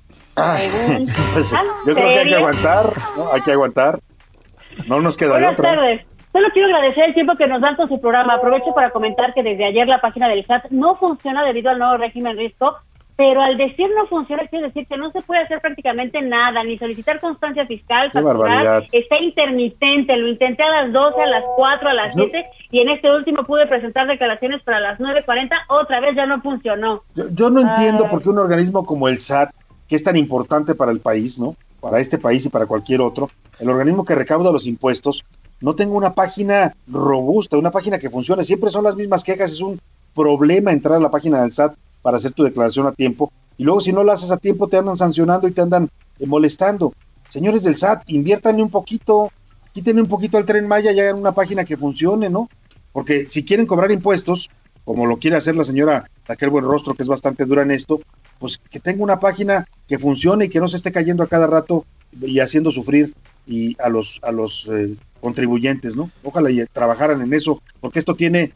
Pues, 1.35 1.51
yo 1.87 1.95
creo 1.95 2.09
que 2.15 2.19
hay 2.21 2.29
que 2.29 2.35
aguantar, 2.37 2.93
¿no? 3.17 3.33
hay 3.33 3.41
que 3.43 3.53
aguantar. 3.53 3.99
No 4.87 5.01
nos 5.01 5.17
queda 5.17 5.35
de 5.37 5.43
Buenas 5.45 5.53
otra. 5.61 5.75
tardes. 5.75 6.07
Solo 6.33 6.49
quiero 6.53 6.69
agradecer 6.69 7.05
el 7.09 7.15
tiempo 7.15 7.35
que 7.37 7.47
nos 7.49 7.61
dan 7.61 7.75
con 7.77 7.89
su 7.89 8.01
programa. 8.01 8.35
Aprovecho 8.35 8.73
para 8.75 8.91
comentar 8.91 9.35
que 9.35 9.43
desde 9.43 9.65
ayer 9.65 9.89
la 9.89 10.01
página 10.01 10.29
del 10.29 10.45
SAT 10.45 10.67
no 10.71 10.95
funciona 10.95 11.43
debido 11.45 11.71
al 11.71 11.79
nuevo 11.79 11.97
régimen 11.97 12.37
riesgo, 12.37 12.77
pero 13.17 13.43
al 13.43 13.57
decir 13.57 13.87
no 13.97 14.07
funciona 14.07 14.47
quiere 14.47 14.67
decir 14.69 14.87
que 14.87 14.97
no 14.97 15.11
se 15.11 15.21
puede 15.23 15.41
hacer 15.43 15.59
prácticamente 15.61 16.21
nada, 16.21 16.63
ni 16.63 16.79
solicitar 16.79 17.19
constancia 17.19 17.67
fiscal, 17.67 18.11
Qué 18.13 18.21
facturar. 18.23 18.37
barbaridad. 18.37 18.85
Está 18.93 19.19
intermitente, 19.19 20.17
lo 20.17 20.29
intenté 20.29 20.63
a 20.63 20.83
las 20.85 20.93
12, 20.93 21.21
a 21.23 21.27
las 21.27 21.45
4, 21.57 21.89
a 21.89 21.95
las 21.95 22.17
No. 22.17 22.25
7 22.25 22.45
y 22.71 22.81
en 22.83 22.91
este 22.91 23.11
último 23.11 23.43
pude 23.43 23.67
presentar 23.67 24.07
declaraciones 24.07 24.63
para 24.63 24.79
las 24.79 25.01
9.40, 25.01 25.51
otra 25.69 25.99
vez 25.99 26.15
ya 26.15 26.27
no 26.27 26.41
funcionó. 26.43 27.03
Yo, 27.17 27.25
yo 27.33 27.51
no 27.51 27.63
entiendo 27.63 28.05
Ay. 28.05 28.11
por 28.11 28.23
qué 28.23 28.29
un 28.29 28.39
organismo 28.39 28.85
como 28.85 29.09
el 29.09 29.19
SAT, 29.19 29.51
que 29.89 29.97
es 29.97 30.03
tan 30.03 30.17
importante 30.17 30.75
para 30.75 30.93
el 30.93 31.01
país, 31.01 31.39
¿no? 31.39 31.57
Para 31.81 32.01
este 32.01 32.19
país 32.19 32.45
y 32.47 32.51
para 32.51 32.67
cualquier 32.67 33.01
otro, 33.01 33.31
el 33.59 33.71
organismo 33.71 34.05
que 34.05 34.15
recauda 34.15 34.53
los 34.53 34.67
impuestos, 34.67 35.25
no 35.61 35.75
tenga 35.75 35.95
una 35.95 36.15
página 36.15 36.75
robusta, 36.87 37.57
una 37.57 37.71
página 37.71 37.99
que 37.99 38.11
funcione. 38.11 38.45
Siempre 38.45 38.71
son 38.71 38.85
las 38.85 38.95
mismas 38.95 39.25
quejas, 39.25 39.53
es 39.53 39.61
un 39.61 39.81
problema 40.15 40.73
entrar 40.73 40.97
a 40.97 41.01
la 41.01 41.11
página 41.11 41.43
del 41.43 41.53
SAT 41.53 41.75
para 42.03 42.17
hacer 42.17 42.33
tu 42.33 42.45
declaración 42.45 42.87
a 42.87 42.93
tiempo. 42.93 43.33
Y 43.57 43.65
luego 43.65 43.81
si 43.81 43.93
no 43.93 44.05
la 44.05 44.13
haces 44.13 44.31
a 44.31 44.37
tiempo 44.37 44.69
te 44.69 44.77
andan 44.77 44.97
sancionando 44.97 45.49
y 45.49 45.53
te 45.53 45.63
andan 45.63 45.89
eh, 46.19 46.27
molestando. 46.27 46.93
Señores 47.29 47.63
del 47.65 47.77
SAT, 47.77 48.11
inviértanle 48.11 48.63
un 48.63 48.71
poquito, 48.71 49.33
quítenle 49.73 50.03
un 50.03 50.09
poquito 50.09 50.39
al 50.39 50.47
tren 50.47 50.69
Maya 50.69 50.93
y 50.93 51.01
hagan 51.01 51.17
una 51.17 51.33
página 51.33 51.65
que 51.65 51.77
funcione, 51.77 52.31
¿no? 52.31 52.49
Porque 52.93 53.27
si 53.29 53.45
quieren 53.45 53.67
cobrar 53.67 53.91
impuestos, 53.91 54.49
como 54.85 55.07
lo 55.07 55.19
quiere 55.19 55.37
hacer 55.37 55.55
la 55.55 55.65
señora 55.65 56.09
Raquel 56.27 56.51
Buenrostro, 56.51 56.95
que 56.95 57.03
es 57.03 57.09
bastante 57.09 57.45
dura 57.45 57.63
en 57.63 57.73
esto, 57.73 58.01
pues 58.39 58.59
que 58.71 58.81
tenga 58.81 59.03
una 59.03 59.21
página 59.21 59.67
que 59.89 59.99
funcione 59.99 60.47
y 60.47 60.49
que 60.49 60.61
no 60.61 60.69
se 60.69 60.77
esté 60.77 60.93
cayendo 60.93 61.23
a 61.23 61.29
cada 61.29 61.47
rato 61.47 61.85
y 62.21 62.41
haciendo 62.41 62.71
sufrir 62.71 63.15
y 63.47 63.77
a 63.81 63.89
los 63.89 64.21
a 64.23 64.33
los 64.33 64.69
eh, 64.69 64.95
contribuyentes, 65.21 65.97
¿no? 65.97 66.11
Ojalá 66.23 66.51
y 66.51 66.65
trabajaran 66.67 67.23
en 67.23 67.33
eso, 67.35 67.61
porque 67.81 67.99
esto 67.99 68.15
tiene 68.15 68.53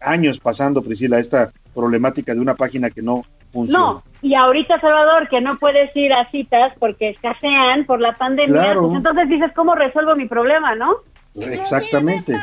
años 0.00 0.40
pasando, 0.40 0.82
Priscila, 0.82 1.18
esta 1.18 1.52
problemática 1.74 2.34
de 2.34 2.40
una 2.40 2.54
página 2.54 2.90
que 2.90 3.02
no 3.02 3.24
funciona. 3.52 3.84
No, 3.84 4.02
y 4.22 4.34
ahorita 4.34 4.80
Salvador, 4.80 5.28
que 5.28 5.40
no 5.40 5.56
puedes 5.58 5.94
ir 5.94 6.12
a 6.12 6.28
citas 6.30 6.72
porque 6.78 7.10
escasean 7.10 7.84
por 7.86 8.00
la 8.00 8.12
pandemia, 8.12 8.60
Claro. 8.60 8.82
pues 8.82 8.96
entonces 8.96 9.28
dices, 9.28 9.52
¿cómo 9.54 9.74
resuelvo 9.74 10.16
mi 10.16 10.26
problema, 10.26 10.74
no? 10.74 10.96
Exactamente. 11.40 12.34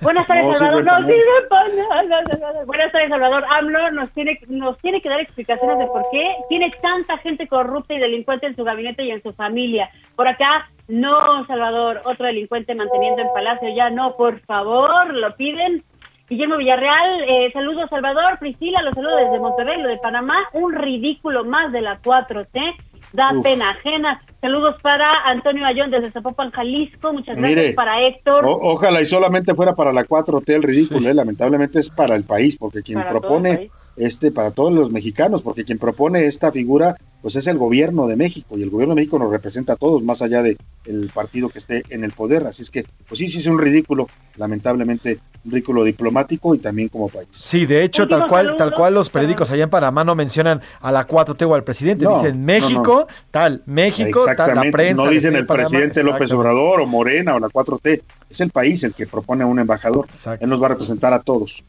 Buenas 0.00 0.26
tardes, 0.26 0.46
No 0.46 0.54
Salvador. 0.54 1.00
No 1.00 1.48
para 1.48 1.68
nada. 1.68 2.64
Buenas 2.64 2.92
tardes, 2.92 3.08
Salvador. 3.08 3.44
AMLO 3.58 3.90
nos 3.92 4.10
tiene, 4.12 4.38
nos 4.48 4.78
tiene 4.78 5.00
que 5.00 5.08
dar 5.08 5.20
explicaciones 5.20 5.78
de 5.78 5.86
por 5.86 6.02
qué 6.10 6.36
tiene 6.48 6.72
tanta 6.80 7.18
gente 7.18 7.46
corrupta 7.48 7.94
y 7.94 7.98
delincuente 7.98 8.46
en 8.46 8.56
su 8.56 8.64
gabinete 8.64 9.04
y 9.04 9.10
en 9.10 9.22
su 9.22 9.32
familia. 9.32 9.90
Por 10.14 10.28
acá, 10.28 10.68
no, 10.88 11.44
Salvador, 11.46 12.02
otro 12.04 12.26
delincuente 12.26 12.74
manteniendo 12.74 13.22
en 13.22 13.28
Palacio, 13.34 13.68
ya 13.74 13.90
no, 13.90 14.16
por 14.16 14.40
favor, 14.40 15.12
lo 15.12 15.34
piden. 15.36 15.82
Guillermo 16.28 16.56
Villarreal, 16.56 17.22
eh, 17.28 17.50
saludos, 17.52 17.88
Salvador. 17.88 18.38
Priscila, 18.40 18.82
los 18.82 18.94
saludo 18.94 19.16
desde 19.16 19.38
Monterrey, 19.38 19.80
lo 19.80 19.88
de 19.88 19.96
Panamá. 19.98 20.36
Un 20.54 20.74
ridículo 20.74 21.44
más 21.44 21.70
de 21.70 21.82
la 21.82 22.00
4T. 22.00 22.76
Da 23.12 23.32
Uf. 23.32 23.42
pena 23.42 23.70
ajena. 23.70 24.20
Saludos 24.40 24.76
para 24.82 25.22
Antonio 25.24 25.64
Ayón 25.64 25.90
desde 25.90 26.10
Zapopan, 26.10 26.50
Jalisco. 26.50 27.12
Muchas 27.12 27.36
gracias 27.36 27.56
Mire, 27.56 27.72
para 27.74 28.02
Héctor. 28.06 28.44
O- 28.44 28.58
ojalá 28.62 29.00
y 29.00 29.06
solamente 29.06 29.54
fuera 29.54 29.74
para 29.74 29.92
la 29.92 30.04
4T 30.04 30.54
el 30.54 30.62
ridículo, 30.62 31.08
¿eh? 31.08 31.14
lamentablemente 31.14 31.78
es 31.78 31.88
para 31.90 32.14
el 32.16 32.24
país, 32.24 32.56
porque 32.56 32.82
quien 32.82 32.98
Para 32.98 33.08
todo 33.10 33.16
el 33.18 33.22
propone 33.22 33.56
país. 33.56 33.70
Este, 33.96 34.30
para 34.30 34.50
todos 34.50 34.72
los 34.72 34.90
mexicanos, 34.90 35.42
porque 35.42 35.64
quien 35.64 35.78
propone 35.78 36.26
esta 36.26 36.52
figura, 36.52 36.96
pues 37.22 37.36
es 37.36 37.46
el 37.46 37.58
gobierno 37.58 38.06
de 38.06 38.16
México, 38.16 38.56
y 38.58 38.62
el 38.62 38.70
gobierno 38.70 38.94
de 38.94 39.00
México 39.00 39.18
nos 39.18 39.30
representa 39.30 39.72
a 39.72 39.76
todos, 39.76 40.02
más 40.02 40.22
allá 40.22 40.42
de 40.42 40.56
el 40.84 41.10
partido 41.12 41.48
que 41.48 41.58
esté 41.58 41.82
en 41.90 42.04
el 42.04 42.12
poder, 42.12 42.46
así 42.46 42.62
es 42.62 42.70
que, 42.70 42.84
pues 43.08 43.18
sí, 43.18 43.26
sí 43.26 43.38
es 43.38 43.46
un 43.46 43.58
ridículo, 43.58 44.08
lamentablemente, 44.36 45.18
un 45.44 45.50
ridículo 45.50 45.82
diplomático 45.82 46.54
y 46.54 46.58
también 46.58 46.88
como 46.88 47.08
país. 47.08 47.28
Sí, 47.32 47.66
de 47.66 47.82
hecho, 47.82 48.02
Último 48.02 48.20
tal 48.20 48.28
cual, 48.28 48.44
saludo. 48.46 48.56
tal 48.58 48.74
cual 48.74 48.94
los 48.94 49.10
periódicos 49.10 49.50
allá 49.50 49.64
en 49.64 49.70
Panamá 49.70 50.04
no 50.04 50.14
mencionan 50.14 50.60
a 50.80 50.92
la 50.92 51.06
4T 51.06 51.48
o 51.48 51.54
al 51.54 51.64
presidente, 51.64 52.04
No, 52.04 52.14
dicen 52.16 52.38
no, 52.40 52.46
México, 52.46 53.08
tal, 53.30 53.62
México, 53.66 54.24
tal, 54.36 54.54
la 54.54 54.70
prensa. 54.70 55.02
no 55.04 55.10
dicen 55.10 55.34
el 55.34 55.46
Panamá, 55.46 55.68
presidente 55.68 56.02
López. 56.04 56.32
Obrador 56.32 56.82
o 56.82 56.86
Morena 56.86 57.34
o 57.34 57.40
la 57.40 57.48
4T, 57.48 58.02
es 58.30 58.40
el 58.40 58.50
país 58.50 58.84
el 58.84 58.94
que 58.94 59.06
propone 59.06 59.42
a 59.42 59.46
un 59.46 59.58
embajador, 59.58 60.06
él 60.40 60.48
nos 60.48 60.60
va 60.62 60.66
a 60.66 60.70
representar 60.70 61.12
a 61.12 61.20
todos. 61.20 61.64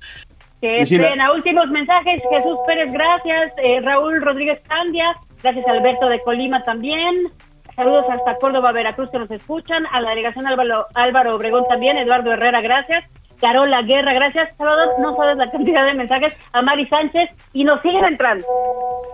Qué 0.62 0.76
Priscila. 0.78 1.10
pena. 1.10 1.32
Últimos 1.34 1.68
mensajes. 1.70 2.22
Jesús 2.30 2.58
Pérez, 2.66 2.92
gracias. 2.92 3.54
Eh, 3.58 3.80
Raúl 3.82 4.22
Rodríguez 4.22 4.60
Candia. 4.68 5.14
Gracias 5.44 5.68
Alberto 5.68 6.08
de 6.10 6.20
Colima 6.22 6.62
también. 6.64 7.32
Saludos 7.76 8.06
hasta 8.10 8.38
Córdoba, 8.38 8.72
Veracruz 8.72 9.10
que 9.12 9.20
nos 9.20 9.30
escuchan. 9.30 9.86
A 9.92 10.02
la 10.02 10.10
delegación 10.10 10.48
Álvaro, 10.48 10.88
Álvaro 10.96 11.36
Obregón 11.36 11.64
también. 11.70 11.98
Eduardo 11.98 12.32
Herrera, 12.34 12.60
gracias. 12.62 13.06
Carola 13.40 13.82
Guerra. 13.84 14.14
Gracias, 14.14 14.50
Salvador. 14.58 14.90
No 15.00 15.16
sabes 15.16 15.38
la 15.38 15.50
cantidad 15.50 15.86
de 15.86 15.94
mensajes 15.94 16.34
a 16.54 16.62
Mari 16.62 16.88
Sánchez 16.88 17.30
y 17.54 17.64
nos 17.64 17.82
siguen 17.82 18.06
entrando. 18.06 18.46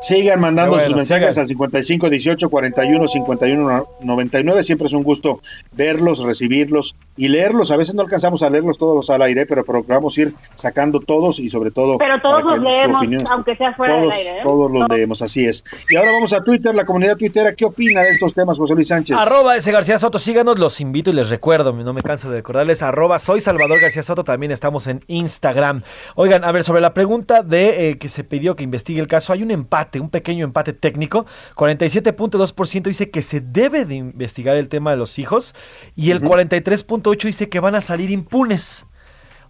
Sigan 0.01 0.39
mandando 0.39 0.71
bueno, 0.71 0.85
sus 0.85 0.95
mensajes 0.95 1.33
sigan. 1.33 1.43
al 1.43 1.47
55 1.47 2.09
18 2.09 2.49
41 2.49 3.07
51 3.07 3.85
99. 4.01 4.63
Siempre 4.63 4.87
es 4.87 4.93
un 4.93 5.03
gusto 5.03 5.39
verlos, 5.73 6.23
recibirlos 6.23 6.95
y 7.15 7.29
leerlos. 7.29 7.71
A 7.71 7.77
veces 7.77 7.95
no 7.95 8.01
alcanzamos 8.01 8.43
a 8.43 8.49
leerlos 8.49 8.77
todos 8.77 9.09
al 9.09 9.21
aire, 9.21 9.45
pero 9.45 9.63
procuramos 9.63 10.17
ir 10.17 10.33
sacando 10.55 10.99
todos 10.99 11.39
y 11.39 11.49
sobre 11.49 11.71
todo. 11.71 11.97
Pero 11.97 12.21
todos 12.21 12.43
los 12.43 12.59
leemos, 12.59 13.31
aunque 13.31 13.55
sea 13.55 13.73
fuera 13.73 13.95
del 13.95 14.11
aire. 14.11 14.29
¿eh? 14.29 14.41
Todos 14.43 14.71
los 14.71 14.87
leemos, 14.89 15.21
así 15.21 15.45
es. 15.45 15.63
Y 15.89 15.95
ahora 15.95 16.11
vamos 16.11 16.33
a 16.33 16.43
Twitter, 16.43 16.75
la 16.75 16.85
comunidad 16.85 17.15
tuitera. 17.15 17.53
¿Qué 17.53 17.65
opina 17.65 18.01
de 18.01 18.11
estos 18.11 18.33
temas, 18.33 18.57
José 18.57 18.75
Luis 18.75 18.87
Sánchez? 18.87 19.17
Arroba 19.17 19.55
ese 19.55 19.71
García 19.71 19.97
Soto, 19.97 20.19
síganos, 20.19 20.59
los 20.59 20.81
invito 20.81 21.09
y 21.09 21.13
les 21.13 21.29
recuerdo, 21.29 21.73
no 21.73 21.93
me 21.93 22.03
canso 22.03 22.29
de 22.29 22.37
recordarles, 22.37 22.83
arroba 22.83 23.19
soy 23.19 23.39
Salvador 23.39 23.79
García 23.79 24.03
Soto, 24.03 24.12
también 24.15 24.51
estamos 24.51 24.85
en 24.85 24.99
Instagram. 25.07 25.81
Oigan, 26.15 26.43
a 26.43 26.51
ver, 26.51 26.63
sobre 26.63 26.81
la 26.81 26.93
pregunta 26.93 27.41
de 27.41 27.89
eh, 27.89 27.97
que 27.97 28.09
se 28.09 28.23
pidió 28.23 28.55
que 28.55 28.63
investigue 28.63 29.01
el 29.01 29.07
caso, 29.07 29.33
hay 29.33 29.41
un 29.41 29.49
empate, 29.49 29.99
un 29.99 30.09
pequeño 30.09 30.45
empate 30.45 30.73
técnico, 30.73 31.25
47.2% 31.55 32.83
dice 32.83 33.09
que 33.09 33.23
se 33.23 33.41
debe 33.41 33.85
de 33.85 33.95
investigar 33.95 34.55
el 34.57 34.69
tema 34.69 34.91
de 34.91 34.97
los 34.97 35.17
hijos 35.17 35.55
y 35.95 36.11
el 36.11 36.21
43.8% 36.21 37.23
dice 37.23 37.49
que 37.49 37.59
van 37.59 37.73
a 37.73 37.81
salir 37.81 38.11
impunes. 38.11 38.85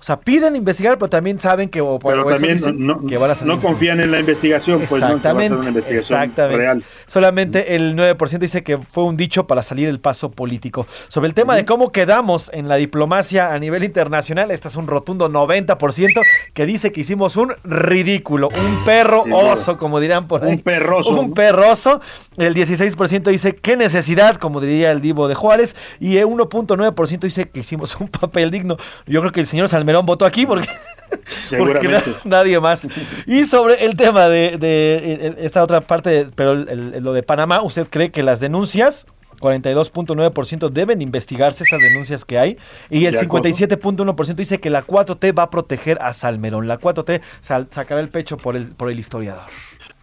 O 0.04 0.06
sea, 0.06 0.20
piden 0.20 0.58
investigar, 0.58 0.98
pero 0.98 1.10
también 1.10 1.40
saben 1.40 1.70
que, 1.70 1.80
o, 1.80 1.98
Pero 1.98 2.26
o 2.28 2.30
también 2.30 2.60
no, 2.76 3.08
que 3.08 3.18
van 3.18 3.32
a 3.32 3.36
salir 3.36 3.56
no 3.56 3.62
confían 3.62 4.02
en 4.02 4.12
la 4.12 4.20
investigación, 4.20 4.80
pues 4.80 5.02
no, 5.02 5.22
que 5.22 5.30
va 5.30 5.40
a 5.40 5.42
ser 5.42 5.54
una 5.54 5.68
investigación 5.70 6.24
exactamente. 6.24 6.58
real. 6.58 6.84
Solamente 7.08 7.78
el 7.78 7.96
9% 7.96 8.40
dice 8.40 8.64
que 8.64 8.78
fue 8.78 9.06
un 9.06 9.16
dicho 9.16 9.48
para 9.48 9.64
salir 9.64 9.88
el 9.88 10.02
paso 10.02 10.30
político. 10.30 10.88
Sobre 11.08 11.30
el 11.30 11.34
tema 11.34 11.56
de 11.56 11.64
cómo 11.64 11.94
quedamos 11.94 12.52
en 12.54 12.68
la 12.68 12.76
diplomacia 12.76 13.54
a 13.54 13.60
nivel 13.60 13.86
internacional, 13.86 14.52
este 14.52 14.68
es 14.68 14.76
un 14.76 14.88
rotundo 14.88 15.30
90% 15.30 16.22
que 16.54 16.66
dice 16.66 16.92
que 16.92 17.00
hicimos 17.00 17.38
un 17.38 17.54
ridículo, 17.64 18.50
un 18.50 18.84
perro 18.84 19.24
oso, 19.32 19.78
como 19.78 20.02
dirán 20.02 20.28
por 20.28 20.44
ahí. 20.44 20.56
Un 20.56 20.60
perroso, 20.60 21.18
Un 21.18 21.34
perroso. 21.34 22.02
El 22.36 22.54
16% 22.54 23.24
dice 23.32 23.56
qué 23.56 23.78
necesidad, 23.78 24.36
como 24.36 24.60
diría 24.60 24.92
el 24.92 25.00
divo 25.00 25.30
de 25.30 25.36
Juárez. 25.36 25.78
Y 26.02 26.18
el 26.18 26.26
1.9% 26.26 27.20
dice 27.22 27.48
que 27.48 27.62
hicimos 27.62 27.96
un 28.02 28.08
papel 28.10 28.52
digno. 28.52 28.76
Yo 29.08 29.22
creo 29.22 29.32
que 29.32 29.40
el 29.40 29.48
señor 29.48 29.70
Salmerón 29.94 30.06
votó 30.06 30.26
aquí 30.26 30.46
porque 30.46 30.68
porque 31.10 31.30
Seguramente. 31.44 32.12
nadie 32.24 32.60
más. 32.60 32.88
Y 33.28 33.46
sobre 33.46 33.86
el 33.86 33.96
tema 33.96 34.28
de, 34.28 34.58
de, 34.58 35.00
eh, 35.28 35.36
esta 35.40 35.62
otra 35.64 35.82
parte, 35.82 36.28
pero 36.36 36.54
el- 36.54 36.94
el- 36.96 37.04
lo 37.04 37.14
de 37.14 37.22
Panamá, 37.24 37.62
¿usted 37.62 37.88
cree 37.90 38.12
que 38.12 38.24
las 38.24 38.40
denuncias 38.40 39.06
42.9% 39.40 40.70
deben 40.70 41.02
investigarse 41.02 41.64
estas 41.66 41.82
denuncias 41.82 42.24
que 42.24 42.40
hay 42.40 42.58
y 42.90 43.06
el 43.06 43.14
De 43.14 43.20
acuerdo. 43.20 43.50
57.1% 43.50 44.36
dice 44.36 44.60
que 44.60 44.70
la 44.70 44.84
4T 44.86 45.38
va 45.38 45.44
a 45.44 45.50
proteger 45.50 45.98
a 46.02 46.14
Salmerón. 46.14 46.68
La 46.70 46.80
4T 46.80 47.22
sal- 47.42 47.68
sacará 47.70 48.00
el 48.00 48.08
pecho 48.10 48.38
por 48.38 48.56
el, 48.56 48.72
por 48.72 48.90
el 48.90 49.00
historiador. 49.00 49.44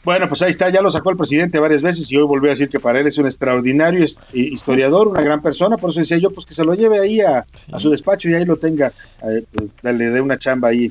Bueno, 0.02 0.28
pues 0.28 0.40
ahí 0.42 0.50
está, 0.50 0.70
ya 0.70 0.80
lo 0.80 0.90
sacó 0.90 1.10
el 1.10 1.16
presidente 1.18 1.58
varias 1.58 1.82
veces 1.82 2.10
y 2.10 2.16
hoy 2.16 2.24
volvió 2.24 2.50
a 2.50 2.54
decir 2.54 2.68
que 2.70 2.80
para 2.80 2.98
él 3.00 3.06
es 3.06 3.18
un 3.18 3.26
extraordinario 3.26 4.02
his- 4.02 4.18
historiador, 4.32 5.08
una 5.08 5.20
gran 5.20 5.42
persona, 5.42 5.76
por 5.76 5.90
eso 5.90 6.00
decía 6.00 6.16
yo, 6.16 6.30
pues 6.30 6.46
que 6.46 6.54
se 6.54 6.64
lo 6.64 6.72
lleve 6.74 6.98
ahí 7.00 7.20
a, 7.20 7.44
a 7.70 7.78
su 7.78 7.90
despacho 7.90 8.28
y 8.30 8.34
ahí 8.34 8.44
lo 8.46 8.56
tenga, 8.56 8.92
eh, 9.22 9.44
pues, 9.52 9.94
le 9.94 10.06
dé 10.10 10.20
una 10.22 10.38
chamba 10.38 10.68
ahí. 10.68 10.90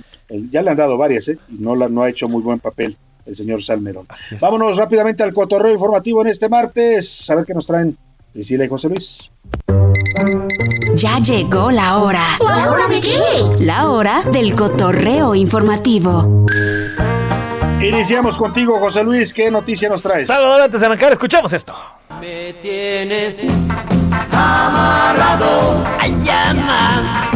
Ya 0.51 0.61
le 0.61 0.69
han 0.69 0.77
dado 0.77 0.95
varias, 0.95 1.27
¿eh? 1.29 1.39
Y 1.49 1.55
no, 1.55 1.75
la, 1.75 1.89
no 1.89 2.03
ha 2.03 2.09
hecho 2.09 2.29
muy 2.29 2.43
buen 2.43 2.59
papel 2.59 2.95
el 3.25 3.35
señor 3.35 3.63
Salmerón. 3.63 4.05
Vámonos 4.39 4.77
rápidamente 4.77 5.23
al 5.23 5.33
cotorreo 5.33 5.73
informativo 5.73 6.21
en 6.21 6.27
este 6.27 6.47
martes, 6.49 7.29
a 7.31 7.35
ver 7.35 7.45
qué 7.45 7.53
nos 7.55 7.65
traen 7.65 7.97
Priscila 8.31 8.65
y 8.65 8.67
José 8.67 8.89
Luis. 8.89 9.31
Ya 10.95 11.17
llegó 11.19 11.71
la 11.71 11.97
hora. 11.97 12.23
¿La 12.45 12.71
hora 12.71 12.87
de 12.87 13.01
qué? 13.01 13.17
La 13.65 13.89
hora 13.89 14.23
del 14.31 14.53
cotorreo 14.55 15.33
informativo. 15.33 16.45
Iniciamos 17.81 18.37
contigo, 18.37 18.77
José 18.77 19.03
Luis, 19.03 19.33
¿qué 19.33 19.49
noticia 19.49 19.87
nos 19.87 20.01
traes? 20.01 20.27
Salvador, 20.27 20.61
antes 20.63 20.81
de 20.81 20.85
arrancar, 20.85 21.13
escuchamos 21.13 21.53
esto. 21.53 21.73
Me 22.19 22.53
tienes 22.61 23.39
amarrado, 24.33 25.81
ay, 25.97 26.13
llama, 26.23 27.28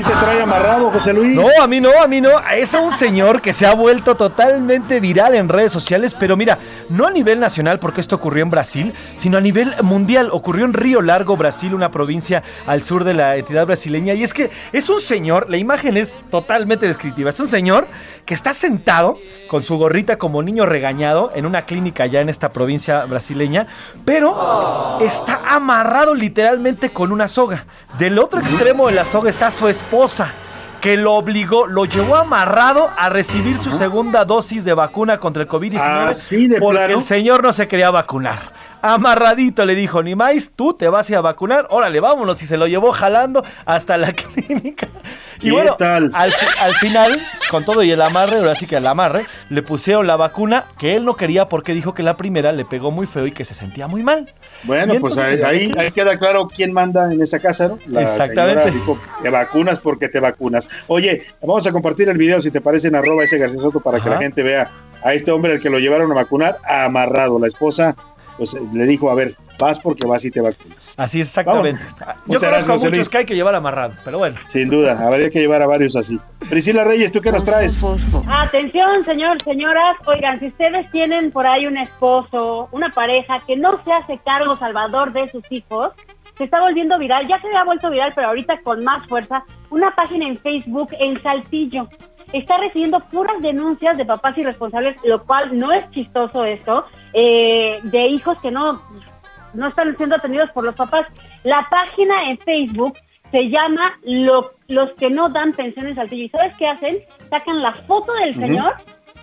bien. 0.00 0.04
¿Quién 0.04 0.18
te 0.18 0.24
trae 0.24 0.42
amarrado, 0.42 0.90
José 0.90 1.12
Luis? 1.12 1.36
No, 1.36 1.46
a 1.62 1.66
mí 1.66 1.80
no, 1.80 1.90
a 2.02 2.06
mí 2.06 2.20
no. 2.20 2.30
Es 2.54 2.74
un 2.74 2.92
señor 2.92 3.40
que 3.40 3.52
se 3.52 3.66
ha 3.66 3.74
vuelto 3.74 4.14
totalmente 4.14 5.00
viral 5.00 5.34
en 5.34 5.48
redes 5.48 5.72
sociales, 5.72 6.14
pero 6.18 6.36
mira, 6.36 6.58
no 6.88 7.06
a 7.06 7.10
nivel 7.10 7.40
nacional, 7.40 7.78
porque 7.78 8.00
esto 8.00 8.16
ocurrió 8.16 8.42
en 8.42 8.50
Brasil, 8.50 8.94
sino 9.16 9.38
a 9.38 9.40
nivel 9.40 9.74
mundial. 9.82 10.30
Ocurrió 10.32 10.64
en 10.64 10.72
Río 10.72 11.02
Largo, 11.02 11.36
Brasil, 11.36 11.74
una 11.74 11.90
provincia 11.90 12.42
al 12.66 12.82
sur 12.82 13.04
de 13.04 13.14
la 13.14 13.36
entidad 13.36 13.66
brasileña. 13.66 14.14
Y 14.14 14.22
es 14.22 14.34
que 14.34 14.50
es 14.72 14.88
un 14.88 15.00
señor, 15.00 15.50
la 15.50 15.56
imagen 15.56 15.96
es 15.96 16.22
totalmente 16.30 16.86
descriptiva. 16.86 17.30
Es 17.30 17.40
un 17.40 17.48
señor 17.48 17.86
que 18.24 18.34
está 18.34 18.54
sentado 18.54 19.18
con 19.48 19.62
su 19.62 19.76
gorrita 19.76 20.18
como 20.18 20.42
niño 20.42 20.66
regañado 20.66 21.32
en 21.34 21.46
una 21.46 21.62
clínica 21.62 22.04
allá 22.04 22.20
en 22.20 22.28
esta 22.28 22.52
provincia 22.52 23.04
brasileña, 23.04 23.66
pero 24.04 24.98
está 25.00 25.40
amarrado 25.46 26.14
literalmente 26.14 26.92
con 26.92 27.12
una 27.12 27.28
soga. 27.28 27.66
Del 27.98 28.18
otro 28.18 28.40
extremo 28.40 28.86
de 28.86 28.94
la 28.94 29.04
soga 29.04 29.30
está 29.30 29.50
su 29.50 29.68
esposa 29.68 29.89
que 30.80 30.96
lo 30.96 31.12
obligó, 31.14 31.66
lo 31.66 31.84
llevó 31.84 32.16
amarrado 32.16 32.88
a 32.96 33.08
recibir 33.10 33.58
su 33.58 33.70
segunda 33.70 34.24
dosis 34.24 34.64
de 34.64 34.72
vacuna 34.72 35.18
contra 35.18 35.42
el 35.42 35.48
COVID-19 35.48 36.08
Así 36.08 36.46
de 36.48 36.58
porque 36.58 36.78
plano. 36.78 36.98
el 36.98 37.04
señor 37.04 37.42
no 37.42 37.52
se 37.52 37.68
quería 37.68 37.90
vacunar. 37.90 38.38
Amarradito 38.82 39.64
le 39.64 39.74
dijo, 39.74 40.02
ni 40.02 40.14
más, 40.14 40.52
tú 40.54 40.72
te 40.74 40.88
vas 40.88 41.08
a 41.08 41.12
ir 41.12 41.16
a 41.18 41.20
vacunar, 41.20 41.66
órale, 41.70 42.00
vámonos. 42.00 42.42
Y 42.42 42.46
se 42.46 42.56
lo 42.56 42.66
llevó 42.66 42.92
jalando 42.92 43.44
hasta 43.66 43.96
la 43.98 44.12
clínica. 44.14 44.88
Y 45.40 45.44
¿Qué 45.44 45.52
bueno, 45.52 45.76
tal? 45.78 46.10
Al, 46.14 46.30
fi- 46.30 46.46
al 46.60 46.74
final, 46.74 47.18
con 47.50 47.64
todo 47.64 47.82
y 47.82 47.90
el 47.90 48.02
amarre, 48.02 48.38
ahora 48.38 48.54
sí 48.54 48.66
que 48.66 48.76
el 48.76 48.86
amarre, 48.86 49.24
le 49.48 49.62
pusieron 49.62 50.06
la 50.06 50.16
vacuna 50.16 50.66
que 50.78 50.96
él 50.96 51.04
no 51.04 51.14
quería 51.16 51.48
porque 51.48 51.72
dijo 51.72 51.94
que 51.94 52.02
la 52.02 52.16
primera 52.16 52.52
le 52.52 52.64
pegó 52.66 52.90
muy 52.90 53.06
feo 53.06 53.26
y 53.26 53.32
que 53.32 53.44
se 53.46 53.54
sentía 53.54 53.86
muy 53.86 54.02
mal. 54.02 54.30
Bueno, 54.64 54.94
pues 55.00 55.16
ahí, 55.18 55.40
ahí, 55.42 55.72
ahí 55.78 55.90
queda 55.92 56.18
claro 56.18 56.46
quién 56.48 56.72
manda 56.72 57.10
en 57.12 57.22
esa 57.22 57.38
casa, 57.38 57.68
¿no? 57.68 57.78
La 57.86 58.02
Exactamente. 58.02 58.70
dijo, 58.70 58.98
te 59.22 59.30
vacunas 59.30 59.80
porque 59.80 60.08
te 60.08 60.20
vacunas. 60.20 60.68
Oye, 60.88 61.22
vamos 61.40 61.66
a 61.66 61.72
compartir 61.72 62.08
el 62.10 62.18
video, 62.18 62.40
si 62.40 62.50
te 62.50 62.60
parece, 62.60 62.88
en 62.88 62.96
arroba 62.96 63.24
ese 63.24 63.38
García 63.38 63.60
Soto 63.62 63.80
para 63.80 64.00
que 64.00 64.10
la 64.10 64.18
gente 64.18 64.42
vea 64.42 64.70
a 65.02 65.14
este 65.14 65.30
hombre 65.30 65.52
al 65.52 65.60
que 65.60 65.70
lo 65.70 65.78
llevaron 65.78 66.10
a 66.12 66.14
vacunar 66.14 66.58
amarrado. 66.68 67.38
La 67.38 67.46
esposa, 67.46 67.96
pues 68.40 68.56
le 68.72 68.86
dijo, 68.86 69.10
a 69.10 69.14
ver, 69.14 69.34
vas 69.58 69.78
porque 69.78 70.06
vas 70.06 70.24
y 70.24 70.30
te 70.30 70.40
vacunas. 70.40 70.94
Así 70.96 71.20
es 71.20 71.28
exactamente. 71.28 71.82
Vamos. 71.82 71.98
Yo 72.00 72.04
Muchas 72.06 72.24
conozco 72.24 72.46
gracias, 72.48 72.68
a 72.68 72.72
José 72.72 72.88
muchos 72.88 73.08
que 73.10 73.18
hay 73.18 73.24
que 73.26 73.34
llevar 73.34 73.54
amarrados, 73.54 73.98
pero 74.02 74.16
bueno. 74.16 74.40
Sin 74.48 74.70
duda, 74.70 74.98
habría 74.98 75.28
que 75.28 75.40
llevar 75.40 75.60
a 75.60 75.66
varios 75.66 75.94
así. 75.94 76.18
Priscila 76.48 76.84
Reyes, 76.84 77.12
¿tú 77.12 77.20
qué 77.20 77.32
nos 77.32 77.44
traes? 77.44 77.84
Atención, 78.26 79.04
señor, 79.04 79.42
señoras. 79.42 79.98
Oigan, 80.06 80.40
si 80.40 80.46
ustedes 80.46 80.90
tienen 80.90 81.30
por 81.32 81.46
ahí 81.46 81.66
un 81.66 81.76
esposo, 81.76 82.70
una 82.72 82.90
pareja 82.92 83.42
que 83.46 83.58
no 83.58 83.78
se 83.84 83.92
hace 83.92 84.18
cargo, 84.24 84.56
Salvador, 84.56 85.12
de 85.12 85.28
sus 85.28 85.44
hijos, 85.52 85.92
se 86.38 86.44
está 86.44 86.58
volviendo 86.60 86.98
viral. 86.98 87.28
Ya 87.28 87.38
se 87.42 87.48
había 87.48 87.64
vuelto 87.64 87.90
viral, 87.90 88.12
pero 88.14 88.28
ahorita 88.28 88.62
con 88.62 88.82
más 88.82 89.06
fuerza. 89.06 89.44
Una 89.68 89.94
página 89.94 90.26
en 90.26 90.36
Facebook 90.36 90.88
en 90.98 91.22
Saltillo. 91.22 91.90
Está 92.32 92.58
recibiendo 92.58 93.00
puras 93.00 93.40
denuncias 93.42 93.96
de 93.98 94.04
papás 94.04 94.36
irresponsables, 94.38 94.96
lo 95.04 95.24
cual 95.24 95.58
no 95.58 95.72
es 95.72 95.90
chistoso 95.90 96.44
esto, 96.44 96.84
eh, 97.12 97.80
de 97.82 98.06
hijos 98.08 98.38
que 98.40 98.50
no, 98.50 98.80
no 99.54 99.66
están 99.66 99.96
siendo 99.96 100.16
atendidos 100.16 100.50
por 100.52 100.64
los 100.64 100.76
papás. 100.76 101.06
La 101.42 101.66
página 101.70 102.30
en 102.30 102.38
Facebook 102.38 102.96
se 103.32 103.48
llama 103.48 103.94
Lo- 104.02 104.52
Los 104.68 104.92
que 104.92 105.10
no 105.10 105.28
dan 105.30 105.52
pensión 105.52 105.86
en 105.86 105.94
Saltillo. 105.96 106.24
¿Y 106.24 106.28
sabes 106.28 106.56
qué 106.56 106.66
hacen? 106.66 106.98
Sacan 107.28 107.62
la 107.62 107.72
foto 107.74 108.12
del 108.14 108.34
señor, 108.34 108.74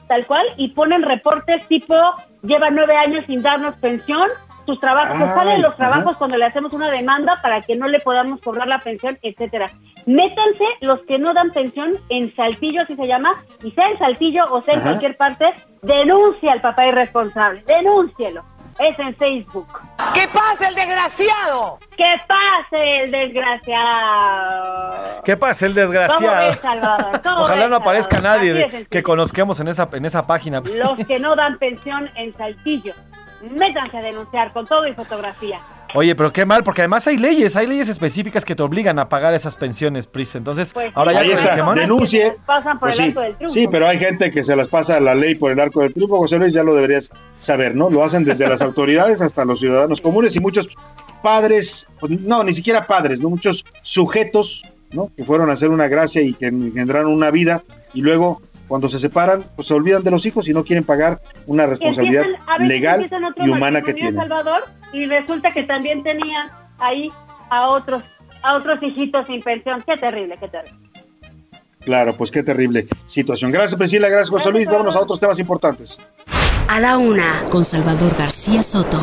tal 0.07 0.25
cual, 0.25 0.45
y 0.57 0.69
ponen 0.69 1.03
reportes 1.03 1.65
tipo, 1.67 1.95
lleva 2.43 2.69
nueve 2.69 2.95
años 2.97 3.25
sin 3.25 3.41
darnos 3.41 3.75
pensión, 3.77 4.27
sus 4.67 4.79
trabajos, 4.79 5.15
Ay, 5.19 5.29
salen 5.33 5.61
los 5.63 5.73
ajá. 5.73 5.77
trabajos 5.89 6.17
cuando 6.17 6.37
le 6.37 6.45
hacemos 6.45 6.71
una 6.73 6.91
demanda 6.91 7.39
para 7.41 7.61
que 7.61 7.75
no 7.75 7.87
le 7.87 7.99
podamos 8.01 8.39
cobrar 8.41 8.67
la 8.67 8.79
pensión, 8.81 9.17
etcétera. 9.23 9.71
Métanse 10.05 10.65
los 10.81 10.99
que 11.07 11.17
no 11.17 11.33
dan 11.33 11.49
pensión 11.51 11.93
en 12.09 12.35
Saltillo, 12.35 12.83
así 12.83 12.95
se 12.95 13.07
llama, 13.07 13.33
y 13.63 13.71
sea 13.71 13.87
en 13.87 13.97
Saltillo 13.97 14.43
o 14.51 14.61
sea 14.61 14.75
en 14.75 14.81
Ajá. 14.81 14.89
cualquier 14.89 15.17
parte, 15.17 15.45
denuncia 15.81 16.51
al 16.51 16.61
papá 16.61 16.85
irresponsable, 16.85 17.63
denúncielo. 17.65 18.43
Es 18.79 18.99
en 18.99 19.11
Facebook. 19.15 19.67
¡Que 20.13 20.27
pase 20.27 20.67
el 20.67 20.75
desgraciado! 20.75 21.79
¡Que 21.97 22.13
pase 22.27 22.99
el 23.05 23.11
desgraciado! 23.11 25.21
¿Qué 25.23 25.37
pasa, 25.37 25.65
el 25.65 25.73
¿Cómo 25.73 25.81
desgraciado? 25.81 26.47
ves, 26.49 26.59
Salvador? 26.59 27.21
¿Cómo 27.23 27.37
Ojalá 27.41 27.61
ves, 27.61 27.69
no 27.69 27.75
aparezca 27.77 28.15
Salvador? 28.17 28.37
nadie 28.37 28.53
de- 28.53 28.85
que 28.85 29.03
conozcamos 29.03 29.59
en 29.59 29.67
esa, 29.69 29.89
en 29.93 30.05
esa 30.05 30.27
página. 30.27 30.61
Los 30.61 30.97
que 31.07 31.19
no 31.19 31.35
dan 31.35 31.57
pensión 31.57 32.09
en 32.15 32.35
Saltillo, 32.37 32.93
métanse 33.41 33.97
a 33.97 34.01
denunciar 34.01 34.53
con 34.53 34.65
todo 34.65 34.87
y 34.87 34.93
fotografía. 34.93 35.59
Oye, 35.95 36.15
pero 36.15 36.33
qué 36.33 36.45
mal, 36.45 36.63
porque 36.65 36.81
además 36.81 37.07
hay 37.07 37.17
leyes, 37.17 37.55
hay 37.55 37.65
leyes 37.65 37.87
específicas 37.87 38.43
que 38.43 38.55
te 38.55 38.61
obligan 38.61 38.99
a 38.99 39.07
pagar 39.07 39.33
esas 39.33 39.55
pensiones, 39.55 40.05
Pris. 40.05 40.35
Entonces, 40.35 40.73
ahora 40.93 41.13
ya 41.13 41.19
Ahí 41.21 41.31
está, 41.31 41.55
denuncie. 41.73 42.35
Pasan 42.45 42.77
por 42.77 42.89
Pues 42.89 42.99
el 42.99 43.05
sí, 43.05 43.09
arco 43.11 43.21
del 43.21 43.35
triunfo. 43.37 43.53
sí, 43.53 43.67
pero 43.71 43.87
hay 43.87 43.97
gente 43.97 44.29
que 44.29 44.43
se 44.43 44.55
las 44.57 44.67
pasa 44.67 44.99
la 44.99 45.15
ley 45.15 45.35
por 45.35 45.51
el 45.51 45.59
arco 45.61 45.81
del 45.81 45.93
triunfo, 45.93 46.17
José 46.17 46.39
Luis, 46.39 46.53
ya 46.53 46.63
lo 46.63 46.75
deberías 46.75 47.09
saber, 47.39 47.73
¿no? 47.73 47.89
Lo 47.89 48.03
hacen 48.03 48.25
desde 48.25 48.47
las 48.49 48.61
autoridades 48.63 49.21
hasta 49.21 49.45
los 49.45 49.61
ciudadanos 49.61 50.01
comunes 50.01 50.35
y 50.35 50.41
muchos 50.41 50.67
padres, 51.23 51.87
pues, 51.99 52.19
no, 52.21 52.43
ni 52.43 52.53
siquiera 52.53 52.85
padres, 52.85 53.21
no 53.21 53.29
muchos 53.29 53.65
sujetos, 53.81 54.63
¿no? 54.91 55.09
Que 55.15 55.23
fueron 55.23 55.49
a 55.49 55.53
hacer 55.53 55.69
una 55.69 55.87
gracia 55.87 56.21
y 56.21 56.33
que 56.33 56.47
engendraron 56.47 57.11
una 57.11 57.31
vida 57.31 57.63
y 57.93 58.01
luego 58.01 58.41
cuando 58.67 58.89
se 58.89 58.99
separan, 58.99 59.43
pues 59.55 59.67
se 59.67 59.73
olvidan 59.73 60.03
de 60.03 60.11
los 60.11 60.25
hijos 60.25 60.47
y 60.49 60.53
no 60.53 60.63
quieren 60.63 60.83
pagar 60.83 61.21
una 61.45 61.65
responsabilidad 61.65 62.23
Empiezan- 62.25 62.67
legal 62.67 63.09
y 63.37 63.49
humana 63.49 63.81
que 63.81 63.93
tienen. 63.93 64.15
Salvador, 64.15 64.63
y 64.93 65.05
resulta 65.05 65.51
que 65.53 65.63
también 65.63 66.03
tenía 66.03 66.51
ahí 66.79 67.09
a 67.49 67.69
otros 67.69 68.03
a 68.43 68.55
otros 68.55 68.81
hijitos 68.83 69.25
sin 69.25 69.41
pensión. 69.41 69.83
Qué 69.85 69.97
terrible, 69.97 70.37
qué 70.39 70.47
terrible. 70.47 70.77
Claro, 71.83 72.15
pues 72.15 72.29
qué 72.31 72.43
terrible 72.43 72.87
situación. 73.05 73.51
Gracias 73.51 73.77
Priscila, 73.77 74.09
gracias 74.09 74.29
José 74.29 74.51
Luis, 74.51 74.67
vámonos 74.67 74.95
a 74.95 74.99
otros 74.99 75.19
temas 75.19 75.39
importantes. 75.39 75.99
A 76.67 76.79
la 76.79 76.97
una, 76.97 77.45
con 77.49 77.63
Salvador 77.63 78.13
García 78.17 78.61
Soto. 78.61 78.99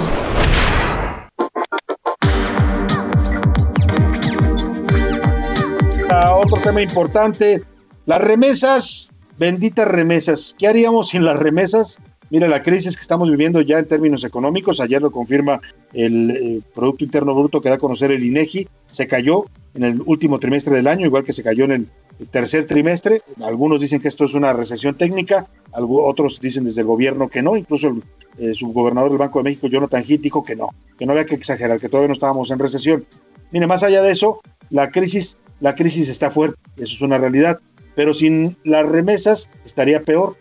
A 6.10 6.34
otro 6.36 6.56
tema 6.62 6.80
importante, 6.82 7.62
las 8.06 8.18
remesas, 8.20 9.10
benditas 9.38 9.86
remesas. 9.86 10.54
¿Qué 10.58 10.66
haríamos 10.66 11.08
sin 11.08 11.24
las 11.24 11.36
remesas? 11.36 11.98
Mira, 12.30 12.48
la 12.48 12.62
crisis 12.62 12.96
que 12.96 13.02
estamos 13.02 13.30
viviendo 13.30 13.60
ya 13.60 13.78
en 13.78 13.86
términos 13.86 14.24
económicos, 14.24 14.80
ayer 14.80 15.00
lo 15.00 15.10
confirma 15.10 15.60
el 15.92 16.30
eh, 16.30 16.60
Producto 16.74 17.04
Interno 17.04 17.34
Bruto 17.34 17.60
que 17.60 17.68
da 17.68 17.76
a 17.76 17.78
conocer 17.78 18.10
el 18.10 18.24
INEGI, 18.24 18.66
se 18.90 19.06
cayó 19.06 19.44
en 19.74 19.84
el 19.84 20.02
último 20.06 20.38
trimestre 20.38 20.74
del 20.76 20.86
año, 20.86 21.06
igual 21.06 21.24
que 21.24 21.32
se 21.32 21.42
cayó 21.42 21.64
en 21.64 21.72
el 21.72 21.88
tercer 22.30 22.66
trimestre. 22.66 23.22
Algunos 23.42 23.80
dicen 23.80 24.00
que 24.00 24.08
esto 24.08 24.24
es 24.24 24.34
una 24.34 24.52
recesión 24.52 24.94
técnica, 24.94 25.46
otros 25.72 26.40
dicen 26.40 26.64
desde 26.64 26.80
el 26.80 26.86
gobierno 26.86 27.28
que 27.28 27.42
no, 27.42 27.56
incluso 27.56 27.88
el 27.88 28.02
eh, 28.38 28.54
subgobernador 28.54 29.10
del 29.10 29.18
Banco 29.18 29.40
de 29.40 29.44
México, 29.44 29.66
Jonathan 29.66 30.02
Heath, 30.02 30.20
dijo 30.20 30.42
que 30.42 30.56
no, 30.56 30.70
que 30.98 31.06
no 31.06 31.12
había 31.12 31.26
que 31.26 31.34
exagerar, 31.34 31.78
que 31.78 31.88
todavía 31.88 32.08
no 32.08 32.14
estábamos 32.14 32.50
en 32.50 32.58
recesión. 32.58 33.04
Mire, 33.50 33.66
más 33.66 33.82
allá 33.84 34.02
de 34.02 34.10
eso, 34.10 34.40
la 34.70 34.90
crisis, 34.90 35.36
la 35.60 35.74
crisis 35.74 36.08
está 36.08 36.30
fuerte, 36.30 36.56
eso 36.76 36.94
es 36.94 37.00
una 37.02 37.18
realidad, 37.18 37.60
pero 37.94 38.14
sin 38.14 38.56
las 38.64 38.86
remesas 38.86 39.48
estaría 39.64 40.02
peor. 40.02 40.36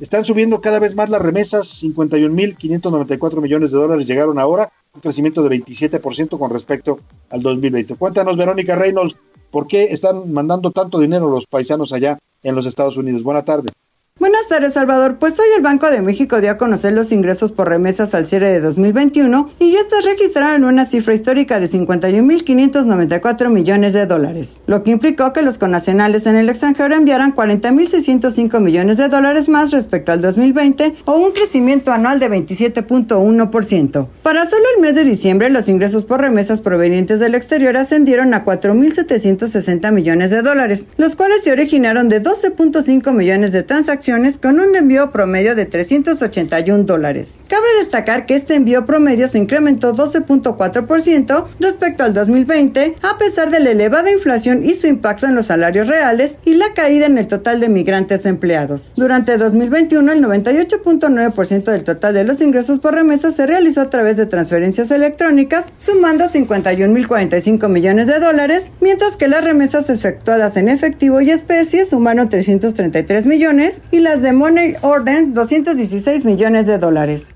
Están 0.00 0.24
subiendo 0.24 0.60
cada 0.60 0.80
vez 0.80 0.94
más 0.94 1.08
las 1.08 1.22
remesas, 1.22 1.82
51.594 1.82 3.40
millones 3.40 3.70
de 3.70 3.78
dólares 3.78 4.06
llegaron 4.06 4.38
ahora, 4.38 4.72
un 4.92 5.00
crecimiento 5.00 5.42
de 5.42 5.60
27% 5.60 6.38
con 6.38 6.50
respecto 6.50 6.98
al 7.30 7.42
2020. 7.42 7.94
Cuéntanos, 7.94 8.36
Verónica 8.36 8.74
Reynolds, 8.74 9.16
¿por 9.50 9.66
qué 9.66 9.84
están 9.84 10.32
mandando 10.32 10.72
tanto 10.72 10.98
dinero 10.98 11.30
los 11.30 11.46
paisanos 11.46 11.92
allá 11.92 12.18
en 12.42 12.54
los 12.54 12.66
Estados 12.66 12.96
Unidos? 12.96 13.22
Buena 13.22 13.44
tarde. 13.44 13.70
Buenas 14.20 14.46
tardes, 14.46 14.74
Salvador. 14.74 15.16
Pues 15.18 15.36
hoy 15.40 15.46
el 15.56 15.62
Banco 15.62 15.90
de 15.90 16.00
México 16.00 16.40
dio 16.40 16.52
a 16.52 16.56
conocer 16.56 16.92
los 16.92 17.10
ingresos 17.10 17.50
por 17.50 17.68
remesas 17.68 18.14
al 18.14 18.26
cierre 18.26 18.48
de 18.48 18.60
2021 18.60 19.50
y 19.58 19.74
estas 19.74 20.04
registraron 20.04 20.62
una 20.62 20.84
cifra 20.84 21.14
histórica 21.14 21.58
de 21.58 21.66
51.594 21.66 23.48
millones 23.50 23.92
de 23.92 24.06
dólares, 24.06 24.60
lo 24.68 24.84
que 24.84 24.92
implicó 24.92 25.32
que 25.32 25.42
los 25.42 25.58
connacionales 25.58 26.26
en 26.26 26.36
el 26.36 26.48
extranjero 26.48 26.94
enviaran 26.94 27.34
40.605 27.34 28.60
millones 28.60 28.98
de 28.98 29.08
dólares 29.08 29.48
más 29.48 29.72
respecto 29.72 30.12
al 30.12 30.22
2020 30.22 30.94
o 31.06 31.14
un 31.14 31.32
crecimiento 31.32 31.90
anual 31.90 32.20
de 32.20 32.30
27.1%. 32.30 34.06
Para 34.22 34.48
solo 34.48 34.64
el 34.76 34.80
mes 34.80 34.94
de 34.94 35.02
diciembre, 35.02 35.50
los 35.50 35.68
ingresos 35.68 36.04
por 36.04 36.20
remesas 36.20 36.60
provenientes 36.60 37.18
del 37.18 37.34
exterior 37.34 37.76
ascendieron 37.76 38.32
a 38.32 38.44
4.760 38.44 39.90
millones 39.90 40.30
de 40.30 40.42
dólares, 40.42 40.86
los 40.98 41.16
cuales 41.16 41.42
se 41.42 41.50
originaron 41.50 42.08
de 42.08 42.22
12.5 42.22 43.12
millones 43.12 43.50
de 43.50 43.64
transacciones 43.64 44.03
con 44.40 44.60
un 44.60 44.76
envío 44.76 45.10
promedio 45.10 45.54
de 45.54 45.64
381 45.64 46.84
dólares. 46.84 47.38
Cabe 47.48 47.64
destacar 47.78 48.26
que 48.26 48.34
este 48.34 48.54
envío 48.54 48.84
promedio 48.84 49.26
se 49.28 49.38
incrementó 49.38 49.94
12.4% 49.94 51.46
respecto 51.58 52.04
al 52.04 52.12
2020, 52.12 52.96
a 53.00 53.16
pesar 53.16 53.50
de 53.50 53.60
la 53.60 53.70
elevada 53.70 54.10
inflación 54.10 54.62
y 54.62 54.74
su 54.74 54.88
impacto 54.88 55.26
en 55.26 55.34
los 55.34 55.46
salarios 55.46 55.86
reales 55.86 56.38
y 56.44 56.54
la 56.54 56.74
caída 56.74 57.06
en 57.06 57.16
el 57.16 57.26
total 57.26 57.60
de 57.60 57.70
migrantes 57.70 58.26
empleados. 58.26 58.92
Durante 58.94 59.38
2021, 59.38 60.12
el 60.12 60.22
98.9% 60.22 61.64
del 61.64 61.84
total 61.84 62.12
de 62.12 62.24
los 62.24 62.42
ingresos 62.42 62.80
por 62.80 62.94
remesas 62.94 63.36
se 63.36 63.46
realizó 63.46 63.80
a 63.80 63.90
través 63.90 64.18
de 64.18 64.26
transferencias 64.26 64.90
electrónicas, 64.90 65.72
sumando 65.78 66.24
51.045 66.24 67.68
millones 67.68 68.06
de 68.08 68.18
dólares, 68.18 68.72
mientras 68.82 69.16
que 69.16 69.28
las 69.28 69.42
remesas 69.42 69.88
efectuadas 69.88 70.58
en 70.58 70.68
efectivo 70.68 71.22
y 71.22 71.30
especie 71.30 71.86
sumaron 71.86 72.28
333 72.28 73.24
millones 73.24 73.82
y 73.94 74.00
las 74.00 74.22
de 74.22 74.32
Money 74.32 74.74
Order 74.82 75.32
216 75.32 76.24
millones 76.24 76.66
de 76.66 76.78
dólares. 76.78 77.28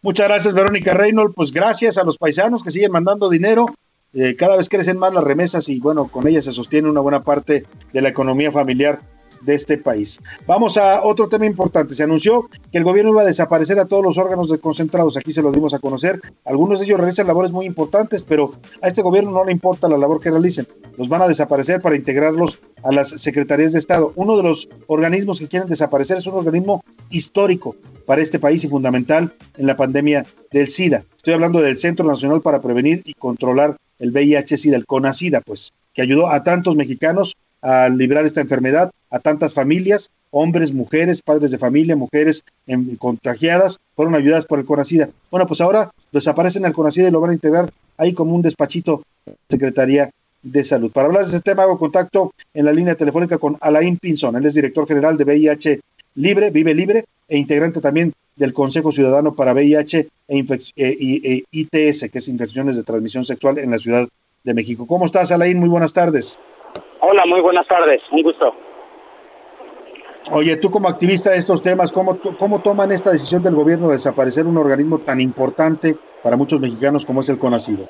Muchas 0.00 0.28
gracias, 0.28 0.54
Verónica 0.54 0.94
Reynolds. 0.94 1.34
Pues 1.34 1.52
gracias 1.52 1.98
a 1.98 2.04
los 2.04 2.16
paisanos 2.16 2.62
que 2.62 2.70
siguen 2.70 2.92
mandando 2.92 3.28
dinero. 3.28 3.66
Eh, 4.14 4.36
cada 4.36 4.56
vez 4.56 4.70
crecen 4.70 4.96
más 4.96 5.12
las 5.12 5.22
remesas 5.22 5.68
y 5.68 5.80
bueno, 5.80 6.08
con 6.08 6.26
ellas 6.26 6.46
se 6.46 6.52
sostiene 6.52 6.88
una 6.88 7.00
buena 7.02 7.22
parte 7.22 7.66
de 7.92 8.02
la 8.02 8.08
economía 8.08 8.50
familiar 8.50 9.00
de 9.40 9.54
este 9.54 9.78
país. 9.78 10.20
Vamos 10.46 10.76
a 10.76 11.02
otro 11.04 11.28
tema 11.28 11.46
importante. 11.46 11.94
Se 11.94 12.04
anunció 12.04 12.48
que 12.70 12.78
el 12.78 12.84
gobierno 12.84 13.12
iba 13.12 13.22
a 13.22 13.26
desaparecer 13.26 13.78
a 13.78 13.86
todos 13.86 14.02
los 14.02 14.18
órganos 14.18 14.48
desconcentrados. 14.50 15.16
Aquí 15.16 15.32
se 15.32 15.42
los 15.42 15.52
dimos 15.52 15.74
a 15.74 15.78
conocer. 15.78 16.20
Algunos 16.44 16.80
de 16.80 16.86
ellos 16.86 16.98
realizan 16.98 17.26
labores 17.26 17.50
muy 17.50 17.66
importantes, 17.66 18.22
pero 18.22 18.52
a 18.82 18.88
este 18.88 19.02
gobierno 19.02 19.30
no 19.30 19.44
le 19.44 19.52
importa 19.52 19.88
la 19.88 19.98
labor 19.98 20.20
que 20.20 20.30
realicen. 20.30 20.66
Los 20.96 21.08
van 21.08 21.22
a 21.22 21.28
desaparecer 21.28 21.80
para 21.80 21.96
integrarlos 21.96 22.58
a 22.82 22.92
las 22.92 23.08
secretarías 23.10 23.72
de 23.72 23.78
Estado. 23.78 24.12
Uno 24.16 24.36
de 24.36 24.42
los 24.42 24.68
organismos 24.86 25.38
que 25.38 25.48
quieren 25.48 25.68
desaparecer 25.68 26.18
es 26.18 26.26
un 26.26 26.34
organismo 26.34 26.82
histórico 27.10 27.76
para 28.06 28.22
este 28.22 28.38
país 28.38 28.64
y 28.64 28.68
fundamental 28.68 29.34
en 29.56 29.66
la 29.66 29.76
pandemia 29.76 30.26
del 30.50 30.68
SIDA. 30.68 31.04
Estoy 31.16 31.34
hablando 31.34 31.60
del 31.60 31.78
Centro 31.78 32.06
Nacional 32.06 32.40
para 32.40 32.60
Prevenir 32.60 33.02
y 33.04 33.14
Controlar 33.14 33.76
el 33.98 34.12
VIH-SIDA, 34.12 34.76
el 34.76 34.86
CONACIDA, 34.86 35.40
pues, 35.40 35.72
que 35.92 36.02
ayudó 36.02 36.28
a 36.30 36.42
tantos 36.44 36.76
mexicanos 36.76 37.36
a 37.62 37.88
librar 37.88 38.24
esta 38.26 38.40
enfermedad, 38.40 38.90
a 39.10 39.18
tantas 39.18 39.54
familias, 39.54 40.10
hombres, 40.30 40.72
mujeres, 40.72 41.22
padres 41.22 41.50
de 41.50 41.58
familia, 41.58 41.96
mujeres 41.96 42.44
em, 42.66 42.96
contagiadas, 42.96 43.78
fueron 43.96 44.14
ayudadas 44.14 44.44
por 44.44 44.58
el 44.58 44.66
CONACIDA. 44.66 45.10
Bueno, 45.30 45.46
pues 45.46 45.60
ahora 45.60 45.90
desaparecen 46.12 46.64
el 46.64 46.72
CONACIDA 46.72 47.08
y 47.08 47.10
lo 47.10 47.20
van 47.20 47.30
a 47.30 47.34
integrar 47.34 47.70
ahí 47.96 48.12
como 48.12 48.34
un 48.34 48.42
despachito 48.42 49.02
de 49.26 49.34
Secretaría 49.48 50.10
de 50.42 50.64
Salud. 50.64 50.90
Para 50.92 51.08
hablar 51.08 51.24
de 51.24 51.28
ese 51.30 51.40
tema 51.40 51.64
hago 51.64 51.78
contacto 51.78 52.32
en 52.54 52.64
la 52.64 52.72
línea 52.72 52.94
telefónica 52.94 53.38
con 53.38 53.56
Alain 53.60 53.96
Pinzón, 53.96 54.36
él 54.36 54.46
es 54.46 54.54
director 54.54 54.86
general 54.86 55.16
de 55.16 55.24
VIH 55.24 55.80
Libre, 56.14 56.50
Vive 56.50 56.74
Libre, 56.74 57.04
e 57.28 57.38
integrante 57.38 57.80
también 57.80 58.12
del 58.36 58.52
Consejo 58.52 58.92
Ciudadano 58.92 59.34
para 59.34 59.52
VIH 59.52 60.08
e, 60.28 60.38
e- 60.76 60.76
e 60.76 61.44
ITS, 61.50 62.10
que 62.10 62.18
es 62.18 62.28
Infecciones 62.28 62.76
de 62.76 62.84
Transmisión 62.84 63.24
Sexual 63.24 63.58
en 63.58 63.70
la 63.70 63.78
Ciudad 63.78 64.08
de 64.44 64.54
México. 64.54 64.86
¿Cómo 64.86 65.04
estás, 65.04 65.32
Alain? 65.32 65.58
Muy 65.58 65.68
buenas 65.68 65.92
tardes. 65.92 66.38
Hola, 67.00 67.24
muy 67.26 67.40
buenas 67.40 67.66
tardes, 67.66 68.02
un 68.10 68.22
gusto. 68.22 68.54
Oye, 70.32 70.56
tú 70.56 70.70
como 70.70 70.88
activista 70.88 71.30
de 71.30 71.38
estos 71.38 71.62
temas, 71.62 71.92
¿cómo, 71.92 72.18
¿cómo 72.38 72.60
toman 72.60 72.92
esta 72.92 73.10
decisión 73.10 73.42
del 73.42 73.54
gobierno 73.54 73.86
de 73.86 73.94
desaparecer 73.94 74.46
un 74.46 74.58
organismo 74.58 74.98
tan 74.98 75.20
importante 75.20 75.94
para 76.22 76.36
muchos 76.36 76.60
mexicanos 76.60 77.06
como 77.06 77.20
es 77.20 77.30
el 77.30 77.38
CONACIDO? 77.38 77.88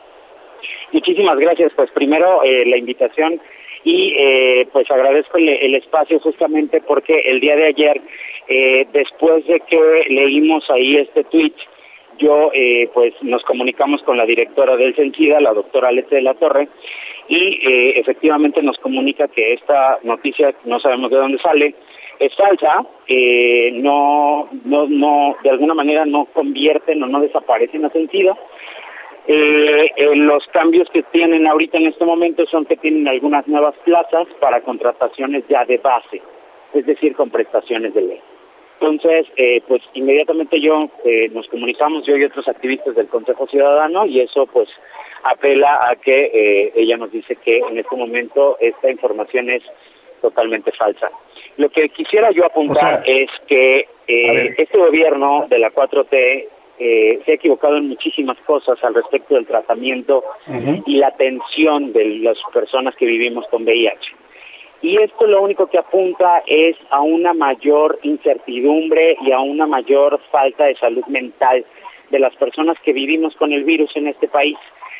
Muchísimas 0.92 1.38
gracias, 1.38 1.72
pues 1.74 1.90
primero 1.90 2.42
eh, 2.44 2.64
la 2.66 2.76
invitación 2.76 3.40
y 3.84 4.14
eh, 4.16 4.68
pues 4.72 4.90
agradezco 4.90 5.38
el, 5.38 5.48
el 5.48 5.74
espacio 5.74 6.20
justamente 6.20 6.82
porque 6.86 7.22
el 7.24 7.40
día 7.40 7.56
de 7.56 7.66
ayer, 7.66 8.00
eh, 8.48 8.86
después 8.92 9.46
de 9.46 9.60
que 9.60 10.04
leímos 10.08 10.68
ahí 10.70 10.96
este 10.96 11.24
tweet, 11.24 11.54
yo 12.18 12.50
eh, 12.52 12.90
pues 12.92 13.14
nos 13.22 13.42
comunicamos 13.44 14.02
con 14.02 14.16
la 14.16 14.24
directora 14.24 14.76
del 14.76 14.94
CENSIDA, 14.94 15.40
la 15.40 15.52
doctora 15.52 15.88
Alete 15.88 16.16
de 16.16 16.22
la 16.22 16.34
Torre, 16.34 16.68
y 17.28 17.60
eh, 17.66 18.00
efectivamente 18.00 18.62
nos 18.62 18.78
comunica 18.78 19.28
que 19.28 19.52
esta 19.52 19.98
noticia, 20.02 20.54
no 20.64 20.80
sabemos 20.80 21.10
de 21.10 21.18
dónde 21.18 21.38
sale, 21.38 21.74
es 22.18 22.34
falsa, 22.34 22.84
eh, 23.06 23.70
no, 23.74 24.48
no, 24.64 24.86
no, 24.88 25.36
de 25.42 25.50
alguna 25.50 25.74
manera 25.74 26.04
no 26.04 26.24
convierten 26.26 27.02
o 27.02 27.06
no 27.06 27.20
desaparecen 27.20 27.84
a 27.84 27.90
sentido. 27.90 28.36
Eh, 29.26 29.90
eh, 29.94 30.16
los 30.16 30.46
cambios 30.48 30.88
que 30.90 31.02
tienen 31.02 31.46
ahorita 31.46 31.76
en 31.76 31.88
este 31.88 32.04
momento 32.04 32.46
son 32.46 32.64
que 32.64 32.76
tienen 32.76 33.06
algunas 33.06 33.46
nuevas 33.46 33.74
plazas 33.84 34.26
para 34.40 34.62
contrataciones 34.62 35.44
ya 35.48 35.66
de 35.66 35.76
base, 35.76 36.22
es 36.72 36.86
decir, 36.86 37.14
con 37.14 37.28
prestaciones 37.28 37.92
de 37.92 38.00
ley. 38.00 38.20
Entonces, 38.80 39.26
eh, 39.36 39.60
pues 39.66 39.82
inmediatamente 39.94 40.60
yo 40.60 40.88
eh, 41.04 41.28
nos 41.32 41.46
comunicamos, 41.48 42.06
yo 42.06 42.16
y 42.16 42.24
otros 42.24 42.48
activistas 42.48 42.94
del 42.94 43.08
Consejo 43.08 43.46
Ciudadano, 43.48 44.06
y 44.06 44.20
eso 44.20 44.46
pues 44.46 44.68
apela 45.24 45.78
a 45.82 45.96
que 45.96 46.30
eh, 46.32 46.72
ella 46.76 46.96
nos 46.96 47.12
dice 47.12 47.36
que 47.36 47.58
en 47.58 47.78
este 47.78 47.96
momento 47.96 48.56
esta 48.60 48.90
información 48.90 49.50
es 49.50 49.62
totalmente 50.20 50.72
falsa. 50.72 51.10
Lo 51.56 51.68
que 51.70 51.88
quisiera 51.88 52.30
yo 52.30 52.44
apuntar 52.44 53.00
O 53.00 53.04
sea, 53.04 53.14
es 53.14 53.30
que 53.46 53.88
eh, 54.06 54.54
este 54.56 54.78
gobierno 54.78 55.46
de 55.48 55.58
la 55.58 55.70
4T 55.70 56.46
eh, 56.80 57.20
se 57.24 57.32
ha 57.32 57.34
equivocado 57.34 57.76
en 57.76 57.88
muchísimas 57.88 58.38
cosas 58.46 58.82
al 58.84 58.94
respecto 58.94 59.34
del 59.34 59.46
tratamiento 59.46 60.24
y 60.86 60.96
la 60.96 61.08
atención 61.08 61.92
de 61.92 62.04
las 62.20 62.38
personas 62.52 62.94
que 62.96 63.06
vivimos 63.06 63.46
con 63.50 63.64
VIH. 63.64 64.14
Y 64.80 64.96
esto 65.02 65.26
lo 65.26 65.42
único 65.42 65.66
que 65.66 65.78
apunta 65.78 66.42
es 66.46 66.76
a 66.90 67.00
una 67.00 67.34
mayor 67.34 67.98
incertidumbre 68.02 69.16
y 69.22 69.32
a 69.32 69.40
una 69.40 69.66
mayor 69.66 70.20
falta 70.30 70.66
de 70.66 70.76
salud 70.76 71.04
mental 71.06 71.64
de 72.10 72.18
las 72.20 72.34
personas 72.36 72.76
que 72.84 72.92
vivimos 72.92 73.34
con 73.36 73.52
el 73.52 73.64
virus 73.64 73.90
en 73.96 74.06
este 74.06 74.28
país. 74.28 74.56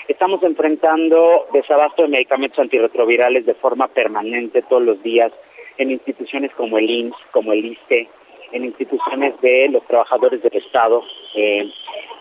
Estamos 0.09 0.43
enfrentando 0.43 1.47
desabasto 1.53 2.03
de 2.03 2.09
medicamentos 2.09 2.59
antirretrovirales 2.59 3.45
de 3.45 3.53
forma 3.53 3.89
permanente 3.89 4.63
todos 4.63 4.83
los 4.83 5.03
días 5.03 5.31
en 5.77 5.91
instituciones 5.91 6.51
como 6.57 6.79
el 6.79 6.89
IMSS, 6.89 7.17
como 7.31 7.53
el 7.53 7.67
ISTE, 7.67 8.09
en 8.53 8.65
instituciones 8.65 9.39
de 9.43 9.69
los 9.69 9.87
trabajadores 9.87 10.43
del 10.43 10.57
Estado. 10.57 11.03
Eh, 11.35 11.71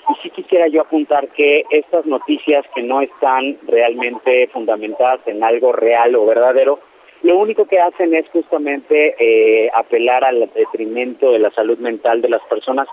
y 0.10 0.22
sí 0.22 0.30
quisiera 0.32 0.68
yo 0.68 0.82
apuntar 0.82 1.30
que 1.30 1.64
estas 1.70 2.06
noticias 2.06 2.66
que 2.76 2.84
no 2.84 3.00
están 3.00 3.58
realmente 3.66 4.48
fundamentadas 4.50 5.22
en 5.26 5.42
algo 5.42 5.72
real 5.72 6.14
o 6.16 6.26
verdadero, 6.26 6.80
lo 7.24 7.38
único 7.38 7.66
que 7.66 7.80
hacen 7.80 8.14
es 8.14 8.28
justamente 8.30 9.16
eh, 9.18 9.72
apelar 9.74 10.26
al 10.26 10.50
detrimento 10.54 11.32
de 11.32 11.40
la 11.40 11.52
salud 11.52 11.78
mental 11.78 12.22
de 12.22 12.30
las 12.30 12.42
personas 12.44 12.90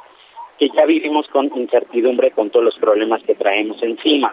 que 0.57 0.69
ya 0.71 0.87
vivimos 0.87 1.27
con 1.29 1.51
incertidumbre 1.57 2.31
con 2.31 2.51
todos 2.51 2.65
los 2.65 2.79
problemas 2.79 3.25
que 3.25 3.35
traemos 3.35 3.83
encima. 3.83 4.33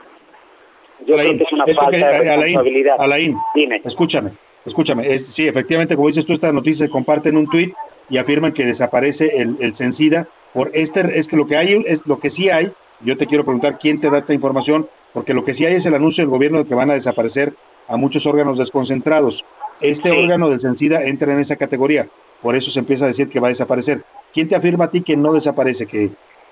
Yo 1.06 1.16
creo 1.18 1.38
que 1.38 1.44
es 1.44 1.52
una 1.52 1.64
esto 1.66 1.82
falta 1.82 1.92
que- 1.92 1.98
de 2.24 2.30
Alain, 2.30 2.42
responsabilidad. 2.42 2.96
Alain, 3.00 3.42
Dime. 3.54 3.82
escúchame, 3.84 4.32
escúchame. 4.66 5.08
Es- 5.14 5.28
sí, 5.28 5.48
efectivamente, 5.48 5.96
como 5.96 6.08
dices 6.08 6.26
tú, 6.26 6.34
esta 6.34 6.52
noticia 6.52 6.86
se 6.86 6.92
comparte 6.92 7.30
en 7.30 7.38
un 7.38 7.48
tuit 7.50 7.74
y 8.10 8.18
afirman 8.18 8.52
que 8.54 8.66
desaparece 8.66 9.38
el, 9.42 9.58
el 9.60 9.76
Censida 9.76 10.28
por 10.54 10.70
este, 10.74 11.18
es 11.18 11.28
que 11.28 11.38
lo 11.38 11.48
que 11.48 11.56
hay, 11.58 11.82
es 11.88 12.06
lo 12.06 12.20
que 12.20 12.30
sí 12.30 12.50
hay, 12.50 12.72
yo 13.00 13.18
te 13.18 13.26
quiero 13.26 13.44
preguntar 13.46 13.80
quién 13.80 14.00
te 14.02 14.10
da 14.10 14.18
esta 14.20 14.34
información, 14.34 14.88
porque 15.14 15.34
lo 15.34 15.44
que 15.44 15.54
sí 15.54 15.66
hay 15.66 15.76
es 15.76 15.86
el 15.86 15.96
anuncio 15.96 16.24
del 16.24 16.30
gobierno 16.30 16.60
de 16.60 16.66
que 16.66 16.76
van 16.76 16.92
a 16.92 16.94
desaparecer 16.94 17.54
a 17.88 17.98
muchos 17.98 18.26
órganos 18.28 18.58
desconcentrados. 18.58 19.44
Este 19.82 20.12
órgano 20.12 20.50
del 20.50 20.60
Censida 20.60 21.04
entra 21.06 21.34
en 21.34 21.40
esa 21.40 21.56
categoría, 21.56 22.08
por 22.42 22.56
eso 22.56 22.70
se 22.70 22.80
empieza 22.80 23.06
a 23.06 23.08
decir 23.08 23.30
que 23.30 23.40
va 23.40 23.48
a 23.48 23.50
desaparecer. 23.50 24.02
¿Quién 24.34 24.48
te 24.48 24.56
afirma 24.56 24.86
a 24.86 24.92
ti 24.92 25.02
que 25.02 25.18
no 25.18 25.34
desaparece, 25.34 25.88
que 25.88 26.10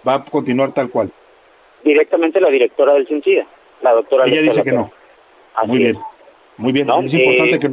va 0.07 0.15
a 0.15 0.23
continuar 0.23 0.71
tal 0.71 0.89
cual? 0.89 1.11
Directamente 1.83 2.41
la 2.41 2.49
directora 2.49 2.93
del 2.93 3.07
CENSIDA, 3.07 3.45
la 3.81 3.93
doctora 3.93 4.25
Ella 4.25 4.41
dice 4.41 4.63
que 4.63 4.71
no. 4.71 4.91
Así 5.55 5.67
Muy 5.67 5.77
bien, 5.79 5.97
muy 6.57 6.71
bien. 6.71 6.87
No, 6.87 6.99
es 6.99 7.13
importante 7.13 7.55
eh, 7.55 7.59
que, 7.59 7.71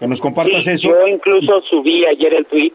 que 0.00 0.06
nos 0.06 0.20
compartas 0.20 0.64
Sí, 0.64 0.70
eso. 0.72 0.90
Yo 0.90 1.06
incluso 1.06 1.60
subí 1.62 2.04
ayer 2.06 2.34
el 2.34 2.46
tweet 2.46 2.72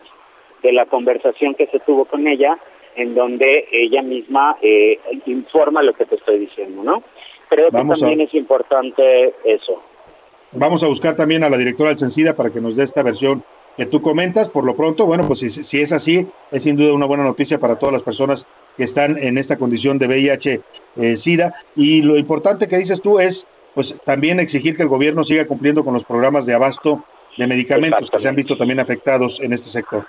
de 0.63 0.71
la 0.73 0.85
conversación 0.85 1.55
que 1.55 1.67
se 1.67 1.79
tuvo 1.79 2.05
con 2.05 2.27
ella, 2.27 2.57
en 2.95 3.15
donde 3.15 3.67
ella 3.71 4.01
misma 4.01 4.57
eh, 4.61 4.99
informa 5.25 5.81
lo 5.81 5.93
que 5.93 6.05
te 6.05 6.15
estoy 6.15 6.39
diciendo, 6.39 6.83
¿no? 6.83 7.03
Creo 7.49 7.69
que 7.69 7.77
Vamos 7.77 8.01
a- 8.01 8.05
también 8.05 8.27
es 8.27 8.33
importante 8.33 9.33
eso. 9.43 9.81
Vamos 10.53 10.83
a 10.83 10.87
buscar 10.87 11.15
también 11.15 11.43
a 11.43 11.49
la 11.49 11.57
directora 11.57 11.89
del 11.91 11.97
Censida 11.99 12.35
para 12.35 12.49
que 12.49 12.59
nos 12.61 12.75
dé 12.75 12.83
esta 12.83 13.03
versión 13.03 13.43
que 13.77 13.85
tú 13.85 14.01
comentas. 14.01 14.49
Por 14.49 14.65
lo 14.65 14.75
pronto, 14.75 15.05
bueno, 15.05 15.23
pues 15.25 15.39
si, 15.39 15.49
si 15.49 15.81
es 15.81 15.93
así, 15.93 16.27
es 16.51 16.63
sin 16.63 16.75
duda 16.75 16.93
una 16.93 17.05
buena 17.05 17.23
noticia 17.23 17.57
para 17.57 17.79
todas 17.79 17.93
las 17.93 18.03
personas 18.03 18.47
que 18.81 18.85
están 18.85 19.15
en 19.15 19.37
esta 19.37 19.57
condición 19.57 19.99
de 19.99 20.07
VIH-Sida. 20.07 21.53
y 21.75 22.01
lo 22.01 22.17
importante 22.17 22.67
que 22.67 22.77
dices 22.77 22.99
tú 22.99 23.19
es, 23.19 23.47
pues 23.75 23.95
también 24.03 24.39
exigir 24.39 24.75
que 24.75 24.81
el 24.81 24.89
gobierno 24.89 25.23
siga 25.23 25.45
cumpliendo 25.45 25.83
con 25.83 25.93
los 25.93 26.03
programas 26.03 26.47
de 26.47 26.55
abasto 26.55 27.05
de 27.37 27.45
medicamentos 27.45 28.09
que 28.09 28.17
se 28.17 28.27
han 28.27 28.35
visto 28.35 28.57
también 28.57 28.79
afectados 28.79 29.39
en 29.39 29.53
este 29.53 29.67
sector. 29.67 30.07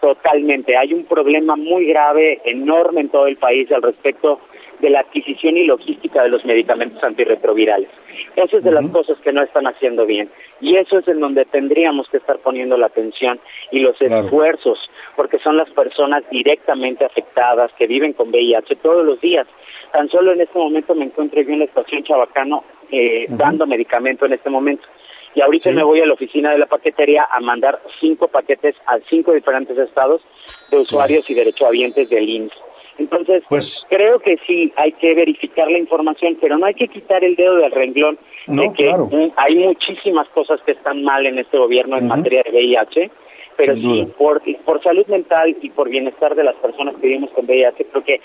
Totalmente. 0.00 0.76
Hay 0.76 0.94
un 0.94 1.04
problema 1.04 1.54
muy 1.54 1.86
grave, 1.86 2.40
enorme 2.44 3.02
en 3.02 3.08
todo 3.08 3.28
el 3.28 3.36
país 3.36 3.70
al 3.70 3.82
respecto 3.82 4.40
de 4.80 4.90
la 4.90 4.98
adquisición 4.98 5.56
y 5.56 5.62
logística 5.64 6.20
de 6.24 6.30
los 6.30 6.44
medicamentos 6.44 7.00
antirretrovirales. 7.04 7.88
Eso 8.34 8.58
es 8.58 8.64
de 8.64 8.72
las 8.72 8.88
cosas 8.88 9.16
que 9.22 9.32
no 9.32 9.44
están 9.44 9.68
haciendo 9.68 10.06
bien. 10.06 10.28
Y 10.60 10.76
eso 10.76 10.98
es 10.98 11.08
en 11.08 11.20
donde 11.20 11.44
tendríamos 11.44 12.08
que 12.08 12.16
estar 12.16 12.38
poniendo 12.38 12.76
la 12.76 12.86
atención 12.86 13.38
y 13.70 13.80
los 13.80 14.00
esfuerzos, 14.00 14.78
porque 15.16 15.38
son 15.38 15.56
las 15.56 15.70
personas 15.70 16.24
directamente 16.30 17.04
afectadas 17.04 17.72
que 17.78 17.86
viven 17.86 18.12
con 18.12 18.30
VIH 18.30 18.76
todos 18.76 19.04
los 19.04 19.20
días. 19.20 19.46
Tan 19.92 20.08
solo 20.08 20.32
en 20.32 20.40
este 20.40 20.58
momento 20.58 20.94
me 20.94 21.04
encuentro 21.06 21.40
yo 21.40 21.52
en 21.52 21.60
la 21.60 21.64
estación 21.66 22.02
Chabacano 22.02 22.64
eh, 22.90 23.26
dando 23.28 23.66
medicamento 23.66 24.26
en 24.26 24.32
este 24.32 24.50
momento. 24.50 24.86
Y 25.34 25.40
ahorita 25.40 25.70
me 25.70 25.84
voy 25.84 26.00
a 26.00 26.06
la 26.06 26.14
oficina 26.14 26.50
de 26.50 26.58
la 26.58 26.66
paquetería 26.66 27.28
a 27.30 27.38
mandar 27.40 27.80
cinco 28.00 28.28
paquetes 28.28 28.74
a 28.86 28.98
cinco 29.08 29.32
diferentes 29.32 29.76
estados 29.78 30.22
de 30.70 30.78
usuarios 30.78 31.28
y 31.30 31.34
derechohabientes 31.34 32.10
del 32.10 32.28
IMSS. 32.28 32.56
Entonces, 32.98 33.44
Pues 33.48 33.86
creo 33.88 34.18
que 34.18 34.38
sí 34.46 34.72
hay 34.76 34.92
que 34.92 35.14
verificar 35.14 35.70
la 35.70 35.78
información, 35.78 36.36
pero 36.40 36.58
no 36.58 36.66
hay 36.66 36.74
que 36.74 36.88
quitar 36.88 37.22
el 37.22 37.36
dedo 37.36 37.54
del 37.56 37.70
renglón 37.70 38.18
No, 38.48 38.62
de 38.62 38.72
que 38.72 38.84
claro. 38.84 39.08
hay 39.36 39.54
muchísimas 39.56 40.28
cosas 40.30 40.60
que 40.64 40.72
están 40.72 41.04
mal 41.04 41.26
en 41.26 41.38
este 41.38 41.58
gobierno 41.58 41.98
en 41.98 42.08
materia 42.08 42.42
de 42.42 42.50
VIH, 42.50 43.10
pero 43.58 43.74
sí, 43.74 44.08
por, 44.16 44.40
por 44.64 44.82
salud 44.82 45.04
mental 45.08 45.54
y 45.60 45.68
por 45.70 45.90
bienestar 45.90 46.34
de 46.34 46.44
las 46.44 46.54
personas 46.56 46.94
que 46.94 47.06
vivimos 47.08 47.30
con 47.32 47.44
VIH, 47.44 47.86
creo 47.90 48.04
que 48.04 48.20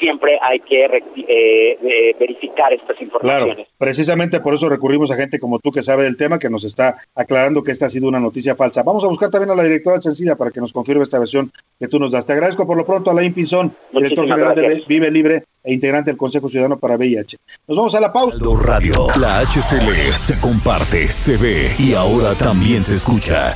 siempre 0.00 0.38
hay 0.42 0.60
que 0.60 0.84
eh, 0.84 1.78
eh, 1.82 2.16
verificar 2.18 2.72
estas 2.72 2.96
Claro, 2.96 3.04
informaciones. 3.46 3.66
precisamente 3.78 4.40
por 4.40 4.54
eso 4.54 4.68
recurrimos 4.68 5.10
a 5.10 5.16
gente 5.16 5.38
como 5.38 5.58
tú 5.58 5.70
que 5.70 5.82
sabe 5.82 6.04
del 6.04 6.16
tema, 6.16 6.38
que 6.38 6.50
nos 6.50 6.64
está 6.64 6.96
aclarando 7.14 7.62
que 7.62 7.70
esta 7.72 7.86
ha 7.86 7.90
sido 7.90 8.08
una 8.08 8.18
noticia 8.18 8.56
falsa. 8.56 8.82
Vamos 8.82 9.04
a 9.04 9.08
buscar 9.08 9.30
también 9.30 9.50
a 9.50 9.54
la 9.54 9.62
directora 9.64 9.94
del 9.96 10.02
Sencilla 10.02 10.36
para 10.36 10.50
que 10.50 10.60
nos 10.60 10.72
confirme 10.72 11.02
esta 11.02 11.18
versión 11.18 11.52
que 11.78 11.86
tú 11.86 11.98
nos 11.98 12.10
das. 12.10 12.26
Te 12.26 12.32
agradezco 12.32 12.66
por 12.66 12.76
lo 12.76 12.84
pronto, 12.86 13.10
Alain 13.10 13.32
Pinzón, 13.34 13.72
director 13.92 14.26
Muchísimas 14.26 14.54
general 14.54 14.78
de. 14.78 14.84
Vive 14.88 15.10
Libre 15.10 15.44
e 15.62 15.74
integrante 15.74 16.10
del 16.10 16.16
Consejo 16.18 16.48
Ciudadano 16.48 16.78
para 16.78 16.96
VIH. 16.96 17.36
Nos 17.68 17.76
vamos 17.76 17.94
a 17.94 18.00
la 18.00 18.12
pausa. 18.12 18.38
Radio. 18.64 19.06
La 19.20 19.40
HCL 19.40 20.10
se 20.12 20.40
comparte, 20.40 21.06
se 21.08 21.36
ve 21.36 21.74
y 21.78 21.94
ahora 21.94 22.34
también 22.34 22.82
se 22.82 22.94
escucha. 22.94 23.54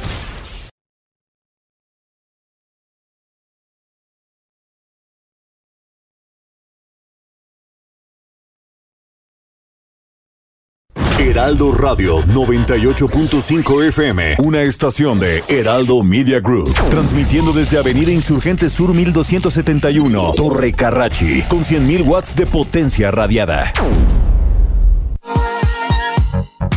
Heraldo 11.32 11.72
Radio 11.72 12.20
98.5 12.26 13.84
FM, 13.88 14.34
una 14.40 14.60
estación 14.60 15.18
de 15.18 15.42
Heraldo 15.48 16.02
Media 16.02 16.40
Group, 16.40 16.74
transmitiendo 16.90 17.54
desde 17.54 17.78
Avenida 17.78 18.12
Insurgente 18.12 18.68
Sur 18.68 18.92
1271, 18.92 20.34
Torre 20.36 20.74
Carrachi, 20.74 21.40
con 21.44 21.60
100.000 21.60 22.06
watts 22.06 22.36
de 22.36 22.44
potencia 22.44 23.10
radiada. 23.10 23.72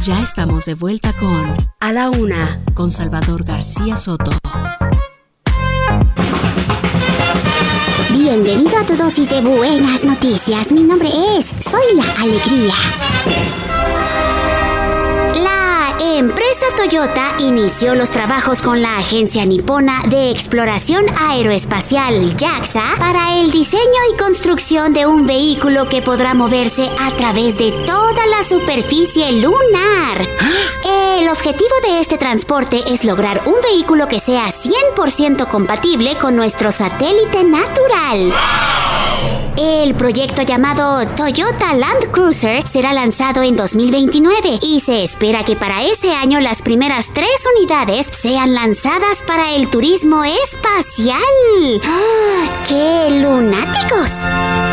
Ya 0.02 0.24
estamos 0.24 0.64
de 0.64 0.76
vuelta 0.76 1.12
con 1.12 1.54
A 1.82 1.92
la 1.92 2.10
Una 2.10 2.64
con 2.74 2.92
Salvador 2.92 3.44
García 3.44 3.98
Soto. 3.98 4.32
Bienvenido 8.10 8.78
a 8.78 8.86
tu 8.86 8.96
dosis 8.96 9.28
de 9.30 9.42
buenas 9.42 10.06
noticias. 10.06 10.72
Mi 10.72 10.84
nombre 10.84 11.10
es 11.10 11.48
Soy 11.60 11.98
la 11.98 12.10
Alegría. 12.22 12.74
Toyota 16.76 17.34
inició 17.40 17.96
los 17.96 18.10
trabajos 18.10 18.62
con 18.62 18.82
la 18.82 18.98
agencia 18.98 19.46
nipona 19.46 20.02
de 20.08 20.30
exploración 20.32 21.06
aeroespacial 21.20 22.36
JAXA 22.38 22.84
para 23.00 23.40
el 23.40 23.52
diseño 23.52 23.82
y 24.14 24.18
construcción 24.18 24.94
de 24.94 25.06
un 25.06 25.26
vehículo 25.26 25.88
que 25.88 26.02
podrá 26.02 26.34
moverse 26.34 26.90
a 27.00 27.12
través 27.12 27.58
de 27.58 27.72
toda 27.86 28.26
la 28.28 28.44
superficie 28.44 29.32
lunar. 29.34 30.28
El 30.84 31.30
objetivo 31.30 31.76
de 31.88 32.00
este 32.00 32.18
transporte 32.18 32.84
es 32.88 33.06
lograr 33.06 33.42
un 33.46 33.56
vehículo 33.62 34.08
que 34.08 34.20
sea 34.20 34.48
100% 34.48 35.48
compatible 35.48 36.16
con 36.16 36.36
nuestro 36.36 36.72
satélite 36.72 37.44
natural. 37.44 38.34
El 39.58 39.96
proyecto 39.96 40.42
llamado 40.42 41.08
Toyota 41.16 41.74
Land 41.74 42.12
Cruiser 42.12 42.68
será 42.68 42.92
lanzado 42.92 43.42
en 43.42 43.56
2029 43.56 44.60
y 44.62 44.82
se 44.82 45.04
espera 45.06 45.46
que 45.46 45.56
para 45.56 45.84
ese 45.84 46.12
año 46.12 46.42
las 46.42 46.62
primeras 46.62 47.10
tres 47.14 47.42
unidades 47.58 48.12
sean 48.22 48.54
lanzadas 48.54 49.24
para 49.26 49.56
el 49.56 49.70
turismo 49.70 50.26
espacial. 50.26 51.22
¡Ah! 51.86 52.66
¡Qué 52.68 53.22
lunáticos! 53.22 54.65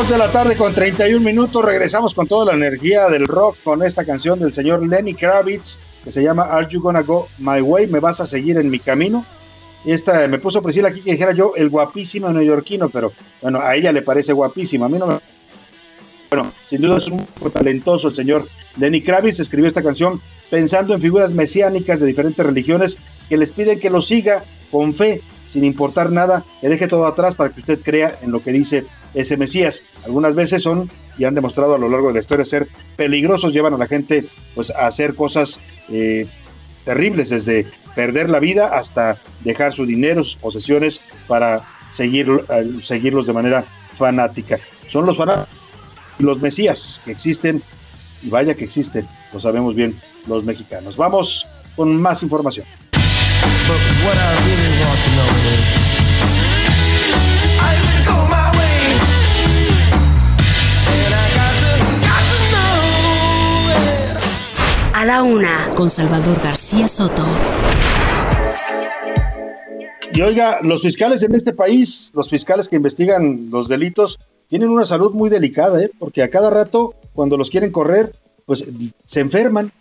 2 0.00 0.08
de 0.08 0.16
la 0.16 0.32
tarde 0.32 0.56
con 0.56 0.74
31 0.74 1.20
minutos. 1.20 1.62
Regresamos 1.62 2.14
con 2.14 2.26
toda 2.26 2.46
la 2.46 2.54
energía 2.54 3.10
del 3.10 3.28
rock 3.28 3.58
con 3.62 3.82
esta 3.82 4.02
canción 4.02 4.40
del 4.40 4.54
señor 4.54 4.88
Lenny 4.88 5.12
Kravitz 5.12 5.78
que 6.02 6.10
se 6.10 6.22
llama 6.22 6.44
Are 6.44 6.66
You 6.70 6.80
Gonna 6.80 7.02
Go 7.02 7.28
My 7.36 7.60
Way? 7.60 7.88
¿Me 7.88 8.00
vas 8.00 8.18
a 8.22 8.24
seguir 8.24 8.56
en 8.56 8.70
mi 8.70 8.78
camino? 8.78 9.26
Esta 9.84 10.26
me 10.26 10.38
puso 10.38 10.62
Priscila 10.62 10.88
aquí 10.88 11.02
que 11.02 11.10
dijera 11.12 11.32
yo 11.32 11.52
el 11.54 11.68
guapísimo 11.68 12.30
neoyorquino, 12.30 12.88
pero 12.88 13.12
bueno, 13.42 13.60
a 13.60 13.76
ella 13.76 13.92
le 13.92 14.00
parece 14.00 14.32
guapísimo. 14.32 14.86
A 14.86 14.88
mí 14.88 14.96
no 14.98 15.06
me. 15.06 15.20
Bueno, 16.30 16.50
sin 16.64 16.80
duda 16.80 16.96
es 16.96 17.06
un 17.08 17.26
talentoso 17.52 18.08
el 18.08 18.14
señor 18.14 18.48
Lenny 18.78 19.02
Kravitz. 19.02 19.38
Escribió 19.38 19.68
esta 19.68 19.82
canción 19.82 20.22
pensando 20.48 20.94
en 20.94 21.02
figuras 21.02 21.34
mesiánicas 21.34 22.00
de 22.00 22.06
diferentes 22.06 22.46
religiones 22.46 22.96
que 23.28 23.36
les 23.36 23.52
piden 23.52 23.78
que 23.78 23.90
lo 23.90 24.00
siga 24.00 24.44
con 24.70 24.94
fe 24.94 25.20
sin 25.50 25.64
importar 25.64 26.12
nada, 26.12 26.44
que 26.60 26.68
deje 26.68 26.86
todo 26.86 27.08
atrás 27.08 27.34
para 27.34 27.50
que 27.50 27.58
usted 27.58 27.80
crea 27.82 28.16
en 28.22 28.30
lo 28.30 28.40
que 28.40 28.52
dice 28.52 28.84
ese 29.14 29.36
Mesías. 29.36 29.82
Algunas 30.04 30.36
veces 30.36 30.62
son 30.62 30.88
y 31.18 31.24
han 31.24 31.34
demostrado 31.34 31.74
a 31.74 31.78
lo 31.78 31.88
largo 31.88 32.06
de 32.06 32.14
la 32.14 32.20
historia 32.20 32.44
ser 32.44 32.68
peligrosos, 32.94 33.52
llevan 33.52 33.74
a 33.74 33.76
la 33.76 33.88
gente 33.88 34.26
pues 34.54 34.70
a 34.70 34.86
hacer 34.86 35.16
cosas 35.16 35.60
eh, 35.88 36.28
terribles, 36.84 37.30
desde 37.30 37.66
perder 37.96 38.30
la 38.30 38.38
vida 38.38 38.78
hasta 38.78 39.18
dejar 39.42 39.72
su 39.72 39.86
dinero, 39.86 40.22
sus 40.22 40.36
posesiones 40.36 41.00
para 41.26 41.68
seguir, 41.90 42.28
eh, 42.48 42.70
seguirlos 42.80 43.26
de 43.26 43.32
manera 43.32 43.64
fanática. 43.92 44.60
Son 44.86 45.04
los 45.04 45.16
fanáticos, 45.16 45.48
los 46.20 46.40
Mesías 46.40 47.02
que 47.04 47.10
existen, 47.10 47.60
y 48.22 48.30
vaya 48.30 48.54
que 48.54 48.64
existen, 48.64 49.08
lo 49.32 49.40
sabemos 49.40 49.74
bien 49.74 50.00
los 50.28 50.44
mexicanos. 50.44 50.96
Vamos 50.96 51.48
con 51.74 52.00
más 52.00 52.22
información. 52.22 52.66
A 64.92 65.04
la 65.06 65.22
una, 65.22 65.70
con 65.74 65.88
Salvador 65.88 66.38
García 66.42 66.86
Soto. 66.86 67.24
Y 70.12 70.20
oiga, 70.20 70.60
los 70.62 70.82
fiscales 70.82 71.22
en 71.22 71.34
este 71.34 71.54
país, 71.54 72.10
los 72.14 72.28
fiscales 72.28 72.68
que 72.68 72.76
investigan 72.76 73.48
los 73.50 73.68
delitos, 73.68 74.18
tienen 74.48 74.68
una 74.68 74.84
salud 74.84 75.12
muy 75.12 75.30
delicada, 75.30 75.82
¿eh? 75.82 75.90
porque 75.98 76.22
a 76.22 76.28
cada 76.28 76.50
rato, 76.50 76.94
cuando 77.14 77.36
los 77.38 77.48
quieren 77.48 77.72
correr, 77.72 78.12
pues 78.44 78.66
se 79.06 79.20
enferman, 79.20 79.72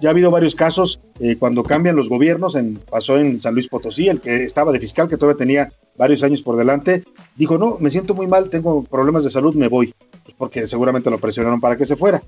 Ya 0.00 0.08
ha 0.08 0.10
habido 0.10 0.30
varios 0.30 0.54
casos 0.54 1.00
eh, 1.20 1.36
cuando 1.38 1.62
cambian 1.62 1.96
los 1.96 2.08
gobiernos, 2.08 2.58
pasó 2.90 3.18
en 3.18 3.40
San 3.40 3.54
Luis 3.54 3.68
Potosí, 3.68 4.08
el 4.08 4.20
que 4.20 4.44
estaba 4.44 4.72
de 4.72 4.80
fiscal, 4.80 5.08
que 5.08 5.16
todavía 5.16 5.38
tenía 5.38 5.72
varios 5.96 6.22
años 6.22 6.42
por 6.42 6.56
delante, 6.56 7.04
dijo, 7.36 7.56
no, 7.56 7.76
me 7.78 7.90
siento 7.90 8.14
muy 8.14 8.26
mal, 8.26 8.50
tengo 8.50 8.82
problemas 8.84 9.24
de 9.24 9.30
salud, 9.30 9.54
me 9.54 9.68
voy 9.68 9.94
porque 10.40 10.66
seguramente 10.66 11.10
lo 11.10 11.18
presionaron 11.18 11.60
para 11.60 11.76
que 11.76 11.86
se 11.86 11.96
fuera. 11.96 12.22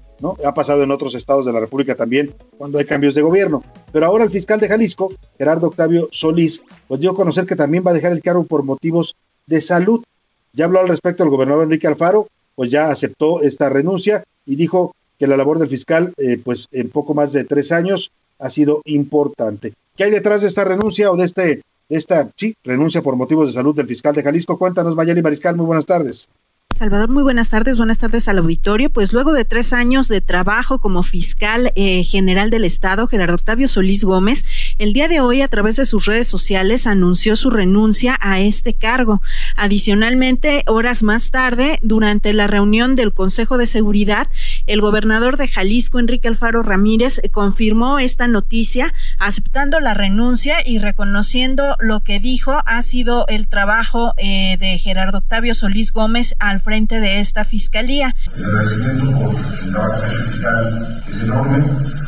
Ha 0.44 0.54
pasado 0.54 0.82
en 0.82 0.90
otros 0.90 1.14
estados 1.14 1.46
de 1.46 1.52
la 1.52 1.60
República 1.60 1.94
también 1.94 2.34
cuando 2.58 2.78
hay 2.78 2.84
cambios 2.84 3.14
de 3.14 3.22
gobierno. 3.22 3.64
Pero 3.90 4.06
ahora 4.06 4.24
el 4.24 4.30
fiscal 4.30 4.60
de 4.60 4.68
Jalisco, 4.68 5.12
Gerardo 5.38 5.68
Octavio 5.68 6.08
Solís, 6.10 6.62
pues 6.88 7.00
dio 7.00 7.12
a 7.12 7.14
conocer 7.14 7.46
que 7.46 7.56
también 7.56 7.84
va 7.86 7.90
a 7.90 7.94
dejar 7.94 8.12
el 8.12 8.22
cargo 8.22 8.44
por 8.44 8.64
motivos 8.64 9.16
de 9.46 9.60
salud. 9.60 10.04
Ya 10.52 10.66
habló 10.66 10.80
al 10.80 10.88
respecto 10.88 11.24
el 11.24 11.30
gobernador 11.30 11.64
Enrique 11.64 11.86
Alfaro, 11.86 12.28
pues 12.54 12.70
ya 12.70 12.90
aceptó 12.90 13.40
esta 13.40 13.68
renuncia 13.68 14.24
y 14.44 14.56
dijo 14.56 14.94
que 15.22 15.28
la 15.28 15.36
labor 15.36 15.60
del 15.60 15.68
fiscal, 15.68 16.12
eh, 16.16 16.36
pues 16.42 16.66
en 16.72 16.88
poco 16.88 17.14
más 17.14 17.32
de 17.32 17.44
tres 17.44 17.70
años, 17.70 18.10
ha 18.40 18.50
sido 18.50 18.82
importante. 18.84 19.72
¿Qué 19.96 20.02
hay 20.02 20.10
detrás 20.10 20.42
de 20.42 20.48
esta 20.48 20.64
renuncia 20.64 21.12
o 21.12 21.16
de 21.16 21.24
este, 21.24 21.42
de 21.42 21.62
esta, 21.96 22.28
sí, 22.34 22.56
renuncia 22.64 23.02
por 23.02 23.14
motivos 23.14 23.46
de 23.46 23.52
salud 23.52 23.72
del 23.72 23.86
fiscal 23.86 24.16
de 24.16 24.24
Jalisco? 24.24 24.58
Cuéntanos, 24.58 24.96
Mayeli 24.96 25.22
Mariscal, 25.22 25.54
muy 25.54 25.66
buenas 25.66 25.86
tardes. 25.86 26.28
Salvador, 26.74 27.10
muy 27.10 27.22
buenas 27.22 27.50
tardes. 27.50 27.76
Buenas 27.76 27.98
tardes 27.98 28.26
al 28.26 28.38
auditorio. 28.38 28.90
Pues 28.90 29.12
luego 29.12 29.32
de 29.32 29.44
tres 29.44 29.72
años 29.72 30.08
de 30.08 30.20
trabajo 30.20 30.80
como 30.80 31.04
fiscal 31.04 31.70
eh, 31.76 32.02
general 32.02 32.50
del 32.50 32.64
Estado, 32.64 33.06
Gerardo 33.06 33.36
Octavio 33.36 33.68
Solís 33.68 34.02
Gómez, 34.02 34.44
el 34.78 34.92
día 34.92 35.08
de 35.08 35.20
hoy 35.20 35.42
a 35.42 35.48
través 35.48 35.76
de 35.76 35.84
sus 35.84 36.06
redes 36.06 36.26
sociales 36.26 36.86
anunció 36.86 37.36
su 37.36 37.50
renuncia 37.50 38.18
a 38.20 38.40
este 38.40 38.74
cargo. 38.74 39.22
Adicionalmente, 39.56 40.64
horas 40.66 41.02
más 41.02 41.30
tarde, 41.30 41.78
durante 41.82 42.32
la 42.32 42.46
reunión 42.46 42.94
del 42.94 43.12
Consejo 43.12 43.58
de 43.58 43.66
Seguridad, 43.66 44.28
el 44.66 44.80
gobernador 44.80 45.36
de 45.36 45.48
Jalisco, 45.48 45.98
Enrique 45.98 46.28
Alfaro 46.28 46.62
Ramírez, 46.62 47.20
confirmó 47.30 47.98
esta 47.98 48.28
noticia, 48.28 48.92
aceptando 49.18 49.80
la 49.80 49.94
renuncia 49.94 50.56
y 50.64 50.78
reconociendo 50.78 51.76
lo 51.80 52.00
que 52.00 52.20
dijo 52.20 52.58
ha 52.66 52.82
sido 52.82 53.26
el 53.28 53.48
trabajo 53.48 54.14
eh, 54.16 54.56
de 54.58 54.78
Gerardo 54.78 55.18
Octavio 55.18 55.54
Solís 55.54 55.92
Gómez 55.92 56.34
al 56.38 56.60
frente 56.60 57.00
de 57.00 57.20
esta 57.20 57.44
fiscalía. 57.44 58.14
El 58.36 58.44
agradecimiento 58.44 59.20
por 59.20 59.34
el 59.64 59.72
trabajo 59.72 60.02
del 60.02 60.24
fiscal 60.24 61.02
es 61.08 61.22
enorme, 61.22 61.58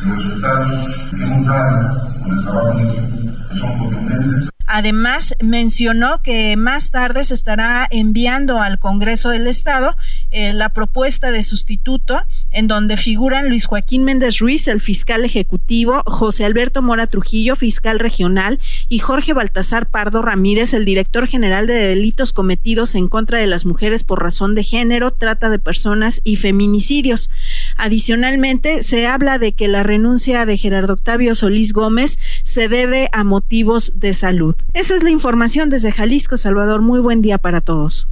los 0.05 0.15
resultados 0.17 2.14
con 2.25 2.37
el 2.37 2.43
trabajo 2.43 2.79
en 2.79 2.89
equipo 2.89 3.55
son 3.55 3.77
contundentes. 3.77 4.54
Además, 4.67 5.35
mencionó 5.41 6.21
que 6.21 6.55
más 6.57 6.91
tarde 6.91 7.23
se 7.23 7.33
estará 7.33 7.87
enviando 7.91 8.61
al 8.61 8.79
Congreso 8.79 9.29
del 9.29 9.47
Estado 9.47 9.95
eh, 10.31 10.53
la 10.53 10.69
propuesta 10.69 11.31
de 11.31 11.43
sustituto 11.43 12.21
en 12.51 12.67
donde 12.67 12.97
figuran 12.97 13.49
Luis 13.49 13.65
Joaquín 13.65 14.03
Méndez 14.03 14.39
Ruiz, 14.39 14.67
el 14.67 14.81
fiscal 14.81 15.23
ejecutivo, 15.25 16.01
José 16.05 16.45
Alberto 16.45 16.81
Mora 16.81 17.07
Trujillo, 17.07 17.55
fiscal 17.55 17.99
regional, 17.99 18.59
y 18.89 18.99
Jorge 18.99 19.33
Baltasar 19.33 19.89
Pardo 19.89 20.21
Ramírez, 20.21 20.73
el 20.73 20.85
director 20.85 21.27
general 21.27 21.67
de 21.67 21.75
delitos 21.75 22.33
cometidos 22.33 22.95
en 22.95 23.07
contra 23.07 23.39
de 23.39 23.47
las 23.47 23.65
mujeres 23.65 24.03
por 24.03 24.23
razón 24.23 24.55
de 24.55 24.63
género, 24.63 25.11
trata 25.11 25.49
de 25.49 25.59
personas 25.59 26.21
y 26.23 26.37
feminicidios. 26.37 27.29
Adicionalmente, 27.77 28.83
se 28.83 29.07
habla 29.07 29.37
de 29.37 29.53
que 29.53 29.67
la 29.67 29.83
renuncia 29.83 30.45
de 30.45 30.57
Gerardo 30.57 30.93
Octavio 30.93 31.35
Solís 31.35 31.73
Gómez 31.73 32.17
se 32.43 32.67
debe 32.67 33.09
a 33.11 33.23
motivos 33.23 33.93
de 33.95 34.13
salud. 34.13 34.54
Esa 34.73 34.95
es 34.95 35.03
la 35.03 35.09
información 35.09 35.69
desde 35.69 35.91
Jalisco, 35.91 36.37
Salvador. 36.37 36.81
Muy 36.81 36.99
buen 36.99 37.21
día 37.21 37.37
para 37.37 37.61
todos. 37.61 38.07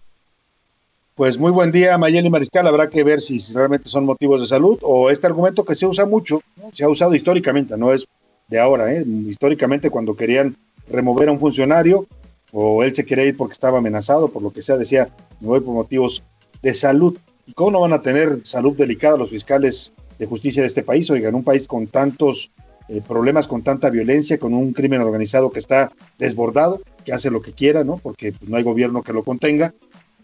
Pues 1.15 1.37
muy 1.37 1.51
buen 1.51 1.71
día, 1.71 1.97
Mayeli 1.97 2.29
Mariscal. 2.29 2.65
Habrá 2.65 2.89
que 2.89 3.03
ver 3.03 3.21
si 3.21 3.37
realmente 3.53 3.89
son 3.89 4.05
motivos 4.05 4.41
de 4.41 4.47
salud 4.47 4.79
o 4.81 5.11
este 5.11 5.27
argumento 5.27 5.63
que 5.63 5.75
se 5.75 5.85
usa 5.85 6.05
mucho, 6.05 6.41
se 6.71 6.83
ha 6.83 6.89
usado 6.89 7.13
históricamente, 7.13 7.77
no 7.77 7.93
es 7.93 8.07
de 8.47 8.59
ahora, 8.59 8.91
¿eh? 8.93 9.05
históricamente 9.27 9.89
cuando 9.89 10.15
querían 10.15 10.55
remover 10.89 11.29
a 11.29 11.31
un 11.31 11.39
funcionario 11.39 12.07
o 12.51 12.83
él 12.83 12.95
se 12.95 13.05
quería 13.05 13.25
ir 13.25 13.37
porque 13.37 13.53
estaba 13.53 13.77
amenazado, 13.77 14.29
por 14.29 14.41
lo 14.41 14.51
que 14.51 14.61
sea, 14.61 14.77
decía, 14.77 15.09
me 15.39 15.47
voy 15.47 15.59
por 15.59 15.73
motivos 15.73 16.23
de 16.61 16.73
salud. 16.73 17.17
¿Y 17.45 17.53
cómo 17.53 17.71
no 17.71 17.81
van 17.81 17.93
a 17.93 18.01
tener 18.01 18.45
salud 18.45 18.75
delicada 18.75 19.17
los 19.17 19.29
fiscales 19.29 19.93
de 20.17 20.25
justicia 20.25 20.61
de 20.61 20.67
este 20.67 20.81
país? 20.81 21.09
Oigan, 21.09 21.35
un 21.35 21.43
país 21.43 21.67
con 21.67 21.87
tantos 21.87 22.51
eh, 22.89 23.01
problemas, 23.07 23.47
con 23.47 23.63
tanta 23.63 23.89
violencia, 23.89 24.37
con 24.37 24.53
un 24.53 24.73
crimen 24.73 25.01
organizado 25.01 25.51
que 25.51 25.59
está 25.59 25.91
desbordado, 26.17 26.81
que 27.05 27.13
hace 27.13 27.29
lo 27.29 27.41
que 27.41 27.53
quiera, 27.53 27.83
¿no? 27.83 27.97
Porque 27.97 28.33
pues, 28.33 28.49
no 28.49 28.57
hay 28.57 28.63
gobierno 28.63 29.03
que 29.03 29.13
lo 29.13 29.23
contenga 29.23 29.73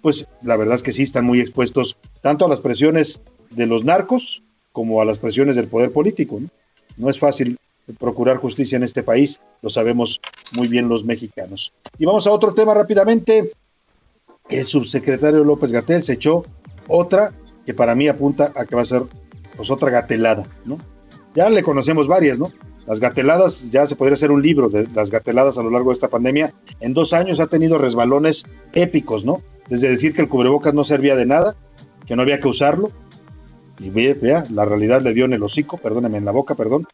pues 0.02 0.28
la 0.42 0.56
verdad 0.56 0.76
es 0.76 0.84
que 0.84 0.92
sí 0.92 1.04
están 1.04 1.26
muy 1.26 1.40
expuestos 1.40 1.98
tanto 2.22 2.46
a 2.46 2.50
las 2.50 2.62
presiones 2.62 3.22
de 3.50 3.66
los 3.66 3.84
narcos 3.84 4.44
como 4.72 5.02
a 5.02 5.06
las 5.06 5.18
presiones 5.18 5.56
del 5.56 5.68
poder 5.68 5.92
político. 5.92 6.40
No, 6.98 7.10
es 7.10 7.20
fácil 7.20 7.58
procurar 8.00 8.38
justicia 8.38 8.76
en 8.76 8.84
este 8.84 9.04
país, 9.04 9.42
lo 9.62 9.70
sabemos 9.70 10.22
muy 10.56 10.68
bien 10.68 10.90
los 10.90 11.06
mexicanos. 11.06 11.74
Y 11.98 12.06
vamos 12.06 12.28
a 12.28 12.32
otro 12.32 12.54
tema 12.54 12.74
rápidamente. 12.74 13.52
El 14.50 14.66
subsecretario 14.66 15.44
López 15.44 15.72
Gatel 15.72 16.04
se 16.04 16.14
echó 16.14 16.46
otra 16.88 17.34
que 17.66 17.74
para 17.74 17.96
mí 17.96 18.08
apunta 18.08 18.52
a 18.56 18.66
que 18.66 18.76
va 18.76 18.84
a 18.84 18.86
ser 18.86 19.04
pues 19.56 19.70
otra 19.72 19.92
gatelada, 19.92 20.48
¿no? 20.66 20.78
Ya 21.36 21.50
le 21.50 21.64
conocemos 21.64 22.08
varias, 22.08 22.40
¿no? 22.40 22.52
Las 22.88 23.00
gateladas, 23.00 23.70
ya 23.70 23.86
se 23.86 23.96
podría 23.96 24.16
hacer 24.16 24.32
un 24.32 24.42
libro 24.42 24.70
de 24.70 24.88
las 24.96 25.12
gateladas 25.12 25.58
a 25.58 25.64
lo 25.64 25.70
largo 25.70 25.90
de 25.90 25.94
esta 25.94 26.08
pandemia. 26.08 26.54
En 26.80 26.94
dos 26.94 27.14
años 27.14 27.40
ha 27.40 27.48
tenido 27.48 27.78
resbalones 27.78 28.46
épicos, 28.74 29.26
¿no? 29.26 29.44
desde 29.70 29.90
decir 29.90 30.14
que 30.14 30.22
el 30.22 30.28
cubrebocas 30.28 30.74
no 30.74 30.84
servía 30.84 31.16
de 31.16 31.26
nada, 31.26 31.56
que 32.06 32.16
no 32.16 32.24
había 32.24 32.40
que 32.40 32.48
usarlo, 32.48 32.92
y 33.80 33.90
vea, 33.90 34.44
la 34.50 34.66
realidad 34.66 35.02
le 35.02 35.14
dio 35.14 35.26
en 35.26 35.34
el 35.34 35.44
hocico, 35.44 35.78
perdóneme, 35.78 36.18
en 36.18 36.26
la 36.26 36.32
boca, 36.32 36.56
perdón, 36.56 36.86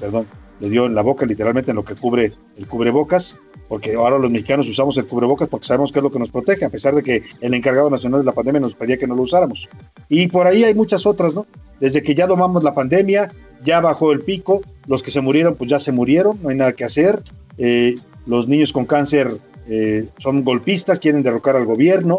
perdón, 0.00 0.26
le 0.58 0.68
dio 0.68 0.86
en 0.86 0.94
la 0.94 1.02
boca 1.02 1.24
literalmente 1.24 1.70
en 1.70 1.76
lo 1.76 1.84
que 1.84 1.94
cubre 1.94 2.32
el 2.56 2.66
cubrebocas, 2.66 3.36
porque 3.68 3.94
ahora 3.94 4.18
los 4.18 4.30
mexicanos 4.30 4.68
usamos 4.68 4.98
el 4.98 5.06
cubrebocas 5.06 5.48
porque 5.48 5.66
sabemos 5.66 5.92
que 5.92 6.00
es 6.00 6.02
lo 6.02 6.10
que 6.10 6.18
nos 6.18 6.30
protege, 6.30 6.64
a 6.64 6.70
pesar 6.70 6.94
de 6.94 7.02
que 7.02 7.22
el 7.40 7.54
encargado 7.54 7.90
nacional 7.90 8.20
de 8.20 8.26
la 8.26 8.32
pandemia 8.32 8.60
nos 8.60 8.74
pedía 8.74 8.96
que 8.96 9.06
no 9.06 9.14
lo 9.14 9.22
usáramos. 9.22 9.68
Y 10.08 10.26
por 10.28 10.46
ahí 10.46 10.64
hay 10.64 10.74
muchas 10.74 11.06
otras, 11.06 11.34
¿no? 11.34 11.46
Desde 11.78 12.02
que 12.02 12.14
ya 12.14 12.26
domamos 12.26 12.64
la 12.64 12.74
pandemia, 12.74 13.30
ya 13.64 13.80
bajó 13.80 14.12
el 14.12 14.20
pico, 14.20 14.62
los 14.86 15.02
que 15.02 15.10
se 15.10 15.20
murieron, 15.20 15.54
pues 15.54 15.70
ya 15.70 15.78
se 15.78 15.92
murieron, 15.92 16.38
no 16.42 16.48
hay 16.48 16.56
nada 16.56 16.72
que 16.72 16.84
hacer, 16.84 17.22
eh, 17.58 17.96
los 18.26 18.48
niños 18.48 18.72
con 18.72 18.84
cáncer 18.84 19.36
eh, 19.68 20.08
son 20.18 20.44
golpistas, 20.44 20.98
quieren 20.98 21.22
derrocar 21.22 21.56
al 21.56 21.64
gobierno, 21.64 22.18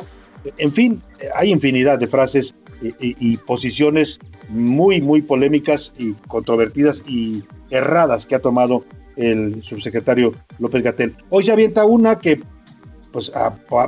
en 0.57 0.71
fin, 0.71 1.01
hay 1.35 1.51
infinidad 1.51 1.97
de 1.99 2.07
frases 2.07 2.55
y, 2.99 3.37
posiciones 3.37 4.19
muy, 4.49 5.01
muy 5.01 5.21
polémicas 5.21 5.93
y 5.97 6.13
controvertidas 6.27 7.03
y 7.07 7.43
erradas 7.69 8.25
que 8.25 8.35
ha 8.35 8.39
tomado 8.39 8.83
el 9.15 9.63
subsecretario 9.63 10.33
López 10.59 10.83
Gatel. 10.83 11.15
Hoy 11.29 11.43
se 11.43 11.53
avienta 11.53 11.85
una 11.85 12.19
que 12.19 12.41
pues 13.11 13.31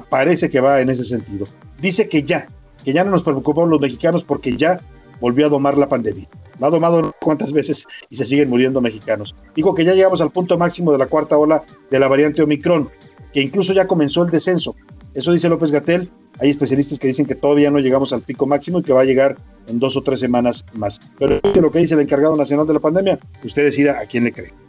parece 0.10 0.49
que 0.49 0.61
va 0.61 0.82
en 0.82 0.90
ese 0.90 1.03
sentido. 1.03 1.48
Dice 1.82 2.07
que 2.07 2.23
ya, 2.23 2.48
que 2.84 2.94
ya 2.94 3.03
no 3.03 3.11
nos 3.11 3.23
preocupamos 3.23 3.69
los 3.69 3.82
mexicanos 3.82 4.23
porque 4.23 4.56
ya 4.56 4.80
volvió 5.19 5.48
a 5.48 5.49
domar 5.49 5.77
la 5.77 5.90
pandemia. 5.90 6.30
La 6.60 6.68
ha 6.68 6.69
domado 6.69 7.14
cuántas 7.22 7.52
veces 7.52 7.86
y 8.10 8.15
se 8.15 8.26
siguen 8.26 8.49
muriendo 8.49 8.82
mexicanos. 8.82 9.36
Dijo 9.56 9.76
que 9.76 9.84
ya 9.84 9.94
llegamos 9.94 10.22
al 10.22 10.32
punto 10.32 10.57
máximo 10.57 10.91
de 10.91 10.98
la 10.98 11.07
cuarta 11.07 11.38
ola 11.38 11.64
de 11.90 11.99
la 11.99 12.07
variante 12.07 12.41
Omicron, 12.41 12.90
que 13.34 13.41
incluso 13.41 13.73
ya 13.73 13.88
comenzó 13.88 14.23
el 14.23 14.32
descenso. 14.32 14.76
Eso 15.14 15.32
dice 15.32 15.49
López 15.49 15.72
Gatel. 15.72 16.10
Hay 16.40 16.49
especialistas 16.49 16.99
que 16.99 17.07
dicen 17.07 17.26
que 17.26 17.36
todavía 17.36 17.72
no 17.72 17.80
llegamos 17.80 18.11
al 18.11 18.22
pico 18.22 18.45
máximo 18.45 18.80
y 18.80 18.84
que 18.84 18.91
va 18.91 19.02
a 19.02 19.06
llegar 19.06 19.38
en 19.68 19.80
dos 19.80 19.95
o 19.95 20.02
tres 20.02 20.19
semanas 20.19 20.65
más. 20.73 20.99
Pero 21.18 21.40
lo 21.61 21.72
que 21.72 21.80
dice 21.80 21.94
el 21.94 22.02
encargado 22.02 22.36
nacional 22.36 22.68
de 22.68 22.73
la 22.73 22.80
pandemia, 22.80 23.19
usted 23.44 23.64
decida 23.64 23.99
a 23.99 24.06
quién 24.06 24.26
le 24.26 24.34
cree 24.34 24.64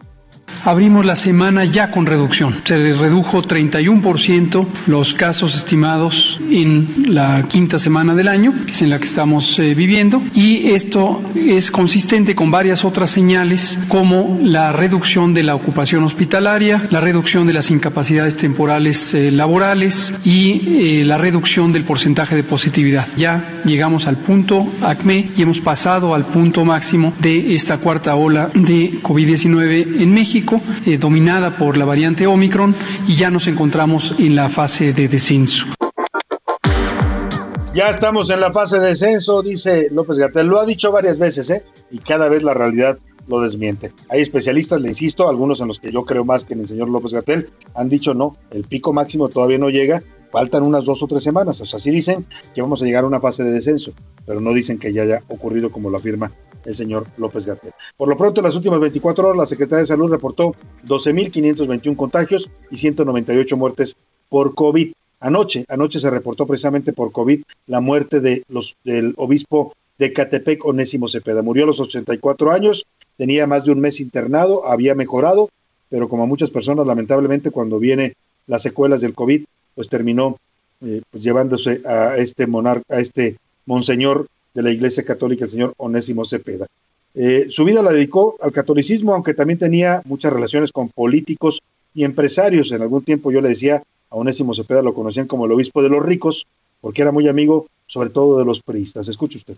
abrimos 0.67 1.07
la 1.07 1.17
semana 1.17 1.65
ya 1.65 1.91
con 1.91 2.07
reducción. 2.07 2.55
Se 2.65 2.77
redujo 2.93 3.43
31% 3.43 4.67
los 4.87 5.15
casos 5.15 5.55
estimados 5.55 6.41
en 6.51 7.15
la 7.15 7.45
quinta 7.49 7.79
semana 7.79 8.15
del 8.15 8.29
año, 8.29 8.53
que 8.67 8.73
es 8.73 8.83
en 8.83 8.91
la 8.91 8.99
que 8.99 9.05
estamos 9.05 9.59
eh, 9.59 9.75
viviendo, 9.75 10.21
y 10.35 10.71
esto 10.71 11.23
es 11.35 11.71
consistente 11.71 12.35
con 12.35 12.51
varias 12.51 12.85
otras 12.85 13.11
señales 13.11 13.79
como 13.89 14.39
la 14.43 14.73
reducción 14.73 15.35
de 15.35 15.45
la 15.45 15.55
ocupación 15.55 16.03
hospitalaria, 16.03 16.83
la 16.91 17.01
reducción 17.01 17.47
de 17.47 17.53
las 17.53 17.71
incapacidades 17.71 18.37
temporales 18.37 19.15
eh, 19.15 19.31
laborales 19.31 20.15
y 20.25 21.01
eh, 21.01 21.05
la 21.05 21.17
reducción 21.19 21.73
del 21.73 21.85
porcentaje 21.85 22.35
de 22.35 22.43
positividad. 22.43 23.07
Ya 23.17 23.63
llegamos 23.65 24.07
al 24.07 24.17
punto 24.17 24.67
ACME 24.83 25.31
y 25.37 25.43
hemos 25.43 25.61
pasado 25.61 26.15
al 26.15 26.25
punto 26.25 26.65
máximo 26.65 27.13
de 27.21 27.55
esta 27.55 27.79
cuarta 27.79 28.17
ola 28.17 28.51
de 28.55 29.01
COVID-19 29.03 30.03
en 30.03 30.13
México 30.13 30.56
eh, 30.85 30.99
dominada 30.99 31.57
por 31.57 31.77
la 31.77 31.85
variante 31.85 32.27
Omicron, 32.27 32.75
y 33.07 33.17
ya 33.17 33.31
nos 33.31 33.47
encontramos 33.47 34.15
en 34.19 34.37
la 34.37 34.49
fase 34.51 34.93
de 34.93 35.09
descenso. 35.09 35.67
Ya 37.75 37.91
estamos 37.91 38.31
en 38.31 38.41
la 38.41 38.53
fase 38.53 38.81
de 38.81 38.89
descenso, 38.89 39.43
dice 39.43 39.89
López 39.93 40.17
Gatel. 40.17 40.47
Lo 40.47 40.59
ha 40.59 40.65
dicho 40.65 40.91
varias 40.93 41.19
veces, 41.19 41.51
¿eh? 41.51 41.63
Y 41.91 41.99
cada 41.99 42.29
vez 42.31 42.43
la 42.43 42.55
realidad 42.55 42.99
lo 43.29 43.41
desmiente. 43.41 43.93
Hay 44.09 44.23
especialistas, 44.23 44.81
le 44.81 44.89
insisto, 44.89 45.29
algunos 45.29 45.61
en 45.61 45.69
los 45.69 45.79
que 45.79 45.93
yo 45.93 46.05
creo 46.05 46.25
más 46.25 46.47
que 46.47 46.55
en 46.55 46.61
el 46.61 46.69
señor 46.69 46.89
López 46.89 47.13
Gatel, 47.13 47.51
han 47.75 47.91
dicho 47.91 48.15
no, 48.15 48.35
el 48.51 48.65
pico 48.65 48.95
máximo 48.95 49.29
todavía 49.29 49.59
no 49.59 49.69
llega, 49.69 50.03
faltan 50.33 50.63
unas 50.63 50.87
dos 50.87 51.03
o 51.03 51.07
tres 51.07 51.23
semanas. 51.23 51.61
O 51.61 51.67
sea, 51.67 51.79
sí 51.79 51.91
dicen 51.91 52.25
que 52.55 52.63
vamos 52.63 52.83
a 52.83 52.87
llegar 52.87 53.05
a 53.05 53.09
una 53.09 53.21
fase 53.21 53.45
de 53.45 53.53
descenso, 53.53 53.93
pero 54.25 54.41
no 54.41 54.55
dicen 54.55 54.79
que 54.79 54.95
ya 54.95 55.03
haya 55.03 55.23
ocurrido 55.29 55.71
como 55.71 55.91
lo 55.91 55.99
afirma 55.99 56.33
el 56.67 56.75
señor 56.75 57.07
López 57.17 57.47
Gatel. 57.47 57.73
Por 57.97 58.09
lo 58.09 58.17
pronto, 58.17 58.41
en 58.41 58.45
las 58.45 58.57
últimas 58.57 58.81
24 58.81 59.29
horas, 59.29 59.39
la 59.39 59.47
Secretaría 59.47 59.81
de 59.81 59.87
Salud 59.87 60.11
reportó 60.11 60.55
12.521 60.87 61.97
contagios 61.97 62.51
y 62.71 62.77
198 62.77 63.57
muertes 63.57 63.97
por 64.29 64.55
COVID. 64.55 64.93
Anoche, 65.21 65.65
anoche 65.69 66.01
se 66.01 66.11
reportó 66.11 66.47
precisamente 66.47 66.93
por 66.93 67.13
COVID 67.13 67.43
la 67.67 67.81
muerte 67.81 68.21
de 68.21 68.45
los, 68.49 68.77
del 68.85 69.15
obispo 69.17 69.73
de 69.99 70.13
Catepec, 70.13 70.65
Onésimo 70.65 71.09
Cepeda. 71.09 71.43
Murió 71.43 71.65
a 71.65 71.69
los 71.69 71.81
84 71.81 72.53
años, 72.53 72.87
tenía 73.17 73.47
más 73.47 73.65
de 73.65 73.73
un 73.73 73.81
mes 73.81 74.01
internado, 74.01 74.67
había 74.67 74.95
mejorado, 74.95 75.49
pero 75.89 76.09
como 76.09 76.25
a 76.25 76.27
muchas 76.27 76.51
personas, 76.51 76.87
lamentablemente, 76.87 77.51
cuando 77.51 77.79
viene 77.79 78.15
las 78.47 78.63
secuelas 78.63 79.01
del 79.01 79.15
COVID, 79.15 79.45
pues 79.75 79.89
terminó 79.89 80.37
eh, 80.83 81.01
pues 81.11 81.25
llevándose 81.25 81.81
a 81.87 82.19
este 82.19 82.47
monarca, 82.47 82.97
a 82.97 83.01
este 83.01 83.37
monseñor 83.65 84.27
de 84.57 84.63
la 84.63 84.71
Iglesia 84.71 85.05
Católica, 85.05 85.45
el 85.45 85.51
señor 85.51 85.75
Onésimo 85.77 86.25
Cepeda. 86.25 86.67
Eh, 87.15 87.47
su 87.51 87.65
vida 87.65 87.83
la 87.83 87.93
dedicó 87.93 88.37
al 88.41 88.53
catolicismo, 88.53 89.13
aunque 89.13 89.35
también 89.35 89.59
tenía 89.59 90.01
muchas 90.07 90.33
relaciones 90.33 90.73
con 90.73 90.89
políticos 90.89 91.61
y 91.95 92.05
empresarios. 92.05 92.73
En 92.73 92.81
algún 92.81 93.03
tiempo 93.03 93.31
yo 93.31 93.43
le 93.43 93.51
decía 93.51 93.83
a 94.11 94.17
Onésimo 94.17 94.55
Cepeda, 94.55 94.81
lo 94.81 94.95
conocían 94.95 95.27
como 95.27 95.45
el 95.45 95.53
obispo 95.53 95.83
de 95.83 95.91
los 95.91 96.03
ricos, 96.03 96.47
porque 96.81 97.03
era 97.03 97.13
muy 97.13 97.29
amigo 97.29 97.67
sobre 97.87 98.09
todo 98.09 98.39
de 98.39 98.47
los 98.47 98.63
priistas. 98.63 99.09
Escuche 99.09 99.39
usted. 99.39 99.57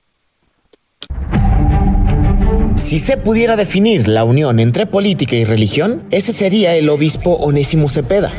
Si 2.74 2.98
se 2.98 3.16
pudiera 3.16 3.56
definir 3.56 4.08
la 4.08 4.24
unión 4.24 4.58
entre 4.58 4.86
política 4.86 5.36
y 5.36 5.44
religión, 5.44 6.04
ese 6.10 6.32
sería 6.32 6.74
el 6.76 6.88
obispo 6.88 7.34
Onésimo 7.34 7.88
Cepeda 7.88 8.32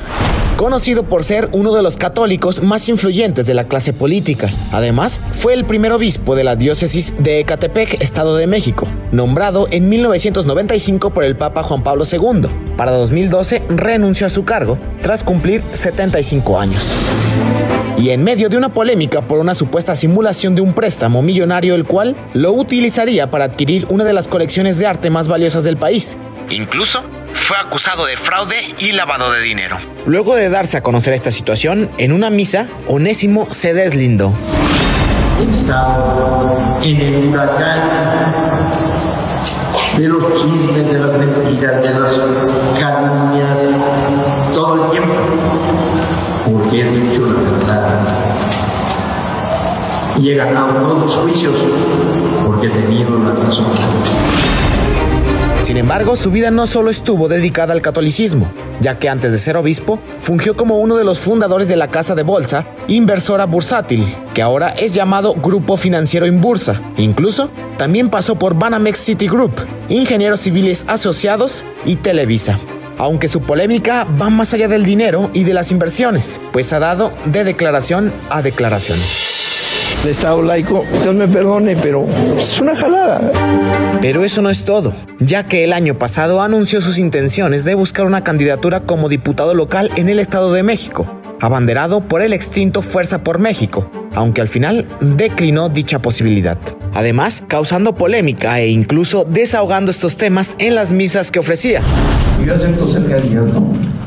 conocido 0.60 1.04
por 1.04 1.24
ser 1.24 1.48
uno 1.54 1.74
de 1.74 1.82
los 1.82 1.96
católicos 1.96 2.62
más 2.62 2.90
influyentes 2.90 3.48
de 3.48 3.54
la 3.54 3.64
clase 3.64 3.94
política. 3.94 4.50
Además, 4.74 5.22
fue 5.32 5.54
el 5.54 5.64
primer 5.64 5.94
obispo 5.94 6.36
de 6.36 6.44
la 6.44 6.58
diócesis 6.58 7.14
de 7.18 7.40
Ecatepec, 7.40 8.04
Estado 8.04 8.36
de 8.36 8.46
México, 8.46 8.86
nombrado 9.14 9.70
en 9.72 9.88
1995 9.88 11.12
por 11.12 11.24
el 11.24 11.38
Papa 11.38 11.64
Juan 11.64 11.82
Pablo 11.82 12.04
II. 12.04 12.50
Para 12.76 12.92
2012 12.92 13.64
renunció 13.70 14.28
a 14.28 14.30
su 14.30 14.44
cargo 14.44 14.78
tras 15.02 15.24
cumplir 15.24 15.64
75 15.72 16.60
años. 16.60 16.92
Y 17.98 18.10
en 18.10 18.22
medio 18.26 18.50
de 18.50 18.58
una 18.58 18.74
polémica 18.74 19.26
por 19.26 19.40
una 19.40 19.56
supuesta 19.56 19.96
simulación 19.96 20.56
de 20.56 20.62
un 20.62 20.74
préstamo 20.74 21.22
millonario, 21.22 21.74
el 21.74 21.86
cual 21.86 22.18
lo 22.34 22.52
utilizaría 22.52 23.32
para 23.32 23.46
adquirir 23.46 23.86
una 23.90 24.04
de 24.04 24.12
las 24.12 24.28
colecciones 24.28 24.78
de 24.78 24.88
arte 24.88 25.10
más 25.10 25.30
valiosas 25.30 25.64
del 25.64 25.78
país. 25.78 26.18
Incluso 26.50 27.02
fue 27.34 27.58
acusado 27.58 28.06
de 28.06 28.18
fraude 28.18 28.76
y 28.80 28.92
lavado 28.92 29.32
de 29.32 29.42
dinero. 29.42 29.78
Luego 30.06 30.36
de 30.36 30.50
darse 30.50 30.78
a 30.78 30.82
conocer 30.82 31.14
esta 31.14 31.32
situación, 31.32 31.90
en 31.98 32.12
una 32.12 32.30
misa, 32.30 32.68
Onésimo 32.88 33.48
se 33.52 33.74
deslindó. 33.74 34.34
Estado 35.50 36.80
en 36.82 37.02
el 37.02 37.28
huracán 37.30 38.60
de 39.98 40.08
los 40.08 40.24
chismes, 40.42 40.92
de 40.92 41.00
las 41.00 41.18
mentiras, 41.18 41.84
de 41.84 42.00
las 42.00 42.16
calumnias, 42.80 43.58
todo 44.54 44.86
el 44.86 44.92
tiempo, 44.92 45.14
porque 46.46 46.82
he 46.82 46.92
dicho 46.92 47.26
la 47.26 47.52
verdad. 47.52 48.06
Y 50.18 50.32
he 50.32 50.36
ganado 50.36 50.82
todos 50.82 51.02
los 51.02 51.16
juicios 51.16 51.56
porque 52.46 52.68
he 52.68 52.70
tenido 52.70 53.18
la 53.20 53.32
razón. 53.32 53.66
Sin 55.62 55.78
embargo, 55.78 56.16
su 56.16 56.32
vida 56.32 56.52
no 56.52 56.66
solo 56.68 56.90
estuvo 56.90 57.28
dedicada 57.28 57.74
al 57.74 57.82
catolicismo, 57.82 58.52
ya 58.80 58.98
que 58.98 59.10
antes 59.10 59.32
de 59.32 59.38
ser 59.38 59.58
obispo, 59.58 60.00
fungió 60.20 60.56
como 60.56 60.78
uno 60.78 60.96
de 60.96 61.04
los 61.04 61.20
fundadores 61.20 61.68
de 61.68 61.76
la 61.76 61.90
casa 61.90 62.16
de 62.16 62.24
bolsa 62.24 62.66
Inversora 62.88 63.46
Bursátil, 63.46 64.06
que 64.34 64.42
ahora 64.42 64.70
es 64.70 64.94
llamado 64.94 65.34
Grupo 65.36 65.78
Financiero 65.78 66.26
Inbursa. 66.26 66.82
Incluso, 66.98 67.52
también 67.78 68.10
pasó 68.10 68.36
por 68.36 68.56
Banamex 68.56 69.00
City 69.00 69.28
Group, 69.28 69.54
Ingenieros 69.90 70.40
Civiles 70.40 70.86
Asociados 70.88 71.66
y 71.86 71.98
Televisa. 71.98 72.58
Aunque 72.98 73.28
su 73.28 73.42
polémica 73.42 74.06
va 74.06 74.30
más 74.30 74.54
allá 74.54 74.68
del 74.68 74.84
dinero 74.84 75.30
y 75.34 75.44
de 75.44 75.54
las 75.54 75.72
inversiones, 75.72 76.42
pues 76.52 76.74
ha 76.74 76.80
dado 76.80 77.12
de 77.26 77.44
declaración 77.44 78.14
a 78.30 78.42
declaración 78.42 78.98
de 80.04 80.12
Estado 80.12 80.42
laico, 80.42 80.86
Dios 81.02 81.14
me 81.14 81.28
perdone, 81.28 81.76
pero 81.76 82.06
es 82.38 82.60
una 82.62 82.76
jalada. 82.76 83.20
Pero 84.02 84.24
eso 84.24 84.42
no 84.42 84.50
es 84.50 84.64
todo, 84.64 84.94
ya 85.20 85.46
que 85.46 85.66
el 85.66 85.74
año 85.74 85.98
pasado 85.98 86.42
anunció 86.42 86.80
sus 86.80 86.98
intenciones 86.98 87.66
de 87.66 87.76
buscar 87.76 88.06
una 88.06 88.24
candidatura 88.24 88.86
como 88.86 89.10
diputado 89.10 89.54
local 89.54 89.92
en 89.98 90.08
el 90.08 90.20
Estado 90.20 90.54
de 90.54 90.64
México, 90.64 91.06
abanderado 91.42 92.08
por 92.08 92.22
el 92.22 92.32
extinto 92.32 92.82
Fuerza 92.82 93.24
por 93.26 93.40
México, 93.40 93.92
aunque 94.16 94.40
al 94.40 94.48
final 94.48 94.88
declinó 95.02 95.68
dicha 95.68 96.02
posibilidad. 96.02 96.58
Además, 96.94 97.44
causando 97.50 97.94
polémica 97.94 98.62
e 98.62 98.70
incluso 98.70 99.26
desahogando 99.30 99.92
estos 99.92 100.16
temas 100.16 100.56
en 100.60 100.76
las 100.76 100.94
misas 100.94 101.30
que 101.30 101.40
ofrecía. 101.40 101.82
Yo 102.46 102.56
acepto 102.56 102.88
ser 102.88 103.06
candidato 103.06 103.62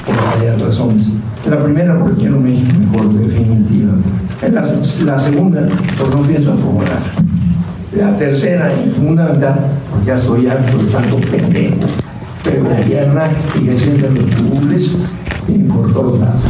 por 0.06 0.16
varias 0.16 0.59
razones. 0.59 1.09
La 1.51 1.62
primera, 1.62 1.98
porque 1.98 2.20
quiero 2.20 2.40
México 2.40 2.73
mejor, 2.78 3.12
definitivamente. 3.12 4.09
La, 4.51 4.62
la 5.05 5.19
segunda, 5.19 5.69
porque 5.98 6.16
no 6.16 6.23
pienso 6.23 6.52
acomodar. 6.52 7.22
La 7.93 8.16
tercera 8.16 8.73
y 8.73 8.89
fundamental, 8.90 9.66
porque 9.90 10.06
ya 10.06 10.14
estoy 10.14 10.47
harto 10.47 10.78
de 10.78 10.90
tanto 10.90 11.16
pendejo, 11.31 11.77
pero 12.43 12.64
gobierna 12.64 13.28
y 13.55 13.66
que 13.66 13.77
sienten 13.77 14.14
los 14.14 14.24
curules 14.35 14.90
y 15.47 15.59
por 15.59 15.93
todos 15.93 16.19
lados. 16.19 16.40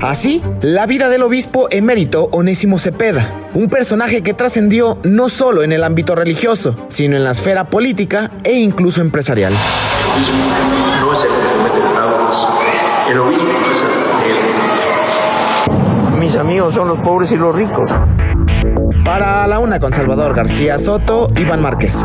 Así, 0.00 0.42
la 0.62 0.86
vida 0.86 1.08
del 1.08 1.22
obispo 1.22 1.66
emérito 1.70 2.28
Onésimo 2.30 2.78
Cepeda, 2.78 3.48
un 3.54 3.68
personaje 3.68 4.22
que 4.22 4.32
trascendió 4.32 4.98
no 5.02 5.28
solo 5.28 5.64
en 5.64 5.72
el 5.72 5.82
ámbito 5.82 6.14
religioso, 6.14 6.76
sino 6.88 7.16
en 7.16 7.24
la 7.24 7.32
esfera 7.32 7.68
política 7.68 8.30
e 8.44 8.52
incluso 8.52 9.00
empresarial. 9.00 9.52
No 11.00 11.12
es 11.12 11.18
el 11.20 11.28
que 11.28 11.34
comete 11.56 11.80
fraudes, 11.92 12.36
el 13.10 13.18
obispo 13.18 13.44
es 13.72 13.80
el 16.12 16.18
Mis 16.20 16.36
amigos 16.36 16.74
son 16.76 16.86
los 16.88 16.98
pobres 17.00 17.32
y 17.32 17.36
los 17.36 17.56
ricos. 17.56 17.90
Para 19.06 19.46
la 19.46 19.60
una 19.60 19.78
con 19.78 19.92
Salvador 19.92 20.34
García 20.34 20.80
Soto, 20.80 21.28
Iván 21.36 21.62
Márquez. 21.62 22.04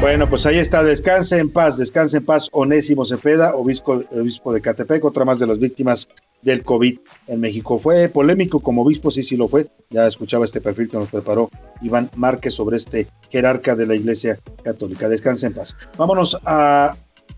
Bueno, 0.00 0.30
pues 0.30 0.46
ahí 0.46 0.58
está, 0.58 0.84
descanse 0.84 1.38
en 1.38 1.50
paz, 1.50 1.76
descanse 1.76 2.18
en 2.18 2.24
paz 2.24 2.48
Onésimo 2.52 3.04
Cepeda, 3.04 3.56
obispo, 3.56 4.04
obispo 4.12 4.52
de 4.52 4.60
Catepec, 4.60 5.04
otra 5.04 5.24
más 5.24 5.40
de 5.40 5.48
las 5.48 5.58
víctimas 5.58 6.08
del 6.42 6.62
COVID 6.62 6.96
en 7.26 7.40
México. 7.40 7.80
Fue 7.80 8.08
polémico 8.08 8.60
como 8.60 8.82
obispo, 8.82 9.10
sí, 9.10 9.24
sí 9.24 9.36
lo 9.36 9.48
fue. 9.48 9.66
Ya 9.90 10.06
escuchaba 10.06 10.44
este 10.44 10.60
perfil 10.60 10.88
que 10.88 10.96
nos 10.96 11.08
preparó 11.08 11.50
Iván 11.82 12.08
Márquez 12.14 12.54
sobre 12.54 12.76
este 12.76 13.08
jerarca 13.30 13.74
de 13.74 13.86
la 13.86 13.96
Iglesia 13.96 14.38
Católica. 14.62 15.08
Descanse 15.08 15.48
en 15.48 15.54
paz. 15.54 15.76
Vámonos 15.96 16.38
a 16.44 16.94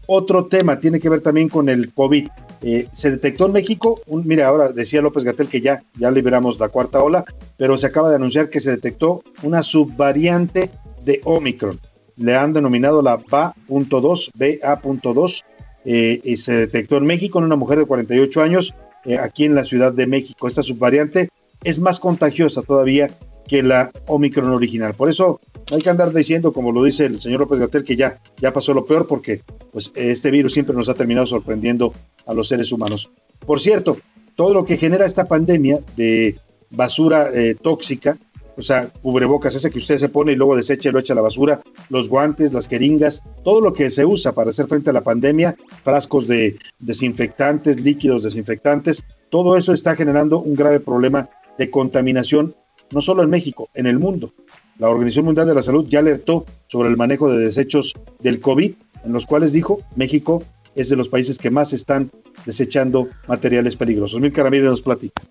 Otro 0.07 0.47
tema 0.47 0.81
tiene 0.81 1.01
que 1.01 1.09
ver 1.09 1.21
también 1.21 1.49
con 1.49 1.69
el 1.69 1.93
COVID. 1.93 2.29
Eh, 2.63 2.89
se 2.93 3.11
detectó 3.11 3.47
en 3.47 3.53
México, 3.53 4.01
un, 4.07 4.27
mira, 4.27 4.47
ahora 4.47 4.73
decía 4.73 5.01
López 5.01 5.25
Gatel 5.25 5.49
que 5.49 5.61
ya, 5.61 5.83
ya 5.97 6.11
liberamos 6.11 6.59
la 6.59 6.69
cuarta 6.69 7.03
ola, 7.03 7.25
pero 7.57 7.79
se 7.79 7.87
acaba 7.87 8.11
de 8.11 8.17
anunciar 8.17 8.51
que 8.51 8.61
se 8.61 8.71
detectó 8.71 9.23
una 9.43 9.63
subvariante 9.63 10.71
de 11.05 11.21
Omicron. 11.25 11.81
Le 12.17 12.37
han 12.37 12.53
denominado 12.53 13.01
la 13.01 13.17
BA.2, 13.17 14.31
BA.2, 14.35 15.43
eh, 15.87 16.21
y 16.23 16.37
se 16.37 16.53
detectó 16.55 16.99
en 16.99 17.07
México 17.07 17.39
en 17.39 17.47
una 17.47 17.57
mujer 17.57 17.79
de 17.79 17.87
48 17.87 18.43
años, 18.43 18.75
eh, 19.07 19.17
aquí 19.17 19.45
en 19.45 19.55
la 19.55 19.65
Ciudad 19.65 19.93
de 19.93 20.07
México. 20.07 20.47
Esta 20.47 20.63
subvariante 20.63 21.31
es 21.65 21.81
más 21.81 22.01
contagiosa 22.01 22.63
todavía 22.63 23.11
que 23.47 23.63
la 23.63 23.91
Omicron 24.07 24.51
original. 24.51 24.95
Por 24.95 25.09
eso 25.09 25.41
hay 25.71 25.81
que 25.81 25.91
andar 25.91 26.13
diciendo, 26.13 26.53
como 26.53 26.73
lo 26.73 26.83
dice 26.83 27.07
el 27.07 27.21
señor 27.21 27.41
López 27.41 27.61
Gatel, 27.61 27.85
que 27.85 27.97
ya, 27.97 28.21
ya 28.39 28.53
pasó 28.53 28.75
lo 28.75 28.87
peor 28.87 29.07
porque 29.07 29.43
pues, 29.73 29.93
este 29.95 30.31
virus 30.31 30.55
siempre 30.55 30.75
nos 30.75 30.89
ha 30.89 30.95
terminado 30.95 31.27
sorprendiendo 31.27 31.95
a 32.27 32.35
los 32.35 32.49
seres 32.49 32.73
humanos. 32.73 33.11
Por 33.47 33.61
cierto, 33.61 33.99
todo 34.37 34.55
lo 34.55 34.65
que 34.65 34.77
genera 34.77 35.07
esta 35.07 35.27
pandemia 35.27 35.81
de 35.97 36.37
basura 36.71 37.29
eh, 37.35 37.55
tóxica, 37.61 38.19
o 38.57 38.63
sea, 38.63 38.89
cubrebocas, 38.89 39.55
ese 39.55 39.71
que 39.71 39.79
usted 39.79 39.97
se 39.97 40.09
pone 40.09 40.33
y 40.33 40.37
luego 40.37 40.57
desecha 40.57 40.89
y 40.89 40.93
lo 40.93 40.99
echa 40.99 41.15
a 41.15 41.17
la 41.17 41.23
basura, 41.23 41.61
los 41.89 42.09
guantes, 42.09 42.53
las 42.53 42.69
jeringas, 42.69 43.23
todo 43.43 43.61
lo 43.61 43.73
que 43.73 43.91
se 43.91 44.05
usa 44.05 44.33
para 44.33 44.51
hacer 44.51 44.67
frente 44.67 44.91
a 44.91 44.93
la 44.93 45.03
pandemia, 45.03 45.57
frascos 45.83 46.27
de 46.27 46.59
desinfectantes, 46.79 47.81
líquidos 47.81 48.23
desinfectantes, 48.23 49.03
todo 49.31 49.57
eso 49.57 49.73
está 49.73 49.97
generando 49.97 50.41
un 50.41 50.55
grave 50.55 50.81
problema 50.81 51.31
de 51.59 51.71
contaminación 51.71 52.55
no 52.93 53.01
solo 53.01 53.23
en 53.23 53.31
México, 53.31 53.69
en 53.75 53.87
el 53.87 53.99
mundo. 53.99 54.33
La 54.81 54.89
Organización 54.89 55.27
Mundial 55.27 55.47
de 55.47 55.55
la 55.55 55.61
Salud 55.61 55.85
ya 55.87 55.99
alertó 55.99 56.47
sobre 56.67 56.89
el 56.89 56.97
manejo 56.97 57.31
de 57.31 57.45
desechos 57.45 57.95
del 58.19 58.41
COVID, 58.41 58.73
en 59.05 59.13
los 59.13 59.27
cuales 59.27 59.53
dijo 59.53 59.83
México 59.95 60.43
es 60.75 60.89
de 60.89 60.97
los 60.97 61.09
países 61.09 61.37
que 61.37 61.51
más 61.51 61.75
están 61.75 62.11
desechando 62.47 63.07
materiales 63.29 63.77
peligrosos. 63.77 64.19
Mil 64.23 64.35
Ramírez 64.35 64.71
nos 64.71 64.81
platica. 64.81 65.23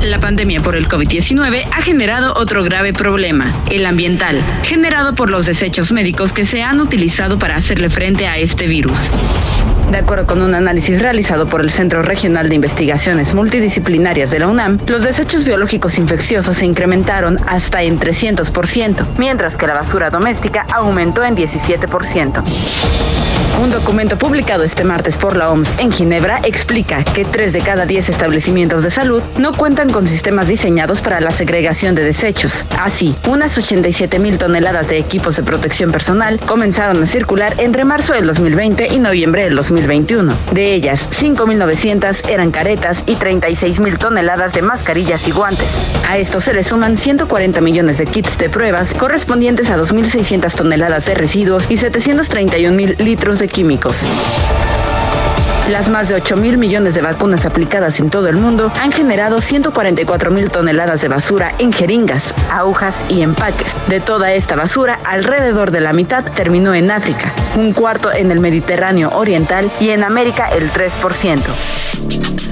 La 0.00 0.20
pandemia 0.20 0.60
por 0.60 0.76
el 0.76 0.88
COVID-19 0.88 1.64
ha 1.72 1.82
generado 1.82 2.34
otro 2.36 2.62
grave 2.62 2.92
problema, 2.92 3.52
el 3.68 3.84
ambiental, 3.84 4.40
generado 4.62 5.16
por 5.16 5.28
los 5.28 5.46
desechos 5.46 5.90
médicos 5.90 6.32
que 6.32 6.46
se 6.46 6.62
han 6.62 6.80
utilizado 6.80 7.36
para 7.36 7.56
hacerle 7.56 7.90
frente 7.90 8.28
a 8.28 8.38
este 8.38 8.68
virus. 8.68 9.10
De 9.90 9.98
acuerdo 9.98 10.26
con 10.26 10.42
un 10.42 10.54
análisis 10.54 11.00
realizado 11.00 11.46
por 11.46 11.60
el 11.60 11.70
Centro 11.70 12.02
Regional 12.02 12.48
de 12.48 12.56
Investigaciones 12.56 13.34
Multidisciplinarias 13.34 14.30
de 14.30 14.40
la 14.40 14.48
UNAM, 14.48 14.78
los 14.86 15.04
desechos 15.04 15.44
biológicos 15.44 15.98
infecciosos 15.98 16.56
se 16.56 16.66
incrementaron 16.66 17.38
hasta 17.46 17.82
en 17.82 17.98
300%, 17.98 19.06
mientras 19.16 19.56
que 19.56 19.66
la 19.66 19.74
basura 19.74 20.10
doméstica 20.10 20.66
aumentó 20.72 21.24
en 21.24 21.36
17%. 21.36 22.42
Un 23.62 23.70
documento 23.70 24.18
publicado 24.18 24.64
este 24.64 24.84
martes 24.84 25.16
por 25.16 25.34
la 25.34 25.50
OMS 25.50 25.72
en 25.78 25.90
Ginebra 25.90 26.40
explica 26.44 27.02
que 27.02 27.24
3 27.24 27.54
de 27.54 27.60
cada 27.60 27.86
10 27.86 28.10
establecimientos 28.10 28.84
de 28.84 28.90
salud 28.90 29.22
no 29.38 29.52
cuentan 29.54 29.90
con 29.90 30.06
sistemas 30.06 30.46
diseñados 30.46 31.00
para 31.00 31.20
la 31.20 31.30
segregación 31.30 31.94
de 31.94 32.04
desechos. 32.04 32.66
Así, 32.78 33.16
unas 33.26 33.56
87 33.56 34.18
mil 34.18 34.36
toneladas 34.36 34.88
de 34.88 34.98
equipos 34.98 35.36
de 35.36 35.42
protección 35.42 35.90
personal 35.90 36.38
comenzaron 36.40 37.02
a 37.02 37.06
circular 37.06 37.54
entre 37.56 37.84
marzo 37.84 38.12
del 38.12 38.26
2020 38.26 38.88
y 38.92 38.98
noviembre 38.98 39.44
del 39.44 39.56
2021. 39.76 40.34
De 40.52 40.74
ellas, 40.74 41.08
5.900 41.10 42.28
eran 42.28 42.50
caretas 42.50 43.04
y 43.06 43.14
36 43.16 43.80
mil 43.80 43.98
toneladas 43.98 44.52
de 44.52 44.62
mascarillas 44.62 45.28
y 45.28 45.32
guantes. 45.32 45.68
A 46.08 46.16
esto 46.18 46.40
se 46.40 46.54
le 46.54 46.62
suman 46.62 46.96
140 46.96 47.60
millones 47.60 47.98
de 47.98 48.06
kits 48.06 48.38
de 48.38 48.48
pruebas 48.48 48.94
correspondientes 48.94 49.70
a 49.70 49.76
2.600 49.76 50.54
toneladas 50.54 51.06
de 51.06 51.14
residuos 51.14 51.70
y 51.70 51.76
731 51.76 52.74
mil 52.74 52.96
litros 52.98 53.38
de 53.38 53.48
químicos. 53.48 54.04
Las 55.70 55.90
más 55.90 56.08
de 56.08 56.14
8 56.14 56.36
mil 56.36 56.58
millones 56.58 56.94
de 56.94 57.02
vacunas 57.02 57.44
aplicadas 57.44 57.98
en 57.98 58.08
todo 58.08 58.28
el 58.28 58.36
mundo 58.36 58.70
han 58.80 58.92
generado 58.92 59.40
144 59.40 60.30
mil 60.30 60.48
toneladas 60.48 61.00
de 61.00 61.08
basura 61.08 61.56
en 61.58 61.72
jeringas, 61.72 62.32
agujas 62.52 62.94
y 63.08 63.22
empaques. 63.22 63.76
De 63.88 64.00
toda 64.00 64.32
esta 64.32 64.54
basura, 64.54 65.00
alrededor 65.04 65.72
de 65.72 65.80
la 65.80 65.92
mitad 65.92 66.22
terminó 66.34 66.72
en 66.72 66.92
África, 66.92 67.32
un 67.56 67.72
cuarto 67.72 68.12
en 68.12 68.30
el 68.30 68.38
Mediterráneo 68.38 69.10
Oriental 69.10 69.68
y 69.80 69.90
en 69.90 70.04
América 70.04 70.50
el 70.54 70.70
3%. 70.70 72.45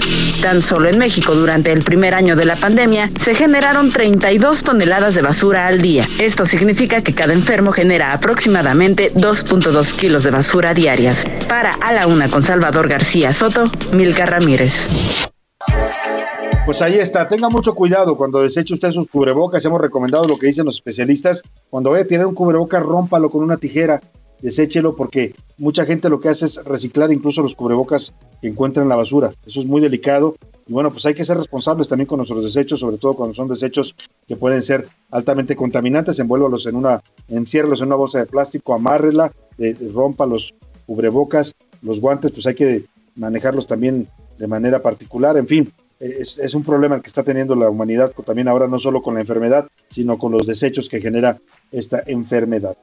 Tan 0.45 0.61
solo 0.61 0.91
en 0.91 0.99
México 0.99 1.35
durante 1.35 1.73
el 1.73 1.79
primer 1.83 2.15
año 2.15 2.37
de 2.37 2.45
la 2.45 2.57
pandemia 2.57 3.11
se 3.19 3.35
generaron 3.35 3.89
32 3.89 4.63
toneladas 4.63 5.15
de 5.15 5.23
basura 5.23 5.67
al 5.67 5.81
día. 5.81 6.07
Esto 6.19 6.45
significa 6.45 7.01
que 7.01 7.15
cada 7.15 7.33
enfermo 7.33 7.73
genera 7.73 8.13
aproximadamente 8.13 9.11
2.2 9.15 9.97
kilos 9.97 10.23
de 10.23 10.31
basura 10.31 10.75
diarias. 10.75 11.25
Para 11.49 11.73
A 11.73 11.95
la 11.95 12.07
Una 12.07 12.29
con 12.29 12.43
Salvador 12.43 12.91
García 12.91 13.33
Soto, 13.33 13.65
Milka 13.93 14.27
Ramírez. 14.27 15.31
Pues 16.67 16.83
ahí 16.83 16.99
está, 16.99 17.27
tenga 17.27 17.49
mucho 17.49 17.75
cuidado 17.75 18.15
cuando 18.15 18.43
deseche 18.43 18.75
usted 18.75 18.91
sus 18.91 19.09
cubrebocas. 19.09 19.65
Hemos 19.65 19.81
recomendado 19.81 20.25
lo 20.25 20.37
que 20.37 20.49
dicen 20.49 20.67
los 20.67 20.75
especialistas. 20.75 21.43
Cuando 21.71 21.93
vaya 21.93 22.05
a 22.05 22.07
tirar 22.07 22.27
un 22.27 22.35
cubrebocas, 22.35 22.83
rómpalo 22.83 23.31
con 23.31 23.43
una 23.43 23.57
tijera 23.57 24.03
deséchelo 24.45 24.95
porque 24.95 25.35
mucha 25.57 25.87
gente 25.87 26.11
lo 26.11 26.21
que 26.21 26.29
hace 26.29 26.45
es 26.45 26.63
reciclar 26.65 27.11
incluso 27.11 27.41
los 27.41 27.55
cubrebocas 27.55 28.15
que 28.43 28.49
encuentran 28.49 28.85
en 28.85 28.91
la 28.91 28.97
basura. 28.97 29.33
Eso 29.47 29.61
es 29.61 29.67
muy 29.67 29.81
delicado 29.81 30.37
y 30.67 30.73
bueno, 30.75 30.91
pues 30.91 31.07
hay 31.07 31.15
que 31.15 31.25
ser 31.25 31.39
responsables 31.39 31.89
también 31.89 32.07
con 32.07 32.19
nuestros 32.19 32.45
desechos, 32.45 32.81
sobre 32.81 32.99
todo 32.99 33.15
cuando 33.15 33.35
son 33.35 33.49
desechos 33.49 33.97
que 34.29 34.37
pueden 34.37 34.63
ser 34.63 34.87
altamente 35.11 35.57
contaminantes. 35.57 36.19
Envuélvalos 36.19 36.67
en 36.67 36.77
una, 36.77 37.03
enciérralos 37.29 37.81
en 37.81 37.87
una 37.87 37.97
bolsa 37.97 38.19
de 38.19 38.27
plástico, 38.27 38.75
amárrela, 38.75 39.33
de, 39.57 39.79
rompa 39.95 40.27
los 40.27 40.55
cubrebocas, 40.87 41.55
los 41.81 42.03
guantes, 42.03 42.31
pues 42.31 42.47
hay 42.47 42.55
que 42.55 42.85
manejarlos 43.17 43.67
también 43.67 44.09
de 44.37 44.47
manera 44.47 44.83
particular. 44.83 45.39
En 45.39 45.47
fin, 45.47 45.73
es, 46.01 46.37
es, 46.37 46.55
un 46.55 46.65
problema 46.65 47.01
que 47.01 47.09
está 47.09 47.23
teniendo 47.23 47.55
la 47.55 47.71
humanidad 47.71 48.13
también 48.27 48.49
ahora, 48.49 48.69
no 48.69 48.79
solo 48.79 49.03
con 49.03 49.15
la 49.15 49.21
enfermedad, 49.21 49.69
sino 49.89 50.19
con 50.19 50.33
los 50.33 50.47
desechos 50.47 50.91
que 50.91 51.01
genera 51.01 51.39
esta 51.73 52.03
enfermedad. 52.07 52.77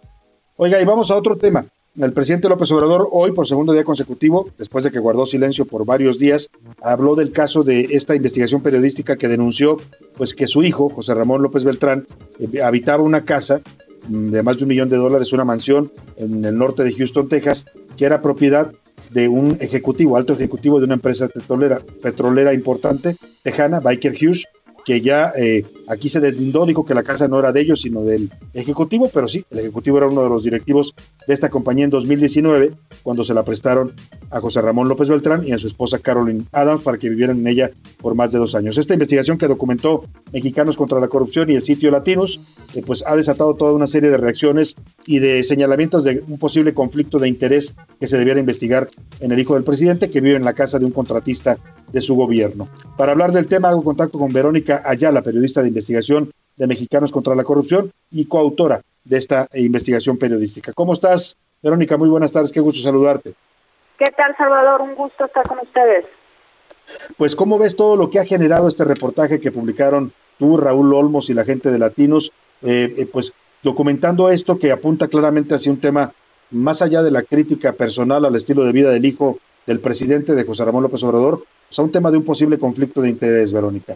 Oiga, 0.58 0.82
y 0.82 0.86
vamos 0.86 1.12
a 1.12 1.16
otro 1.16 1.38
tema. 1.38 1.66
El 2.00 2.14
presidente 2.14 2.48
López 2.48 2.72
Obrador 2.72 3.10
hoy, 3.12 3.32
por 3.32 3.48
segundo 3.48 3.74
día 3.74 3.84
consecutivo, 3.84 4.50
después 4.58 4.84
de 4.84 4.92
que 4.92 5.00
guardó 5.00 5.26
silencio 5.26 5.66
por 5.66 5.86
varios 5.86 6.20
días, 6.20 6.50
habló 6.82 7.16
del 7.16 7.32
caso 7.32 7.64
de 7.64 7.88
esta 7.92 8.16
investigación 8.16 8.62
periodística 8.62 9.18
que 9.18 9.28
denunció 9.28 9.78
pues 10.16 10.34
que 10.34 10.48
su 10.48 10.64
hijo, 10.64 10.90
José 10.90 11.14
Ramón 11.14 11.42
López 11.42 11.64
Beltrán, 11.64 12.06
eh, 12.40 12.62
habitaba 12.62 13.04
una 13.04 13.26
casa 13.26 13.62
mm, 14.08 14.30
de 14.30 14.44
más 14.44 14.58
de 14.58 14.64
un 14.64 14.70
millón 14.70 14.90
de 14.90 14.98
dólares, 14.98 15.34
una 15.34 15.46
mansión 15.46 15.92
en 16.16 16.46
el 16.46 16.58
norte 16.58 16.84
de 16.84 16.94
Houston, 16.94 17.28
Texas, 17.28 17.66
que 17.98 18.06
era 18.06 18.22
propiedad 18.22 18.72
de 19.10 19.28
un 19.28 19.58
ejecutivo, 19.60 20.16
alto 20.16 20.34
ejecutivo 20.34 20.80
de 20.80 20.86
una 20.86 20.94
empresa 20.94 21.28
petrolera, 21.28 21.82
petrolera 22.02 22.54
importante, 22.54 23.18
tejana, 23.44 23.80
Biker 23.80 24.14
Hughes, 24.14 24.46
que 24.86 25.02
ya 25.02 25.34
eh, 25.38 25.66
aquí 25.88 26.10
se 26.10 26.20
deslindó, 26.20 26.66
dijo 26.66 26.86
que 26.86 26.94
la 26.94 27.04
casa 27.04 27.28
no 27.28 27.40
era 27.40 27.52
de 27.52 27.62
ellos, 27.62 27.82
sino 27.82 28.04
del 28.04 28.30
ejecutivo, 28.54 29.10
pero 29.14 29.28
sí, 29.28 29.46
el 29.52 29.60
ejecutivo 29.60 29.98
era 29.98 30.08
uno 30.08 30.24
de 30.24 30.30
los 30.30 30.44
directivos 30.44 30.96
de 31.28 31.34
esta 31.34 31.50
compañía 31.50 31.86
en 31.86 31.92
2019, 31.92 32.74
cuando 33.04 33.24
se 33.24 33.34
la 33.34 33.44
prestaron 33.44 33.92
a 34.30 34.40
José 34.40 34.62
Ramón 34.62 34.88
López 34.88 35.10
Beltrán 35.10 35.46
y 35.46 35.52
a 35.52 35.58
su 35.58 35.68
esposa 35.68 36.00
Carolyn 36.00 36.48
Adams 36.52 36.82
para 36.82 36.98
que 36.98 37.10
vivieran 37.10 37.40
en 37.40 37.48
ella 37.48 37.72
por 38.00 38.16
más 38.16 38.32
de 38.32 38.40
dos 38.40 38.56
años. 38.56 38.78
Esta 38.78 38.94
investigación 38.94 39.38
que 39.38 39.48
documentó 39.48 40.06
Mexicanos 40.32 40.78
contra 40.78 41.00
la 41.00 41.08
Corrupción 41.08 41.50
y 41.50 41.56
el 41.56 41.62
sitio 41.62 41.92
Latinos, 41.92 42.40
eh, 42.74 42.82
pues 42.86 43.04
ha 43.06 43.16
desatado 43.16 43.54
toda 43.54 43.74
una 43.74 43.88
serie 43.88 44.10
de 44.10 44.18
reacciones 44.18 44.76
y 45.06 45.20
de 45.20 45.44
señalamientos 45.44 46.04
de 46.04 46.24
un 46.28 46.38
posible 46.38 46.74
conflicto 46.74 47.20
de 47.20 47.28
interés 47.28 47.76
que 48.00 48.08
se 48.08 48.18
debiera 48.18 48.40
investigar 48.40 48.90
en 49.20 49.32
el 49.32 49.40
hijo 49.40 49.56
del 49.56 49.64
presidente 49.64 50.10
que 50.10 50.22
vive 50.22 50.36
en 50.36 50.46
la 50.46 50.54
casa 50.54 50.80
de 50.80 50.86
un 50.86 50.92
contratista 50.92 51.58
de 51.92 52.02
su 52.02 52.16
gobierno. 52.16 52.70
Para 52.98 53.12
hablar 53.12 53.32
del 53.32 53.46
tema 53.46 53.70
hago 53.70 53.84
contacto 53.84 54.18
con 54.18 54.32
Verónica 54.32 54.71
Ayala, 54.72 55.22
periodista 55.22 55.62
de 55.62 55.70
investigación 55.70 56.32
de 56.56 56.68
Mexicanos 56.68 57.12
contra 57.12 57.36
la 57.36 57.44
Corrupción 57.44 57.92
y 58.12 58.26
coautora 58.26 58.82
de 59.04 59.18
esta 59.18 59.48
investigación 59.54 60.18
periodística. 60.18 60.74
¿Cómo 60.74 60.94
estás, 60.94 61.38
Verónica? 61.62 61.98
Muy 61.98 62.10
buenas 62.10 62.32
tardes, 62.32 62.52
qué 62.52 62.60
gusto 62.60 62.82
saludarte. 62.82 63.34
¿Qué 63.98 64.12
tal, 64.16 64.36
Salvador? 64.38 64.82
Un 64.82 64.96
gusto 64.96 65.26
estar 65.26 65.48
con 65.48 65.60
ustedes. 65.60 66.06
Pues, 67.18 67.36
¿cómo 67.36 67.58
ves 67.58 67.76
todo 67.76 67.96
lo 67.96 68.10
que 68.10 68.20
ha 68.20 68.26
generado 68.26 68.68
este 68.68 68.84
reportaje 68.84 69.40
que 69.40 69.52
publicaron 69.52 70.14
tú, 70.38 70.58
Raúl 70.58 70.94
Olmos 70.94 71.30
y 71.30 71.34
la 71.34 71.46
gente 71.46 71.72
de 71.72 71.80
Latinos? 71.80 72.32
Eh, 72.62 72.94
eh, 72.98 73.06
pues 73.06 73.34
documentando 73.64 74.30
esto 74.30 74.60
que 74.60 74.72
apunta 74.72 75.08
claramente 75.08 75.56
hacia 75.56 75.72
un 75.72 75.80
tema 75.80 76.14
más 76.52 76.82
allá 76.82 77.02
de 77.02 77.12
la 77.12 77.24
crítica 77.24 77.74
personal 77.74 78.26
al 78.26 78.36
estilo 78.36 78.64
de 78.64 78.72
vida 78.72 78.90
del 78.90 79.06
hijo 79.06 79.40
del 79.66 79.80
presidente 79.80 80.36
de 80.36 80.44
José 80.44 80.66
Ramón 80.66 80.84
López 80.84 81.04
Obrador, 81.04 81.44
pues 81.68 81.80
a 81.80 81.84
un 81.84 81.92
tema 81.92 82.12
de 82.12 82.18
un 82.18 82.26
posible 82.26 82.58
conflicto 82.58 83.02
de 83.02 83.10
interés, 83.10 83.54
Verónica. 83.54 83.96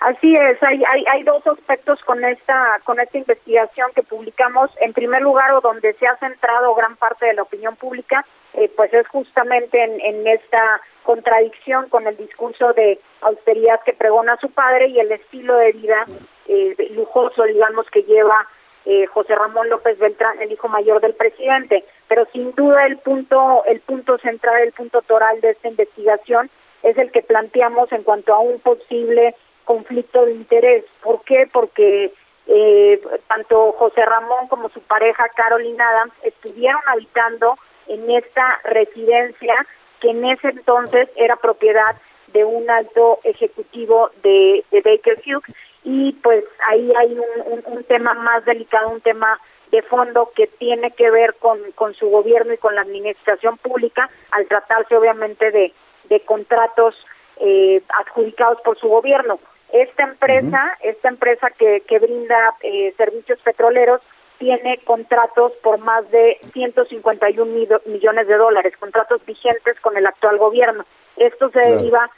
Así 0.00 0.34
es, 0.34 0.62
hay, 0.62 0.82
hay, 0.88 1.04
hay 1.06 1.22
dos 1.24 1.46
aspectos 1.46 2.02
con 2.04 2.24
esta, 2.24 2.80
con 2.84 2.98
esta 2.98 3.18
investigación 3.18 3.90
que 3.94 4.02
publicamos. 4.02 4.70
En 4.80 4.94
primer 4.94 5.20
lugar, 5.20 5.52
o 5.52 5.60
donde 5.60 5.92
se 5.92 6.06
ha 6.06 6.16
centrado 6.16 6.74
gran 6.74 6.96
parte 6.96 7.26
de 7.26 7.34
la 7.34 7.42
opinión 7.42 7.76
pública, 7.76 8.24
eh, 8.54 8.70
pues 8.74 8.92
es 8.94 9.06
justamente 9.08 9.82
en, 9.82 10.00
en 10.00 10.26
esta 10.26 10.80
contradicción 11.02 11.90
con 11.90 12.06
el 12.06 12.16
discurso 12.16 12.72
de 12.72 12.98
austeridad 13.20 13.80
que 13.84 13.92
pregona 13.92 14.38
su 14.38 14.50
padre 14.50 14.88
y 14.88 14.98
el 15.00 15.12
estilo 15.12 15.56
de 15.56 15.72
vida 15.72 16.06
eh, 16.48 16.74
lujoso, 16.92 17.42
digamos, 17.44 17.86
que 17.90 18.02
lleva 18.02 18.46
eh, 18.86 19.04
José 19.04 19.34
Ramón 19.34 19.68
López 19.68 19.98
Beltrán, 19.98 20.40
el 20.40 20.50
hijo 20.50 20.68
mayor 20.68 21.02
del 21.02 21.14
presidente. 21.14 21.84
Pero 22.08 22.26
sin 22.32 22.54
duda 22.54 22.86
el 22.86 22.96
punto, 22.96 23.64
el 23.66 23.80
punto 23.80 24.16
central, 24.16 24.62
el 24.62 24.72
punto 24.72 25.02
toral 25.02 25.42
de 25.42 25.50
esta 25.50 25.68
investigación 25.68 26.48
es 26.82 26.96
el 26.96 27.12
que 27.12 27.22
planteamos 27.22 27.92
en 27.92 28.02
cuanto 28.02 28.32
a 28.32 28.38
un 28.38 28.58
posible 28.60 29.34
conflicto 29.64 30.24
de 30.24 30.32
interés. 30.32 30.84
¿Por 31.02 31.22
qué? 31.22 31.48
Porque 31.52 32.12
eh, 32.46 33.00
tanto 33.28 33.72
José 33.72 34.04
Ramón 34.04 34.48
como 34.48 34.68
su 34.70 34.80
pareja 34.80 35.28
Carolina 35.28 35.88
Adams 35.88 36.14
estuvieron 36.22 36.80
habitando 36.86 37.56
en 37.86 38.10
esta 38.10 38.60
residencia 38.64 39.54
que 40.00 40.10
en 40.10 40.24
ese 40.24 40.48
entonces 40.48 41.08
era 41.16 41.36
propiedad 41.36 41.96
de 42.32 42.44
un 42.44 42.68
alto 42.70 43.18
ejecutivo 43.24 44.10
de, 44.22 44.64
Baker 44.72 45.20
Hughes 45.24 45.54
y 45.84 46.12
pues 46.22 46.44
ahí 46.68 46.90
hay 46.96 47.12
un, 47.12 47.62
un, 47.66 47.84
tema 47.84 48.14
más 48.14 48.44
delicado, 48.44 48.88
un 48.88 49.00
tema 49.00 49.40
de 49.70 49.82
fondo 49.82 50.30
que 50.34 50.46
tiene 50.46 50.90
que 50.92 51.10
ver 51.10 51.34
con, 51.34 51.58
con 51.72 51.94
su 51.94 52.08
gobierno 52.08 52.52
y 52.52 52.58
con 52.58 52.74
la 52.74 52.82
administración 52.82 53.56
pública 53.58 54.10
al 54.32 54.46
tratarse 54.46 54.96
obviamente 54.96 55.50
de, 55.50 55.72
de 56.08 56.20
contratos 56.20 56.94
eh, 57.36 57.82
adjudicados 58.00 58.60
por 58.62 58.78
su 58.78 58.88
gobierno. 58.88 59.38
Esta 59.72 60.02
empresa, 60.02 60.76
esta 60.80 61.08
empresa 61.08 61.50
que, 61.50 61.82
que 61.82 61.98
brinda 61.98 62.54
eh, 62.62 62.92
servicios 62.96 63.38
petroleros, 63.40 64.00
tiene 64.38 64.78
contratos 64.84 65.52
por 65.62 65.78
más 65.78 66.10
de 66.10 66.38
151 66.54 67.44
millones 67.84 68.26
de 68.26 68.36
dólares, 68.36 68.74
contratos 68.78 69.24
vigentes 69.26 69.78
con 69.80 69.96
el 69.98 70.06
actual 70.06 70.38
gobierno. 70.38 70.84
Esto 71.18 71.50
se 71.50 71.60
deriva 71.60 72.10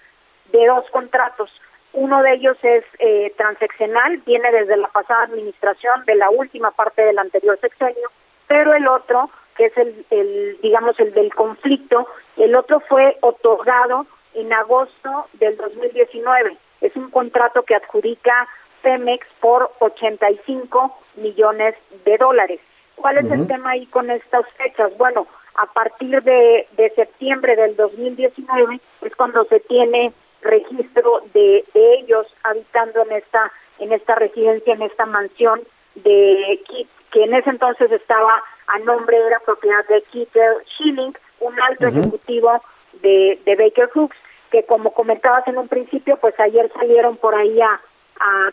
de 0.52 0.66
dos 0.66 0.88
contratos. 0.90 1.50
Uno 1.92 2.22
de 2.22 2.34
ellos 2.34 2.56
es 2.62 2.84
eh, 3.00 3.34
transeccional, 3.36 4.18
viene 4.18 4.50
desde 4.52 4.76
la 4.76 4.88
pasada 4.88 5.24
administración, 5.24 6.04
de 6.06 6.14
la 6.14 6.30
última 6.30 6.70
parte 6.70 7.02
del 7.02 7.18
anterior 7.18 7.58
sexenio, 7.60 8.10
pero 8.46 8.72
el 8.72 8.86
otro, 8.86 9.28
que 9.56 9.66
es 9.66 9.76
el, 9.76 10.06
el 10.10 10.58
digamos, 10.62 10.98
el 11.00 11.12
del 11.12 11.34
conflicto, 11.34 12.06
el 12.36 12.54
otro 12.54 12.80
fue 12.80 13.18
otorgado 13.20 14.06
en 14.34 14.52
agosto 14.52 15.26
del 15.34 15.56
2019 15.56 16.56
es 16.82 16.94
un 16.96 17.10
contrato 17.10 17.62
que 17.62 17.74
adjudica 17.74 18.48
Pemex 18.82 19.26
por 19.40 19.70
85 19.78 20.98
millones 21.16 21.74
de 22.04 22.18
dólares. 22.18 22.60
¿Cuál 22.96 23.18
es 23.18 23.30
el 23.30 23.46
tema 23.46 23.70
ahí 23.70 23.86
con 23.86 24.10
estas 24.10 24.46
fechas? 24.52 24.96
Bueno, 24.98 25.26
a 25.54 25.66
partir 25.66 26.22
de, 26.22 26.66
de 26.76 26.90
septiembre 26.90 27.56
del 27.56 27.76
2019 27.76 28.80
es 29.02 29.16
cuando 29.16 29.44
se 29.44 29.60
tiene 29.60 30.12
registro 30.42 31.22
de, 31.32 31.64
ellos 31.74 32.26
habitando 32.42 33.02
en 33.02 33.12
esta 33.12 33.52
en 33.78 33.92
esta 33.92 34.14
residencia, 34.14 34.74
en 34.74 34.82
esta 34.82 35.06
mansión 35.06 35.60
de 35.96 36.60
Kit, 36.68 36.88
que 37.10 37.24
en 37.24 37.34
ese 37.34 37.50
entonces 37.50 37.90
estaba 37.90 38.42
a 38.68 38.78
nombre 38.80 39.18
de 39.18 39.30
la 39.30 39.40
propiedad 39.40 39.84
de 39.88 40.02
Keith 40.12 40.36
Schilling, 40.74 41.16
un 41.40 41.60
alto 41.60 41.86
ejecutivo 41.88 42.62
de, 43.00 43.40
de 43.44 43.56
Baker 43.56 43.88
Hooks 43.94 44.16
que 44.52 44.64
como 44.64 44.92
comentabas 44.92 45.48
en 45.48 45.56
un 45.56 45.66
principio, 45.66 46.18
pues 46.18 46.38
ayer 46.38 46.70
salieron 46.74 47.16
por 47.16 47.34
ahí 47.34 47.58
a, 47.60 47.80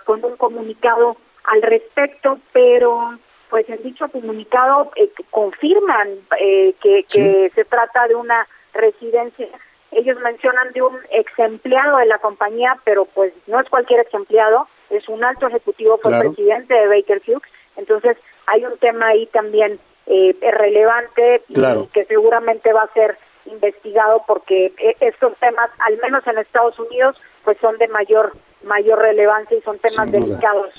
con 0.06 0.24
un 0.24 0.38
comunicado 0.38 1.18
al 1.44 1.62
respecto, 1.62 2.40
pero 2.54 3.20
pues 3.50 3.68
en 3.70 3.84
dicho 3.84 4.08
comunicado 4.08 4.92
eh, 4.96 5.12
confirman 5.30 6.08
eh, 6.40 6.74
que, 6.82 7.04
que 7.04 7.52
se 7.54 7.66
trata 7.66 8.08
de 8.08 8.16
una 8.16 8.48
residencia. 8.74 9.48
Ellos 9.92 10.18
mencionan 10.22 10.72
de 10.72 10.84
un 10.84 10.98
ex 11.12 11.38
empleado 11.38 11.98
de 11.98 12.06
la 12.06 12.20
compañía, 12.20 12.78
pero 12.86 13.06
pues 13.06 13.34
no 13.48 13.60
es 13.60 13.68
cualquier 13.70 14.00
ex 14.00 14.14
empleado, 14.14 14.68
es 14.90 15.08
un 15.10 15.24
alto 15.24 15.48
ejecutivo, 15.48 16.00
fue 16.02 16.18
presidente 16.18 16.74
de 16.74 16.88
Baker 16.88 17.22
Hughes. 17.28 17.52
Entonces 17.76 18.18
hay 18.46 18.66
un 18.66 18.78
tema 18.78 19.08
ahí 19.08 19.26
también 19.28 19.80
eh, 20.06 20.36
relevante 20.42 21.44
y 21.50 21.88
que 21.94 22.06
seguramente 22.06 22.72
va 22.72 22.84
a 22.84 22.94
ser 22.94 23.18
investigado 23.46 24.24
porque 24.28 24.74
e, 24.78 24.96
estos 25.00 25.36
temas, 25.38 25.70
al 25.80 25.98
menos 25.98 26.26
en 26.28 26.38
Estados 26.38 26.78
Unidos, 26.80 27.16
pues 27.44 27.58
son 27.60 27.78
de 27.78 27.88
mayor 27.88 28.34
mayor 28.64 29.00
relevancia 29.00 29.58
y 29.58 29.62
son 29.62 29.80
temas 29.80 30.12
delicados. 30.12 30.74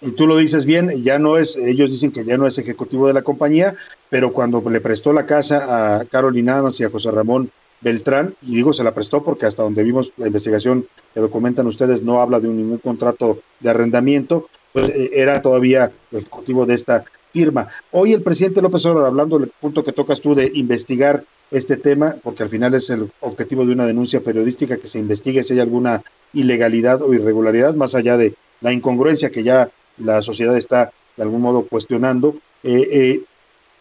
Y 0.00 0.12
tú 0.12 0.26
lo 0.26 0.36
dices 0.36 0.64
bien, 0.64 0.90
ya 1.02 1.18
no 1.18 1.36
es, 1.36 1.56
ellos 1.56 1.90
dicen 1.90 2.12
que 2.12 2.24
ya 2.24 2.36
no 2.36 2.46
es 2.46 2.58
ejecutivo 2.58 3.08
de 3.08 3.14
la 3.14 3.22
compañía, 3.22 3.74
pero 4.10 4.32
cuando 4.32 4.62
le 4.70 4.80
prestó 4.80 5.12
la 5.12 5.26
casa 5.26 5.98
a 5.98 6.04
Carolina 6.04 6.56
Adams 6.56 6.80
y 6.80 6.84
a 6.84 6.90
José 6.90 7.10
Ramón 7.10 7.50
Beltrán, 7.80 8.34
y 8.42 8.56
digo 8.56 8.72
se 8.72 8.84
la 8.84 8.94
prestó 8.94 9.22
porque 9.24 9.46
hasta 9.46 9.62
donde 9.62 9.82
vimos 9.82 10.12
la 10.16 10.26
investigación 10.26 10.86
que 11.14 11.20
documentan 11.20 11.66
ustedes 11.66 12.02
no 12.02 12.20
habla 12.20 12.40
de 12.40 12.48
ningún 12.48 12.78
contrato 12.78 13.40
de 13.60 13.70
arrendamiento, 13.70 14.48
pues 14.72 14.88
eh, 14.88 15.10
era 15.14 15.42
todavía 15.42 15.90
ejecutivo 16.12 16.66
de 16.66 16.74
esta 16.74 17.04
firma. 17.32 17.68
Hoy 17.90 18.12
el 18.12 18.22
presidente 18.22 18.62
López 18.62 18.84
Obrador, 18.86 19.08
hablando 19.08 19.38
del 19.38 19.50
punto 19.60 19.84
que 19.84 19.92
tocas 19.92 20.20
tú 20.20 20.34
de 20.34 20.50
investigar 20.54 21.24
este 21.50 21.76
tema, 21.76 22.16
porque 22.22 22.42
al 22.42 22.48
final 22.48 22.74
es 22.74 22.90
el 22.90 23.10
objetivo 23.20 23.64
de 23.64 23.72
una 23.72 23.86
denuncia 23.86 24.20
periodística 24.20 24.76
que 24.76 24.86
se 24.86 24.98
investigue 24.98 25.42
si 25.42 25.54
hay 25.54 25.60
alguna 25.60 26.02
ilegalidad 26.32 27.02
o 27.02 27.14
irregularidad, 27.14 27.74
más 27.74 27.94
allá 27.94 28.16
de 28.16 28.34
la 28.60 28.72
incongruencia 28.72 29.30
que 29.30 29.42
ya 29.42 29.70
la 29.98 30.22
sociedad 30.22 30.56
está 30.56 30.92
de 31.16 31.22
algún 31.22 31.40
modo 31.40 31.62
cuestionando. 31.62 32.36
Eh, 32.62 32.88
eh, 32.90 33.22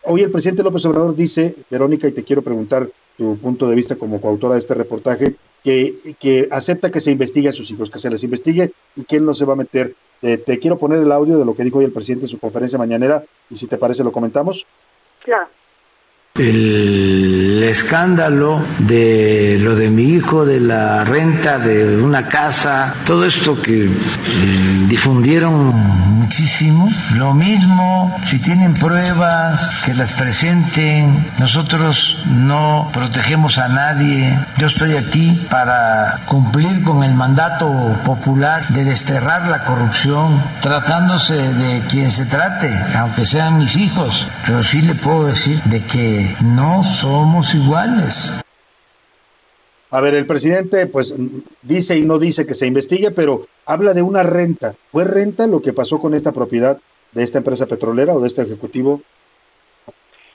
hoy 0.04 0.22
el 0.22 0.32
presidente 0.32 0.64
López 0.64 0.86
Obrador 0.86 1.16
dice, 1.16 1.56
Verónica, 1.70 2.08
y 2.08 2.12
te 2.12 2.24
quiero 2.24 2.42
preguntar 2.42 2.90
tu 3.18 3.38
punto 3.38 3.68
de 3.68 3.76
vista 3.76 3.96
como 3.96 4.22
coautora 4.22 4.54
de 4.54 4.60
este 4.60 4.76
reportaje, 4.76 5.36
que, 5.64 5.96
que 6.20 6.48
acepta 6.52 6.92
que 6.92 7.00
se 7.00 7.12
investigue 7.12 7.50
a 7.50 7.52
sus 7.52 7.70
hijos, 7.72 7.90
que 7.90 8.00
se 8.00 8.10
les 8.10 8.24
investigue 8.24 8.72
y 8.96 9.04
que 9.04 9.18
él 9.18 9.26
no 9.26 9.34
se 9.34 9.46
va 9.46 9.54
a 9.54 9.58
meter. 9.58 9.96
Te 10.22 10.60
quiero 10.60 10.78
poner 10.78 11.00
el 11.00 11.12
audio 11.12 11.38
de 11.38 11.46
lo 11.46 11.56
que 11.56 11.64
dijo 11.64 11.80
hoy 11.80 11.86
el 11.86 11.92
presidente 11.92 12.26
en 12.26 12.30
su 12.30 12.40
conferencia 12.40 12.80
mañanera 12.80 13.24
y 13.50 13.56
si 13.56 13.68
te 13.68 13.78
parece 13.78 14.04
lo 14.04 14.12
comentamos. 14.12 14.66
Claro 15.24 15.48
el 16.38 17.64
escándalo 17.64 18.62
de 18.80 19.58
lo 19.60 19.76
de 19.76 19.90
mi 19.90 20.14
hijo, 20.14 20.46
de 20.46 20.60
la 20.60 21.04
renta 21.04 21.58
de 21.60 21.98
una 22.02 22.28
casa, 22.28 22.94
todo 23.06 23.26
esto 23.26 23.62
que 23.62 23.86
eh, 23.86 23.90
difundieron 24.88 25.74
muchísimo. 26.28 26.90
Lo 27.16 27.34
mismo, 27.34 28.16
si 28.26 28.40
tienen 28.40 28.74
pruebas, 28.74 29.72
que 29.86 29.94
las 29.94 30.12
presenten. 30.14 31.26
Nosotros 31.40 32.18
no 32.26 32.90
protegemos 32.94 33.58
a 33.58 33.70
nadie. 33.70 34.38
Yo 34.58 34.68
estoy 34.68 34.96
aquí 34.96 35.48
para 35.50 36.20
cumplir 36.26 36.84
con 36.84 37.04
el 37.04 37.14
mandato 37.14 37.72
popular 38.04 38.68
de 38.70 38.84
desterrar 38.84 39.48
la 39.48 39.64
corrupción, 39.64 40.44
tratándose 40.60 41.36
de 41.36 41.82
quien 41.88 42.12
se 42.12 42.26
trate, 42.26 42.78
aunque 42.98 43.26
sean 43.26 43.58
mis 43.58 43.78
hijos. 43.78 44.28
Pero 44.46 44.62
sí 44.64 44.82
le 44.82 44.96
puedo 44.96 45.28
decir 45.28 45.62
de 45.64 45.84
que 45.86 46.27
no 46.44 46.84
somos 46.84 47.54
iguales. 47.54 48.34
A 49.90 50.02
ver, 50.02 50.16
el 50.16 50.26
presidente 50.26 50.86
pues 50.86 51.16
dice 51.62 51.96
y 51.96 52.02
no 52.02 52.20
dice 52.20 52.46
que 52.46 52.54
se 52.54 52.68
investigue, 52.68 53.12
pero 53.12 53.48
habla 53.66 53.94
de 53.94 54.02
una 54.02 54.24
renta. 54.24 54.74
¿Fue 54.92 55.06
renta 55.06 55.48
lo 55.48 55.62
que 55.62 55.74
pasó 55.74 56.00
con 56.00 56.14
esta 56.14 56.34
propiedad 56.34 56.78
de 57.14 57.24
esta 57.24 57.38
empresa 57.38 57.68
petrolera 57.68 58.14
o 58.14 58.20
de 58.20 58.28
este 58.28 58.42
ejecutivo? 58.42 59.02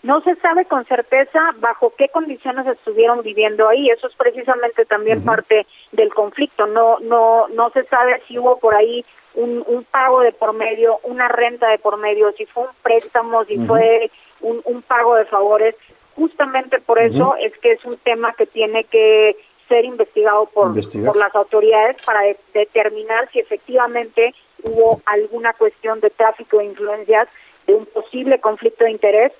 No 0.02 0.20
se 0.22 0.34
sabe 0.36 0.64
con 0.64 0.84
certeza 0.86 1.38
bajo 1.60 1.94
qué 1.96 2.08
condiciones 2.08 2.66
estuvieron 2.66 3.22
viviendo 3.22 3.68
ahí. 3.68 3.88
Eso 3.88 4.08
es 4.08 4.14
precisamente 4.16 4.84
también 4.84 5.22
parte 5.24 5.66
del 5.92 6.12
conflicto. 6.12 6.66
No, 6.66 6.98
no, 7.00 7.46
no 7.48 7.70
se 7.70 7.84
sabe 7.84 8.20
si 8.26 8.38
hubo 8.38 8.58
por 8.58 8.74
ahí 8.74 9.04
un, 9.34 9.62
un 9.66 9.84
pago 9.84 10.20
de 10.22 10.32
por 10.32 10.54
medio, 10.54 10.98
una 11.04 11.28
renta 11.28 11.68
de 11.68 11.78
por 11.78 11.98
medio, 11.98 12.32
si 12.32 12.46
fue 12.46 12.64
un 12.64 12.74
préstamo, 12.82 13.44
si 13.44 13.58
fue 13.58 14.10
un, 14.42 14.60
un 14.64 14.82
pago 14.82 15.14
de 15.16 15.24
favores. 15.24 15.74
Justamente 16.14 16.78
por 16.78 16.98
eso 16.98 17.34
es 17.40 17.56
que 17.58 17.72
es 17.72 17.84
un 17.84 17.96
tema 17.96 18.34
que 18.34 18.46
tiene 18.46 18.84
que 18.84 19.36
ser 19.68 19.84
investigado 19.86 20.46
por, 20.46 20.74
por 20.74 21.16
las 21.16 21.34
autoridades 21.34 21.96
para 22.04 22.20
determinar 22.52 23.30
si 23.32 23.38
efectivamente 23.38 24.34
hubo 24.62 25.00
alguna 25.06 25.54
cuestión 25.54 26.00
de 26.00 26.10
tráfico 26.10 26.58
de 26.58 26.66
influencias, 26.66 27.28
de 27.66 27.74
un 27.74 27.86
posible 27.86 28.40
conflicto 28.40 28.84
de 28.84 28.90
interés, 28.90 29.32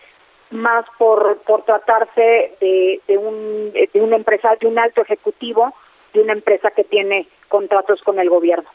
más 0.51 0.87
por, 0.99 1.39
por 1.47 1.65
tratarse 1.65 2.55
de, 2.61 3.01
de, 3.07 3.19
un, 3.19 3.73
de 3.73 4.01
una 4.01 4.16
empresa, 4.16 4.57
de 4.59 4.66
un 4.66 4.79
alto 4.79 5.03
ejecutivo, 5.03 5.74
de 6.15 6.23
una 6.23 6.33
empresa 6.33 6.70
que 6.70 6.85
tiene 6.85 7.29
contratos 7.49 8.01
con 8.03 8.19
el 8.19 8.31
gobierno. 8.31 8.69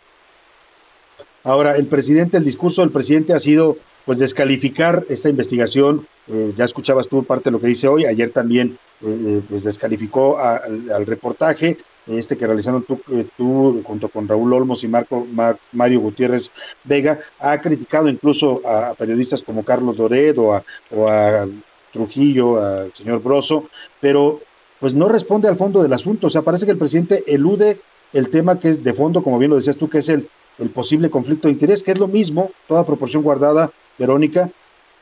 Ahora, 1.43 1.75
el 1.75 1.87
presidente, 1.87 2.37
el 2.37 2.45
discurso 2.45 2.81
del 2.81 2.91
presidente 2.91 3.33
ha 3.33 3.39
sido 3.39 3.77
pues 4.07 4.19
descalificar 4.19 5.03
esta 5.09 5.27
investigación. 5.27 6.07
Eh, 6.29 6.53
ya 6.55 6.63
escuchabas 6.63 7.09
tú 7.09 7.25
parte 7.25 7.49
de 7.49 7.51
lo 7.51 7.59
que 7.59 7.67
dice 7.67 7.89
hoy. 7.89 8.05
Ayer 8.05 8.29
también 8.29 8.79
eh, 9.01 9.05
eh, 9.05 9.41
pues 9.47 9.65
descalificó 9.65 10.39
al 10.39 11.05
reportaje 11.05 11.77
este 12.07 12.37
que 12.37 12.47
realizaron 12.47 12.83
tú, 12.83 13.01
tú, 13.35 13.81
junto 13.83 14.07
con 14.07 14.29
Raúl 14.29 14.53
Olmos 14.53 14.85
y 14.85 14.87
Marco 14.87 15.27
Mario 15.73 15.99
Gutiérrez 15.99 16.53
Vega. 16.85 17.19
Ha 17.37 17.59
criticado 17.59 18.07
incluso 18.07 18.61
a, 18.65 18.93
periodistas 18.93 19.43
como 19.43 19.65
Carlos 19.65 19.97
Dored 19.97 20.39
o 20.39 20.53
a, 20.53 20.63
o 20.89 21.09
a 21.09 21.45
Trujillo, 21.91 22.63
al 22.63 22.93
señor 22.93 23.21
Broso, 23.21 23.65
pero 23.99 24.39
pues 24.79 24.93
no 24.93 25.09
responde 25.09 25.49
al 25.49 25.57
fondo 25.57 25.83
del 25.83 25.91
asunto. 25.91 26.27
O 26.27 26.29
sea, 26.29 26.43
parece 26.43 26.65
que 26.65 26.71
el 26.71 26.77
presidente 26.77 27.25
elude 27.27 27.81
el 28.13 28.29
tema 28.29 28.57
que 28.57 28.69
es 28.69 28.81
de 28.85 28.93
fondo, 28.93 29.21
como 29.21 29.37
bien 29.37 29.49
lo 29.49 29.57
decías 29.57 29.75
tú, 29.75 29.89
que 29.89 29.97
es 29.97 30.07
el 30.07 30.29
el 30.59 30.69
posible 30.69 31.09
conflicto 31.09 31.47
de 31.47 31.53
interés, 31.53 31.83
que 31.83 31.91
es 31.91 31.99
lo 31.99 32.07
mismo, 32.07 32.51
toda 32.67 32.85
proporción 32.85 33.23
guardada, 33.23 33.71
Verónica, 33.97 34.49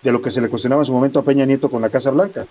de 0.02 0.12
lo 0.12 0.22
que 0.22 0.32
se 0.32 0.42
le 0.42 0.50
cuestionaba 0.50 0.82
en 0.82 0.86
su 0.86 0.94
momento 0.94 1.20
a 1.20 1.24
Peña 1.24 1.46
Nieto 1.46 1.70
con 1.70 1.82
la 1.82 1.90
Casa 1.90 2.12
Blanca. 2.12 2.46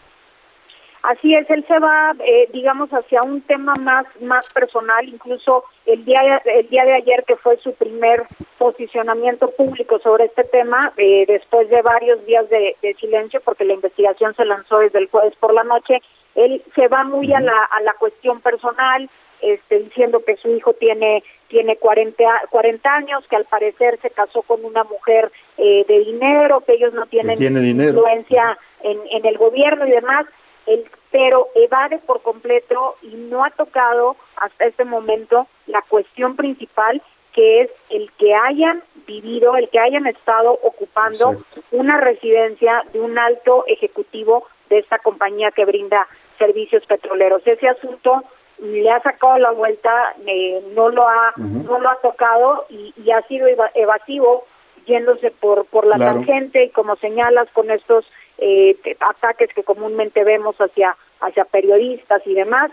Así 1.05 1.35
es, 1.35 1.49
él 1.51 1.63
se 1.69 1.79
va, 1.81 2.15
eh, 2.25 2.49
digamos, 2.51 2.89
hacia 2.89 3.23
un 3.23 3.43
tema 3.43 3.75
más 3.75 4.07
más 4.23 4.49
personal. 4.55 5.07
Incluso 5.07 5.65
el 5.85 6.03
día 6.03 6.41
el 6.47 6.67
día 6.71 6.83
de 6.87 6.95
ayer 6.95 7.25
que 7.27 7.37
fue 7.37 7.59
su 7.59 7.75
primer 7.75 8.23
posicionamiento 8.57 9.49
público 9.49 9.99
sobre 9.99 10.25
este 10.25 10.45
tema, 10.45 10.95
eh, 10.97 11.27
después 11.29 11.69
de 11.69 11.83
varios 11.83 12.25
días 12.25 12.49
de, 12.49 12.77
de, 12.81 12.95
silencio, 12.95 13.43
porque 13.45 13.67
la 13.67 13.75
investigación 13.75 14.35
se 14.35 14.47
lanzó 14.47 14.79
desde 14.79 14.99
el 14.99 15.11
jueves 15.11 15.35
por 15.39 15.53
la 15.53 15.63
noche, 15.65 16.01
él 16.37 16.63
se 16.75 16.89
va 16.89 17.05
muy 17.05 17.31
a 17.35 17.41
la 17.41 17.65
a 17.65 17.83
la 17.83 17.93
cuestión 17.95 18.41
personal, 18.41 19.11
este, 19.45 19.81
diciendo 19.81 20.25
que 20.25 20.37
su 20.37 20.49
hijo 20.55 20.73
tiene 20.75 21.23
tiene 21.49 21.77
40, 21.77 22.25
40 22.51 22.95
años, 22.95 23.25
que 23.29 23.37
al 23.37 23.45
parecer 23.45 23.99
se 24.03 24.11
casó 24.11 24.43
con 24.43 24.65
una 24.65 24.83
mujer 24.85 25.31
eh, 25.57 25.85
de 25.87 26.01
dinero, 26.01 26.63
que 26.63 26.73
ellos 26.73 26.93
no 26.95 27.07
tienen 27.07 27.41
influencia 27.41 28.59
en, 28.83 28.99
en 29.11 29.25
el 29.25 29.39
gobierno 29.39 29.87
y 29.87 29.91
demás. 29.91 30.27
El, 30.67 30.85
pero 31.13 31.49
evade 31.55 31.99
por 31.99 32.23
completo 32.23 32.97
y 33.03 33.15
no 33.15 33.45
ha 33.45 33.51
tocado 33.51 34.17
hasta 34.37 34.65
este 34.65 34.85
momento 34.85 35.47
la 35.67 35.83
cuestión 35.83 36.35
principal 36.35 37.01
que 37.35 37.63
es 37.63 37.71
el 37.91 38.11
que 38.13 38.35
hayan 38.35 38.83
vivido, 39.07 39.57
el 39.57 39.69
que 39.69 39.81
hayan 39.81 40.07
estado 40.07 40.53
ocupando 40.63 41.43
una 41.73 42.01
residencia 42.01 42.83
de 42.93 43.01
un 43.01 43.19
alto 43.19 43.65
ejecutivo 43.67 44.47
de 44.71 44.79
esta 44.79 44.99
compañía 44.99 45.51
que 45.51 45.65
brinda 45.65 46.07
servicios 46.39 46.87
petroleros. 46.87 47.43
Ese 47.45 47.69
asunto 47.69 48.23
le 48.65 48.91
ha 48.91 49.01
sacado 49.01 49.39
la 49.39 49.51
vuelta, 49.51 50.15
eh, 50.27 50.63
no 50.75 50.89
lo 50.89 51.07
ha 51.07 51.33
no 51.37 51.79
lo 51.79 51.89
ha 51.91 51.97
tocado 51.97 52.67
y, 52.69 52.95
y 52.97 53.11
ha 53.11 53.23
sido 53.23 53.47
evasivo 53.75 54.47
yéndose 54.87 55.31
por 55.31 55.67
por 55.67 55.87
la 55.87 55.99
tangente 55.99 56.65
y 56.65 56.71
como 56.71 56.97
señalas 56.97 57.49
con 57.53 57.71
estos 57.71 58.07
eh, 58.39 58.77
ataques 59.01 59.51
que 59.55 59.63
comúnmente 59.63 60.25
vemos 60.25 60.57
hacia 60.57 60.97
hacia 61.21 61.45
periodistas 61.45 62.23
y 62.27 62.35
demás, 62.35 62.71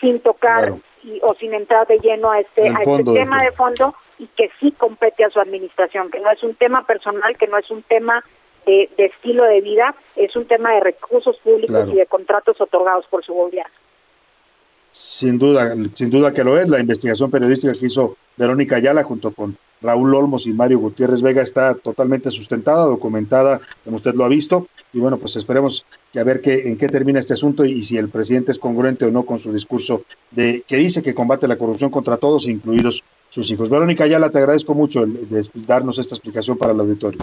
sin 0.00 0.20
tocar 0.20 0.72
y, 1.02 1.20
o 1.22 1.34
sin 1.34 1.54
entrar 1.54 1.86
de 1.86 1.98
lleno 1.98 2.30
a 2.30 2.40
este, 2.40 2.68
a 2.68 2.80
este 2.80 3.04
tema 3.04 3.38
de 3.42 3.52
fondo 3.52 3.94
y 4.18 4.26
que 4.28 4.50
sí 4.60 4.72
compete 4.72 5.24
a 5.24 5.30
su 5.30 5.40
administración, 5.40 6.10
que 6.10 6.20
no 6.20 6.30
es 6.30 6.42
un 6.42 6.54
tema 6.54 6.86
personal, 6.86 7.36
que 7.36 7.46
no 7.46 7.58
es 7.58 7.70
un 7.70 7.82
tema 7.82 8.24
de, 8.66 8.88
de 8.96 9.06
estilo 9.06 9.44
de 9.44 9.60
vida, 9.60 9.94
es 10.16 10.34
un 10.36 10.46
tema 10.46 10.72
de 10.74 10.80
recursos 10.80 11.36
públicos 11.38 11.88
y 11.92 11.96
de 11.96 12.06
contratos 12.06 12.60
otorgados 12.60 13.06
por 13.06 13.24
su 13.24 13.34
gobierno. 13.34 13.83
Sin 14.94 15.40
duda, 15.40 15.74
sin 15.94 16.08
duda 16.08 16.32
que 16.32 16.44
lo 16.44 16.56
es. 16.56 16.68
La 16.68 16.78
investigación 16.78 17.28
periodística 17.28 17.72
que 17.72 17.86
hizo 17.86 18.16
Verónica 18.36 18.76
Ayala 18.76 19.02
junto 19.02 19.32
con 19.32 19.56
Raúl 19.82 20.14
Olmos 20.14 20.46
y 20.46 20.52
Mario 20.52 20.78
Gutiérrez 20.78 21.20
Vega 21.20 21.42
está 21.42 21.74
totalmente 21.74 22.30
sustentada, 22.30 22.86
documentada, 22.86 23.60
como 23.82 23.96
usted 23.96 24.14
lo 24.14 24.24
ha 24.24 24.28
visto. 24.28 24.68
Y 24.92 25.00
bueno, 25.00 25.16
pues 25.16 25.34
esperemos 25.34 25.84
que 26.12 26.20
a 26.20 26.24
ver 26.24 26.40
qué, 26.40 26.68
en 26.68 26.78
qué 26.78 26.86
termina 26.86 27.18
este 27.18 27.34
asunto 27.34 27.64
y, 27.64 27.82
si 27.82 27.98
el 27.98 28.08
presidente 28.08 28.52
es 28.52 28.60
congruente 28.60 29.04
o 29.04 29.10
no 29.10 29.24
con 29.24 29.40
su 29.40 29.52
discurso 29.52 30.02
de 30.30 30.62
que 30.64 30.76
dice 30.76 31.02
que 31.02 31.12
combate 31.12 31.48
la 31.48 31.56
corrupción 31.56 31.90
contra 31.90 32.16
todos, 32.16 32.46
incluidos 32.46 33.02
sus 33.30 33.50
hijos. 33.50 33.68
Verónica 33.68 34.04
Ayala, 34.04 34.30
te 34.30 34.38
agradezco 34.38 34.74
mucho 34.74 35.02
el, 35.02 35.28
de 35.28 35.44
darnos 35.66 35.98
esta 35.98 36.14
explicación 36.14 36.56
para 36.56 36.72
el 36.72 36.78
auditorio. 36.78 37.18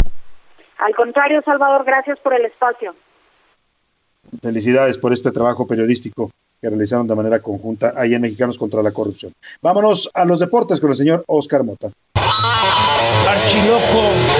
Al 0.78 0.94
contrario, 0.94 1.42
Salvador, 1.46 1.86
gracias 1.86 2.20
por 2.20 2.34
el 2.34 2.44
espacio. 2.44 2.94
Felicidades 4.42 4.98
por 4.98 5.14
este 5.14 5.32
trabajo 5.32 5.66
periodístico 5.66 6.32
que 6.62 6.70
realizaron 6.70 7.08
de 7.08 7.16
manera 7.16 7.40
conjunta 7.40 7.94
ahí 7.98 8.14
en 8.14 8.22
Mexicanos 8.22 8.58
contra 8.58 8.84
la 8.84 8.92
Corrupción. 8.92 9.34
Vámonos 9.62 10.10
a 10.14 10.26
los 10.26 10.40
deportes 10.40 10.80
con 10.80 10.92
el 10.92 10.96
señor 10.96 11.24
Oscar 11.28 11.64
Mota. 11.64 11.92
Archiloco. 13.28 14.31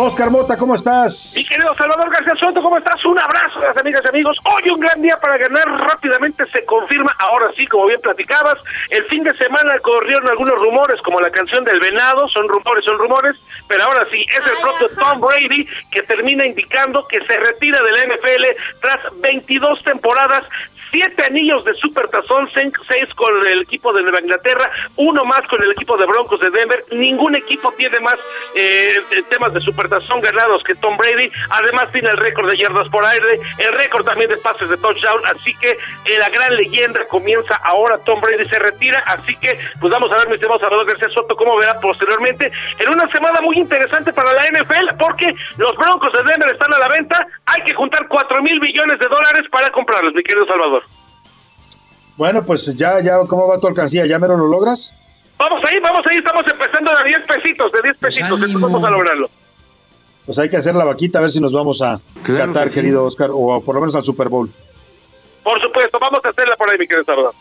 Oscar 0.00 0.30
Mota, 0.30 0.56
¿cómo 0.56 0.76
estás? 0.76 1.34
Mi 1.36 1.44
querido 1.44 1.74
Salvador 1.74 2.08
García 2.08 2.34
Soto, 2.38 2.62
¿cómo 2.62 2.78
estás? 2.78 3.04
Un 3.04 3.18
abrazo, 3.18 3.58
las 3.58 3.76
amigas 3.76 4.00
y 4.04 4.08
amigos. 4.08 4.38
Hoy 4.44 4.70
un 4.70 4.78
gran 4.78 5.02
día 5.02 5.18
para 5.20 5.36
ganar. 5.36 5.66
Rápidamente 5.66 6.46
se 6.52 6.64
confirma, 6.64 7.10
ahora 7.18 7.50
sí, 7.56 7.66
como 7.66 7.86
bien 7.86 8.00
platicabas. 8.00 8.62
El 8.90 9.04
fin 9.06 9.24
de 9.24 9.36
semana 9.36 9.76
corrieron 9.80 10.28
algunos 10.28 10.54
rumores, 10.54 11.02
como 11.02 11.20
la 11.20 11.30
canción 11.30 11.64
del 11.64 11.80
venado. 11.80 12.28
Son 12.28 12.46
rumores, 12.48 12.84
son 12.84 12.96
rumores. 12.96 13.36
Pero 13.66 13.82
ahora 13.82 14.06
sí, 14.08 14.24
es 14.30 14.46
el 14.48 14.58
propio 14.62 14.88
Tom 14.96 15.20
Brady 15.20 15.66
que 15.90 16.02
termina 16.04 16.46
indicando 16.46 17.04
que 17.08 17.18
se 17.26 17.36
retira 17.36 17.80
de 17.82 17.90
la 17.90 18.14
NFL 18.14 18.44
tras 18.80 19.20
22 19.20 19.82
temporadas 19.82 20.44
siete 20.90 21.24
anillos 21.26 21.64
de 21.64 21.74
Super 21.74 22.08
Tazón, 22.08 22.48
seis 22.54 23.14
con 23.14 23.46
el 23.46 23.62
equipo 23.62 23.92
de 23.92 24.02
Nueva 24.02 24.20
Inglaterra, 24.20 24.70
uno 24.96 25.24
más 25.24 25.42
con 25.48 25.62
el 25.62 25.72
equipo 25.72 25.96
de 25.96 26.06
Broncos 26.06 26.40
de 26.40 26.50
Denver. 26.50 26.84
Ningún 26.92 27.36
equipo 27.36 27.72
tiene 27.76 27.98
más 28.00 28.16
eh, 28.54 28.94
temas 29.30 29.52
de 29.54 29.60
Super 29.60 29.88
Tazón 29.88 30.20
ganados 30.20 30.62
que 30.64 30.74
Tom 30.76 30.96
Brady. 30.96 31.30
Además 31.50 31.90
tiene 31.92 32.10
el 32.10 32.16
récord 32.16 32.50
de 32.50 32.58
yardas 32.58 32.88
por 32.88 33.04
aire, 33.04 33.40
el 33.58 33.72
récord 33.72 34.04
también 34.04 34.30
de 34.30 34.36
pases 34.38 34.68
de 34.68 34.76
touchdown. 34.76 35.20
Así 35.26 35.54
que 35.56 35.70
eh, 35.70 36.18
la 36.18 36.28
gran 36.30 36.54
leyenda 36.56 37.04
comienza 37.06 37.56
ahora. 37.64 37.98
Tom 38.04 38.20
Brady 38.20 38.48
se 38.48 38.58
retira. 38.58 39.02
Así 39.06 39.36
que 39.36 39.58
pues 39.80 39.92
vamos 39.92 40.10
a 40.12 40.16
ver, 40.18 40.28
mi 40.28 40.34
estimado 40.34 40.60
Salvador 40.60 40.86
García 40.86 41.08
Soto, 41.10 41.36
cómo 41.36 41.56
verá 41.58 41.78
posteriormente 41.80 42.50
en 42.78 42.88
una 42.88 43.10
semana 43.12 43.40
muy 43.40 43.58
interesante 43.58 44.12
para 44.12 44.32
la 44.32 44.46
NFL, 44.46 44.96
porque 44.98 45.34
los 45.56 45.74
Broncos 45.76 46.12
de 46.12 46.24
Denver 46.24 46.52
están 46.52 46.72
a 46.74 46.78
la 46.78 46.88
venta. 46.88 47.26
Hay 47.46 47.62
que 47.64 47.74
juntar 47.74 48.06
cuatro 48.08 48.42
mil 48.42 48.60
millones 48.60 48.98
de 48.98 49.06
dólares 49.06 49.48
para 49.50 49.70
comprarlos, 49.70 50.14
mi 50.14 50.22
querido 50.22 50.46
Salvador. 50.46 50.77
Bueno, 52.18 52.44
pues 52.44 52.74
ya, 52.74 53.00
ya, 53.00 53.16
¿cómo 53.28 53.46
va 53.46 53.60
tu 53.60 53.68
alcancía? 53.68 54.04
¿Ya 54.04 54.18
me 54.18 54.26
lo 54.26 54.36
logras? 54.36 54.92
Vamos 55.38 55.62
ahí, 55.64 55.78
vamos 55.80 56.00
ahí, 56.10 56.18
estamos 56.18 56.42
empezando 56.50 56.90
de 56.90 57.08
10 57.10 57.20
pesitos, 57.28 57.72
de 57.72 57.78
10 57.84 57.98
pesitos, 57.98 58.40
pues 58.40 58.60
vamos 58.60 58.84
a 58.84 58.90
lograrlo. 58.90 59.30
Pues 60.26 60.36
hay 60.40 60.48
que 60.48 60.56
hacer 60.56 60.74
la 60.74 60.84
vaquita 60.84 61.20
a 61.20 61.22
ver 61.22 61.30
si 61.30 61.40
nos 61.40 61.52
vamos 61.52 61.80
a 61.80 62.00
Qatar, 62.24 62.70
querido 62.70 63.04
Oscar, 63.04 63.30
o 63.32 63.60
por 63.60 63.76
lo 63.76 63.80
menos 63.80 63.94
al 63.94 64.02
Super 64.02 64.28
Bowl. 64.28 64.50
Por 65.44 65.62
supuesto, 65.62 65.96
vamos 66.00 66.18
a 66.24 66.28
hacerla 66.30 66.56
por 66.56 66.68
ahí, 66.68 66.76
mi 66.76 66.88
querido 66.88 67.04
Salvador. 67.04 67.34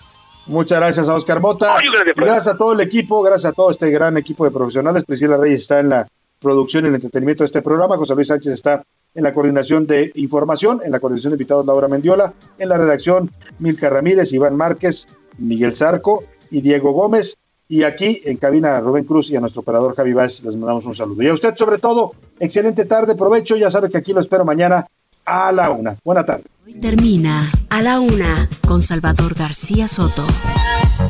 Muchas 0.46 0.80
gracias 0.80 1.10
a 1.10 1.16
Oscar 1.16 1.40
Mota. 1.42 1.76
gracias 2.16 2.48
a 2.48 2.56
todo 2.56 2.74
el 2.74 2.82
equipo, 2.82 3.24
gracias 3.24 3.52
a 3.52 3.56
todo 3.56 3.72
este 3.72 3.90
gran 3.90 4.16
equipo 4.16 4.46
de 4.46 4.52
profesionales. 4.52 5.04
Priscila 5.06 5.38
Reyes 5.38 5.62
está 5.62 5.80
en 5.80 5.90
la 5.90 6.08
producción 6.40 6.86
y 6.86 6.90
el 6.90 6.96
entretenimiento 6.96 7.42
de 7.42 7.48
este 7.48 7.64
programa. 7.64 7.98
José 7.98 8.14
Luis 8.14 8.28
Sánchez 8.28 8.54
está 8.54 8.84
en 9.14 9.24
la 9.24 9.34
coordinación 9.34 9.88
de 9.88 10.12
información, 10.16 10.82
en 10.86 10.92
la 10.92 11.00
coordinación 11.00 11.32
de 11.32 11.36
invitados 11.36 11.66
Laura 11.66 11.88
Mendiola, 11.88 12.34
en 12.60 12.70
la 12.70 12.78
redacción 12.78 13.32
Milka 13.60 13.90
Ramírez, 13.90 14.32
Iván 14.34 14.56
Márquez, 14.56 15.08
Miguel 15.38 15.76
Zarco 15.76 16.24
y 16.52 16.62
Diego 16.62 16.92
Gómez. 16.92 17.36
Y 17.70 17.84
aquí 17.84 18.22
en 18.26 18.38
cabina 18.38 18.80
Rubén 18.80 19.04
Cruz 19.04 19.30
y 19.30 19.36
a 19.36 19.42
nuestro 19.42 19.62
operador 19.62 19.96
Javi 19.96 20.14
Vázquez 20.14 20.46
les 20.46 20.56
mandamos 20.56 20.86
un 20.86 20.96
saludo. 20.96 21.22
Y 21.24 21.28
a 21.28 21.34
usted 21.34 21.56
sobre 21.58 21.80
todo, 21.80 22.14
excelente 22.40 22.86
tarde, 22.86 23.16
provecho, 23.16 23.58
ya 23.58 23.70
sabe 23.70 23.90
que 23.90 23.98
aquí 23.98 24.14
lo 24.14 24.22
espero 24.22 24.46
mañana 24.46 24.88
a 25.26 25.52
la 25.52 25.72
una. 25.72 25.98
Buena 26.04 26.26
tarde. 26.26 26.46
Hoy 26.66 26.76
termina 26.76 27.52
a 27.70 27.82
la 27.82 28.00
una 28.00 28.50
con 28.66 28.82
Salvador 28.82 29.36
García 29.36 29.88
Soto. 29.88 30.26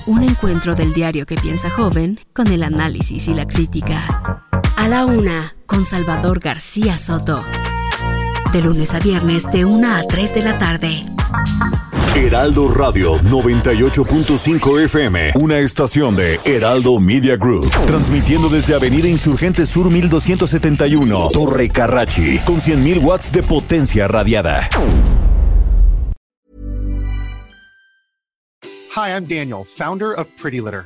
Un 0.07 0.23
encuentro 0.23 0.73
del 0.73 0.93
diario 0.93 1.25
que 1.25 1.35
piensa 1.35 1.69
joven 1.69 2.19
con 2.33 2.47
el 2.47 2.63
análisis 2.63 3.27
y 3.27 3.33
la 3.33 3.45
crítica. 3.45 4.43
A 4.77 4.87
la 4.87 5.05
una 5.05 5.55
con 5.67 5.85
Salvador 5.85 6.39
García 6.39 6.97
Soto 6.97 7.43
de 8.53 8.61
lunes 8.61 8.93
a 8.93 8.99
viernes 8.99 9.49
de 9.51 9.65
1 9.65 9.87
a 9.87 10.03
3 10.03 10.33
de 10.33 10.41
la 10.41 10.57
tarde. 10.57 11.05
Heraldo 12.15 12.67
Radio 12.69 13.17
98.5 13.19 14.83
FM, 14.85 15.33
una 15.35 15.59
estación 15.59 16.15
de 16.15 16.39
Heraldo 16.45 16.99
Media 16.99 17.35
Group, 17.35 17.69
transmitiendo 17.85 18.49
desde 18.49 18.73
Avenida 18.73 19.07
Insurgente 19.07 19.67
Sur 19.67 19.91
1271, 19.91 21.29
Torre 21.31 21.69
Carrachi, 21.69 22.39
con 22.39 22.55
100.000 22.55 23.03
watts 23.03 23.31
de 23.31 23.43
potencia 23.43 24.07
radiada. 24.07 24.67
Hi, 28.95 29.11
I'm 29.11 29.27
Daniel, 29.27 29.63
founder 29.63 30.13
of 30.13 30.27
Pretty 30.41 30.59
Litter. 30.59 30.85